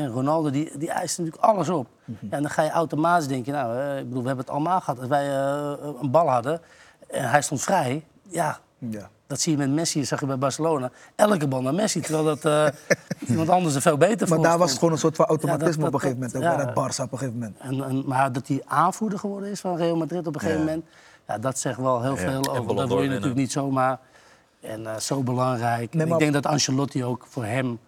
Hè, 0.00 0.06
Ronaldo 0.08 0.50
die, 0.50 0.78
die 0.78 0.90
eist 0.90 1.18
natuurlijk 1.18 1.44
alles 1.44 1.68
op. 1.68 1.86
Mhm. 2.04 2.26
ja, 2.26 2.36
en 2.36 2.42
dan 2.42 2.50
ga 2.50 2.62
je 2.62 2.70
automatisch 2.70 3.26
denken, 3.26 3.52
nou, 3.52 3.78
eh, 3.78 3.98
ik 3.98 4.04
bedoel, 4.08 4.20
we 4.22 4.26
hebben 4.26 4.44
het 4.44 4.54
allemaal 4.54 4.80
gehad. 4.80 4.98
Als 4.98 5.08
wij 5.08 5.28
eh, 5.28 5.72
een 6.00 6.10
bal 6.10 6.28
hadden 6.30 6.60
en 7.10 7.30
hij 7.30 7.42
stond 7.42 7.62
vrij, 7.62 8.04
ja, 8.28 8.58
Ja. 8.78 9.08
Dat 9.34 9.42
zie 9.42 9.52
je 9.52 9.58
met 9.58 9.70
Messi, 9.70 9.98
dat 9.98 10.08
zag 10.08 10.20
je 10.20 10.26
bij 10.26 10.38
Barcelona. 10.38 10.90
Elke 11.16 11.48
bal 11.48 11.62
naar 11.62 11.74
Messi, 11.74 12.00
terwijl 12.00 12.24
dat 12.24 12.44
eh, 12.44 12.66
iemand 13.30 13.48
anders 13.48 13.74
er 13.74 13.80
veel 13.80 13.96
beter 13.96 14.26
voor 14.28 14.38
Maar 14.38 14.48
daar 14.48 14.58
was 14.58 14.70
het 14.70 14.78
gewoon 14.78 14.94
een 14.94 15.00
soort 15.00 15.16
van 15.16 15.26
Ja, 15.28 15.34
dat- 15.36 15.44
automatisme 15.44 15.82
dat- 15.84 15.88
op 15.88 15.94
een 15.94 16.00
gegeven 16.00 16.22
moment. 16.22 16.36
Ook 16.36 16.42
dat- 16.42 16.56
bij 16.56 16.66
ja. 16.66 16.72
dat 16.72 16.92
Barça 16.92 17.02
op 17.04 17.12
een 17.12 17.18
gegeven 17.18 17.38
moment. 17.40 17.58
En, 17.58 17.84
en, 17.88 18.02
maar 18.06 18.32
dat 18.32 18.48
hij 18.48 18.62
aanvoerder 18.66 19.18
geworden 19.18 19.50
is 19.50 19.60
van 19.60 19.76
Real 19.76 19.96
Madrid 19.96 20.26
op 20.26 20.34
een 20.34 20.40
gegeven 20.40 20.60
Ja. 20.60 20.66
moment... 20.66 20.84
Ja, 21.28 21.38
dat 21.38 21.58
zegt 21.58 21.78
wel 21.78 22.02
heel 22.02 22.16
veel 22.16 22.48
over. 22.56 22.76
Dat 22.76 22.88
word 22.88 23.02
je 23.02 23.08
natuurlijk 23.08 23.36
niet 23.36 23.52
zomaar. 23.52 23.98
En 24.60 24.86
eh, 24.86 24.96
zo 24.96 25.22
belangrijk. 25.22 25.92
Nee, 25.94 26.02
En 26.02 26.08
maar- 26.08 26.18
Ik 26.22 26.30
denk 26.32 26.42
dat 26.42 26.52
Ancelotti 26.52 27.04
ook 27.04 27.26
voor 27.28 27.44
hem 27.44 27.78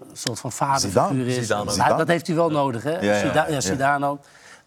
een 0.00 0.06
soort 0.12 0.38
van 0.38 0.52
vaderfiguur 0.52 1.10
Zidane. 1.10 1.24
is. 1.24 1.34
Zidane 1.46 1.70
Zidane. 1.70 1.96
dat 1.96 2.08
heeft 2.08 2.26
hij 2.26 2.36
wel 2.36 2.50
nodig, 2.50 2.82
hè? 2.82 2.90
Ja, 2.90 3.00
ja, 3.12 3.18
Zida- 3.18 3.46
ja, 3.46 3.52
ja. 3.52 3.60
Zidane 3.60 4.06
ook. 4.06 4.18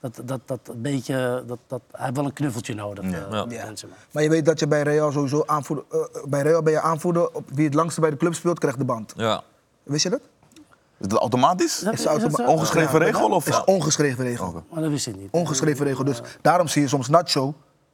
Dat, 0.02 0.22
dat, 0.26 0.40
dat, 0.46 0.60
een 0.64 0.82
beetje, 0.82 1.44
dat, 1.48 1.58
dat, 1.68 1.82
hij 1.92 2.04
heeft 2.06 2.16
wel 2.16 2.26
een 2.26 2.34
knuffeltje 2.34 2.74
nodig, 2.74 3.04
eh, 3.04 3.12
Ja. 3.32 3.46
Benzema. 3.48 3.94
Maar 4.12 4.24
je 4.24 4.30
weet 4.30 4.46
dat 4.46 4.60
je 4.60 4.68
bij 4.68 4.82
Real 4.82 5.12
sowieso 5.12 5.44
aanvoerder... 5.46 5.86
eh, 5.92 6.00
eh, 6.00 6.24
bij 6.28 6.42
Real 6.42 6.62
ben 6.64 6.74
je 6.74 6.82
aanvoerder. 6.82 7.32
Op 7.34 7.50
wie 7.54 7.66
het 7.66 7.74
langste 7.74 8.02
bij 8.02 8.10
de 8.10 8.18
club 8.18 8.34
speelt, 8.34 8.60
krijgt 8.60 8.78
de 8.78 8.86
band. 8.86 9.14
Ja. 9.16 9.42
Wist 9.84 10.04
je 10.04 10.10
dat? 10.10 10.20
Is 10.98 11.08
dat 11.08 11.20
automatisch? 11.20 11.80
dat- 11.80 11.94
Is 11.94 12.06
automa- 12.06 12.36
zo? 12.38 12.44
Ongeschreven 12.52 13.00
Ja, 13.00 13.06
regel? 13.06 13.30
Of? 13.30 13.48
is 13.48 13.64
ongeschreven 13.64 14.24
regel. 14.24 14.64
Maar 14.72 14.82
dat 14.82 14.92
wist 14.92 15.08
ik 15.08 15.16
niet. 15.16 15.28
Ongeschreven 15.32 15.86
regel. 15.86 16.04
Dus 16.04 16.22
daarom 16.42 16.68
zie 16.68 16.82
je 16.82 16.88
soms 16.88 17.08
Nacho, 17.10 17.54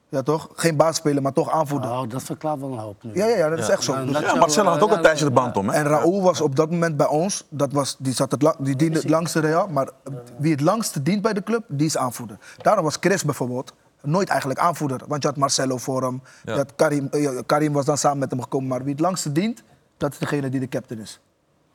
ja 0.09 0.21
toch? 0.21 0.49
Geen 0.55 0.75
baasspeler, 0.75 1.21
maar 1.21 1.33
toch 1.33 1.51
aanvoerder. 1.51 1.89
Oh, 1.91 2.09
dat 2.09 2.23
verklaart 2.23 2.59
wel 2.59 2.71
een 2.71 2.77
hoop 2.77 3.03
nu. 3.03 3.11
Ja, 3.13 3.25
ja, 3.27 3.35
ja, 3.37 3.49
dat 3.49 3.59
is 3.59 3.69
echt 3.69 3.83
zo. 3.83 3.93
Maar 3.93 4.05
Dus- 4.05 4.19
Ja, 4.19 4.35
Marcelo 4.35 4.69
had 4.69 4.81
ook 4.81 4.89
eh, 4.89 4.95
een 4.95 5.01
tijdje 5.01 5.25
de 5.25 5.31
band 5.31 5.57
om, 5.57 5.67
hè? 5.69 5.73
En 5.75 5.83
Raúl 5.83 6.21
was 6.21 6.41
op 6.41 6.55
dat 6.55 6.71
moment 6.71 6.97
bij 6.97 7.07
ons, 7.07 7.45
dat 7.49 7.71
was, 7.73 7.95
die, 7.99 8.13
zat 8.13 8.31
het 8.31 8.41
la- 8.41 8.55
die 8.59 8.75
diende 8.75 8.99
het 8.99 9.09
langste 9.09 9.39
Real, 9.39 9.67
maar 9.67 9.89
wie 10.37 10.51
het 10.51 10.61
langste 10.61 11.01
dient 11.03 11.21
bij 11.21 11.33
de 11.33 11.43
club, 11.43 11.63
die 11.67 11.85
is 11.87 11.97
aanvoerder. 11.97 12.37
Daarom 12.57 12.83
was 12.83 12.97
Chris 12.99 13.23
bijvoorbeeld 13.23 13.73
nooit 14.01 14.29
eigenlijk 14.29 14.59
aanvoerder, 14.59 15.01
want 15.07 15.21
je 15.21 15.27
had 15.27 15.37
Marcelo 15.37 15.77
voor 15.77 16.01
hem, 16.03 16.21
je 16.43 16.51
had 16.51 16.75
Karim, 16.75 17.07
eh, 17.11 17.29
Karim 17.45 17.73
was 17.73 17.85
dan 17.85 17.97
samen 17.97 18.17
met 18.17 18.31
hem 18.31 18.41
gekomen, 18.41 18.67
maar 18.67 18.83
wie 18.83 18.91
het 18.91 18.99
langste 19.01 19.31
dient, 19.31 19.63
dat 19.97 20.11
is 20.11 20.17
degene 20.17 20.49
die 20.49 20.59
de 20.59 20.67
captain 20.67 20.99
is. 21.01 21.19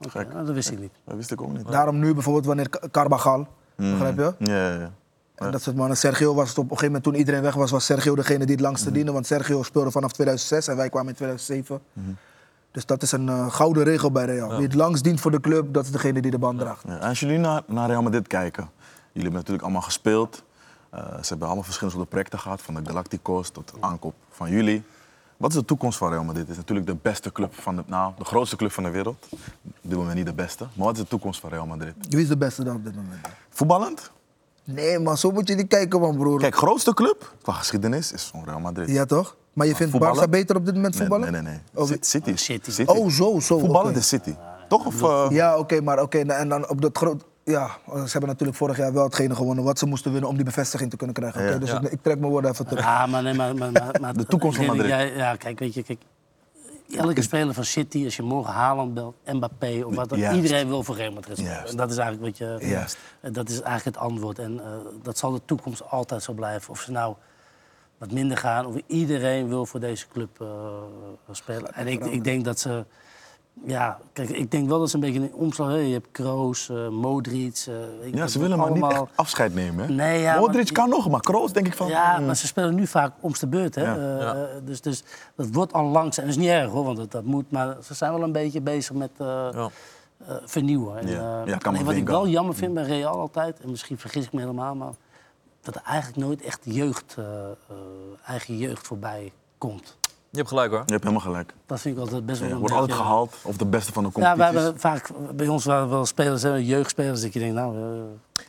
Oké, 0.07 0.25
nou, 0.33 0.47
dat 0.47 0.55
wist 0.55 0.71
ik 0.71 0.79
niet. 0.81 0.93
Dat 1.05 1.17
wist 1.17 1.31
ik 1.31 1.43
ook 1.43 1.53
niet. 1.53 1.71
Daarom 1.71 1.99
nu 1.99 2.15
bijvoorbeeld 2.15 2.47
wanneer 2.47 2.69
Ka- 2.69 2.89
Carvajal, 2.91 3.47
begrijp 3.77 4.17
je? 4.19 4.35
Ja, 4.39 4.55
ja, 4.69 4.79
ja. 4.81 4.91
En 5.47 5.53
dat 5.53 5.63
soort 5.63 5.77
mannen. 5.77 5.97
Sergio 5.97 6.35
was 6.35 6.49
het 6.49 6.59
op 6.59 6.63
een 6.65 6.69
gegeven 6.71 6.87
moment, 6.87 7.05
toen 7.05 7.15
iedereen 7.15 7.43
weg 7.43 7.55
was, 7.55 7.71
was 7.71 7.85
Sergio 7.85 8.15
degene 8.15 8.45
die 8.45 8.55
het 8.55 8.61
langste 8.65 8.87
Mhm. 8.87 8.95
diende. 8.95 9.13
Want 9.13 9.27
Sergio 9.27 9.63
speelde 9.63 9.91
vanaf 9.91 10.13
2006 10.13 10.69
en 10.69 10.77
wij 10.77 10.89
kwamen 10.89 11.09
in 11.09 11.15
2007. 11.15 11.81
Dus 12.71 12.87
dat 12.87 13.03
is 13.03 13.13
een 13.13 13.29
eh, 13.29 13.53
gouden 13.53 13.85
regel 13.85 14.11
bij 14.13 14.25
Real. 14.25 14.49
Wie 14.57 14.63
het 14.67 14.75
langst 14.75 15.05
dient 15.05 15.21
voor 15.21 15.31
de 15.31 15.41
club, 15.41 15.75
dat 15.75 15.85
is 15.85 15.91
degene 15.91 16.21
die 16.21 16.31
de 16.31 16.39
band 16.39 16.59
draagt. 16.59 16.85
En 16.85 17.01
als 17.01 17.21
jullie 17.21 17.39
naar, 17.39 17.63
naar 17.67 17.89
Real 17.89 18.03
Madrid 18.03 18.27
kijken, 18.27 18.63
jullie 18.73 19.13
hebben 19.13 19.33
natuurlijk 19.33 19.63
allemaal 19.63 19.83
gespeeld. 19.83 20.43
Eh, 20.91 20.99
ze 21.01 21.29
hebben 21.29 21.47
allemaal 21.47 21.65
verschillende 21.65 21.95
soorten 21.99 22.09
projecten 22.15 22.39
gehad, 22.39 22.63
van 22.63 22.75
de 22.75 22.81
Galacticos 22.85 23.49
tot 23.51 23.69
de 23.69 23.77
aankoop 23.81 24.15
van 24.31 24.51
jullie. 24.51 24.83
Wat 25.37 25.51
is 25.51 25.57
de 25.57 25.65
toekomst 25.65 25.99
van 25.99 26.11
Real 26.11 26.25
Madrid? 26.25 26.43
Het 26.43 26.51
is 26.51 26.57
natuurlijk 26.57 26.87
de 26.87 26.97
beste 27.03 27.33
club 27.33 27.55
van 27.55 27.77
de, 27.77 27.83
nou, 27.87 28.13
de 28.19 28.25
grootste 28.25 28.57
club 28.57 28.73
van 28.73 28.83
de 28.83 28.91
wereld. 28.91 29.27
Op 29.63 29.73
dit 29.83 29.97
moment 29.99 30.15
niet 30.17 30.27
de 30.27 30.33
beste. 30.33 30.65
Maar 30.75 30.87
wat 30.87 30.97
is 30.97 31.03
de 31.03 31.09
toekomst 31.09 31.41
van 31.41 31.51
Real 31.51 31.67
Madrid? 31.67 31.95
Wie 32.09 32.21
is 32.23 32.29
de 32.29 32.37
beste 32.37 32.65
dan 32.65 32.77
op 32.77 32.85
dit 32.85 32.95
moment? 32.97 33.27
Voetballend? 33.51 34.11
Nee, 34.65 34.99
maar 34.99 35.19
zo 35.19 35.31
moet 35.31 35.49
je 35.49 35.55
niet 35.55 35.69
kijken, 35.69 36.01
man, 36.01 36.17
broer. 36.17 36.39
Kijk, 36.39 36.55
grootste 36.57 36.95
club 36.95 37.35
qua 37.43 37.53
geschiedenis 37.53 38.13
is 38.13 38.29
gewoon 38.31 38.45
Real 38.47 38.61
Madrid. 38.61 38.89
Ja, 38.91 39.05
toch? 39.05 39.37
Maar 39.53 39.67
je 39.67 39.75
vindt 39.75 39.93
voetballen? 39.93 40.17
Barca 40.17 40.31
beter 40.31 40.57
op 40.57 40.65
dit 40.65 40.75
moment 40.75 40.93
nee, 40.99 41.01
voetballen? 41.09 41.33
nee, 41.33 41.43
nee. 41.43 41.53
nee. 41.53 41.83
Oh, 41.83 41.87
Ci- 41.89 41.97
City. 42.01 42.37
City. 42.37 42.83
Oh, 42.87 43.09
zo, 43.11 43.41
zo. 43.41 43.59
Voetballen 43.59 43.91
oké. 43.91 43.99
is 43.99 44.09
City. 44.09 44.35
Toch? 44.69 44.87
Of, 44.87 45.03
eh, 45.03 45.27
Ja, 45.31 45.59
oké, 45.59 45.81
maar 45.81 46.03
oké. 46.03 46.19
en 46.19 46.49
dan 46.49 46.69
op 46.69 46.81
dat 46.81 46.97
groot... 46.99 47.25
Ja, 47.45 47.67
ze 47.87 48.11
hebben 48.13 48.29
natuurlijk 48.29 48.59
vorig 48.59 48.77
jaar 48.77 48.93
wel 48.93 49.05
hetgene 49.05 49.35
gewonnen 49.35 49.65
wat 49.65 49.79
ze 49.79 49.87
moesten 49.87 50.13
winnen 50.13 50.31
om 50.31 50.37
die 50.37 50.45
bevestiging 50.45 50.91
te 50.91 50.97
kunnen 50.97 51.15
krijgen. 51.17 51.41
Oké, 51.41 51.51
Ja. 51.51 51.59
dus 51.59 51.71
Ja. 51.71 51.81
ik, 51.81 51.91
ik 51.93 52.03
trek 52.03 52.19
mijn 52.19 52.31
woorden 52.33 52.51
even 52.51 52.67
terug. 52.67 52.85
Ja, 52.85 53.07
maar 53.07 53.23
nee, 53.23 53.35
maar... 53.35 53.55
maar, 53.57 53.71
maar, 54.01 54.15
De 54.17 54.27
toekomst 54.27 54.57
van 54.57 54.67
Madrid. 54.67 54.87
jij- 54.87 55.13
ja, 55.17 55.37
kijk, 55.37 55.59
weet 55.59 55.75
je, 55.75 55.83
kijk, 55.83 56.01
elke 56.97 57.23
speler 57.23 57.55
van 57.55 57.65
City, 57.65 58.05
als 58.05 58.17
je 58.17 58.23
morgen 58.23 58.53
Haaland 58.53 58.95
belt, 58.95 59.17
Mbappé 59.25 59.83
of 59.85 59.95
wat 59.95 60.09
dan, 60.09 60.19
Juist. 60.19 60.37
iedereen 60.37 60.69
wil 60.69 60.83
voor 60.83 60.97
Real 60.97 61.13
Madrid 61.13 61.39
spelen. 61.39 61.67
En 61.67 61.77
dat 61.77 61.91
is 61.91 61.97
eigenlijk 61.97 62.39
wat 62.39 62.49
je, 62.61 62.67
Juist. 62.69 62.99
dat 63.21 63.49
is 63.49 63.61
eigenlijk 63.61 63.97
het 63.97 64.07
antwoord. 64.07 64.39
En 64.39 64.61
eh, 64.61 64.67
dat 65.03 65.19
zal 65.19 65.33
de 65.33 65.41
toekomst 65.45 65.91
altijd 65.91 66.23
zo 66.23 66.33
blijven. 66.33 66.71
Of 66.71 66.81
ze 66.81 66.91
nou 66.91 67.15
wat 67.99 68.11
minder 68.11 68.37
gaan, 68.37 68.67
of 68.67 68.75
iedereen 68.87 69.49
wil 69.49 69.67
voor 69.67 69.81
deze 69.81 70.09
club 70.09 70.41
eh, 70.41 70.47
spelen. 71.31 71.75
En 71.75 71.87
ik, 71.87 72.05
ik 72.05 72.25
denk 72.25 72.45
dat 72.45 72.61
ze, 72.61 72.85
ja, 73.67 73.99
kijk, 74.13 74.29
ik 74.31 74.51
denk 74.51 74.69
wel 74.69 74.79
dat 74.79 74.89
ze 74.91 74.95
een 74.95 75.01
beetje 75.01 75.21
een 75.21 75.33
omslag 75.35 75.69
hebben. 75.69 75.87
Je 75.87 75.93
hebt 75.93 76.09
Kroos, 76.13 76.69
eh 76.69 76.89
Modric. 76.89 77.65
eh, 77.69 78.13
ja, 78.15 78.27
ze 78.27 78.39
willen 78.39 78.59
maar 78.59 78.71
niet 78.73 78.83
allemaal- 78.83 79.03
echt 79.03 79.17
afscheid 79.17 79.55
nemen. 79.55 79.87
Hè? 79.87 79.93
Nee, 79.95 80.21
ja, 80.21 80.39
Modric 80.39 80.65
maar- 80.65 80.73
kan 80.73 80.89
nog, 80.89 81.11
maar 81.11 81.21
Kroos 81.21 81.53
denk 81.53 81.67
ik 81.67 81.75
van... 81.75 81.89
Ja, 81.89 82.19
mm. 82.19 82.27
maar 82.27 82.37
ze 82.37 82.47
spelen 82.47 82.75
nu 82.75 82.87
vaak 82.87 83.13
om 83.21 83.33
de 83.41 83.47
beurt. 83.47 83.75
Hè? 83.75 83.83
Ja. 83.83 83.97
Eh, 83.97 84.21
Ja. 84.21 84.61
dus, 84.65 84.81
dus 84.81 85.03
dat 85.37 85.47
wordt 85.53 85.73
al 85.73 85.85
langzaam. 85.85 86.25
En 86.25 86.31
dat 86.31 86.39
is 86.41 86.45
niet 86.47 86.53
erg 86.53 86.71
hoor, 86.71 86.85
want 86.85 86.97
dat, 86.97 87.11
dat 87.11 87.25
moet. 87.25 87.51
Maar 87.51 87.77
ze 87.83 87.95
zijn 87.95 88.13
wel 88.13 88.23
een 88.23 88.33
beetje 88.33 88.61
bezig 88.61 88.95
met 88.97 89.11
eh, 89.17 89.27
Ja. 89.53 89.69
eh, 90.27 90.35
vernieuwen. 90.45 90.99
En, 90.99 91.07
Ja. 91.09 91.43
eh, 91.43 91.47
Ja, 91.47 91.59
alleen 91.63 91.85
wat 91.85 91.95
ik 91.95 92.07
wel 92.09 92.29
jammer 92.29 92.55
vind 92.55 92.75
bij 92.75 92.85
Real 92.85 93.19
altijd, 93.19 93.61
en 93.61 93.71
misschien 93.71 93.99
vergis 93.99 94.25
ik 94.25 94.33
me 94.33 94.41
helemaal, 94.41 94.75
maar 94.75 94.93
dat 95.61 95.75
er 95.75 95.83
eigenlijk 95.85 96.27
nooit 96.27 96.43
echt 96.43 96.61
jeugd, 96.63 97.15
eh, 97.19 97.25
eh, 97.25 97.77
eigen 98.27 98.57
jeugd 98.57 98.87
voorbij 98.87 99.33
komt. 99.59 99.97
Je 100.33 100.39
hebt 100.39 100.49
gelijk 100.51 100.71
hoor. 100.71 100.83
Je 100.87 100.93
hebt 100.93 101.05
helemaal 101.05 101.25
gelijk. 101.27 101.55
Dat 101.67 101.81
vind 101.81 101.95
ik 101.97 102.01
altijd 102.01 102.27
best 102.27 102.39
wel 102.41 102.49
Ja, 102.49 102.55
een 102.55 102.61
wordt 102.61 102.75
altijd 102.75 102.99
gehaald. 102.99 103.35
Of 103.43 103.57
de 103.57 103.67
beste 103.67 103.93
van 103.93 104.03
de 104.03 104.09
Ja, 104.15 104.15
competitie. 104.15 104.53
we 104.55 104.61
hebben 104.63 104.81
vaak, 104.81 105.11
bij 105.35 105.49
ons 105.49 105.65
waren 105.65 105.89
wel 105.89 106.07
spelers, 106.07 106.43
hè, 106.43 106.55
jeugdspelers, 106.55 107.21
dat 107.23 107.33
je 107.33 107.39
denkt, 107.39 107.55
nou, 107.55 107.77
eh, 107.77 108.01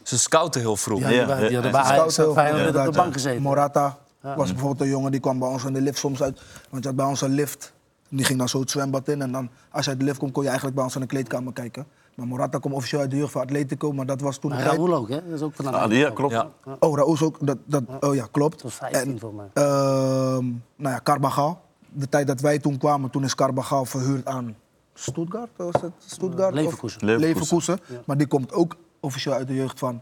Ze 0.03 0.19
scouten 0.19 0.61
heel 0.61 0.75
vroeg. 0.75 0.99
Ja, 0.99 1.05
bij- 1.05 1.15
die 1.17 1.25
ja, 1.25 1.33
hadden 1.33 1.61
ja. 1.61 1.71
bij 1.71 1.81
Ajax 1.81 2.15
Feyenoord 2.15 2.67
op 2.67 2.73
de 2.73 2.91
bank 2.91 2.95
ja. 3.07 3.11
gezeten. 3.13 3.41
Morata 3.41 3.97
was 4.21 4.49
bijvoorbeeld 4.51 4.81
een 4.81 4.87
jongen 4.87 5.11
die 5.11 5.19
kwam 5.19 5.39
bij 5.39 5.47
ons 5.49 5.63
in 5.63 5.73
de 5.73 5.81
lift 5.81 5.97
soms 5.97 6.21
uit. 6.23 6.41
Want 6.69 6.83
je 6.83 6.89
had 6.89 6.97
bij 6.97 7.05
ons 7.07 7.21
een 7.21 7.33
lift. 7.33 7.73
Die 8.09 8.25
ging 8.25 8.39
dan 8.39 8.49
zo 8.49 8.59
het 8.59 8.71
zwembad 8.71 9.07
in. 9.07 9.21
En 9.21 9.31
dan, 9.31 9.49
als 9.71 9.83
je 9.85 9.89
uit 9.91 9.99
de 9.99 10.05
lift 10.05 10.17
komt, 10.19 10.31
kon 10.31 10.41
je 10.41 10.47
eigenlijk 10.47 10.75
bij 10.77 10.85
ons 10.85 10.95
in 10.95 11.01
de 11.01 11.07
kleedkamer 11.07 11.53
kijken. 11.53 11.85
Maar 12.15 12.27
Morata 12.27 12.59
kwam 12.59 12.73
officieel 12.73 13.01
uit 13.01 13.11
de 13.11 13.17
jeugd 13.17 13.31
van 13.31 13.41
Atletico. 13.41 13.91
Maar 13.93 14.05
dat 14.05 14.21
was 14.21 14.37
toen 14.37 14.49
Maar 14.51 14.63
tijd. 14.63 14.71
Raoul 14.75 14.93
ook, 14.93 15.09
hè? 15.09 15.15
Dat 15.25 15.33
is 15.33 15.41
ook 15.41 15.53
van 15.55 15.73
Ah, 15.73 15.91
ja, 15.91 16.09
klopt. 16.09 16.33
Ja. 16.33 16.49
Oh, 16.79 16.97
Raúl 16.97 17.13
is 17.13 17.21
ook. 17.21 17.37
Dat, 17.39 17.57
dat, 17.65 17.83
oh 17.99 18.15
ja, 18.15 18.27
klopt. 18.31 18.53
Dat 18.53 18.61
was 18.61 18.73
15 18.75 19.11
En, 19.11 19.19
voor 19.19 19.33
mij. 19.33 19.45
ehm, 19.53 20.45
nou 20.75 20.93
ja, 20.95 20.99
Carvajal. 21.03 21.61
De 21.93 22.09
tijd 22.09 22.27
dat 22.27 22.39
wij 22.41 22.59
toen 22.59 22.77
kwamen, 22.77 23.09
toen 23.09 23.23
is 23.23 23.35
Carvajal 23.35 23.85
verhuurd 23.85 24.25
aan 24.25 24.55
Stuttgart. 24.93 25.49
Was 25.55 25.81
het 25.81 25.91
Stuttgart? 26.07 26.53
of- 26.53 26.59
Leverkusen. 26.59 27.05
Leverkusen. 27.19 27.79
Maar 28.05 28.17
die 28.17 28.27
komt 28.27 28.53
ook 28.53 28.75
officieel 28.99 29.35
uit 29.35 29.47
de 29.47 29.53
jeugd 29.55 29.79
van, 29.79 30.01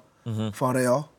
van 0.51 0.71
Real. 0.71 1.09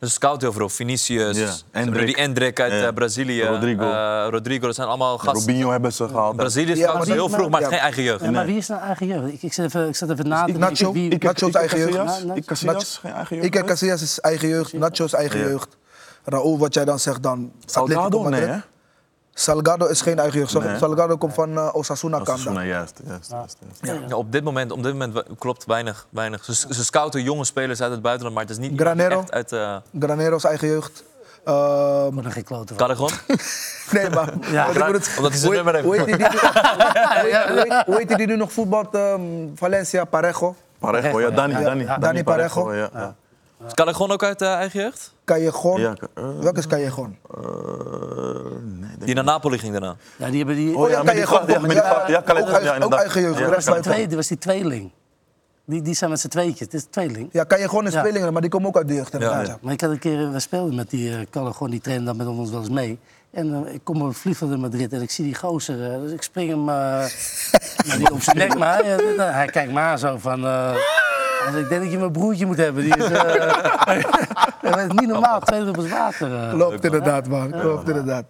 Ze 0.00 0.08
scouten 0.08 0.42
heel 0.48 0.52
vroeg. 0.56 0.72
Vinicius, 0.72 1.38
Ja. 1.38 1.52
Endrick. 1.70 2.06
die 2.06 2.16
Endrick 2.16 2.60
uit 2.60 2.72
Ja. 2.72 2.86
eh, 2.86 2.94
Brazilië. 2.94 3.42
Rodrigo. 3.42 3.90
Eh, 3.90 4.26
Rodrigo, 4.30 4.66
dat 4.66 4.74
zijn 4.74 4.88
allemaal 4.88 5.18
gasten. 5.18 5.40
Robinho 5.52 5.70
hebben 5.70 5.92
ze 5.92 6.08
gehaald. 6.08 6.36
Brazilië 6.36 6.74
Ja, 6.76 7.00
die- 7.00 7.12
heel 7.12 7.28
vroeg, 7.28 7.48
maar 7.50 7.60
ja. 7.60 7.68
geen 7.68 7.78
eigen 7.78 8.02
jeugd. 8.02 8.24
Ja, 8.24 8.30
maar 8.30 8.46
wie 8.46 8.56
is 8.56 8.68
nou 8.68 8.80
eigen 8.82 9.06
jeugd? 9.06 9.32
Ik, 9.32 9.42
ik, 9.42 9.52
zat 9.52 9.64
even, 9.64 9.88
ik 9.88 9.96
zat 9.96 10.10
even 10.10 10.28
na 10.28 10.44
te 10.44 10.52
Nacho. 10.52 10.92
Wie- 10.92 11.10
ik- 11.10 11.22
Nacho's 11.22 11.52
eigen 11.54 11.78
jeugd. 11.78 12.24
Ik 12.34 12.44
Casillas, 12.44 12.98
geen 12.98 13.12
eigen 13.12 13.36
jeugd. 13.36 13.54
Ik 13.54 13.64
Casillas 13.66 14.02
is 14.02 14.20
eigen 14.20 14.48
jeugd, 14.48 14.72
Nacho's 14.72 15.12
eigen 15.12 15.38
jeugd. 15.38 15.76
Raúl, 16.24 16.58
wat 16.58 16.74
jij 16.74 16.84
dan 16.84 16.98
zegt 16.98 17.22
dan. 17.22 17.52
Salgado? 17.64 18.28
Nee, 18.28 18.40
hè? 18.40 18.58
Salgado 19.38 19.86
is 19.86 20.00
geen 20.00 20.18
eigen 20.18 20.38
jeugd. 20.38 20.58
Nee. 20.58 20.76
Salgado 20.78 21.16
komt 21.16 21.34
van 21.34 21.56
eh, 21.56 21.68
Osasuna 21.72 22.16
Kanda. 22.16 22.32
Osasuna, 22.32 22.62
juist. 22.64 23.00
juist, 23.06 23.30
juist, 23.30 23.56
juist. 23.82 24.02
Ja, 24.08 24.16
op 24.16 24.32
dit 24.32 24.44
moment, 24.44 24.72
op 24.72 24.82
dit 24.82 24.92
moment 24.92 25.22
klopt 25.38 25.64
weinig. 25.64 26.06
weinig. 26.10 26.44
Ze, 26.44 26.54
ze 26.54 26.84
scouten 26.84 27.22
jonge 27.22 27.44
spelers 27.44 27.80
uit 27.80 27.90
het 27.90 28.02
buitenland, 28.02 28.34
maar 28.36 28.44
het 28.46 28.52
is 28.58 28.68
niet 28.68 28.80
Granero? 28.80 29.20
echt 29.20 29.32
uit... 29.32 29.52
eh 29.52 29.76
Granero's 30.00 30.44
eigen 30.44 30.68
jeugd. 30.68 31.04
Ehm, 31.44 32.06
Ik 32.06 32.12
word 32.12 32.24
er 32.26 32.32
geen 32.32 32.44
klote 32.44 32.74
van. 32.76 33.10
Nee, 33.92 34.10
maar... 34.10 34.32
Ja. 34.50 34.66
moet 34.66 34.76
het- 34.92 35.14
Omdat 35.16 35.30
hij 35.32 35.40
zijn 35.40 35.52
hoe- 35.52 35.54
nummer 35.54 35.74
heeft. 35.74 35.86
Hoe 37.86 37.96
heet 37.96 38.16
die 38.16 38.26
nu 38.26 38.36
nog 38.36 38.52
voetbalt? 38.52 38.94
ehm, 38.94 39.20
Valencia, 39.54 40.04
Parejo. 40.04 40.56
Parejo, 40.78 41.20
ja, 41.20 41.30
Dani, 41.30 41.52
Ja, 41.52 41.60
Dani. 41.60 41.84
ja. 41.84 41.98
Dani 41.98 42.24
Parejo. 42.24 42.74
ja, 42.74 42.88
ja. 42.94 43.14
Is 43.66 43.74
Callejon 43.74 44.10
ook 44.10 44.22
uit 44.22 44.42
eh, 44.42 44.54
eigen 44.54 44.80
jeugd? 44.80 45.14
Callejon. 45.26 45.80
Ja, 45.80 45.94
eh, 46.14 46.24
Welke 46.40 46.58
is 46.58 46.66
Callejon? 46.66 47.16
eh, 47.34 47.40
nee, 48.62 48.90
Die 48.98 49.14
naar 49.14 49.24
Napoli 49.24 49.58
ging 49.58 49.72
daarna. 49.72 49.96
Ja, 50.16 50.26
die 50.28 50.36
hebben 50.36 50.56
die... 50.56 50.76
Oh 50.76 50.88
ja, 50.90 51.02
die 51.02 51.22
Callejon. 51.22 51.46
ja, 51.48 51.60
met 51.60 51.70
die 51.70 51.80
gat- 51.80 52.08
ja, 52.08 52.22
Callejon, 52.22 52.48
ook, 52.48 52.54
eigen- 52.54 52.78
ja, 52.78 52.84
ook 52.84 52.94
eigen 52.94 53.20
jeugd. 53.20 53.38
Ja, 53.38 53.44
de 53.44 53.50
rest 53.50 53.62
die 53.64 53.70
buiten. 53.70 53.92
twee, 53.92 54.06
die 54.06 54.16
was 54.16 54.26
die 54.26 54.38
tweeling. 54.38 54.90
Die, 55.64 55.82
die 55.82 55.94
zijn 55.94 56.10
met 56.10 56.20
z'n 56.20 56.28
tweetjes. 56.28 56.58
Het 56.60 56.74
is 56.74 56.84
tweeling. 56.90 57.28
Ja, 57.32 57.44
Callejon 57.46 57.86
is 57.86 57.92
Ja. 57.92 58.00
tweelingen, 58.00 58.32
maar 58.32 58.40
die 58.42 58.50
komen 58.50 58.68
ook 58.68 58.76
uit 58.76 58.88
de 58.88 58.94
jeugd. 58.94 59.12
ja. 59.18 59.40
ja. 59.42 59.58
Maar 59.60 59.72
ik 59.72 59.80
had 59.80 59.90
een 59.90 59.98
keer, 59.98 60.32
we 60.32 60.40
speelden 60.40 60.74
met 60.74 60.90
die 60.90 61.10
uh, 61.10 61.18
gewoon 61.32 61.70
die 61.70 61.80
trainde 61.80 62.04
dan 62.04 62.16
met 62.16 62.26
ons 62.26 62.50
wel 62.50 62.60
eens 62.60 62.68
mee. 62.70 62.98
En 63.30 63.66
eh, 63.66 63.74
ik 63.74 63.80
kom 63.84 64.02
op 64.02 64.14
in 64.40 64.60
Madrid 64.60 64.92
en 64.92 65.02
ik 65.02 65.10
zie 65.10 65.24
die 65.24 65.34
gozer. 65.34 65.92
eh, 65.92 66.00
dus 66.00 66.12
ik 66.12 66.22
spring 66.22 66.50
hem 66.50 66.58
eh, 66.58 66.64
maar 67.86 67.96
die 67.98 68.12
op 68.12 68.22
zijn 68.22 68.36
nek. 68.36 68.58
Maar 68.58 68.84
hij, 68.84 68.96
eh, 69.16 69.30
hij 69.34 69.46
kijkt 69.46 69.72
me 69.72 69.78
aan 69.80 69.98
zo 69.98 70.16
van... 70.18 70.44
eh, 71.46 71.54
als 71.54 71.62
ik 71.62 71.68
denk 71.68 71.82
dat 71.82 71.90
je 71.90 71.98
mijn 71.98 72.12
broertje 72.12 72.46
moet 72.46 72.56
hebben. 72.56 72.82
Die 72.84 72.96
is, 72.96 73.04
eh, 73.04 74.02
dat 74.70 74.78
is 74.78 74.86
niet 74.88 75.06
normaal, 75.08 75.40
twee 75.40 75.60
druppels 75.60 75.88
water. 75.88 76.34
eh. 76.34 76.50
Klopt 76.50 76.84
inderdaad, 76.84 77.28
man. 77.28 77.50
Klopt 77.50 77.88
inderdaad. 77.88 78.24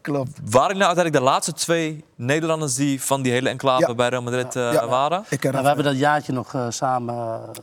Klopt. 0.00 0.30
Waren 0.50 0.66
jullie 0.66 0.82
nou 0.82 0.96
uiteindelijk 0.96 1.12
de 1.14 1.20
laatste 1.20 1.52
twee 1.52 2.04
Nederlanders 2.16 2.74
die 2.74 3.02
van 3.02 3.22
die 3.22 3.32
hele 3.32 3.48
enclave 3.48 3.86
Ja. 3.88 3.94
bij 3.94 4.08
Real 4.08 4.22
Madrid 4.22 4.56
eh, 4.56 4.72
Ja. 4.72 4.86
waren? 4.88 5.24
Ik 5.28 5.40
ken 5.40 5.52
Maar 5.52 5.60
we 5.60 5.66
hebben 5.66 5.84
dat 5.84 5.98
jaartje 5.98 6.32
nog 6.32 6.54
eh, 6.54 6.66
samen 6.68 7.14
eh, 7.14 7.60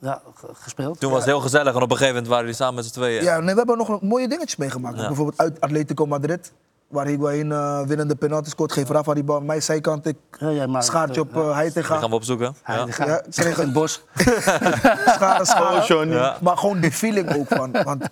ja, 0.00 0.20
gespeeld. 0.52 1.00
Toen 1.00 1.10
was 1.10 1.18
het 1.20 1.28
heel 1.28 1.40
gezellig 1.40 1.74
en 1.74 1.82
op 1.82 1.90
een 1.90 1.96
gegeven 1.96 2.08
moment 2.08 2.26
waren 2.26 2.42
jullie 2.44 2.58
samen 2.58 2.74
met 2.74 2.84
z'n 2.84 2.92
tweeën. 2.92 3.22
Ja, 3.22 3.36
nee, 3.40 3.54
we 3.54 3.58
hebben 3.58 3.78
nog 3.78 4.00
mooie 4.00 4.28
dingetjes 4.28 4.56
meegemaakt. 4.56 4.96
Ja. 4.98 5.06
Bijvoorbeeld 5.06 5.38
uit 5.38 5.60
Atletico 5.60 6.06
Madrid. 6.06 6.52
Waar 6.92 7.06
Higuain 7.06 7.52
eh 7.52 7.80
winnende 7.86 8.14
penalty 8.14 8.50
scoort. 8.50 8.72
Geef 8.72 8.88
Rafa 8.88 9.14
die 9.14 9.24
bal 9.24 9.36
aan 9.36 9.46
mijn 9.46 9.62
zijkant. 9.62 10.06
Ik 10.06 10.16
Ja, 10.38 10.48
ja, 10.48 10.66
maar- 10.66 10.82
schaartje 10.82 11.20
op 11.20 11.30
ja. 11.34 11.38
uh, 11.38 11.44
Die 11.46 11.54
Heitinga. 11.54 11.98
gaan 11.98 12.08
we 12.10 12.14
opzoeken. 12.16 12.54
Ja. 12.66 12.86
Ja, 12.98 13.22
kreeg 13.30 13.56
het 13.56 13.72
bos. 13.72 14.02
Scharen, 14.14 15.40
Oh, 15.40 15.44
scharen. 15.82 16.08
Ja. 16.08 16.36
Maar 16.40 16.56
gewoon 16.56 16.80
die 16.80 16.92
feeling 16.92 17.36
ook 17.36 17.46
van. 17.48 17.72
Want 17.84 18.04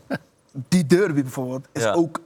die 0.68 0.86
derby 0.86 1.22
bijvoorbeeld 1.22 1.66
is 1.72 1.82
Ja. 1.82 1.92
ook 1.92 2.20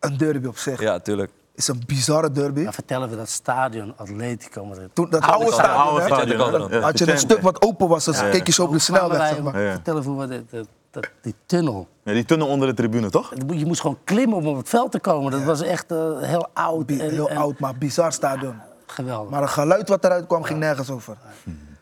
een 0.00 0.16
derby 0.16 0.46
op 0.46 0.58
zich. 0.58 0.80
ja, 0.80 0.98
tuurlijk. 0.98 1.30
Is 1.54 1.68
een 1.68 1.82
bizarre 1.86 2.30
derby. 2.32 2.64
Dan 2.64 2.72
vertellen 2.72 3.08
we 3.10 3.16
dat 3.16 3.28
stadion 3.28 3.92
Atletico 3.96 4.64
Madrid. 4.64 4.88
Toen, 4.92 5.10
dat 5.10 5.22
Oude 5.22 5.52
stadion, 5.52 6.00
stadion, 6.06 6.40
oude 6.40 6.80
Had 6.80 6.98
je 6.98 7.10
een 7.12 7.18
stuk 7.18 7.40
wat 7.40 7.62
open 7.62 7.88
was, 7.88 8.04
dan 8.04 8.14
Ja. 8.14 8.28
keek 8.30 8.46
je 8.46 8.52
zo 8.52 8.62
op 8.62 8.68
de 8.68 8.72
Hoe 8.74 8.82
snelweg. 8.82 9.28
Zeg 9.28 9.42
maar. 9.42 9.60
Ja. 9.60 9.72
Vertellen 9.72 10.02
voor 10.02 10.14
wat 10.14 10.28
dit- 10.28 10.68
dat- 10.90 11.10
die 11.22 11.34
tunnel. 11.46 11.88
Ja, 12.02 12.12
die 12.12 12.24
tunnel 12.24 12.48
onder 12.48 12.68
de 12.68 12.74
tribune, 12.74 13.10
toch? 13.10 13.32
Je 13.54 13.66
moest 13.66 13.80
gewoon 13.80 13.98
klimmen 14.04 14.36
om 14.38 14.46
op 14.46 14.56
het 14.56 14.68
veld 14.68 14.92
te 14.92 15.00
komen. 15.00 15.30
Dat 15.30 15.42
was 15.44 15.60
echt 15.62 15.90
eh, 15.90 16.20
heel 16.20 16.48
oud. 16.52 16.86
Bi- 16.86 17.00
en- 17.00 17.10
Heel 17.10 17.28
en 17.30 17.36
oud, 17.36 17.58
maar 17.58 17.78
bizar 17.78 18.12
stadion. 18.12 18.60
Geweldig. 18.86 19.30
Maar 19.30 19.40
het 19.40 19.50
geluid 19.50 19.88
wat 19.88 20.04
eruit 20.04 20.26
kwam, 20.26 20.42
ging 20.42 20.58
nergens 20.58 20.90
over. 20.90 21.16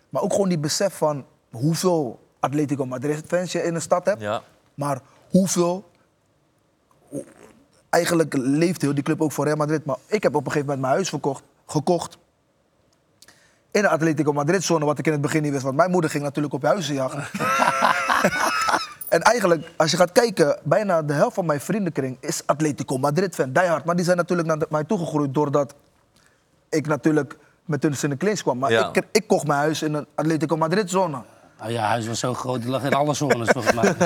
Maar 0.09 0.23
ook 0.23 0.33
gewoon 0.33 0.49
die 0.49 0.59
besef 0.59 0.95
van 0.97 1.25
hoeveel 1.51 2.21
Atletico 2.41 2.87
Madrid-fans 2.87 3.53
je 3.53 3.63
in 3.63 3.75
de 3.75 3.81
stad 3.81 4.05
hebt. 4.07 4.21
Ja. 4.21 4.43
Maar 4.75 5.01
hoeveel... 5.31 5.91
hoe- 7.09 7.25
Eigenlijk 7.91 8.35
leeft 8.37 8.83
heel 8.83 8.95
die 8.95 9.03
club 9.03 9.21
ook 9.23 9.33
voor 9.33 9.45
Real 9.45 9.57
Madrid. 9.57 9.85
Maar 9.85 9.97
ik 10.07 10.23
heb 10.23 10.35
op 10.35 10.41
een 10.47 10.53
gegeven 10.53 10.67
moment 10.67 10.81
mijn 10.81 10.93
huis 10.95 11.09
verkocht, 11.09 11.43
gekocht. 11.67 12.19
In 13.71 13.83
de 13.83 13.89
Atletico 13.89 14.33
Madrid-zone, 14.33 14.85
wat 14.85 14.99
ik 14.99 15.07
in 15.07 15.13
het 15.13 15.21
begin 15.21 15.43
niet 15.43 15.53
wist. 15.53 15.63
Want 15.65 15.77
mijn 15.77 15.91
moeder 15.91 16.11
ging 16.11 16.23
natuurlijk 16.25 16.55
op 16.55 16.63
huizenjacht. 16.63 17.17
en 19.09 19.21
eigenlijk, 19.23 19.69
als 19.77 19.91
je 19.91 19.97
gaat 19.97 20.13
kijken, 20.13 20.59
bijna 20.63 21.03
de 21.03 21.13
helft 21.13 21.35
van 21.35 21.47
mijn 21.47 21.61
vriendenkring 21.61 22.17
is 22.21 22.43
Atletico 22.47 22.99
Madrid-fan. 22.99 23.53
Diehard. 23.53 23.85
Maar 23.85 23.97
die 23.97 24.05
zijn 24.05 24.17
natuurlijk 24.17 24.49
naar 24.49 24.59
mij 24.69 24.85
toegegroeid 24.85 25.35
doordat 25.35 25.75
ik 26.69 26.87
natuurlijk 26.87 27.39
met 27.65 27.83
hun 27.83 27.95
in 28.03 28.11
de 28.19 28.35
kwam. 28.43 28.59
Maar 28.59 28.71
Ja. 28.71 28.91
ik, 28.93 29.05
ik 29.13 29.27
kocht 29.27 29.47
mijn 29.47 29.59
huis 29.59 29.83
in 29.83 29.95
een 29.95 30.07
Atletico 30.15 30.57
Madrid-zone. 30.57 31.23
Nou 31.59 31.71
ja, 31.73 31.83
huis 31.83 32.07
was 32.07 32.19
zo 32.19 32.35
groot, 32.35 32.61
die 32.63 32.71
lag 32.71 32.83
in 32.85 32.93
alle 32.93 33.15
zones 33.15 33.49
volgens 33.49 33.75
mij. 33.75 33.95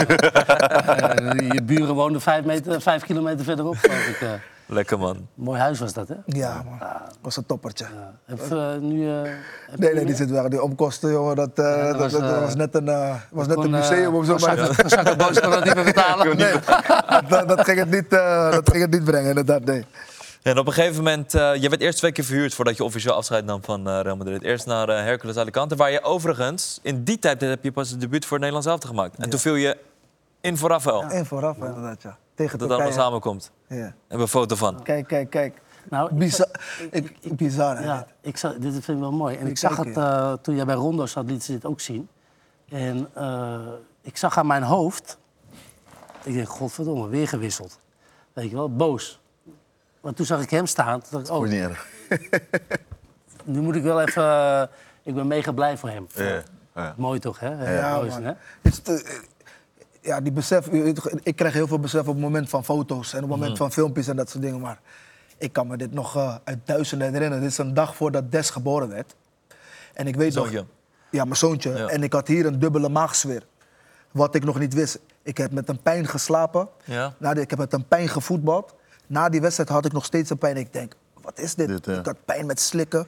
Eh, 0.90 1.50
je 1.50 1.62
buren 1.62 1.94
woonden 1.94 2.20
vijf, 2.20 2.44
meter, 2.44 2.80
vijf 2.80 3.02
kilometer 3.04 3.44
verderop, 3.44 3.76
geloof 3.76 4.06
ik. 4.06 4.40
Lekker 4.72 4.98
man. 4.98 5.28
mooi 5.34 5.60
huis 5.60 5.78
was 5.78 5.92
dat, 5.92 6.08
hè? 6.08 6.14
Ja, 6.26 6.62
man. 6.64 6.78
was 7.20 7.36
een 7.36 7.46
toppertje. 7.46 7.84
Ja. 7.84 8.14
Heb, 8.24 8.52
eh, 8.52 8.80
nu, 8.80 9.08
eh, 9.08 9.30
heb 9.70 9.78
Nee, 9.78 9.94
nee, 9.94 10.04
die 10.04 10.14
zit 10.14 10.30
weg. 10.30 10.48
Die 10.48 10.62
omkosten, 10.62 11.10
jongen, 11.10 11.36
dat, 11.36 11.50
eh, 11.54 11.64
dat 11.64 11.98
dat, 11.98 11.98
was, 11.98 12.12
dat 12.12 12.40
was 12.40 12.54
net 12.54 12.74
een, 12.74 12.88
eh, 12.88 13.14
was 13.30 13.46
net 13.46 13.56
een 13.56 13.62
Kon, 13.62 13.70
museum 13.70 14.14
of 14.14 14.26
zo. 14.26 14.36
Maar 14.38 14.56
kon 15.42 15.50
dat 15.50 15.64
niet 15.64 15.74
meer 15.74 15.84
betalen. 15.84 16.36
nee, 16.36 16.52
dat, 17.28 17.48
dat 17.48 17.60
ging 17.64 17.78
het 17.78 17.90
niet, 17.90 18.12
eh, 18.12 18.50
dat 18.50 18.70
ging 18.70 18.82
het 18.82 18.90
niet 18.90 19.04
brengen, 19.04 19.28
inderdaad, 19.28 19.64
nee. 19.64 19.84
En 20.42 20.58
op 20.58 20.66
een 20.66 20.72
gegeven 20.72 20.96
moment, 20.96 21.34
eh, 21.34 21.54
je 21.54 21.68
werd 21.68 21.80
eerst 21.82 21.98
twee 21.98 22.12
keer 22.12 22.24
verhuurd 22.24 22.54
voordat 22.54 22.76
je 22.76 22.84
officieel 22.84 23.14
afscheid 23.14 23.44
nam 23.44 23.64
van 23.64 23.88
Real 24.00 24.16
Madrid. 24.16 24.42
Eerst 24.42 24.66
naar 24.66 24.88
Hercules 24.88 25.36
Alicante, 25.36 25.76
waar 25.76 25.90
je 25.90 26.02
overigens 26.02 26.78
in 26.82 27.04
die 27.04 27.18
tijd 27.18 27.40
heb 27.40 27.64
je 27.64 27.72
pas 27.72 27.90
het 27.90 28.00
debuut 28.00 28.24
voor 28.24 28.38
het 28.38 28.46
Nederlands 28.46 28.66
elftal 28.66 28.90
gemaakt. 28.90 29.16
En 29.18 29.30
toen 29.30 29.38
viel 29.40 29.54
je 29.54 29.76
in 30.40 30.56
voor 30.56 30.70
Rafael, 30.70 31.02
En 31.02 31.26
vooraf 31.26 31.56
inderdaad, 31.56 32.02
ja. 32.02 32.16
Tegen 32.40 32.58
dat 32.58 32.70
allemaal 32.70 32.92
samenkomt. 32.92 33.50
Ja. 33.66 33.76
Hebben 33.76 33.94
we 34.08 34.16
een 34.16 34.28
foto 34.28 34.56
van. 34.56 34.82
Kijk, 34.82 35.06
kijk, 35.06 35.30
kijk. 35.30 35.60
Nou, 35.90 36.10
ik- 36.10 36.18
Bizar. 36.18 36.48
Ik, 36.90 37.36
bizar, 37.36 37.76
hè? 37.76 37.84
Ja, 37.84 38.06
ik 38.20 38.36
zag, 38.36 38.54
dit 38.54 38.72
vind 38.72 38.88
ik 38.88 38.98
wel 38.98 39.12
mooi. 39.12 39.36
En 39.36 39.42
ik 39.44 39.48
Ik 39.50 39.58
zag 39.58 39.76
het 39.76 39.96
eh, 39.96 40.32
toen 40.32 40.54
jij 40.54 40.64
bij 40.64 40.74
Rondo 40.74 41.06
zat, 41.06 41.24
liet 41.26 41.44
ze 41.44 41.52
dit 41.52 41.64
ook 41.64 41.80
zien. 41.80 42.08
En 42.68 43.08
eh, 43.14 43.58
ik 44.02 44.16
zag 44.16 44.38
aan 44.38 44.46
mijn 44.46 44.62
hoofd. 44.62 45.18
Ik 46.22 46.34
denk, 46.34 46.48
godverdomme, 46.48 47.08
weer 47.08 47.28
gewisseld. 47.28 47.80
Weet 48.32 48.50
je 48.50 48.56
wel, 48.56 48.74
boos. 48.76 49.20
Maar 50.00 50.12
toen 50.14 50.26
zag 50.26 50.42
ik 50.42 50.50
hem 50.50 50.66
staan. 50.66 51.00
Toen 51.00 51.08
dacht 51.10 51.28
ik, 51.28 51.34
oh, 51.34 51.42
niet 51.42 51.52
erg. 51.62 51.86
nu 53.44 53.60
moet 53.60 53.74
ik 53.76 53.82
wel 53.82 54.00
even. 54.00 54.22
eh, 54.24 54.62
ik 55.02 55.14
ben 55.14 55.26
mega 55.26 55.52
blij 55.52 55.76
voor 55.78 55.88
hem. 55.88 56.06
Ja, 56.14 56.42
ja. 56.74 56.94
Mooi 56.96 57.18
toch, 57.18 57.40
hè? 57.40 57.78
Ja, 57.80 57.96
Mooi 57.96 58.10
hè? 58.10 58.32
Ja, 60.00 60.20
die 60.20 60.32
besef, 60.32 60.66
ik 61.22 61.36
krijg 61.36 61.52
heel 61.54 61.66
veel 61.66 61.78
besef 61.78 62.00
op 62.00 62.06
het 62.06 62.18
moment 62.18 62.48
van 62.48 62.64
foto's 62.64 63.12
en 63.12 63.24
op 63.24 63.30
het 63.30 63.38
moment 63.38 63.58
van 63.58 63.72
filmpjes 63.72 64.08
en 64.08 64.16
dat 64.16 64.30
soort 64.30 64.42
dingen. 64.42 64.60
Maar 64.60 64.80
ik 65.38 65.52
kan 65.52 65.66
me 65.66 65.76
dit 65.76 65.92
nog 65.92 66.16
eh, 66.16 66.34
uit 66.44 66.58
duizenden 66.64 67.12
herinneren. 67.12 67.42
Dit 67.42 67.50
is 67.50 67.58
een 67.58 67.74
dag 67.74 67.96
voordat 67.96 68.32
Des 68.32 68.50
geboren 68.50 68.88
werd. 68.88 69.14
En 69.94 70.06
ik 70.06 70.16
weet 70.16 70.32
Zoontje. 70.32 70.56
nog... 70.56 70.66
Ja, 71.10 71.24
mijn 71.24 71.36
zoontje. 71.36 71.76
Ja. 71.76 71.86
En 71.86 72.02
ik 72.02 72.12
had 72.12 72.28
hier 72.28 72.46
een 72.46 72.58
dubbele 72.58 72.88
maagzweer. 72.88 73.46
Wat 74.10 74.34
ik 74.34 74.44
nog 74.44 74.58
niet 74.58 74.74
wist. 74.74 74.98
Ik 75.22 75.36
heb 75.36 75.52
met 75.52 75.68
een 75.68 75.82
pijn 75.82 76.06
geslapen. 76.06 76.68
Ja. 76.84 77.14
Na 77.18 77.32
die, 77.34 77.42
ik 77.42 77.50
heb 77.50 77.58
met 77.58 77.72
een 77.72 77.88
pijn 77.88 78.08
gevoetbald. 78.08 78.74
Na 79.06 79.28
die 79.28 79.40
wedstrijd 79.40 79.68
had 79.68 79.84
ik 79.84 79.92
nog 79.92 80.04
steeds 80.04 80.30
een 80.30 80.38
pijn. 80.38 80.56
Ik 80.56 80.72
denk, 80.72 80.94
wat 81.22 81.38
is 81.38 81.54
dit? 81.54 81.68
Dit, 81.68 81.84
ja. 81.84 81.98
Ik 81.98 82.06
had 82.06 82.24
pijn 82.24 82.46
met 82.46 82.60
slikken. 82.60 83.06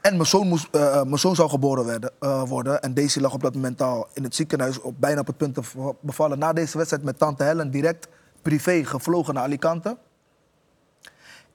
En 0.00 0.16
mijn 0.16 0.26
zoon, 0.26 0.48
moest, 0.48 0.68
eh, 0.70 0.86
eh, 0.86 1.02
mijn 1.02 1.18
zoon 1.18 1.34
zou 1.34 1.48
geboren 1.48 1.84
werden, 1.84 2.12
eh, 2.20 2.42
worden. 2.42 2.82
En 2.82 2.94
Daisy 2.94 3.20
lag 3.20 3.32
op 3.32 3.42
dat 3.42 3.54
moment 3.54 3.82
al 3.82 4.08
in 4.12 4.22
het 4.22 4.34
ziekenhuis, 4.34 4.80
op, 4.80 4.94
bijna 5.00 5.20
op 5.20 5.26
het 5.26 5.36
punt 5.36 5.54
te 5.54 5.94
bevallen. 6.00 6.38
Na 6.38 6.52
deze 6.52 6.76
wedstrijd 6.76 7.04
met 7.04 7.18
tante 7.18 7.44
Helen 7.44 7.70
direct 7.70 8.08
privé 8.42 8.84
gevlogen 8.84 9.34
naar 9.34 9.42
Alicante. 9.42 9.96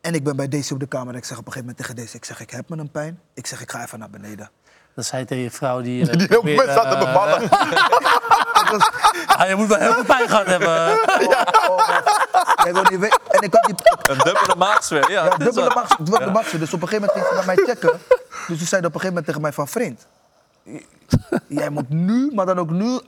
En 0.01 0.13
ik 0.13 0.23
ben 0.23 0.35
bij 0.35 0.47
Daisy 0.47 0.73
op 0.73 0.79
de 0.79 0.87
kamer 0.87 1.13
en 1.13 1.19
ik 1.19 1.25
zeg 1.25 1.37
op 1.37 1.45
een 1.45 1.51
gegeven 1.51 1.75
moment 1.75 1.77
tegen 1.77 1.95
Daisy... 1.95 2.15
ik 2.15 2.25
zeg, 2.25 2.39
ik 2.39 2.49
heb 2.49 2.69
me 2.69 2.77
een 2.77 2.91
pijn. 2.91 3.19
Ik 3.33 3.47
zeg, 3.47 3.61
ik 3.61 3.71
ga 3.71 3.83
even 3.83 3.99
naar 3.99 4.09
beneden. 4.09 4.49
Dat 4.95 5.05
zei 5.05 5.25
tegen 5.25 5.43
je 5.43 5.51
vrouw 5.51 5.81
die... 5.81 6.01
eh, 6.01 6.05
Die 6.05 6.13
op 6.13 6.19
het 6.19 6.29
probeert, 6.29 6.57
moment 6.57 6.77
zat 6.77 6.91
te 6.91 6.97
eh, 6.97 7.03
bevallen. 7.05 7.49
ah, 9.39 9.47
je 9.49 9.55
moet 9.55 9.67
wel 9.67 9.77
heel 9.79 9.93
veel 9.93 10.05
pijn 10.05 10.29
gehad 10.29 10.45
hebben. 10.45 10.97
Oh, 12.65 12.89
niet 12.89 12.99
weten- 12.99 13.19
en 13.27 13.41
ik 13.41 13.53
had 13.53 13.63
die, 13.63 13.75
Een 14.11 14.17
dubbele 14.23 14.55
maagzweer, 14.57 15.11
ja. 15.11 15.23
Ja, 15.23 15.37
dubbele 15.37 15.69
max. 16.31 16.51
Dus 16.51 16.73
op 16.73 16.81
een 16.81 16.87
gegeven 16.87 17.07
moment 17.07 17.11
ging 17.11 17.25
ze 17.27 17.33
naar 17.33 17.45
mij 17.45 17.55
checken. 17.55 17.99
Dus 18.47 18.57
die 18.57 18.67
zei 18.67 18.85
op 18.85 18.93
een 18.95 18.99
gegeven 19.01 19.07
moment 19.07 19.25
tegen 19.25 19.41
mij 19.41 19.51
van... 19.53 19.67
Vriend, 19.67 20.07
jij 21.47 21.69
moet 21.69 21.89
nu, 21.89 22.31
maar 22.33 22.45
dan 22.45 22.59
ook 22.59 22.69
nu... 22.69 22.99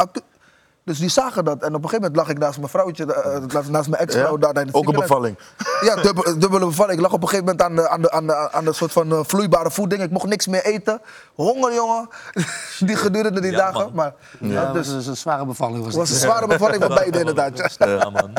Dus 0.85 0.99
die 0.99 1.09
zagen 1.09 1.45
dat. 1.45 1.61
En 1.61 1.67
op 1.67 1.83
een 1.83 1.89
gegeven 1.89 1.99
moment 1.99 2.15
lag 2.15 2.29
ik 2.29 2.37
naast 2.37 2.57
mijn 2.57 2.69
vrouwtje, 2.69 3.13
eh, 3.13 3.41
naast- 3.53 3.69
naast 3.69 3.89
mijn 3.89 4.01
ex-vrouw. 4.01 4.37
Ja? 4.39 4.51
daar 4.53 4.65
Ook 4.71 4.87
een 4.87 4.93
bevalling. 4.93 5.37
Ja, 5.81 5.95
dubbel- 5.95 6.39
dubbele 6.39 6.65
bevalling. 6.65 6.95
Ik 6.97 7.01
lag 7.03 7.13
op 7.13 7.21
een 7.21 7.27
gegeven 7.29 7.45
moment 7.45 7.63
aan 7.63 7.75
de, 7.75 7.89
aan 7.89 8.01
de, 8.01 8.11
aan 8.11 8.27
de, 8.27 8.51
aan 8.51 8.65
de 8.65 8.73
soort 8.73 8.91
van 8.91 9.11
eh, 9.11 9.19
vloeibare 9.23 9.71
voeding. 9.71 10.01
Ik 10.03 10.09
mocht 10.11 10.25
niks 10.27 10.47
meer 10.47 10.65
eten. 10.65 11.01
Honger, 11.35 11.73
jongen. 11.73 12.07
Die 12.79 12.95
gedurende 12.95 13.41
die 13.41 13.51
Ja, 13.51 13.57
dagen. 13.57 13.79
man. 13.79 13.91
Maar 13.93 14.13
Ja, 14.39 14.47
ja, 14.53 14.65
dat 14.65 14.73
dus 14.73 14.93
was 14.93 15.05
een 15.07 15.17
zware 15.17 15.45
bevalling. 15.45 15.77
Was 15.77 15.87
het 15.87 15.95
was 15.95 16.09
een 16.09 16.15
zware 16.15 16.47
bevalling 16.47 16.83
voor 16.83 16.95
beide 16.95 17.19
inderdaad. 17.19 17.75
ja. 17.79 18.09
Man. 18.09 18.33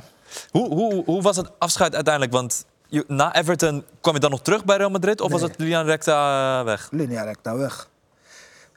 Hoe, 0.50 0.68
hoe, 0.68 1.04
hoe 1.04 1.22
was 1.22 1.36
het 1.36 1.50
afscheid 1.58 1.94
uiteindelijk? 1.94 2.32
Want 2.34 2.64
na 3.06 3.34
Everton 3.34 3.84
kwam 4.00 4.14
je 4.14 4.20
dan 4.20 4.30
nog 4.30 4.40
terug 4.42 4.64
bij 4.64 4.76
Real 4.76 4.90
Madrid? 4.90 5.20
Of 5.20 5.30
was 5.30 5.40
het 5.40 5.54
Julian 5.56 5.84
Recta 5.84 6.58
eh, 6.58 6.64
weg? 6.64 6.88
Linea 6.90 7.22
recta 7.22 7.56
weg. 7.56 7.88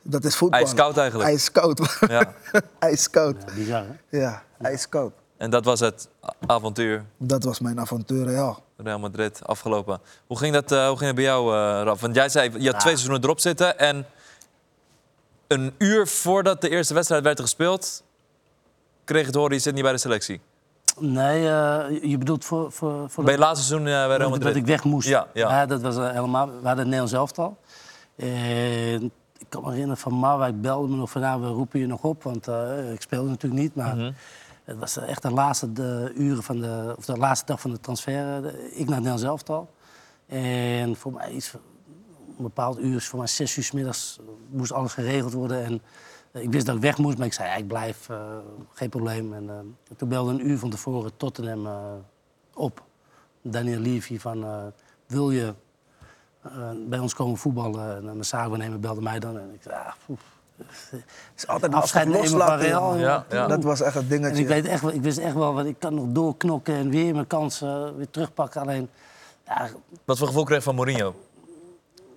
Dat 0.03 0.23
is 0.23 0.35
voetbal. 0.35 0.59
IJskoud 0.59 0.97
eigenlijk. 0.97 1.30
IJskoud. 1.30 1.97
Ja. 2.07 2.34
IJskoud. 2.80 3.35
Ja, 3.47 3.53
bizar, 3.53 3.85
hè? 4.09 4.17
Ja, 4.17 4.43
ijskoud. 4.61 5.13
En 5.38 5.49
dat 5.49 5.65
was 5.65 5.80
het 5.80 6.09
avontuur 6.45 7.05
Dat 7.17 7.43
was 7.43 7.59
mijn 7.59 7.80
avontuur, 7.80 8.31
ja. 8.31 8.55
Real 8.77 8.99
Madrid 8.99 9.39
afgelopen. 9.45 9.99
Hoe 10.27 10.38
ging 10.38 10.53
dat, 10.53 10.71
eh, 10.71 10.88
hoe 10.88 10.97
ging 10.97 11.05
het 11.07 11.15
bij 11.15 11.23
jou, 11.23 11.55
eh 11.55 11.84
Raf? 11.84 12.01
Want 12.01 12.15
jij 12.15 12.30
zei, 12.30 12.51
je 12.59 12.71
had 12.71 12.80
twee 12.80 12.93
seizoenen 12.93 13.23
erop 13.23 13.39
zitten... 13.39 13.80
en 13.80 14.05
een 15.47 15.73
uur 15.77 16.07
voordat 16.07 16.61
de 16.61 16.69
eerste 16.69 16.93
wedstrijd 16.93 17.23
werd 17.23 17.39
gespeeld... 17.39 18.03
kreeg 19.03 19.26
het 19.26 19.35
horen, 19.35 19.53
je 19.53 19.59
zit 19.59 19.73
niet 19.73 19.84
bij 19.84 19.91
de 19.91 19.97
selectie. 19.97 20.41
Nee, 20.97 21.49
eh, 21.49 22.03
je 22.03 22.17
bedoelt 22.17 22.45
voor... 22.45 22.71
voor, 22.71 23.09
voor 23.09 23.23
Bij 23.23 23.34
het 23.34 23.43
laatste 23.43 23.65
seizoen 23.65 23.88
eh, 23.88 23.93
bij 23.93 24.05
Real 24.05 24.19
dat, 24.19 24.30
Madrid. 24.30 24.47
dat 24.47 24.55
ik 24.55 24.65
weg 24.65 24.84
moest. 24.84 25.07
Ja, 25.07 25.27
ja. 25.34 25.65
dat 25.65 25.81
was 25.81 25.95
helemaal... 25.95 26.45
We 26.47 26.53
hadden 26.53 26.77
het 26.77 26.85
Nederlands 26.85 27.13
elftal. 27.13 27.57
En 28.15 29.11
kan 29.49 29.61
me 29.61 29.69
herinneren 29.69 29.97
van 29.97 30.13
Marwijk 30.13 30.61
belde 30.61 30.88
me 30.88 30.95
nog 30.95 31.09
van... 31.09 31.41
We 31.41 31.47
roepen 31.47 31.80
je 31.80 31.88
nog 31.88 32.03
op, 32.03 32.23
want 32.23 32.47
eh, 32.47 32.91
ik 32.91 33.01
speelde 33.01 33.30
natuurlijk 33.30 33.61
niet. 33.61 33.76
Maar 33.76 33.95
Mhm. 33.95 34.11
het 34.63 34.77
was 34.77 34.97
echt 34.97 35.21
de 35.21 35.31
laatste 35.31 35.73
de 35.73 36.11
uren 36.15 36.43
van 36.43 36.59
de... 36.59 36.93
Of 36.97 37.05
de 37.05 37.17
laatste 37.17 37.45
dag 37.45 37.61
van 37.61 37.71
de 37.71 37.80
transfer. 37.80 38.45
eh, 38.45 38.53
ik 38.80 38.85
naar 38.88 38.95
Nederlands 38.95 39.23
elftal. 39.23 39.69
En 40.27 40.95
voor 40.95 41.13
mij 41.13 41.31
iets... 41.31 41.53
Een 42.38 42.45
bepaald 42.45 42.80
uur, 42.80 43.01
voor 43.01 43.19
mij 43.19 43.27
zes 43.27 43.57
uur 43.57 43.63
's 43.63 43.71
middags, 43.71 44.19
moest 44.49 44.71
alles 44.71 44.93
geregeld 44.93 45.34
worden. 45.34 45.63
En 45.63 45.81
eh, 46.31 46.41
ik 46.41 46.51
wist 46.51 46.65
dat 46.65 46.76
ik 46.76 46.81
weg 46.81 46.97
moest, 46.97 47.17
maar 47.17 47.27
ik 47.27 47.34
zei, 47.34 47.49
ja, 47.49 47.55
ik 47.55 47.67
blijf, 47.67 48.09
eh, 48.09 48.17
geen 48.73 48.89
probleem. 48.89 49.34
En 49.34 49.49
eh, 49.49 49.95
toen 49.97 50.09
belde 50.09 50.31
een 50.31 50.47
uur 50.49 50.57
van 50.57 50.69
tevoren 50.69 51.17
Tottenham 51.17 51.65
eh, 51.65 51.73
op. 52.53 52.84
Daniel 53.41 53.80
Levy 53.80 54.19
van, 54.19 54.43
eh, 54.43 54.63
wil 55.07 55.31
je 55.31 55.45
eh, 55.45 55.49
bij 56.88 56.99
ons 56.99 57.14
komen 57.14 57.38
voetballen? 57.38 57.90
En 57.95 57.98
eh, 57.98 58.03
mijn 58.03 58.26
zaakwaarnemer 58.26 58.80
belde 58.80 59.02
mij 59.02 59.20
dan. 59.20 59.38
En 59.38 59.52
ik 59.53 59.61
zei, 59.64 59.76
ah, 59.76 59.91
poef. 60.06 60.20
Het 60.90 61.03
is 61.36 61.48
altijd 61.48 61.72
Een 61.72 61.78
afscheid 61.78 62.07
nemen 62.07 62.30
van 62.30 62.57
Real. 62.57 62.82
jongen. 62.84 62.99
Ja, 62.99 63.26
ja. 63.30 63.48
Dat 63.48 63.64
was 63.64 63.82
echt 63.82 63.95
En 63.95 64.07
dingetje. 64.07 64.41
ik, 64.41 64.48
weet 64.48 64.66
echt, 64.66 64.84
ik 64.94 65.02
wist 65.02 65.18
echt 65.18 65.34
wel, 65.34 65.53
want 65.53 65.68
ik 65.68 65.76
kan 65.80 65.94
nog 65.94 66.06
doorknokken 66.10 66.74
en 66.76 66.90
weer 66.90 67.14
mijn 67.14 67.28
kansen 67.28 67.95
weer 67.98 68.10
terugpakken. 68.10 68.61
Alleen, 68.61 68.90
ja, 69.45 69.70
Wat 70.06 70.18
voor 70.18 70.28
gevoel 70.28 70.44
kreeg 70.44 70.64
van 70.64 70.76
Mourinho? 70.76 71.16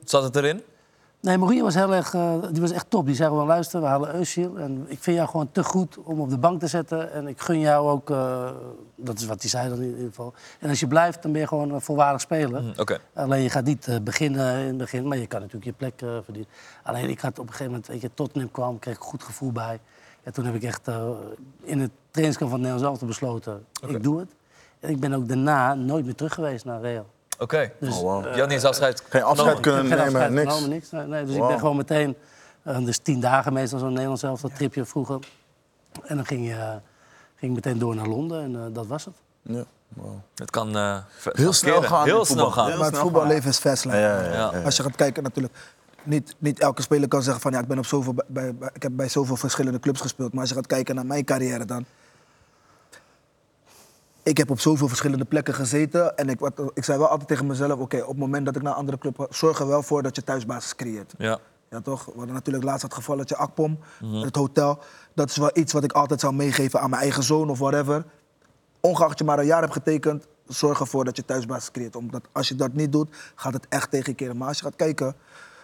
Zat 0.04 0.22
het 0.22 0.36
erin? 0.36 0.62
Nee, 1.22 1.38
Mourinho 1.38 1.62
was 1.62 1.74
heel 1.74 1.94
erg, 1.94 2.14
eh, 2.14 2.34
die 2.52 2.60
was 2.60 2.70
echt 2.70 2.90
top. 2.90 3.06
Die 3.06 3.14
zei 3.14 3.28
gewoon, 3.28 3.46
luister, 3.46 3.80
we 3.80 3.86
halen 3.86 4.14
Özil. 4.14 4.58
En 4.58 4.84
ik 4.88 4.98
vind 5.02 5.16
jou 5.16 5.28
gewoon 5.28 5.52
te 5.52 5.64
goed 5.64 5.98
om 5.98 6.20
op 6.20 6.30
de 6.30 6.38
bank 6.38 6.60
te 6.60 6.66
zetten. 6.66 7.12
En 7.12 7.26
ik 7.26 7.40
gun 7.40 7.60
jou 7.60 7.88
ook, 7.88 8.10
eh, 8.10 8.50
dat 8.96 9.18
is 9.18 9.26
wat 9.26 9.40
hij 9.40 9.50
zei 9.50 9.68
dan 9.68 9.80
in 9.80 9.90
ieder 9.90 10.04
geval. 10.04 10.34
En 10.58 10.68
als 10.68 10.80
je 10.80 10.86
blijft, 10.86 11.22
dan 11.22 11.32
ben 11.32 11.40
je 11.40 11.46
gewoon 11.46 11.70
een 11.70 11.80
volwaardig 11.80 12.20
speler. 12.20 12.74
Oké. 12.76 12.98
Alleen 13.14 13.42
je 13.42 13.50
gaat 13.50 13.64
niet 13.64 13.88
eh, 13.88 13.96
beginnen 14.00 14.58
in 14.58 14.66
het 14.66 14.76
begin, 14.76 15.08
maar 15.08 15.18
je 15.18 15.26
kan 15.26 15.40
natuurlijk 15.40 15.66
je 15.66 15.72
plek 15.72 16.22
verdienen. 16.24 16.50
Alleen 16.82 17.08
ik 17.08 17.20
had 17.20 17.38
op 17.38 17.46
een 17.46 17.52
gegeven 17.52 17.66
moment, 17.66 17.86
weet 17.86 18.00
je, 18.00 18.10
Tottenham 18.14 18.50
kwam, 18.50 18.78
kreeg 18.78 18.94
ik 18.94 19.00
een 19.00 19.08
goed 19.08 19.22
gevoel 19.22 19.52
bij. 19.52 19.80
En 20.22 20.32
toen 20.32 20.44
heb 20.44 20.54
ik 20.54 20.62
echt 20.62 20.88
in 21.62 21.80
het 21.80 21.90
trainingskamp 22.10 22.50
van 22.50 22.60
het 22.60 22.68
Nederlands 22.68 22.82
elftal 22.82 23.06
besloten, 23.08 23.66
ik 23.86 24.02
doe 24.02 24.18
het. 24.18 24.34
En 24.80 24.90
ik 24.90 25.00
ben 25.00 25.12
ook 25.12 25.28
daarna 25.28 25.74
nooit 25.74 26.04
meer 26.04 26.14
terug 26.14 26.34
geweest 26.34 26.64
naar 26.64 26.80
Real. 26.80 27.06
Oké. 27.42 27.72
Dus, 27.80 27.94
Oh, 27.96 28.00
wow. 28.02 28.22
Je 28.22 28.28
had 28.28 28.48
niet 28.48 28.50
eens 28.50 28.64
afscheid 28.64 29.02
Geen 29.08 29.22
afscheid 29.22 29.56
genomen. 29.56 29.62
kunnen 29.62 29.84
nemen, 29.98 30.04
afscheid 30.04 30.30
niks. 30.30 30.48
genomen, 30.52 30.68
niks. 30.70 30.90
Nee, 30.90 31.06
nee, 31.06 31.24
dus 31.24 31.34
ik 31.34 31.46
ben 31.46 31.58
gewoon 31.58 31.76
meteen, 31.76 32.16
eh, 32.62 32.84
dus 32.84 32.98
tien 32.98 33.20
dagen 33.20 33.52
meestal 33.52 33.78
zo'n 33.78 33.88
Nederlands 33.92 34.20
zelf, 34.20 34.40
dat 34.40 34.54
tripje 34.54 34.84
vroeger. 34.84 35.18
En 36.02 36.16
dan 36.16 36.26
ging, 36.26 36.46
je, 36.46 36.54
ging 37.36 37.56
ik 37.56 37.64
meteen 37.64 37.78
door 37.78 37.94
naar 37.94 38.06
Londen 38.06 38.42
en 38.42 38.54
eh, 38.56 38.74
dat 38.74 38.86
was 38.86 39.04
het. 39.04 39.14
Ja, 39.42 39.64
wow. 39.88 40.14
Het 40.34 40.50
kan 40.50 40.76
eh, 40.76 40.96
Heel 41.32 41.52
snel 41.52 41.82
gaan 41.82 42.04
Heel 42.04 42.24
snel 42.24 42.50
gaan. 42.50 42.78
Maar 42.78 42.86
het 42.86 42.98
voetballeven 42.98 43.50
is 43.50 43.58
fastline. 43.58 43.96
Ja, 43.96 44.20
ja, 44.22 44.32
ja, 44.32 44.50
Ja. 44.52 44.62
Als 44.62 44.76
je 44.76 44.82
gaat 44.82 44.96
kijken 44.96 45.22
natuurlijk. 45.22 45.54
Niet, 46.04 46.34
niet 46.38 46.60
elke 46.60 46.82
speler 46.82 47.08
kan 47.08 47.22
zeggen 47.22 47.42
van 47.42 47.52
ja, 47.52 47.58
ik, 47.58 47.66
ben 47.66 47.78
op 47.78 47.86
zoveel, 47.86 48.14
bij- 48.26 48.54
ik 48.72 48.82
heb 48.82 48.92
bij 48.94 49.08
zoveel 49.08 49.36
verschillende 49.36 49.80
clubs 49.80 50.00
gespeeld. 50.00 50.30
Maar 50.32 50.40
als 50.40 50.48
je 50.48 50.54
gaat 50.54 50.66
kijken 50.66 50.94
naar 50.94 51.06
mijn 51.06 51.24
carrière 51.24 51.64
dan. 51.64 51.84
Ik 54.22 54.36
heb 54.36 54.50
op 54.50 54.60
zoveel 54.60 54.88
verschillende 54.88 55.24
plekken 55.24 55.54
gezeten. 55.54 56.16
En 56.16 56.28
ik, 56.28 56.38
wat, 56.38 56.52
ik 56.74 56.84
zei 56.84 56.98
wel 56.98 57.08
altijd 57.08 57.28
tegen 57.28 57.46
mezelf, 57.46 57.78
oké, 57.78 58.00
op 58.00 58.08
het 58.08 58.18
moment 58.18 58.46
dat 58.46 58.56
ik 58.56 58.62
naar 58.62 58.72
een 58.72 58.78
andere 58.78 58.98
club 58.98 59.18
ga, 59.18 59.26
zorg 59.30 59.60
er 59.60 59.66
wel 59.66 59.82
voor 59.82 60.02
dat 60.02 60.16
je 60.16 60.24
thuisbasis 60.24 60.74
creëert. 60.74 61.14
Ja. 61.18 61.38
Ja, 61.70 61.80
toch? 61.80 62.04
We 62.04 62.12
hadden 62.16 62.34
natuurlijk 62.34 62.64
laatst 62.64 62.82
het 62.82 62.94
gevalletje 62.94 63.36
Akpom, 63.36 63.78
het 64.04 64.36
hotel. 64.36 64.78
Dat 65.14 65.30
is 65.30 65.36
wel 65.36 65.50
iets 65.54 65.72
wat 65.72 65.84
ik 65.84 65.92
altijd 65.92 66.20
zou 66.20 66.34
meegeven 66.34 66.80
aan 66.80 66.90
mijn 66.90 67.02
eigen 67.02 67.22
zoon 67.22 67.50
of 67.50 67.58
whatever. 67.58 68.04
Ongeacht 68.80 69.18
je 69.18 69.24
maar 69.24 69.38
een 69.38 69.46
jaar 69.46 69.60
hebt 69.60 69.72
getekend, 69.72 70.26
zorg 70.46 70.80
ervoor 70.80 71.04
dat 71.04 71.16
je 71.16 71.24
thuisbasis 71.24 71.70
creëert. 71.70 71.96
Omdat 71.96 72.22
als 72.32 72.48
je 72.48 72.54
dat 72.54 72.72
niet 72.72 72.92
doet, 72.92 73.16
gaat 73.34 73.52
het 73.52 73.66
echt 73.68 73.90
tegen 73.90 74.10
je 74.10 74.14
keren. 74.14 74.36
Maar 74.36 74.48
als 74.48 74.58
je 74.58 74.64
gaat 74.64 74.76
kijken, 74.76 75.14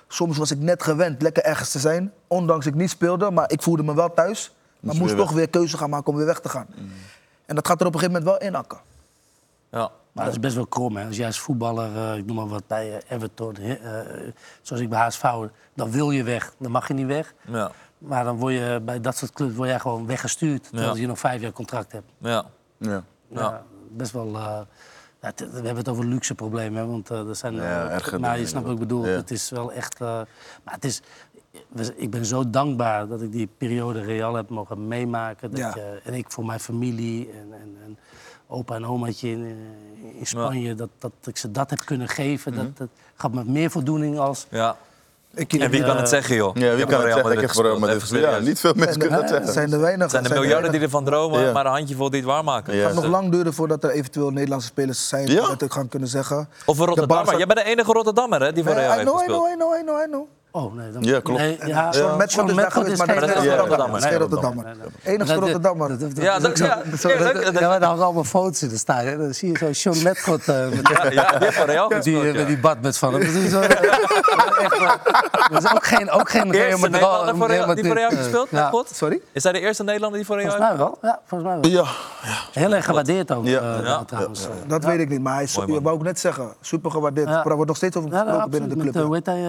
soms 0.09 0.39
was 0.39 0.51
ik 0.51 0.59
net 0.59 0.83
gewend 0.83 1.23
lekker 1.23 1.43
ergens 1.43 1.71
te 1.71 1.79
zijn. 1.79 2.13
Ondanks 2.27 2.67
ik 2.67 2.75
niet 2.75 2.91
speelde, 2.91 3.31
maar 3.31 3.51
ik 3.51 3.63
voelde 3.63 3.83
me 3.83 3.95
wel 3.95 4.15
thuis. 4.15 4.55
Maar 4.81 4.97
Moest 4.97 5.17
toch 5.17 5.33
weer 5.33 5.49
keuze 5.49 5.77
gaan 5.77 5.91
maken 5.91 6.13
om 6.13 6.17
weer 6.17 6.27
weg 6.27 6.41
te 6.41 6.49
gaan. 6.49 6.67
En 7.49 7.55
dat 7.55 7.66
gaat 7.66 7.81
er 7.81 7.87
op 7.87 7.95
een 7.95 8.01
gegeven 8.01 8.20
moment 8.23 8.39
wel 8.41 8.49
inakken. 8.49 8.79
Ja. 9.70 9.91
Maar 10.12 10.25
dat 10.25 10.35
is 10.35 10.41
best 10.41 10.55
wel 10.55 10.66
krom, 10.66 10.97
hè. 10.97 11.07
Als 11.07 11.16
jij 11.16 11.27
als 11.27 11.39
voetballer, 11.41 11.97
eh, 11.97 12.16
ik 12.16 12.27
noem 12.27 12.37
maar 12.37 12.49
wat, 12.49 12.66
bij 12.66 12.97
eh, 13.03 13.16
Everton, 13.16 13.57
eh, 13.57 14.01
eh, 14.01 14.33
zoals 14.62 14.83
ik 14.83 14.89
bij 14.89 14.99
HSV, 14.99 15.23
dan 15.75 15.91
wil 15.91 16.11
je 16.11 16.23
weg, 16.23 16.53
dan 16.59 16.70
mag 16.70 16.89
je 16.89 16.95
niet 16.95 17.07
weg. 17.07 17.35
Ja. 17.47 17.70
Maar 17.99 18.25
dan 18.25 18.37
word 18.37 18.55
je 18.55 18.81
bij 18.85 19.01
dat 19.01 19.16
soort 19.16 19.33
clubs 19.33 19.55
word 19.55 19.69
jij 19.69 19.79
gewoon 19.79 20.07
weggestuurd, 20.07 20.62
terwijl 20.65 20.95
Ja. 20.95 21.01
je 21.01 21.07
nog 21.07 21.19
vijf 21.19 21.41
jaar 21.41 21.53
contract 21.53 21.93
hebt. 21.93 22.11
Ja. 22.19 22.45
Ja. 22.79 22.91
Ja, 23.29 23.41
Ja. 23.41 23.62
best 23.91 24.12
wel, 24.12 24.37
eh, 24.37 24.61
Ja, 25.20 25.33
we 25.37 25.45
hebben 25.55 25.77
het 25.77 25.89
over 25.89 26.05
luxe 26.05 26.35
problemen, 26.35 26.81
hè, 26.81 26.87
want 26.87 27.09
er 27.09 27.37
zijn... 27.37 27.55
Ja, 27.55 27.61
eh, 27.89 27.95
erger 27.95 28.20
maar 28.20 28.39
je 28.39 28.47
snapt 28.47 28.65
wat 28.66 28.75
ik 28.75 28.81
ook. 28.83 28.89
bedoel. 28.89 29.07
Ja. 29.07 29.11
Het 29.12 29.31
is 29.31 29.51
wel 29.51 29.73
echt... 29.73 30.01
eh, 30.01 30.07
maar 30.65 30.75
het 30.75 30.85
is... 30.85 31.03
Ik 31.97 32.11
ben 32.11 32.27
zo 32.27 32.51
dankbaar 32.51 33.09
dat 33.09 33.20
ik 33.23 33.33
die 33.33 33.49
periode 33.59 34.01
Real 34.01 34.35
heb 34.35 34.49
mogen 34.49 34.89
meemaken. 34.89 35.51
Dat 35.51 35.59
Ja. 35.59 35.73
je, 35.75 36.01
en 36.05 36.15
ik 36.15 36.25
voor 36.29 36.45
mijn 36.47 36.61
familie 36.61 37.31
en, 37.33 37.49
en, 37.61 37.77
en 37.85 37.99
opa 38.47 38.75
en 38.75 38.87
omaatje 38.87 39.29
in, 39.31 39.45
eh, 39.45 40.19
in 40.19 40.27
Spanje, 40.27 40.75
dat, 40.75 40.89
dat 40.99 41.12
ik 41.25 41.37
ze 41.37 41.51
dat 41.51 41.70
heb 41.70 41.79
kunnen 41.85 42.09
geven. 42.09 42.55
Mhm. 42.55 42.62
Dat, 42.65 42.77
dat 42.77 42.89
gaat 43.16 43.33
me 43.33 43.45
meer 43.45 43.70
voldoening 43.70 44.19
als... 44.19 44.47
Ja. 44.49 44.77
Ik, 45.35 45.53
En 45.53 45.70
wie 45.70 45.81
kan 45.81 45.91
eh, 45.91 45.97
het 45.97 46.09
zeggen, 46.09 46.37
joh? 46.37 46.57
Ja, 46.57 46.75
wie 46.75 46.87
kan 46.87 47.01
het 47.05 47.12
zeggen? 47.12 47.49
Gespeeld. 47.49 48.23
Ja, 48.23 48.39
niet 48.39 48.61
veel 48.61 48.73
mensen 48.75 48.93
zijn, 48.93 48.99
kunnen 48.99 49.20
dat 49.20 49.31
er, 49.31 49.37
zeggen. 49.37 49.53
zijn 49.53 49.73
er 49.73 49.81
weinig. 49.81 50.03
Het 50.03 50.11
zijn 50.11 50.23
de 50.23 50.31
miljarden 50.41 50.73
die 50.73 50.81
ervan 50.81 51.05
dromen, 51.05 51.41
Ja. 51.41 51.53
maar 51.53 51.66
een 51.66 51.73
handjevol 51.73 52.11
die 52.11 52.20
het 52.20 52.29
waarmaken. 52.29 52.75
Ja. 52.75 52.79
Het 52.85 52.93
gaat 52.93 53.03
nog 53.03 53.11
lang 53.12 53.31
duren 53.33 53.55
voordat 53.55 53.85
er 53.85 53.91
eventueel 53.91 54.31
Nederlandse 54.31 54.69
spelers 54.69 55.09
zijn 55.09 55.27
Ja. 55.27 55.47
dat 55.47 55.62
ik 55.62 55.73
ga 55.73 55.85
kunnen 55.89 56.09
zeggen. 56.09 56.49
Of 56.66 56.79
een 56.79 56.87
Rotterdammer. 56.87 57.37
Jij 57.37 57.47
bent 57.47 57.59
de 57.59 57.65
enige 57.65 57.93
Rotterdammer 57.93 58.43
hè, 58.43 58.53
die 58.53 58.65
voor 58.65 58.73
Real 58.73 58.93
I 58.93 58.97
heeft 58.97 59.03
know, 59.03 59.15
I 59.15 59.19
gespeeld. 59.19 59.43
know, 59.43 59.53
I 59.53 59.55
know, 59.57 59.79
I 59.79 59.83
know, 59.83 60.01
I 60.01 60.05
know. 60.11 60.27
Oh, 60.51 60.75
nee. 60.75 60.91
Dan, 60.91 61.03
Ja, 61.03 61.20
klopt. 61.20 61.41
Nee, 61.41 61.59
ja. 61.66 61.91
Metcalf 62.16 62.31
Sean 62.31 62.49
is 62.51 62.57
daar 62.57 62.70
geweest, 62.70 62.99
maar 62.99 63.09
geen 63.09 63.20
dat 63.20 63.29
is 63.29 63.35
geen 63.35 63.43
geen 63.49 63.59
Rotterdammer. 63.59 64.01
Geen 64.03 64.19
Rotterdammer. 64.19 64.65
Enigste 65.03 65.35
Rotterdammer. 65.35 65.91
Ja, 66.15 66.39
dat, 66.39 66.59
ja, 66.59 66.83
maar 67.69 67.81
hangen 67.85 68.05
allemaal 68.05 68.25
foto's 68.25 68.62
in 68.62 68.69
te 68.69 68.79
staan. 68.79 69.05
hè. 69.05 69.16
Dan 69.19 69.35
zie 69.35 69.51
je 69.53 69.59
zo 69.59 69.73
Sean 69.73 70.03
Metcalf 70.03 70.49
eh, 70.49 70.83
ja, 70.83 71.11
ja, 71.11 71.39
die 71.39 71.66
Real 71.66 71.89
met 71.89 72.03
die, 72.03 72.33
gespeeld, 72.59 72.81
met 72.83 72.99
van 72.99 73.12
hem. 73.15 73.20
Dat 75.51 75.62
is, 75.62 75.73
ook 75.75 75.87
geen, 75.87 76.11
ook 76.11 76.31
geen 76.31 76.53
Real 76.53 76.79
Madrid- 76.79 77.01
Nederlander 77.49 77.75
die 77.77 77.85
voor 77.87 77.95
Real 77.95 78.11
gespeeld, 78.11 78.49
eh. 78.51 78.69
God? 78.69 78.91
Sorry? 78.95 79.20
Is 79.33 79.43
hij 79.43 79.53
de 79.53 79.61
eerste 79.61 79.83
Nederlander 79.85 80.19
die 80.19 80.27
voor 80.27 80.37
Real 80.41 80.51
Volgens 80.51 80.69
mij 80.69 80.79
wel. 80.79 80.99
Ja, 81.03 81.20
volgens 81.27 81.51
mij 81.51 81.61
wel. 81.61 81.70
Ja, 81.70 81.85
Heel 82.53 82.73
erg 82.73 82.85
gewaardeerd 82.85 83.33
ook, 83.33 83.47
Ja. 83.47 83.61
eh, 83.79 83.85
Ja. 83.85 84.05
trouwens. 84.05 84.45
eh. 84.45 84.51
Dat 84.66 84.85
weet 84.85 85.01
ik 85.01 85.09
niet, 85.09 85.20
maar 85.20 85.37
hij 85.37 85.49
wou 85.83 85.97
ik 85.97 86.03
net 86.03 86.20
zeggen, 86.20 86.53
super 86.61 86.91
gewaardeerd. 86.91 87.29
Ja. 87.29 87.45
Er 87.45 87.53
wordt 87.55 87.66
nog 87.66 87.77
steeds 87.77 87.97
over 87.97 88.11
Ja, 88.11 88.19
gesproken 88.19 88.51
binnen 88.51 88.69
de 88.69 88.75
club. 88.77 88.87
Met, 88.87 88.95
hè. 88.95 89.01
eh, 89.01 89.07
hoe 89.07 89.15
heet 89.15 89.27
hij? 89.27 89.43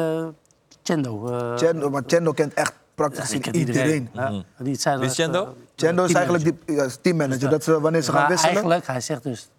Chendo. 0.93 1.27
eh, 1.27 1.57
Chendo, 1.57 1.89
maar 1.89 2.01
Chendo 2.07 2.31
kent 2.31 2.53
echt 2.53 2.73
praktisch 2.95 3.39
kent 3.39 3.55
iedereen. 3.55 4.09
Ja. 4.13 4.29
Die 4.29 4.43
Wie 4.57 4.71
is 4.73 4.83
dat, 4.83 5.13
Chendo? 5.13 5.43
eh, 5.43 5.49
Chendo 5.75 6.03
is 6.03 6.13
eigenlijk 6.13 6.43
teammanager. 6.43 6.65
die, 6.65 6.75
ja, 6.75 6.87
teammanager. 7.01 7.49
Dat 7.49 7.63
ze, 7.63 7.79
wanneer 7.81 8.01
ze 8.01 8.11
gaan 8.11 8.27
wisselen, 8.27 8.53
eigenlijk, 8.53 8.87
hij 8.87 9.01
zegt 9.01 9.23
dus... 9.23 9.49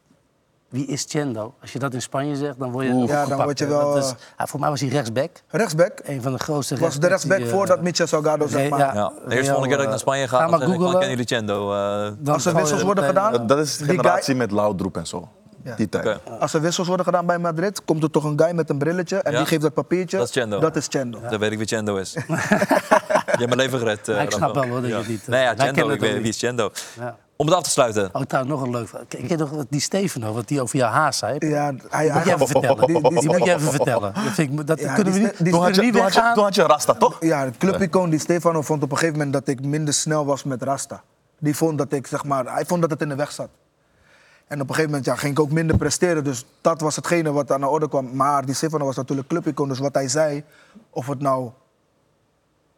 Wie 0.69 0.87
is 0.87 1.05
Chendo? 1.09 1.55
Als 1.61 1.73
je 1.73 1.79
dat 1.79 1.95
in 1.95 2.03
Spanje 2.03 2.37
zegt, 2.37 2.59
dan 2.59 2.71
word 2.71 2.87
je 2.87 2.93
Oeh. 2.93 3.09
Ja, 3.09 3.27
dan 3.27 3.43
word 3.43 3.59
je 3.59 3.67
wel, 3.67 3.95
Dat 3.95 4.05
is, 4.05 4.11
eh, 4.11 4.17
ja, 4.39 4.47
voor 4.47 4.61
mij 4.61 4.69
was 4.71 4.81
hij 4.81 4.89
rechtsback. 4.89 5.31
rechtsback, 5.49 6.01
Een 6.05 6.23
van 6.23 6.33
de 6.33 6.39
grootste 6.39 6.77
was 6.77 6.99
de 7.01 7.07
rechtsback 7.07 7.39
die, 7.39 7.47
voordat 7.47 7.83
Michel 7.83 8.07
Salgado, 8.07 8.47
zeg 8.47 8.69
maar. 8.71 8.79
ja. 8.79 8.93
Ja, 8.95 9.13
de 9.29 9.35
eerste 9.35 9.53
volgende 9.53 9.67
keer 9.69 9.77
dat 9.77 9.85
ik 9.85 9.91
naar 9.91 9.99
Spanje 9.99 10.29
ga, 10.29 10.37
ga 10.39 10.47
dan 10.47 10.59
maar 10.59 10.69
googlen. 10.69 10.91
kennen 10.91 11.09
jullie 11.09 11.27
Chendo? 11.27 11.73
eh, 11.73 12.11
dan 12.19 12.35
Als 12.35 12.45
er 12.47 12.55
wissels 12.55 12.83
worden 12.83 13.05
gedaan, 13.05 13.47
dat 13.47 13.59
is 13.59 13.77
de 13.77 13.85
Die 13.87 13.97
generatie 13.97 14.35
met 14.35 14.51
Laudroep 14.51 14.97
en 14.97 15.07
zo. 15.07 15.29
Ja. 15.65 15.75
Die 15.77 15.89
tijd. 15.89 16.07
Oké. 16.07 16.21
Als 16.41 16.55
er 16.55 16.61
wissels 16.61 16.87
worden 16.87 17.07
gedaan 17.07 17.27
bij 17.27 17.39
Madrid, 17.39 17.85
komt 17.85 18.03
er 18.03 18.11
toch 18.11 18.25
een 18.25 18.41
guy 18.41 18.55
met 18.55 18.71
een 18.71 18.79
brilletje 18.79 19.17
en 19.17 19.33
Ja. 19.33 19.39
die 19.39 19.47
geeft 19.47 19.63
dat 19.63 19.75
papiertje. 19.75 20.17
Dat 20.17 20.27
is 20.29 20.33
Chendo. 20.35 20.59
Dat 20.61 20.77
is 20.77 20.87
Chendo. 20.91 21.21
Dan 21.31 21.39
weet 21.39 21.53
ik 21.53 21.59
wie 21.59 21.67
Chendo 21.67 21.97
is. 21.97 22.13
je 22.27 22.27
hebt 22.27 23.39
mijn 23.39 23.57
leven 23.57 23.79
gered. 23.79 24.09
eh, 24.09 24.23
ik 24.23 24.31
snap 24.31 24.55
wel, 24.55 24.65
hoor, 24.67 24.75
dat 24.81 24.85
je 24.85 24.89
Ja. 24.91 24.99
het 24.99 25.09
niet, 25.09 25.21
eh, 25.23 25.29
Nee, 25.29 25.43
ja, 25.43 25.55
Chendo, 25.57 25.85
ik 25.85 25.91
het 25.91 26.01
weet 26.01 26.15
wie 26.21 26.29
is 26.29 26.39
Chendo. 26.39 26.71
Ja. 26.99 27.17
Om 27.37 27.47
het 27.47 27.55
af 27.55 27.63
te 27.63 27.71
sluiten. 27.71 28.09
Oh, 28.13 28.23
trouwens, 28.23 28.55
nog 28.55 28.63
een 28.65 28.71
leuk 28.71 28.89
verhaal. 28.89 29.07
Ken 29.09 29.29
je 29.29 29.37
nog 29.37 29.51
wat 29.51 29.67
die 29.71 29.81
Stefano, 29.81 30.33
wat 30.33 30.49
die 30.49 30.61
over 30.63 30.77
jouw 30.79 30.91
haas 30.91 31.19
zei? 31.19 31.37
Ja, 31.39 31.73
hij, 31.91 32.11
moet 32.13 32.25
je 32.25 32.35
even 32.35 32.47
vertellen. 32.47 32.87
Die- 32.87 33.01
die- 33.03 33.21
Die 33.21 33.29
moet 33.29 33.45
je 33.45 33.55
even 33.55 33.71
vertellen. 33.73 34.13
Dat, 34.15 34.23
vind 34.33 34.61
ik, 34.61 34.67
dat 34.67 34.81
Ja, 34.81 34.95
kunnen 34.95 35.13
we 35.13 35.19
die 35.19 35.27
niet, 35.29 35.37
die 35.37 35.45
die 35.45 35.53
Toen 35.53 35.63
had, 35.63 35.75
je, 35.75 35.81
niet 35.81 35.93
toen, 35.93 36.03
had 36.03 36.13
je, 36.13 36.19
weggaan. 36.19 36.35
toen 36.35 36.45
had 36.45 36.55
je 36.55 36.63
Rasta, 36.63 36.95
toch? 36.95 37.17
Ja, 37.21 37.45
de 37.45 37.51
clubicoon 37.59 38.11
die 38.11 38.19
Stefano 38.19 38.63
vond 38.63 38.83
op 38.83 38.91
een 38.91 38.97
gegeven 38.97 39.19
moment 39.19 39.33
dat 39.47 39.49
ik 39.49 39.65
minder 39.65 39.95
snel 39.95 40.25
was 40.27 40.45
met 40.45 40.63
Rasta. 40.63 41.03
Die 41.39 41.57
vond 41.57 41.79
dat 41.79 41.93
ik, 41.93 42.07
zeg 42.07 42.25
maar, 42.25 42.45
hij 42.55 42.65
vond 42.67 42.81
dat 42.81 42.91
het 42.91 43.01
in 43.01 43.09
de 43.09 43.15
weg 43.15 43.33
zat. 43.33 43.49
En 44.51 44.61
op 44.61 44.69
een 44.69 44.75
gegeven 44.75 44.91
moment 44.91 45.05
ja, 45.05 45.17
ging 45.17 45.33
ik 45.33 45.41
ook 45.41 45.51
minder 45.51 45.77
presteren. 45.77 46.25
Dus 46.25 46.45
dat 46.61 46.81
was 46.81 46.97
hetgene 46.97 47.33
wat 47.33 47.53
aan 47.53 47.61
de 47.61 47.67
orde 47.67 47.89
kwam. 47.89 48.17
Maar 48.17 48.45
die 48.45 48.55
Stefano 48.55 48.85
was 48.85 48.97
natuurlijk 48.97 49.29
clubicoon. 49.29 49.69
Dus 49.69 49.79
wat 49.79 49.95
hij 49.95 50.09
zei, 50.09 50.45
of 50.91 51.07
het 51.07 51.21
nou 51.21 51.51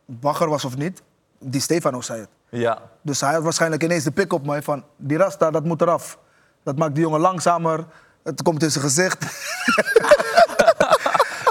bagger 0.06 0.48
was 0.48 0.64
of 0.64 0.76
niet, 0.76 1.02
die 1.38 1.60
Stefano 1.60 2.00
zei 2.00 2.20
het. 2.20 2.28
Ja. 2.48 2.82
Dus 3.02 3.20
hij 3.20 3.32
had 3.32 3.42
waarschijnlijk 3.42 3.82
ineens 3.82 4.04
de 4.04 4.10
pik 4.10 4.32
op 4.32 4.46
mij 4.46 4.62
van... 4.62 4.84
die 4.96 5.16
Rasta, 5.16 5.50
dat 5.50 5.64
moet 5.64 5.80
eraf. 5.80 6.18
Dat 6.62 6.76
maakt 6.76 6.94
die 6.94 7.04
jongen 7.04 7.20
langzamer. 7.20 7.86
Het 8.22 8.42
komt 8.42 8.62
in 8.62 8.70
zijn 8.70 8.84
gezicht. 8.84 9.24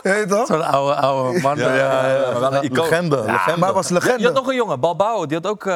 Weet 0.02 0.30
toch? 0.30 0.48
Zo'n 0.48 0.64
oude, 0.66 0.96
oude 0.96 1.40
man. 1.40 1.58
Ja, 1.58 1.74
ja, 1.76 2.08
ja. 2.08 2.32
maar 2.32 2.40
wel 2.40 2.54
een. 2.64 2.72
Legende, 2.72 3.16
legende. 3.16 3.60
Maar 3.60 3.68
hij 3.68 3.74
was 3.74 3.88
Ja, 3.88 3.96
je 3.96 4.02
had 4.02 4.18
legende. 4.18 4.32
nog 4.40 4.48
een 4.48 4.56
jongen, 4.56 4.80
Balbao. 4.80 5.26
Die 5.26 5.38
had 5.42 5.48
ook... 5.52 5.66
eh, 5.66 5.74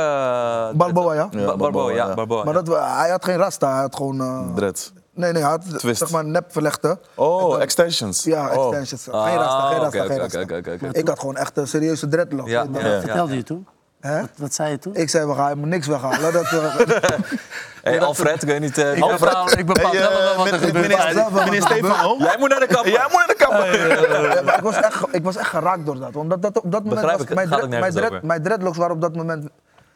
Balboa, 0.73 1.13
ja. 1.13 1.27
Ba- 1.27 1.39
Ja, 1.39 1.45
Balboa, 1.45 1.57
Balboa, 1.71 1.91
ja. 1.91 2.13
Balboa, 2.13 2.43
Maar 2.43 2.53
dat, 2.53 2.67
hij 2.67 3.09
had 3.09 3.25
geen 3.25 3.37
rasta, 3.37 3.71
hij 3.73 3.81
had 3.81 3.95
gewoon... 3.95 4.19
eh, 4.21 4.53
Dreads. 4.55 4.93
nee, 5.13 5.31
nee, 5.31 5.41
hij 5.41 5.51
had 5.51 5.79
Twist. 5.79 5.97
zeg 5.97 6.11
maar 6.11 6.25
nep 6.25 6.45
verlegde. 6.51 6.99
Oh, 7.15 7.61
extensions. 7.61 8.23
Ja, 8.23 8.49
Oh. 8.55 8.67
extensions. 8.77 9.03
Geen 9.03 9.35
rasta, 9.37 9.67
geen 9.67 9.77
Ah, 9.77 9.81
rasta, 9.83 10.05
geen 10.05 10.17
rasta. 10.17 10.41
oké, 10.41 10.55
oké. 10.73 10.87
Ik 10.91 11.07
had 11.07 11.19
gewoon 11.19 11.35
echt 11.37 11.57
een 11.57 11.67
serieuze 11.67 12.07
dreadlock. 12.07 12.47
Ja. 12.47 12.65
Vertelde 13.01 13.35
je 13.35 13.43
toen? 13.43 13.67
Hè? 14.05 14.19
Wat, 14.21 14.29
wat 14.35 14.53
zei 14.53 14.71
je 14.71 14.79
toen? 14.79 14.95
Ik 14.95 15.09
zei, 15.09 15.25
we 15.27 15.33
gaan 15.35 15.47
helemaal 15.47 15.67
niks 15.67 15.87
weghalen. 15.87 16.33
Dat, 16.33 16.49
Hey, 17.83 18.01
Alfred, 18.01 18.41
ik 18.41 18.47
weet 18.47 18.59
niet... 18.59 18.77
eh, 18.77 18.95
ik 18.97 18.99
bepaal, 19.19 19.51
ik 19.57 19.65
bepaal 19.65 19.91
Hey, 19.91 20.01
eh, 20.01 20.37
wat 20.37 20.47
er 20.47 20.59
gebeurt. 20.59 20.73
meneer- 20.87 21.17
er 21.55 21.61
Stefano? 21.61 22.15
Jij 22.17 22.35
moet 22.39 22.49
naar 22.49 22.59
de 22.59 22.67
kapper. 22.67 22.91
Jij 22.91 23.07
moet 23.11 23.17
naar 23.17 23.27
de 23.27 23.35
kapper. 23.37 24.53
Ik, 24.55 24.61
was 24.61 24.75
echt, 24.75 25.03
ik 25.11 25.23
was 25.23 25.35
echt 25.35 25.49
geraakt 25.49 25.85
door 25.85 25.99
dat. 25.99 26.15
Omdat 26.15 26.41
dat 26.41 26.61
op 26.61 26.71
dat 26.71 26.83
moment 26.83 27.01
Begrijp 27.01 27.17
was 27.19 27.27
ik, 27.29 27.35
mijn, 27.35 27.47
dread- 27.47 27.69
mijn, 27.69 27.93
dread- 27.93 28.43
dreadlocks 28.43 28.77
waren 28.77 28.95
op 28.95 29.01
dat 29.01 29.15
moment 29.15 29.47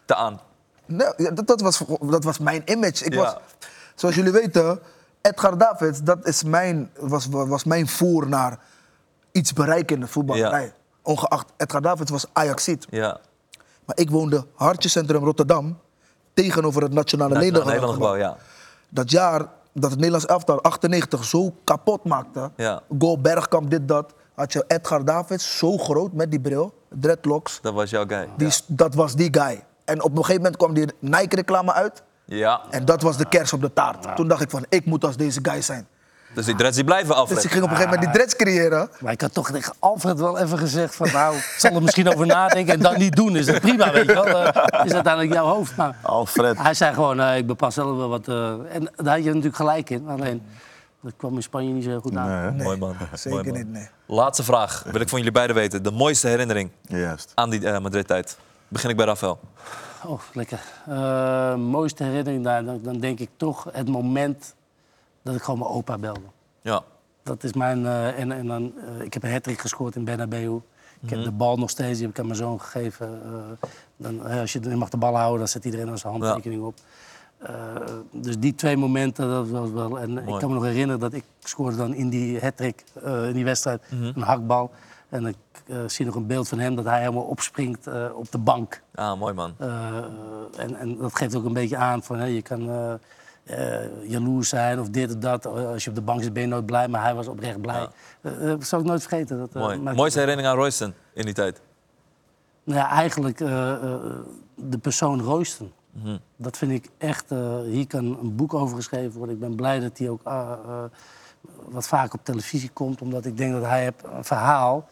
Te 0.06 0.15
aan. 0.15 0.40
Nee, 0.86 1.07
ja, 1.18 1.31
dat, 1.31 1.48
dat, 1.48 1.61
was, 1.61 1.81
dat 2.02 2.23
was 2.23 2.38
mijn 2.40 2.61
image. 2.65 3.06
Ik 3.06 3.14
Ja. 3.14 3.19
was, 3.22 3.36
zoals 3.95 4.15
jullie 4.15 4.31
weten, 4.31 4.80
Edgar 5.22 5.57
Davids, 5.57 6.02
dat 6.03 6.26
is 6.27 6.44
mijn, 6.44 6.90
was, 6.99 7.27
was 7.30 7.64
mijn 7.64 7.88
voer 7.88 8.27
naar 8.27 8.57
iets 9.31 9.53
bereiken 9.53 9.95
in 9.95 10.02
de 10.02 10.07
voetballerij. 10.07 10.64
Ja. 10.64 10.72
Ongeacht, 11.02 11.45
Edgar 11.57 11.81
Davids 11.81 12.11
was 12.11 12.26
Ajaxiet. 12.34 12.86
Ja. 12.90 13.18
Maar 13.90 13.98
ik 13.98 14.10
woonde 14.10 14.45
Hartjecentrum 14.56 15.24
Rotterdam 15.24 15.78
tegenover 16.34 16.82
het 16.82 16.94
Nationale. 16.94 17.38
Nederland 17.38 17.94
gebouw, 17.94 18.16
ja. 18.16 18.38
Dat 18.90 19.11
jaar 19.11 19.40
dat 19.74 19.90
het 19.90 19.95
Nederlands 19.95 20.26
elftal 20.26 20.61
98 20.61 21.24
zo 21.24 21.53
kapot 21.64 22.03
maakte. 22.03 22.52
Ja. 22.56 22.82
Goal 22.99 23.22
Bergkamp, 23.22 23.70
dit, 23.70 23.88
dat. 23.88 24.14
Had 24.34 24.53
je 24.53 24.64
Edgar 24.68 25.06
Davids 25.06 25.57
zo 25.57 25.78
groot 25.78 26.14
met 26.14 26.32
die 26.32 26.40
bril, 26.40 26.74
dreadlocks. 26.90 27.60
Dat 27.61 27.74
was 27.74 27.90
jouw 27.90 28.06
guy. 28.07 28.30
Die, 28.38 28.52
Dat 28.68 28.95
was 28.95 29.16
die 29.16 29.28
guy. 29.32 29.64
En 29.86 30.03
op 30.03 30.11
een 30.11 30.18
gegeven 30.18 30.41
moment 30.41 30.57
kwam 30.57 30.74
die 30.74 30.86
Nike-reclame 30.99 31.74
uit. 31.74 32.03
Ja. 32.26 32.61
En 32.70 32.86
dat 32.86 33.02
was 33.02 33.18
de 33.18 33.28
kers 33.28 33.53
op 33.53 33.61
de 33.61 33.74
taart. 33.74 34.16
Toen 34.16 34.28
dacht 34.28 34.41
ik 34.41 34.49
van, 34.49 34.66
ik 34.70 34.86
moet 34.86 35.06
als 35.06 35.18
deze 35.18 35.40
guy 35.41 35.61
zijn. 35.61 35.88
Dus 36.34 36.45
die 36.45 36.56
dreads 36.56 36.76
die 36.76 36.84
blijven, 36.85 37.15
Alfred. 37.15 37.35
Dus 37.35 37.45
ik 37.45 37.51
ging 37.51 37.64
op 37.64 37.69
een 37.69 37.76
gegeven 37.76 37.95
moment 37.99 38.14
die 38.14 38.22
dreads 38.22 38.43
creëren. 38.43 38.89
Maar 38.99 39.11
ik 39.11 39.22
had 39.22 39.34
toch 39.34 39.51
tegen 39.51 39.73
Alfred 39.80 40.19
wel 40.19 40.38
even 40.39 40.57
gezegd 40.57 40.95
van 40.95 41.10
nou, 41.11 41.35
ik 41.35 41.56
zal 41.57 41.72
er 41.72 41.81
misschien 41.81 42.10
over 42.14 42.26
nadenken 42.26 42.73
en 42.73 42.80
dan 42.80 42.97
niet 42.97 43.15
doen. 43.15 43.35
Is 43.35 43.45
dat 43.45 43.60
prima, 43.60 43.91
weet 43.91 44.06
je 44.06 44.14
wel. 44.14 44.26
Eh, 44.27 44.85
is 44.85 44.93
uiteindelijk 44.93 45.34
jouw 45.34 45.45
hoofd. 45.45 45.76
Maar 45.76 45.95
Alfred. 46.01 46.57
hij 46.61 46.73
zei 46.73 46.93
gewoon, 46.93 47.19
eh, 47.19 47.38
ik 47.38 47.47
bepaal 47.47 47.72
zelf 47.72 47.97
wel 47.97 48.10
wat. 48.10 48.27
eh, 48.27 48.49
en 48.49 48.91
daar 48.95 49.14
had 49.15 49.23
je 49.23 49.27
natuurlijk 49.30 49.56
gelijk 49.56 49.89
in. 49.89 50.07
Alleen, 50.07 50.41
dat 51.01 51.14
kwam 51.18 51.35
in 51.35 51.43
Spanje 51.43 51.73
niet 51.73 51.84
zo 51.84 51.89
heel 51.89 51.99
goed 52.01 52.15
aan. 52.15 52.56
Nee, 52.56 52.64
Mooi 52.65 52.77
man. 52.77 52.95
Zeker 53.14 53.30
Mooi 53.38 53.43
man. 53.51 53.57
niet, 53.57 53.72
nee. 53.72 53.89
Laatste 54.06 54.43
vraag. 54.43 54.84
Wil 54.91 55.01
ik 55.01 55.10
van 55.10 55.18
jullie 55.18 55.34
beiden 55.34 55.56
weten. 55.56 55.84
De 55.84 55.91
mooiste 55.91 56.27
herinnering 56.27 56.69
Juist. 56.81 57.31
aan 57.35 57.49
die 57.49 57.80
Madrid-tijd. 57.80 58.38
Begin 58.68 58.89
ik 58.89 58.95
bij 58.95 59.06
Rafael. 59.06 59.39
Oh, 60.06 60.19
lekker. 60.34 60.60
Eh, 60.88 61.56
mooiste 61.56 62.03
herinnering 62.03 62.43
daar, 62.43 62.64
dan, 62.65 62.80
dan 62.84 62.99
denk 62.99 63.19
ik 63.19 63.30
toch 63.38 63.68
het 63.72 63.88
moment 63.88 64.53
dat 65.22 65.36
ik 65.36 65.41
gewoon 65.41 65.60
mijn 65.60 65.72
opa 65.72 65.98
belde. 65.98 66.20
Ja. 66.62 66.84
Dat 67.24 67.44
is 67.44 67.54
mijn. 67.54 67.86
eh, 67.86 68.20
en, 68.20 68.32
en 68.32 68.48
dan, 68.48 68.74
eh, 68.78 69.06
ik 69.06 69.14
heb 69.14 69.24
een 69.24 69.32
hat 69.32 69.50
gescoord 69.50 69.96
in 69.96 70.04
Bernabeu. 70.04 70.60
Ik 71.02 71.10
heb 71.10 71.24
de 71.24 71.32
bal 71.32 71.58
nog 71.58 71.70
steeds, 71.70 71.98
die 71.98 72.02
heb 72.02 72.10
ik 72.16 72.20
aan 72.20 72.26
mijn 72.26 72.38
zoon 72.38 72.62
gegeven. 72.62 73.22
Eh, 73.24 73.68
dan, 73.98 74.22
als 74.22 74.54
je, 74.54 74.70
je 74.70 74.76
mag 74.76 74.90
de 74.90 74.98
bal 74.98 75.16
houden, 75.16 75.38
dan 75.40 75.48
zet 75.48 75.66
iedereen 75.66 75.90
aan 75.90 75.98
zijn 75.98 76.14
handtekening 76.14 76.64
op. 76.64 76.76
Dus 78.12 78.40
die 78.40 78.56
twee 78.56 78.78
momenten, 78.78 79.30
dat 79.30 79.50
was 79.50 79.70
wel. 79.72 80.00
En 80.00 80.18
ik 80.18 80.40
kan 80.40 80.48
me 80.50 80.54
nog 80.54 80.64
herinneren 80.64 81.00
dat 81.00 81.14
ik 81.14 81.24
scoorde 81.40 81.78
dan 81.78 81.94
in 81.94 82.10
die 82.10 82.40
hat 82.40 82.60
in 82.60 83.34
die 83.34 83.44
wedstrijd, 83.44 83.82
een 83.90 84.22
hakbal. 84.22 84.72
En 85.10 85.26
ik 85.26 85.36
zie 85.88 86.06
nog 86.06 86.16
een 86.16 86.28
beeld 86.28 86.48
van 86.48 86.60
hem 86.60 86.76
dat 86.76 86.86
hij 86.86 87.00
helemaal 87.00 87.24
opspringt 87.24 87.88
op 88.14 88.32
de 88.32 88.38
bank. 88.38 88.82
Ah, 88.96 89.20
mooi 89.20 89.34
man. 89.34 89.54
En, 90.58 90.76
en 90.76 90.98
dat 90.98 91.16
geeft 91.16 91.36
ook 91.36 91.46
een 91.46 91.54
beetje 91.54 91.78
aan 91.78 92.04
van 92.04 92.18
hè, 92.18 92.26
je 92.26 92.41
kan 92.41 92.70
eh, 93.50 93.84
eh, 93.84 93.90
jaloers 94.04 94.50
zijn 94.50 94.80
of 94.80 94.90
dit 94.90 95.10
of 95.10 95.16
dat. 95.16 95.46
Als 95.46 95.84
je 95.84 95.90
op 95.90 95.96
de 95.96 96.02
bank 96.02 96.24
zit 96.24 96.34
ben 96.34 96.42
je 96.42 96.48
nooit 96.48 96.66
blij, 96.66 96.88
maar 96.88 97.04
hij 97.04 97.14
was 97.16 97.28
oprecht 97.28 97.62
blij. 97.62 97.80
Ja. 97.80 97.90
Eh, 98.22 98.40
dat 98.40 98.64
zal 98.64 98.80
ik 98.80 98.86
nooit 98.86 99.02
vergeten. 99.02 99.38
Dat, 99.38 99.50
eh, 99.54 99.62
Mooi. 99.62 99.78
Mooiste 99.80 100.20
herinnering 100.20 100.54
aan 100.54 100.60
Royston 100.60 100.94
in 101.14 101.26
die 101.26 101.34
tijd. 101.34 101.62
Nou 102.64 102.80
ja, 102.80 102.90
eigenlijk 102.90 103.40
eh, 103.40 103.72
eh, 103.72 104.00
de 104.56 104.78
persoon 104.78 105.22
Royston. 105.22 105.72
Mhm. 105.92 106.18
Dat 106.36 106.58
vind 106.58 106.72
ik 106.72 106.90
echt, 106.98 107.32
eh, 107.32 107.60
hier 107.62 107.88
kan 107.88 108.06
een 108.22 108.36
boek 108.36 108.54
over 108.54 108.76
geschreven 108.76 109.18
worden. 109.18 109.36
Ik 109.36 109.42
ben 109.42 109.56
blij 109.56 109.80
dat 109.80 109.98
hij 109.98 110.10
ook 110.10 110.22
eh, 110.24 110.52
wat 111.70 111.88
vaak 111.88 112.14
op 112.14 112.20
televisie 112.24 112.70
komt, 112.70 113.02
omdat 113.02 113.26
ik 113.26 113.38
denk 113.38 113.54
dat 113.54 113.64
hij 113.64 113.82
heeft 113.84 114.04
een 114.16 114.24
verhaal 114.24 114.88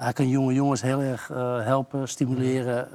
Hij 0.00 0.12
kan 0.12 0.28
jonge 0.28 0.52
jongens 0.54 0.82
heel 0.82 1.00
erg 1.00 1.30
eh, 1.30 1.64
helpen, 1.64 2.08
stimuleren. 2.08 2.88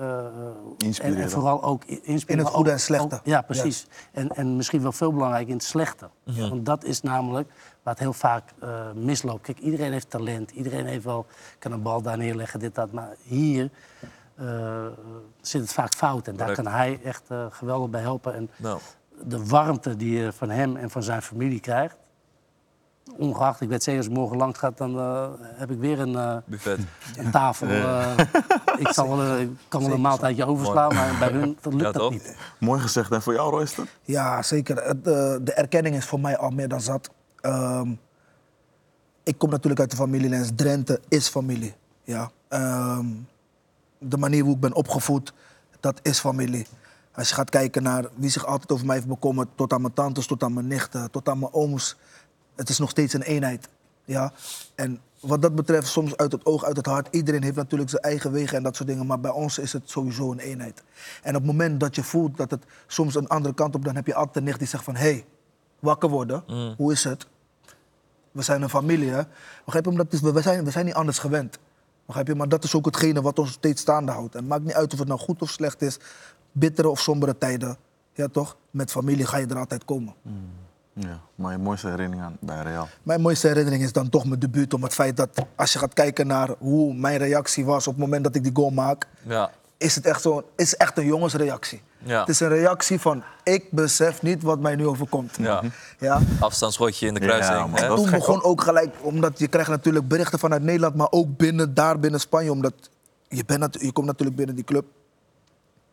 Inspireren. 0.77 1.17
En, 1.17 1.23
en 1.23 1.29
vooral 1.29 1.63
ook 1.63 1.83
inspireren. 1.85 2.27
In 2.27 2.37
het 2.37 2.47
goede 2.47 2.69
ook- 2.69 2.75
en 2.75 2.79
slechte. 2.81 3.15
ook- 3.15 3.21
ja, 3.23 3.41
precies. 3.41 3.87
En, 4.11 4.29
en 4.29 4.55
misschien 4.55 4.81
wel 4.81 4.91
veel 4.91 5.11
belangrijker 5.13 5.49
in 5.49 5.55
het 5.57 5.65
slechte. 5.65 6.09
Want 6.23 6.65
dat 6.65 6.83
is 6.83 7.01
namelijk 7.01 7.49
waar 7.83 7.93
het 7.93 8.03
heel 8.03 8.13
vaak 8.13 8.43
eh, 8.59 8.91
misloopt. 8.95 9.41
Kijk, 9.41 9.59
iedereen 9.59 9.91
heeft 9.91 10.09
talent. 10.09 10.51
Iedereen 10.51 10.85
heeft 10.85 11.03
wel, 11.03 11.25
kan 11.59 11.71
een 11.71 11.81
bal 11.81 12.01
daar 12.01 12.17
neerleggen, 12.17 12.59
dit, 12.59 12.75
dat. 12.75 12.91
Maar 12.91 13.15
hier 13.23 13.69
eh, 14.35 14.85
zit 15.41 15.61
het 15.61 15.73
vaak 15.73 15.93
fout. 15.93 16.27
En 16.27 16.35
daar 16.35 16.47
Correct. 16.47 16.63
kan 16.67 16.77
hij 16.79 16.99
echt 17.03 17.23
eh, 17.27 17.45
geweldig 17.49 17.89
bij 17.89 18.01
helpen. 18.01 18.33
En 18.33 18.49
Nou, 18.57 18.79
de 19.23 19.45
warmte 19.45 19.95
die 19.95 20.17
je 20.17 20.31
van 20.33 20.49
hem 20.49 20.75
en 20.75 20.89
van 20.89 21.03
zijn 21.03 21.21
familie 21.21 21.59
krijgt... 21.59 21.97
Ongeacht, 23.13 23.61
ik 23.61 23.69
weet 23.69 23.83
zeker 23.83 23.99
als 24.01 24.09
ik 24.09 24.15
morgen 24.15 24.37
langs 24.37 24.59
ga, 24.59 24.71
dan 24.75 24.99
eh, 24.99 25.27
heb 25.41 25.71
ik 25.71 25.79
weer 25.79 25.99
een, 25.99 26.15
eh, 26.15 26.37
buffet. 26.45 26.79
een 27.17 27.31
tafel. 27.31 27.67
eh, 27.67 28.11
ik, 28.77 28.87
zal 28.87 29.07
wel, 29.07 29.19
een- 29.25 29.41
ik 29.41 29.49
kan 29.67 29.81
wel 29.83 29.91
een 29.93 30.01
maaltijdje 30.01 30.45
overslaan, 30.45 30.93
maar 30.95 31.15
bij 31.19 31.29
hun 31.31 31.57
dat 31.61 31.73
lukt 31.73 31.85
Ja, 31.85 31.91
dat 31.91 32.11
niet. 32.11 32.35
Mooi 32.59 32.81
gezegd. 32.81 33.11
En 33.11 33.21
voor 33.21 33.33
jou, 33.33 33.51
Royster? 33.51 33.87
Ja, 34.01 34.41
zeker. 34.41 34.75
Het, 34.83 34.97
eh, 35.07 35.35
de 35.41 35.53
erkenning 35.55 35.95
is 35.95 36.05
voor 36.05 36.19
mij 36.19 36.37
al 36.37 36.49
meer 36.49 36.67
dan 36.67 36.81
zat. 36.81 37.09
Ehm, 37.41 37.91
ik 39.23 39.37
kom 39.37 39.49
natuurlijk 39.49 39.79
uit 39.81 39.91
de 39.91 39.97
familielens. 39.97 40.49
Drenthe 40.55 40.99
is 41.07 41.27
familie. 41.27 41.75
Ja. 42.03 42.31
Ehm, 42.47 43.05
de 43.99 44.17
manier 44.17 44.43
hoe 44.43 44.53
ik 44.53 44.59
ben 44.59 44.73
opgevoed, 44.73 45.33
dat 45.79 45.99
is 46.01 46.19
familie. 46.19 46.67
Als 47.13 47.29
je 47.29 47.35
gaat 47.35 47.49
kijken 47.49 47.83
naar 47.83 48.05
wie 48.15 48.29
zich 48.29 48.45
altijd 48.45 48.71
over 48.71 48.85
mij 48.85 48.95
heeft 48.95 49.07
bekommerd, 49.07 49.47
tot 49.55 49.73
aan 49.73 49.81
mijn 49.81 49.93
tantes, 49.93 50.27
tot 50.27 50.43
aan 50.43 50.53
mijn 50.53 50.67
nichten, 50.67 51.11
tot 51.11 51.29
aan 51.29 51.39
mijn 51.39 51.53
ooms. 51.53 51.97
Het 52.55 52.69
is 52.69 52.79
nog 52.79 52.89
steeds 52.89 53.13
een 53.13 53.21
eenheid. 53.21 53.69
Ja? 54.05 54.33
En 54.75 55.01
wat 55.19 55.41
dat 55.41 55.55
betreft, 55.55 55.87
soms 55.87 56.17
uit 56.17 56.31
het 56.31 56.45
oog, 56.45 56.63
uit 56.63 56.77
het 56.77 56.85
hart. 56.85 57.07
Iedereen 57.11 57.43
heeft 57.43 57.55
natuurlijk 57.55 57.89
zijn 57.89 58.01
eigen 58.01 58.31
wegen 58.31 58.57
en 58.57 58.63
dat 58.63 58.75
soort 58.75 58.89
dingen. 58.89 59.05
Maar 59.05 59.19
bij 59.19 59.31
ons 59.31 59.57
is 59.57 59.73
het 59.73 59.89
sowieso 59.89 60.31
een 60.31 60.39
eenheid. 60.39 60.83
En 61.21 61.35
op 61.35 61.41
het 61.41 61.51
moment 61.51 61.79
dat 61.79 61.95
je 61.95 62.03
voelt 62.03 62.37
dat 62.37 62.51
het 62.51 62.63
soms 62.87 63.15
een 63.15 63.27
andere 63.27 63.53
kant 63.53 63.75
op... 63.75 63.85
dan 63.85 63.95
heb 63.95 64.05
je 64.05 64.15
altijd 64.15 64.35
een 64.35 64.43
nicht 64.43 64.59
die 64.59 64.67
zegt 64.67 64.83
van... 64.83 64.95
hé, 64.95 65.01
hey, 65.01 65.25
wakker 65.79 66.09
worden, 66.09 66.43
hoe 66.77 66.91
is 66.91 67.03
het? 67.03 67.27
We 68.31 68.41
zijn 68.41 68.61
een 68.61 68.69
familie, 68.69 69.09
hè? 69.09 69.21
Begrijp 69.65 69.85
je? 69.85 69.91
Omdat 69.91 70.13
is, 70.13 70.21
we, 70.21 70.41
zijn, 70.41 70.65
we 70.65 70.71
zijn 70.71 70.85
niet 70.85 70.93
anders 70.93 71.19
gewend. 71.19 71.59
Begrijp 72.05 72.27
je? 72.27 72.35
Maar 72.35 72.49
dat 72.49 72.63
is 72.63 72.75
ook 72.75 72.85
hetgene 72.85 73.21
wat 73.21 73.39
ons 73.39 73.51
steeds 73.51 73.81
staande 73.81 74.11
houdt. 74.11 74.33
En 74.33 74.39
het 74.39 74.49
maakt 74.49 74.63
niet 74.63 74.73
uit 74.73 74.93
of 74.93 74.99
het 74.99 75.07
nou 75.07 75.19
goed 75.19 75.41
of 75.41 75.49
slecht 75.49 75.81
is. 75.81 75.97
Bittere 76.51 76.89
of 76.89 76.99
sombere 76.99 77.37
tijden. 77.37 77.77
Ja, 78.13 78.27
toch? 78.27 78.57
Met 78.71 78.91
familie 78.91 79.25
ga 79.25 79.37
je 79.37 79.47
er 79.47 79.57
altijd 79.57 79.85
komen. 79.85 80.13
Ja, 80.99 81.19
maar 81.35 81.51
je 81.51 81.57
mooiste 81.57 81.87
herinnering 81.87 82.25
aan 82.25 82.37
bij 82.39 82.61
Real. 82.61 82.87
Mijn 83.03 83.21
mooiste 83.21 83.47
herinnering 83.47 83.83
is 83.83 83.91
dan 83.91 84.09
toch 84.09 84.25
mijn 84.25 84.39
debuut. 84.39 84.73
Om 84.73 84.83
het 84.83 84.93
feit 84.93 85.17
dat 85.17 85.29
als 85.55 85.73
je 85.73 85.79
gaat 85.79 85.93
kijken 85.93 86.27
naar 86.27 86.49
hoe 86.59 86.93
mijn 86.93 87.17
reactie 87.17 87.65
was 87.65 87.87
op 87.87 87.93
het 87.93 88.01
moment 88.03 88.23
dat 88.23 88.35
ik 88.35 88.43
die 88.43 88.51
goal 88.55 88.69
maak, 88.69 89.07
Ja. 89.23 89.51
is 89.77 89.95
het 89.95 90.05
echt, 90.05 90.21
zo, 90.21 90.43
is 90.55 90.75
echt 90.75 90.97
een 90.97 91.05
jongensreactie. 91.05 91.81
Ja. 91.97 92.19
Het 92.19 92.29
is 92.29 92.39
een 92.39 92.47
reactie 92.47 92.99
van 92.99 93.23
ik 93.43 93.71
besef 93.71 94.21
niet 94.21 94.43
wat 94.43 94.59
mij 94.59 94.75
nu 94.75 94.87
overkomt. 94.87 95.35
Ja. 95.39 95.61
Ja? 95.99 96.19
Afstandsschotje 96.39 97.07
in 97.07 97.13
de 97.13 97.19
kruising. 97.19 97.75
dat- 97.75 97.95
Toen 97.97 98.09
begon 98.09 98.43
ook 98.43 98.61
gelijk, 98.61 98.95
omdat 99.01 99.39
je 99.39 99.47
krijgt 99.47 99.69
natuurlijk 99.69 100.07
berichten 100.07 100.39
vanuit 100.39 100.61
Nederland, 100.63 100.95
maar 100.95 101.07
ook 101.11 101.37
binnen, 101.37 101.73
daar 101.73 101.99
binnen 101.99 102.19
Spanje. 102.19 102.51
Omdat 102.51 102.73
je, 103.27 103.43
bent, 103.45 103.77
je 103.81 103.91
komt 103.91 104.07
natuurlijk 104.07 104.37
binnen 104.37 104.55
die 104.55 104.63
club 104.65 104.85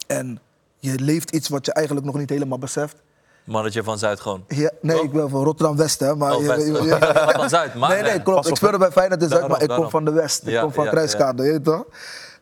en 0.06 0.38
je 0.78 0.98
leeft 0.98 1.30
iets 1.30 1.48
wat 1.48 1.66
je 1.66 1.72
eigenlijk 1.72 2.06
nog 2.06 2.16
niet 2.18 2.30
helemaal 2.30 2.58
beseft. 2.58 2.96
Mannetje 3.44 3.82
van 3.82 3.98
Zuid 3.98 4.20
gewoon. 4.20 4.44
Ja, 4.48 4.70
nee, 4.80 4.98
Oh. 4.98 5.04
ik 5.04 5.12
ben 5.12 5.30
van 5.30 5.44
Rotterdam-West, 5.44 6.00
hè. 6.00 6.16
Maar 6.16 6.34
Oh, 6.34 6.40
je- 6.40 6.46
West. 6.48 6.66
je- 6.66 6.72
je- 6.72 7.32
Van 7.36 7.48
Zuid, 7.48 7.74
maar 7.74 7.88
nee, 7.90 8.02
nee, 8.02 8.22
klopt. 8.22 8.48
Ik 8.48 8.56
speelde 8.56 8.78
bij 8.78 8.90
Feyenoord 8.90 9.22
in 9.22 9.28
Zuid, 9.28 9.40
maar 9.40 9.58
Daarom, 9.58 9.76
ik 9.76 9.82
kom 9.82 9.90
van 9.90 10.04
de 10.04 10.10
West. 10.12 10.42
Ik 10.42 10.48
Ja, 10.48 10.60
kom 10.62 10.72
van 10.72 10.84
ja, 10.84 10.90
Kruiskade, 10.90 11.42
je 11.44 11.50
weet 11.50 11.64
toch? 11.64 11.84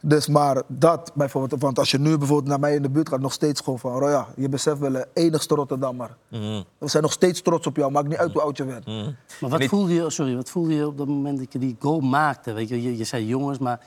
Dus 0.02 0.26
maar 0.28 0.62
dat 0.66 1.10
bijvoorbeeld, 1.14 1.60
want 1.62 1.78
als 1.78 1.90
je 1.90 1.98
nu 1.98 2.18
bijvoorbeeld 2.18 2.48
naar 2.48 2.60
mij 2.60 2.74
in 2.74 2.82
de 2.82 2.90
buurt 2.90 3.08
gaat, 3.08 3.20
nog 3.20 3.32
steeds 3.32 3.60
gewoon 3.60 3.78
van, 3.78 3.98
Roya, 3.98 4.26
je 4.36 4.48
beseft 4.48 4.78
wel 4.78 4.94
een 4.94 5.04
enigste 5.14 5.54
Rotterdammer. 5.54 6.16
Mhm. 6.28 6.62
We 6.78 6.88
zijn 6.88 7.02
nog 7.02 7.12
steeds 7.12 7.42
trots 7.42 7.66
op 7.66 7.76
jou, 7.76 7.90
maakt 7.92 8.08
niet 8.08 8.16
uit 8.18 8.32
hoe 8.32 8.42
oud 8.42 8.56
je 8.56 8.64
bent. 8.64 8.86
Maar 8.86 9.50
wat 9.50 9.58
Niet- 9.58 9.68
voelde, 9.68 9.94
je, 9.94 10.10
sorry, 10.10 10.36
wat 10.36 10.50
voelde 10.50 10.74
je 10.74 10.86
op 10.86 10.98
dat 10.98 11.06
moment 11.06 11.38
dat 11.38 11.52
je 11.52 11.58
die 11.58 11.76
goal 11.80 12.00
maakte? 12.00 12.52
Weet 12.52 12.68
je, 12.68 12.82
je, 12.82 12.96
je 12.96 13.04
zei 13.04 13.26
jongens, 13.26 13.58
maar 13.58 13.80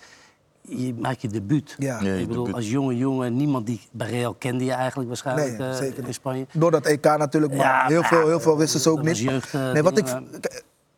je 0.68 0.94
maakt 0.94 1.22
je 1.22 1.28
debuut. 1.28 1.76
Ja. 1.78 2.00
Ja, 2.02 2.14
je 2.14 2.20
ik 2.22 2.28
bedoel, 2.28 2.44
debuut. 2.44 2.56
als 2.62 2.70
jonge 2.70 2.98
jongen, 2.98 3.36
niemand 3.36 3.66
die 3.66 3.82
bij 3.92 4.10
Real 4.10 4.34
kende 4.34 4.66
je 4.66 4.72
eigenlijk 4.72 5.08
waarschijnlijk 5.08 5.58
Nee, 5.58 5.68
eh, 5.70 5.76
zeker 5.76 6.08
in. 6.08 6.14
Spanje. 6.14 6.46
Door 6.54 6.72
dat 6.72 6.86
EK 6.86 7.04
natuurlijk, 7.04 7.54
maar 7.54 7.66
Ja, 7.66 7.86
heel, 7.88 8.00
maar 8.00 8.10
veel, 8.10 8.28
heel 8.28 8.40
veel 8.40 8.58
wisten 8.58 8.80
ze 8.80 8.90
ook 8.90 9.02
niet. 9.04 9.18
jeugd, 9.18 9.54
eh, 9.54 9.72
nee, 9.72 9.84
wat 9.84 9.98
ik, 9.98 10.08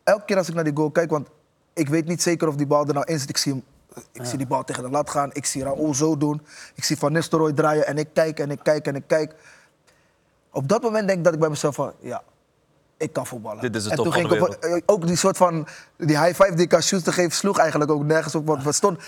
elke 0.03 0.25
keer 0.25 0.37
als 0.37 0.47
ik 0.49 0.53
naar 0.55 0.63
die 0.63 0.75
goal 0.75 0.91
kijk, 0.91 1.09
want 1.09 1.27
ik 1.73 1.89
weet 1.89 2.05
niet 2.07 2.21
zeker 2.21 2.47
of 2.47 2.55
die 2.55 2.67
bal 2.67 2.87
er 2.87 2.93
nou 2.93 3.05
in 3.05 3.19
zit. 3.19 3.29
Ik 3.29 3.37
zie, 3.37 3.51
hem, 3.51 3.63
ik 4.11 4.25
zie 4.25 4.37
die 4.37 4.47
bal 4.47 4.63
tegen 4.63 4.83
de 4.83 4.89
lat 4.89 5.09
gaan, 5.09 5.29
ik 5.33 5.45
zie 5.45 5.63
Raoul 5.63 5.93
zo 5.93 6.17
doen. 6.17 6.41
Ik 6.75 6.83
zie 6.83 6.97
Van 6.97 7.11
Nistelrooy 7.11 7.53
draaien 7.53 7.87
en 7.87 7.97
ik 7.97 8.07
kijk 8.13 8.39
en 8.39 8.51
ik 8.51 8.59
kijk 8.63 8.87
en 8.87 8.95
ik 8.95 9.03
kijk. 9.07 9.35
Op 10.51 10.67
dat 10.67 10.81
moment 10.81 11.05
denk 11.07 11.17
ik 11.19 11.23
dat 11.25 11.33
ik 11.33 11.39
bij 11.39 11.49
mezelf 11.49 11.75
van, 11.75 11.91
ja, 11.99 12.23
ik 12.97 13.13
kan 13.13 13.25
voetballen. 13.27 13.61
Dit 13.61 13.75
is 13.75 13.83
de 13.83 13.89
en 13.89 13.95
top 13.95 14.05
toen 14.05 14.13
ging 14.13 14.27
de 14.27 14.35
ik 14.35 14.41
op- 14.41 14.53
eh, 14.53 14.77
ook 14.85 15.07
die 15.07 15.15
soort 15.15 15.37
van, 15.37 15.67
die 15.97 16.19
high 16.19 16.41
five 16.43 16.55
die 16.55 16.65
ik 16.65 16.73
aan 16.73 16.81
Schuster 16.81 17.13
geef, 17.13 17.33
sloeg 17.33 17.57
eigenlijk 17.57 17.91
ook 17.91 18.03
nergens 18.03 18.35
op. 18.35 18.47
Want 18.47 18.63
we 18.63 18.71
stonden, 18.71 19.01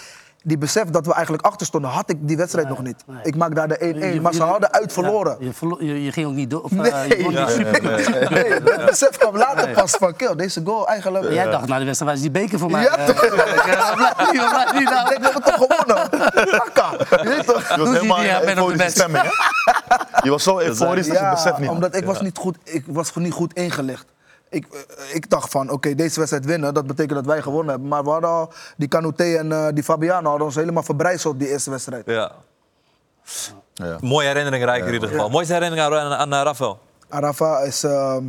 die 0.43 0.57
besef 0.57 0.83
dat 0.89 1.05
we 1.05 1.13
eigenlijk 1.13 1.45
achter 1.45 1.65
stonden, 1.67 1.89
had 1.91 2.09
ik 2.09 2.17
die 2.19 2.37
wedstrijd 2.37 2.69
nog 2.69 2.81
niet. 2.83 3.03
nee. 3.07 3.17
Ik 3.23 3.35
maak 3.35 3.55
daar 3.55 3.67
de 3.67 3.77
1-1, 3.79 4.13
Je- 4.13 4.21
maar 4.21 4.33
ze 4.33 4.43
hadden 4.43 4.71
uit 4.73 4.93
verloren. 4.93 5.35
Ja, 5.39 5.45
je, 5.45 5.53
verlo- 5.53 5.77
je, 5.79 6.03
je 6.03 6.11
ging 6.11 6.27
ook 6.27 6.33
niet 6.33 6.49
door. 6.49 6.61
Of, 6.61 6.71
Nee, 6.71 6.91
eh, 6.91 7.09
je 7.19 7.27
niet 7.27 7.49
super. 7.49 7.81
Nee, 8.31 8.61
dat 8.61 8.85
besef 8.85 9.17
kwam 9.17 9.37
later 9.37 9.69
pas 9.71 9.91
van, 9.91 10.15
kill, 10.15 10.35
deze 10.35 10.61
goal 10.65 10.87
eigenlijk... 10.87 11.31
Jij 11.31 11.49
dacht 11.49 11.67
na 11.67 11.79
de 11.79 11.85
wedstrijd, 11.85 12.11
waar 12.11 12.13
is 12.13 12.21
die 12.21 12.41
beker 12.41 12.59
voor 12.59 12.71
mij? 12.71 12.81
Ja, 12.83 13.05
toch? 13.05 13.19
die- 13.19 13.29
waar 13.29 13.95
blijft 13.95 14.71
die 14.71 14.81
nou? 14.83 15.01
Ik 15.01 15.07
denk, 15.07 15.17
we 15.19 15.23
hebben 15.23 15.43
toch 15.43 15.53
gewonnen? 15.67 16.11
Akka, 16.61 16.91
je 17.23 17.29
weet 17.29 17.45
toch? 17.47 17.69
Je 17.69 17.77
was 17.77 17.89
helemaal 17.89 18.17
niet, 18.17 18.27
ja, 18.27 18.39
in 18.39 18.45
ben 18.45 18.59
op 18.63 18.69
de 18.69 18.75
best. 18.75 18.91
stemming, 18.97 19.23
hè? 19.23 19.29
Je 20.23 20.29
was 20.29 20.43
zo 20.43 20.59
euforisch 20.59 21.07
dat 21.07 21.17
je 21.17 21.23
het 21.23 21.33
beseft 21.33 21.57
niet. 21.57 21.69
omdat 21.69 21.95
ik 21.95 22.05
was, 22.05 22.21
niet 22.21 22.37
goed, 22.37 22.57
ik 22.63 22.83
was 22.87 23.07
gewoon 23.07 23.23
niet 23.23 23.33
goed 23.33 23.53
ingelicht. 23.53 24.05
Ik, 24.49 24.65
eh, 24.65 25.15
ik 25.15 25.29
dacht 25.29 25.51
van, 25.51 25.69
oké, 25.69 25.95
deze 25.95 26.19
wedstrijd 26.19 26.45
winnen, 26.45 26.73
dat 26.73 26.87
betekent 26.87 27.15
dat 27.15 27.25
wij 27.25 27.41
gewonnen 27.41 27.69
hebben. 27.69 27.87
Maar 27.87 28.03
we 28.03 28.09
hadden 28.09 28.29
al, 28.29 28.51
die 28.77 28.87
Canute 28.87 29.37
en 29.37 29.51
eh, 29.51 29.67
die 29.73 29.83
Fabiano 29.83 30.29
hadden 30.29 30.47
ons 30.47 30.55
helemaal 30.55 30.83
verbrijzeld 30.83 31.39
die 31.39 31.49
eerste 31.49 31.69
wedstrijd. 31.69 32.05
Ja. 32.05 32.31
Ja. 33.73 33.97
Mooie 34.01 34.27
herinnering 34.27 34.63
rijk 34.63 34.85
in 34.85 34.93
ieder 34.93 35.09
geval. 35.09 35.29
Mooiste 35.29 35.53
herinnering 35.53 35.93
aan, 35.93 36.11
aan, 36.11 36.33
aan 36.33 36.43
Rafael. 36.43 36.79
Arafa 37.09 37.59
is, 37.59 37.83
ehm, 37.83 38.23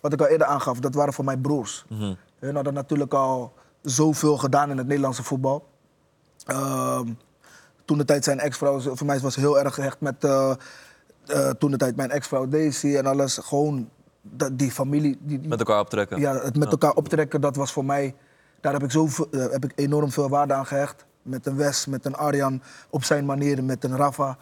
wat 0.00 0.12
ik 0.12 0.20
al 0.20 0.26
eerder 0.26 0.46
aangaf, 0.46 0.78
dat 0.78 0.94
waren 0.94 1.12
voor 1.12 1.24
mijn 1.24 1.40
broers. 1.40 1.84
Hun 2.38 2.54
hadden 2.54 2.74
natuurlijk 2.74 3.14
al 3.14 3.52
zoveel 3.82 4.36
gedaan 4.36 4.70
in 4.70 4.78
het 4.78 4.86
Nederlandse 4.86 5.22
voetbal. 5.22 5.66
Ehm, 6.46 7.08
toen 7.84 7.98
de 7.98 8.04
tijd 8.04 8.24
zijn 8.24 8.40
ex-vrouw, 8.40 8.80
voor 8.80 9.06
mij 9.06 9.20
was 9.20 9.36
heel 9.36 9.58
erg 9.58 9.74
gehecht 9.74 10.00
met 10.00 10.24
eh, 10.24 10.52
eh, 11.26 11.50
toen 11.50 11.70
de 11.70 11.76
tijd 11.76 11.96
mijn 11.96 12.10
ex-vrouw 12.10 12.48
Daisy 12.48 12.96
en 12.96 13.06
alles. 13.06 13.38
Gewoon 13.42 13.88
dat, 14.22 14.58
die 14.58 14.70
familie, 14.70 15.18
die, 15.20 15.40
die- 15.40 15.48
Met 15.48 15.58
elkaar 15.58 15.80
optrekken. 15.80 16.20
ja, 16.20 16.34
het 16.34 16.56
met 16.56 16.70
elkaar 16.70 16.92
optrekken, 16.94 17.40
dat 17.40 17.56
was 17.56 17.72
voor 17.72 17.84
mij, 17.84 18.14
daar 18.60 18.72
heb 18.72 18.82
ik, 18.82 18.90
zoveel, 18.90 19.26
eh, 19.30 19.50
heb 19.50 19.64
ik 19.64 19.72
enorm 19.74 20.10
veel 20.10 20.28
waarde 20.28 20.54
aan 20.54 20.66
gehecht. 20.66 21.06
Met 21.22 21.46
een 21.46 21.56
Wes, 21.56 21.86
met 21.86 22.04
een 22.04 22.14
Arjan 22.14 22.62
op 22.90 23.04
zijn 23.04 23.24
manier, 23.26 23.64
met 23.64 23.84
een 23.84 23.96
Rafa. 23.96 24.36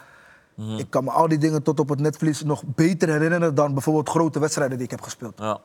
Mhm. 0.55 0.78
Ik 0.78 0.90
kan 0.90 1.05
me 1.05 1.10
al 1.10 1.28
die 1.28 1.38
dingen 1.38 1.62
tot 1.62 1.80
op 1.80 1.88
het 1.88 2.00
netvlies 2.00 2.42
nog 2.44 2.62
beter 2.66 3.09
herinneren 3.09 3.55
dan 3.55 3.72
bijvoorbeeld 3.72 4.09
grote 4.09 4.38
wedstrijden 4.38 4.76
die 4.76 4.84
ik 4.86 4.90
heb 4.90 5.02
gespeeld. 5.02 5.38
Ja. 5.38 5.59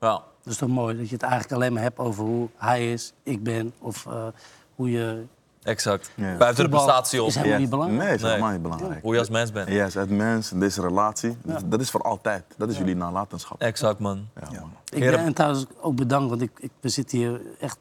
ja. 0.00 0.10
Dat 0.42 0.52
is 0.52 0.56
toch 0.56 0.68
mooi 0.68 0.96
dat 0.96 1.08
je 1.08 1.14
het 1.14 1.22
eigenlijk 1.22 1.52
alleen 1.52 1.72
maar 1.72 1.82
hebt 1.82 1.98
over 1.98 2.24
hoe 2.24 2.48
hij 2.56 2.92
is, 2.92 3.12
ik 3.22 3.42
ben. 3.42 3.72
Of 3.78 4.06
eh, 4.06 4.26
hoe 4.74 4.90
je. 4.90 5.24
Exact. 5.62 6.10
Ja. 6.14 6.36
Buiten 6.36 6.64
de 6.64 6.70
prestatie 6.70 7.22
om. 7.22 7.28
is 7.28 7.34
helemaal 7.34 7.52
Yes. 7.52 7.60
niet 7.62 7.70
belangrijk. 7.70 8.02
Nee, 8.04 8.14
is 8.14 8.20
Nee. 8.22 8.30
helemaal 8.30 8.52
niet 8.52 8.62
belangrijk. 8.62 9.02
Hoe 9.02 9.12
je 9.12 9.18
als 9.18 9.28
mens 9.30 9.52
bent. 9.52 9.68
Yes, 9.68 9.94
het 9.94 10.10
mens, 10.10 10.50
deze 10.54 10.80
relatie, 10.80 11.36
dat 11.64 11.80
is 11.80 11.90
voor 11.90 12.02
altijd. 12.02 12.44
Dat 12.56 12.68
is 12.68 12.78
jullie 12.78 12.96
nalatenschap. 12.96 13.60
Exact, 13.60 13.98
man. 13.98 14.28
Ja, 14.40 14.60
man. 14.60 14.72
Ik 14.92 15.00
ben 15.00 15.18
en 15.18 15.32
trouwens 15.34 15.66
ook 15.80 15.96
bedankt, 15.96 16.28
want 16.30 16.42
ik, 16.42 16.50
ik, 16.58 16.70
we 16.80 16.88
zitten 16.88 17.18
hier 17.18 17.40
echt, 17.60 17.78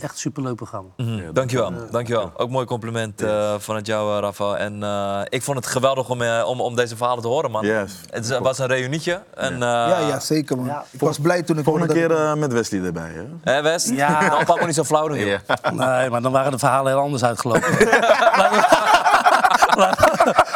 echt 0.00 0.18
superleuk 0.18 0.54
programma. 0.56 0.88
Mhm. 0.96 1.32
Dankjewel. 1.32 1.72
Dankjewel. 1.90 2.32
Ook 2.36 2.50
mooi 2.50 2.66
compliment 2.66 3.22
eh, 3.22 3.54
vanuit 3.58 3.86
jou, 3.86 4.14
eh, 4.16 4.20
Rafa. 4.22 4.54
En 4.56 4.82
eh, 4.82 5.20
ik 5.28 5.42
vond 5.42 5.56
het 5.56 5.66
geweldig 5.66 6.08
om, 6.08 6.22
eh, 6.22 6.42
om, 6.46 6.60
om 6.60 6.76
deze 6.76 6.96
verhalen 6.96 7.22
te 7.22 7.28
horen, 7.28 7.50
man. 7.50 7.66
Yes. 7.66 7.92
Het 8.10 8.24
is- 8.30 8.38
was 8.38 8.58
een 8.58 8.66
reunietje. 8.66 9.22
En, 9.34 9.52
eh, 9.54 9.58
ja, 9.60 9.98
ja, 9.98 10.20
zeker 10.20 10.56
man. 10.56 10.66
ja. 10.66 10.84
ik 10.90 11.00
was 11.00 11.18
blij 11.18 11.42
toen 11.42 11.58
ik 11.58 11.64
Volgende 11.64 11.86
dat- 11.88 11.96
keer 11.96 12.10
eh, 12.16 12.34
met 12.34 12.52
Wesley 12.52 12.80
erbij, 12.84 13.10
hè? 13.42 13.52
Hè, 13.52 13.62
West? 13.62 13.90
Ja. 13.90 14.28
Dan 14.28 14.44
pak 14.44 14.60
me 14.60 14.66
niet 14.66 14.74
zo 14.74 14.84
flauw 14.84 15.08
doen, 15.08 15.18
joh. 15.18 15.38
Nee, 15.72 16.10
maar 16.10 16.22
dan 16.22 16.32
waren 16.32 16.52
de 16.52 16.58
verhalen 16.58 16.92
heel 16.92 17.00
anders 17.00 17.24
uitgelopen. 17.24 17.62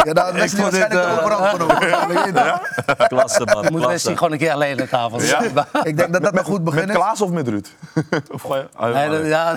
Ja, 0.04 0.12
daar 0.12 0.36
is 0.36 0.52
vond 0.54 0.70
dit, 0.70 0.80
waarschijnlijk 0.80 0.90
de 0.90 0.98
eh, 0.98 1.22
je 2.26 2.32
toch? 2.96 3.06
Klasse, 3.08 3.44
man. 3.54 3.62
Je 3.62 3.70
moet. 3.70 3.86
Wesley 3.86 4.16
gewoon 4.16 4.32
een 4.32 4.38
keer 4.38 4.52
alleen 4.52 4.80
aan 4.80 4.88
tafel. 4.88 5.20
Ik 5.82 5.96
denk 5.96 6.12
dat 6.12 6.22
dat 6.22 6.38
een 6.38 6.44
goed 6.44 6.64
begin 6.64 6.80
Met 6.80 6.88
is. 6.88 6.94
Klaas 6.96 7.20
of 7.20 7.30
met 7.30 7.48
Ruud? 7.48 7.66
of 8.34 8.42
ga 8.42 8.56
je... 8.56 8.66
Ah, 8.76 8.94
Nee, 8.94 9.08
dat- 9.10 9.26
ja, 9.26 9.54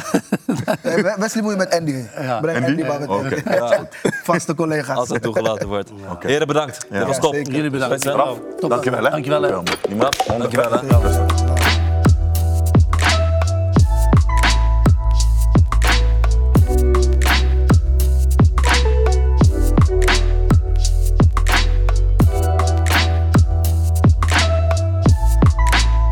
Nee, 0.83 1.03
We- 1.03 1.15
Wesley 1.17 1.43
moet 1.43 1.51
je 1.51 1.57
met 1.57 1.73
Andy. 1.79 2.05
Ja. 2.21 2.39
Breng 2.39 2.57
Andy? 2.57 2.69
Andy 2.69 2.83
maar 2.83 2.99
met 2.99 3.09
Oké. 3.09 3.87
Vaste 4.23 4.55
collega's. 4.55 4.97
Als 4.97 5.09
het 5.09 5.21
toegelaten 5.21 5.67
wordt. 5.67 5.91
Heren, 6.19 6.47
bedankt. 6.47 6.85
Dit 6.89 7.03
was 7.05 7.19
top. 7.19 7.33
jullie 7.33 7.69
bedankt. 7.69 8.03
Dankjewel, 8.69 9.03
hè? 9.03 9.09
Dankjewel, 9.09 9.41
hè. 9.41 9.49
Dankjewel, 10.37 10.71
hè. 10.71 10.79
100%. 10.79 11.48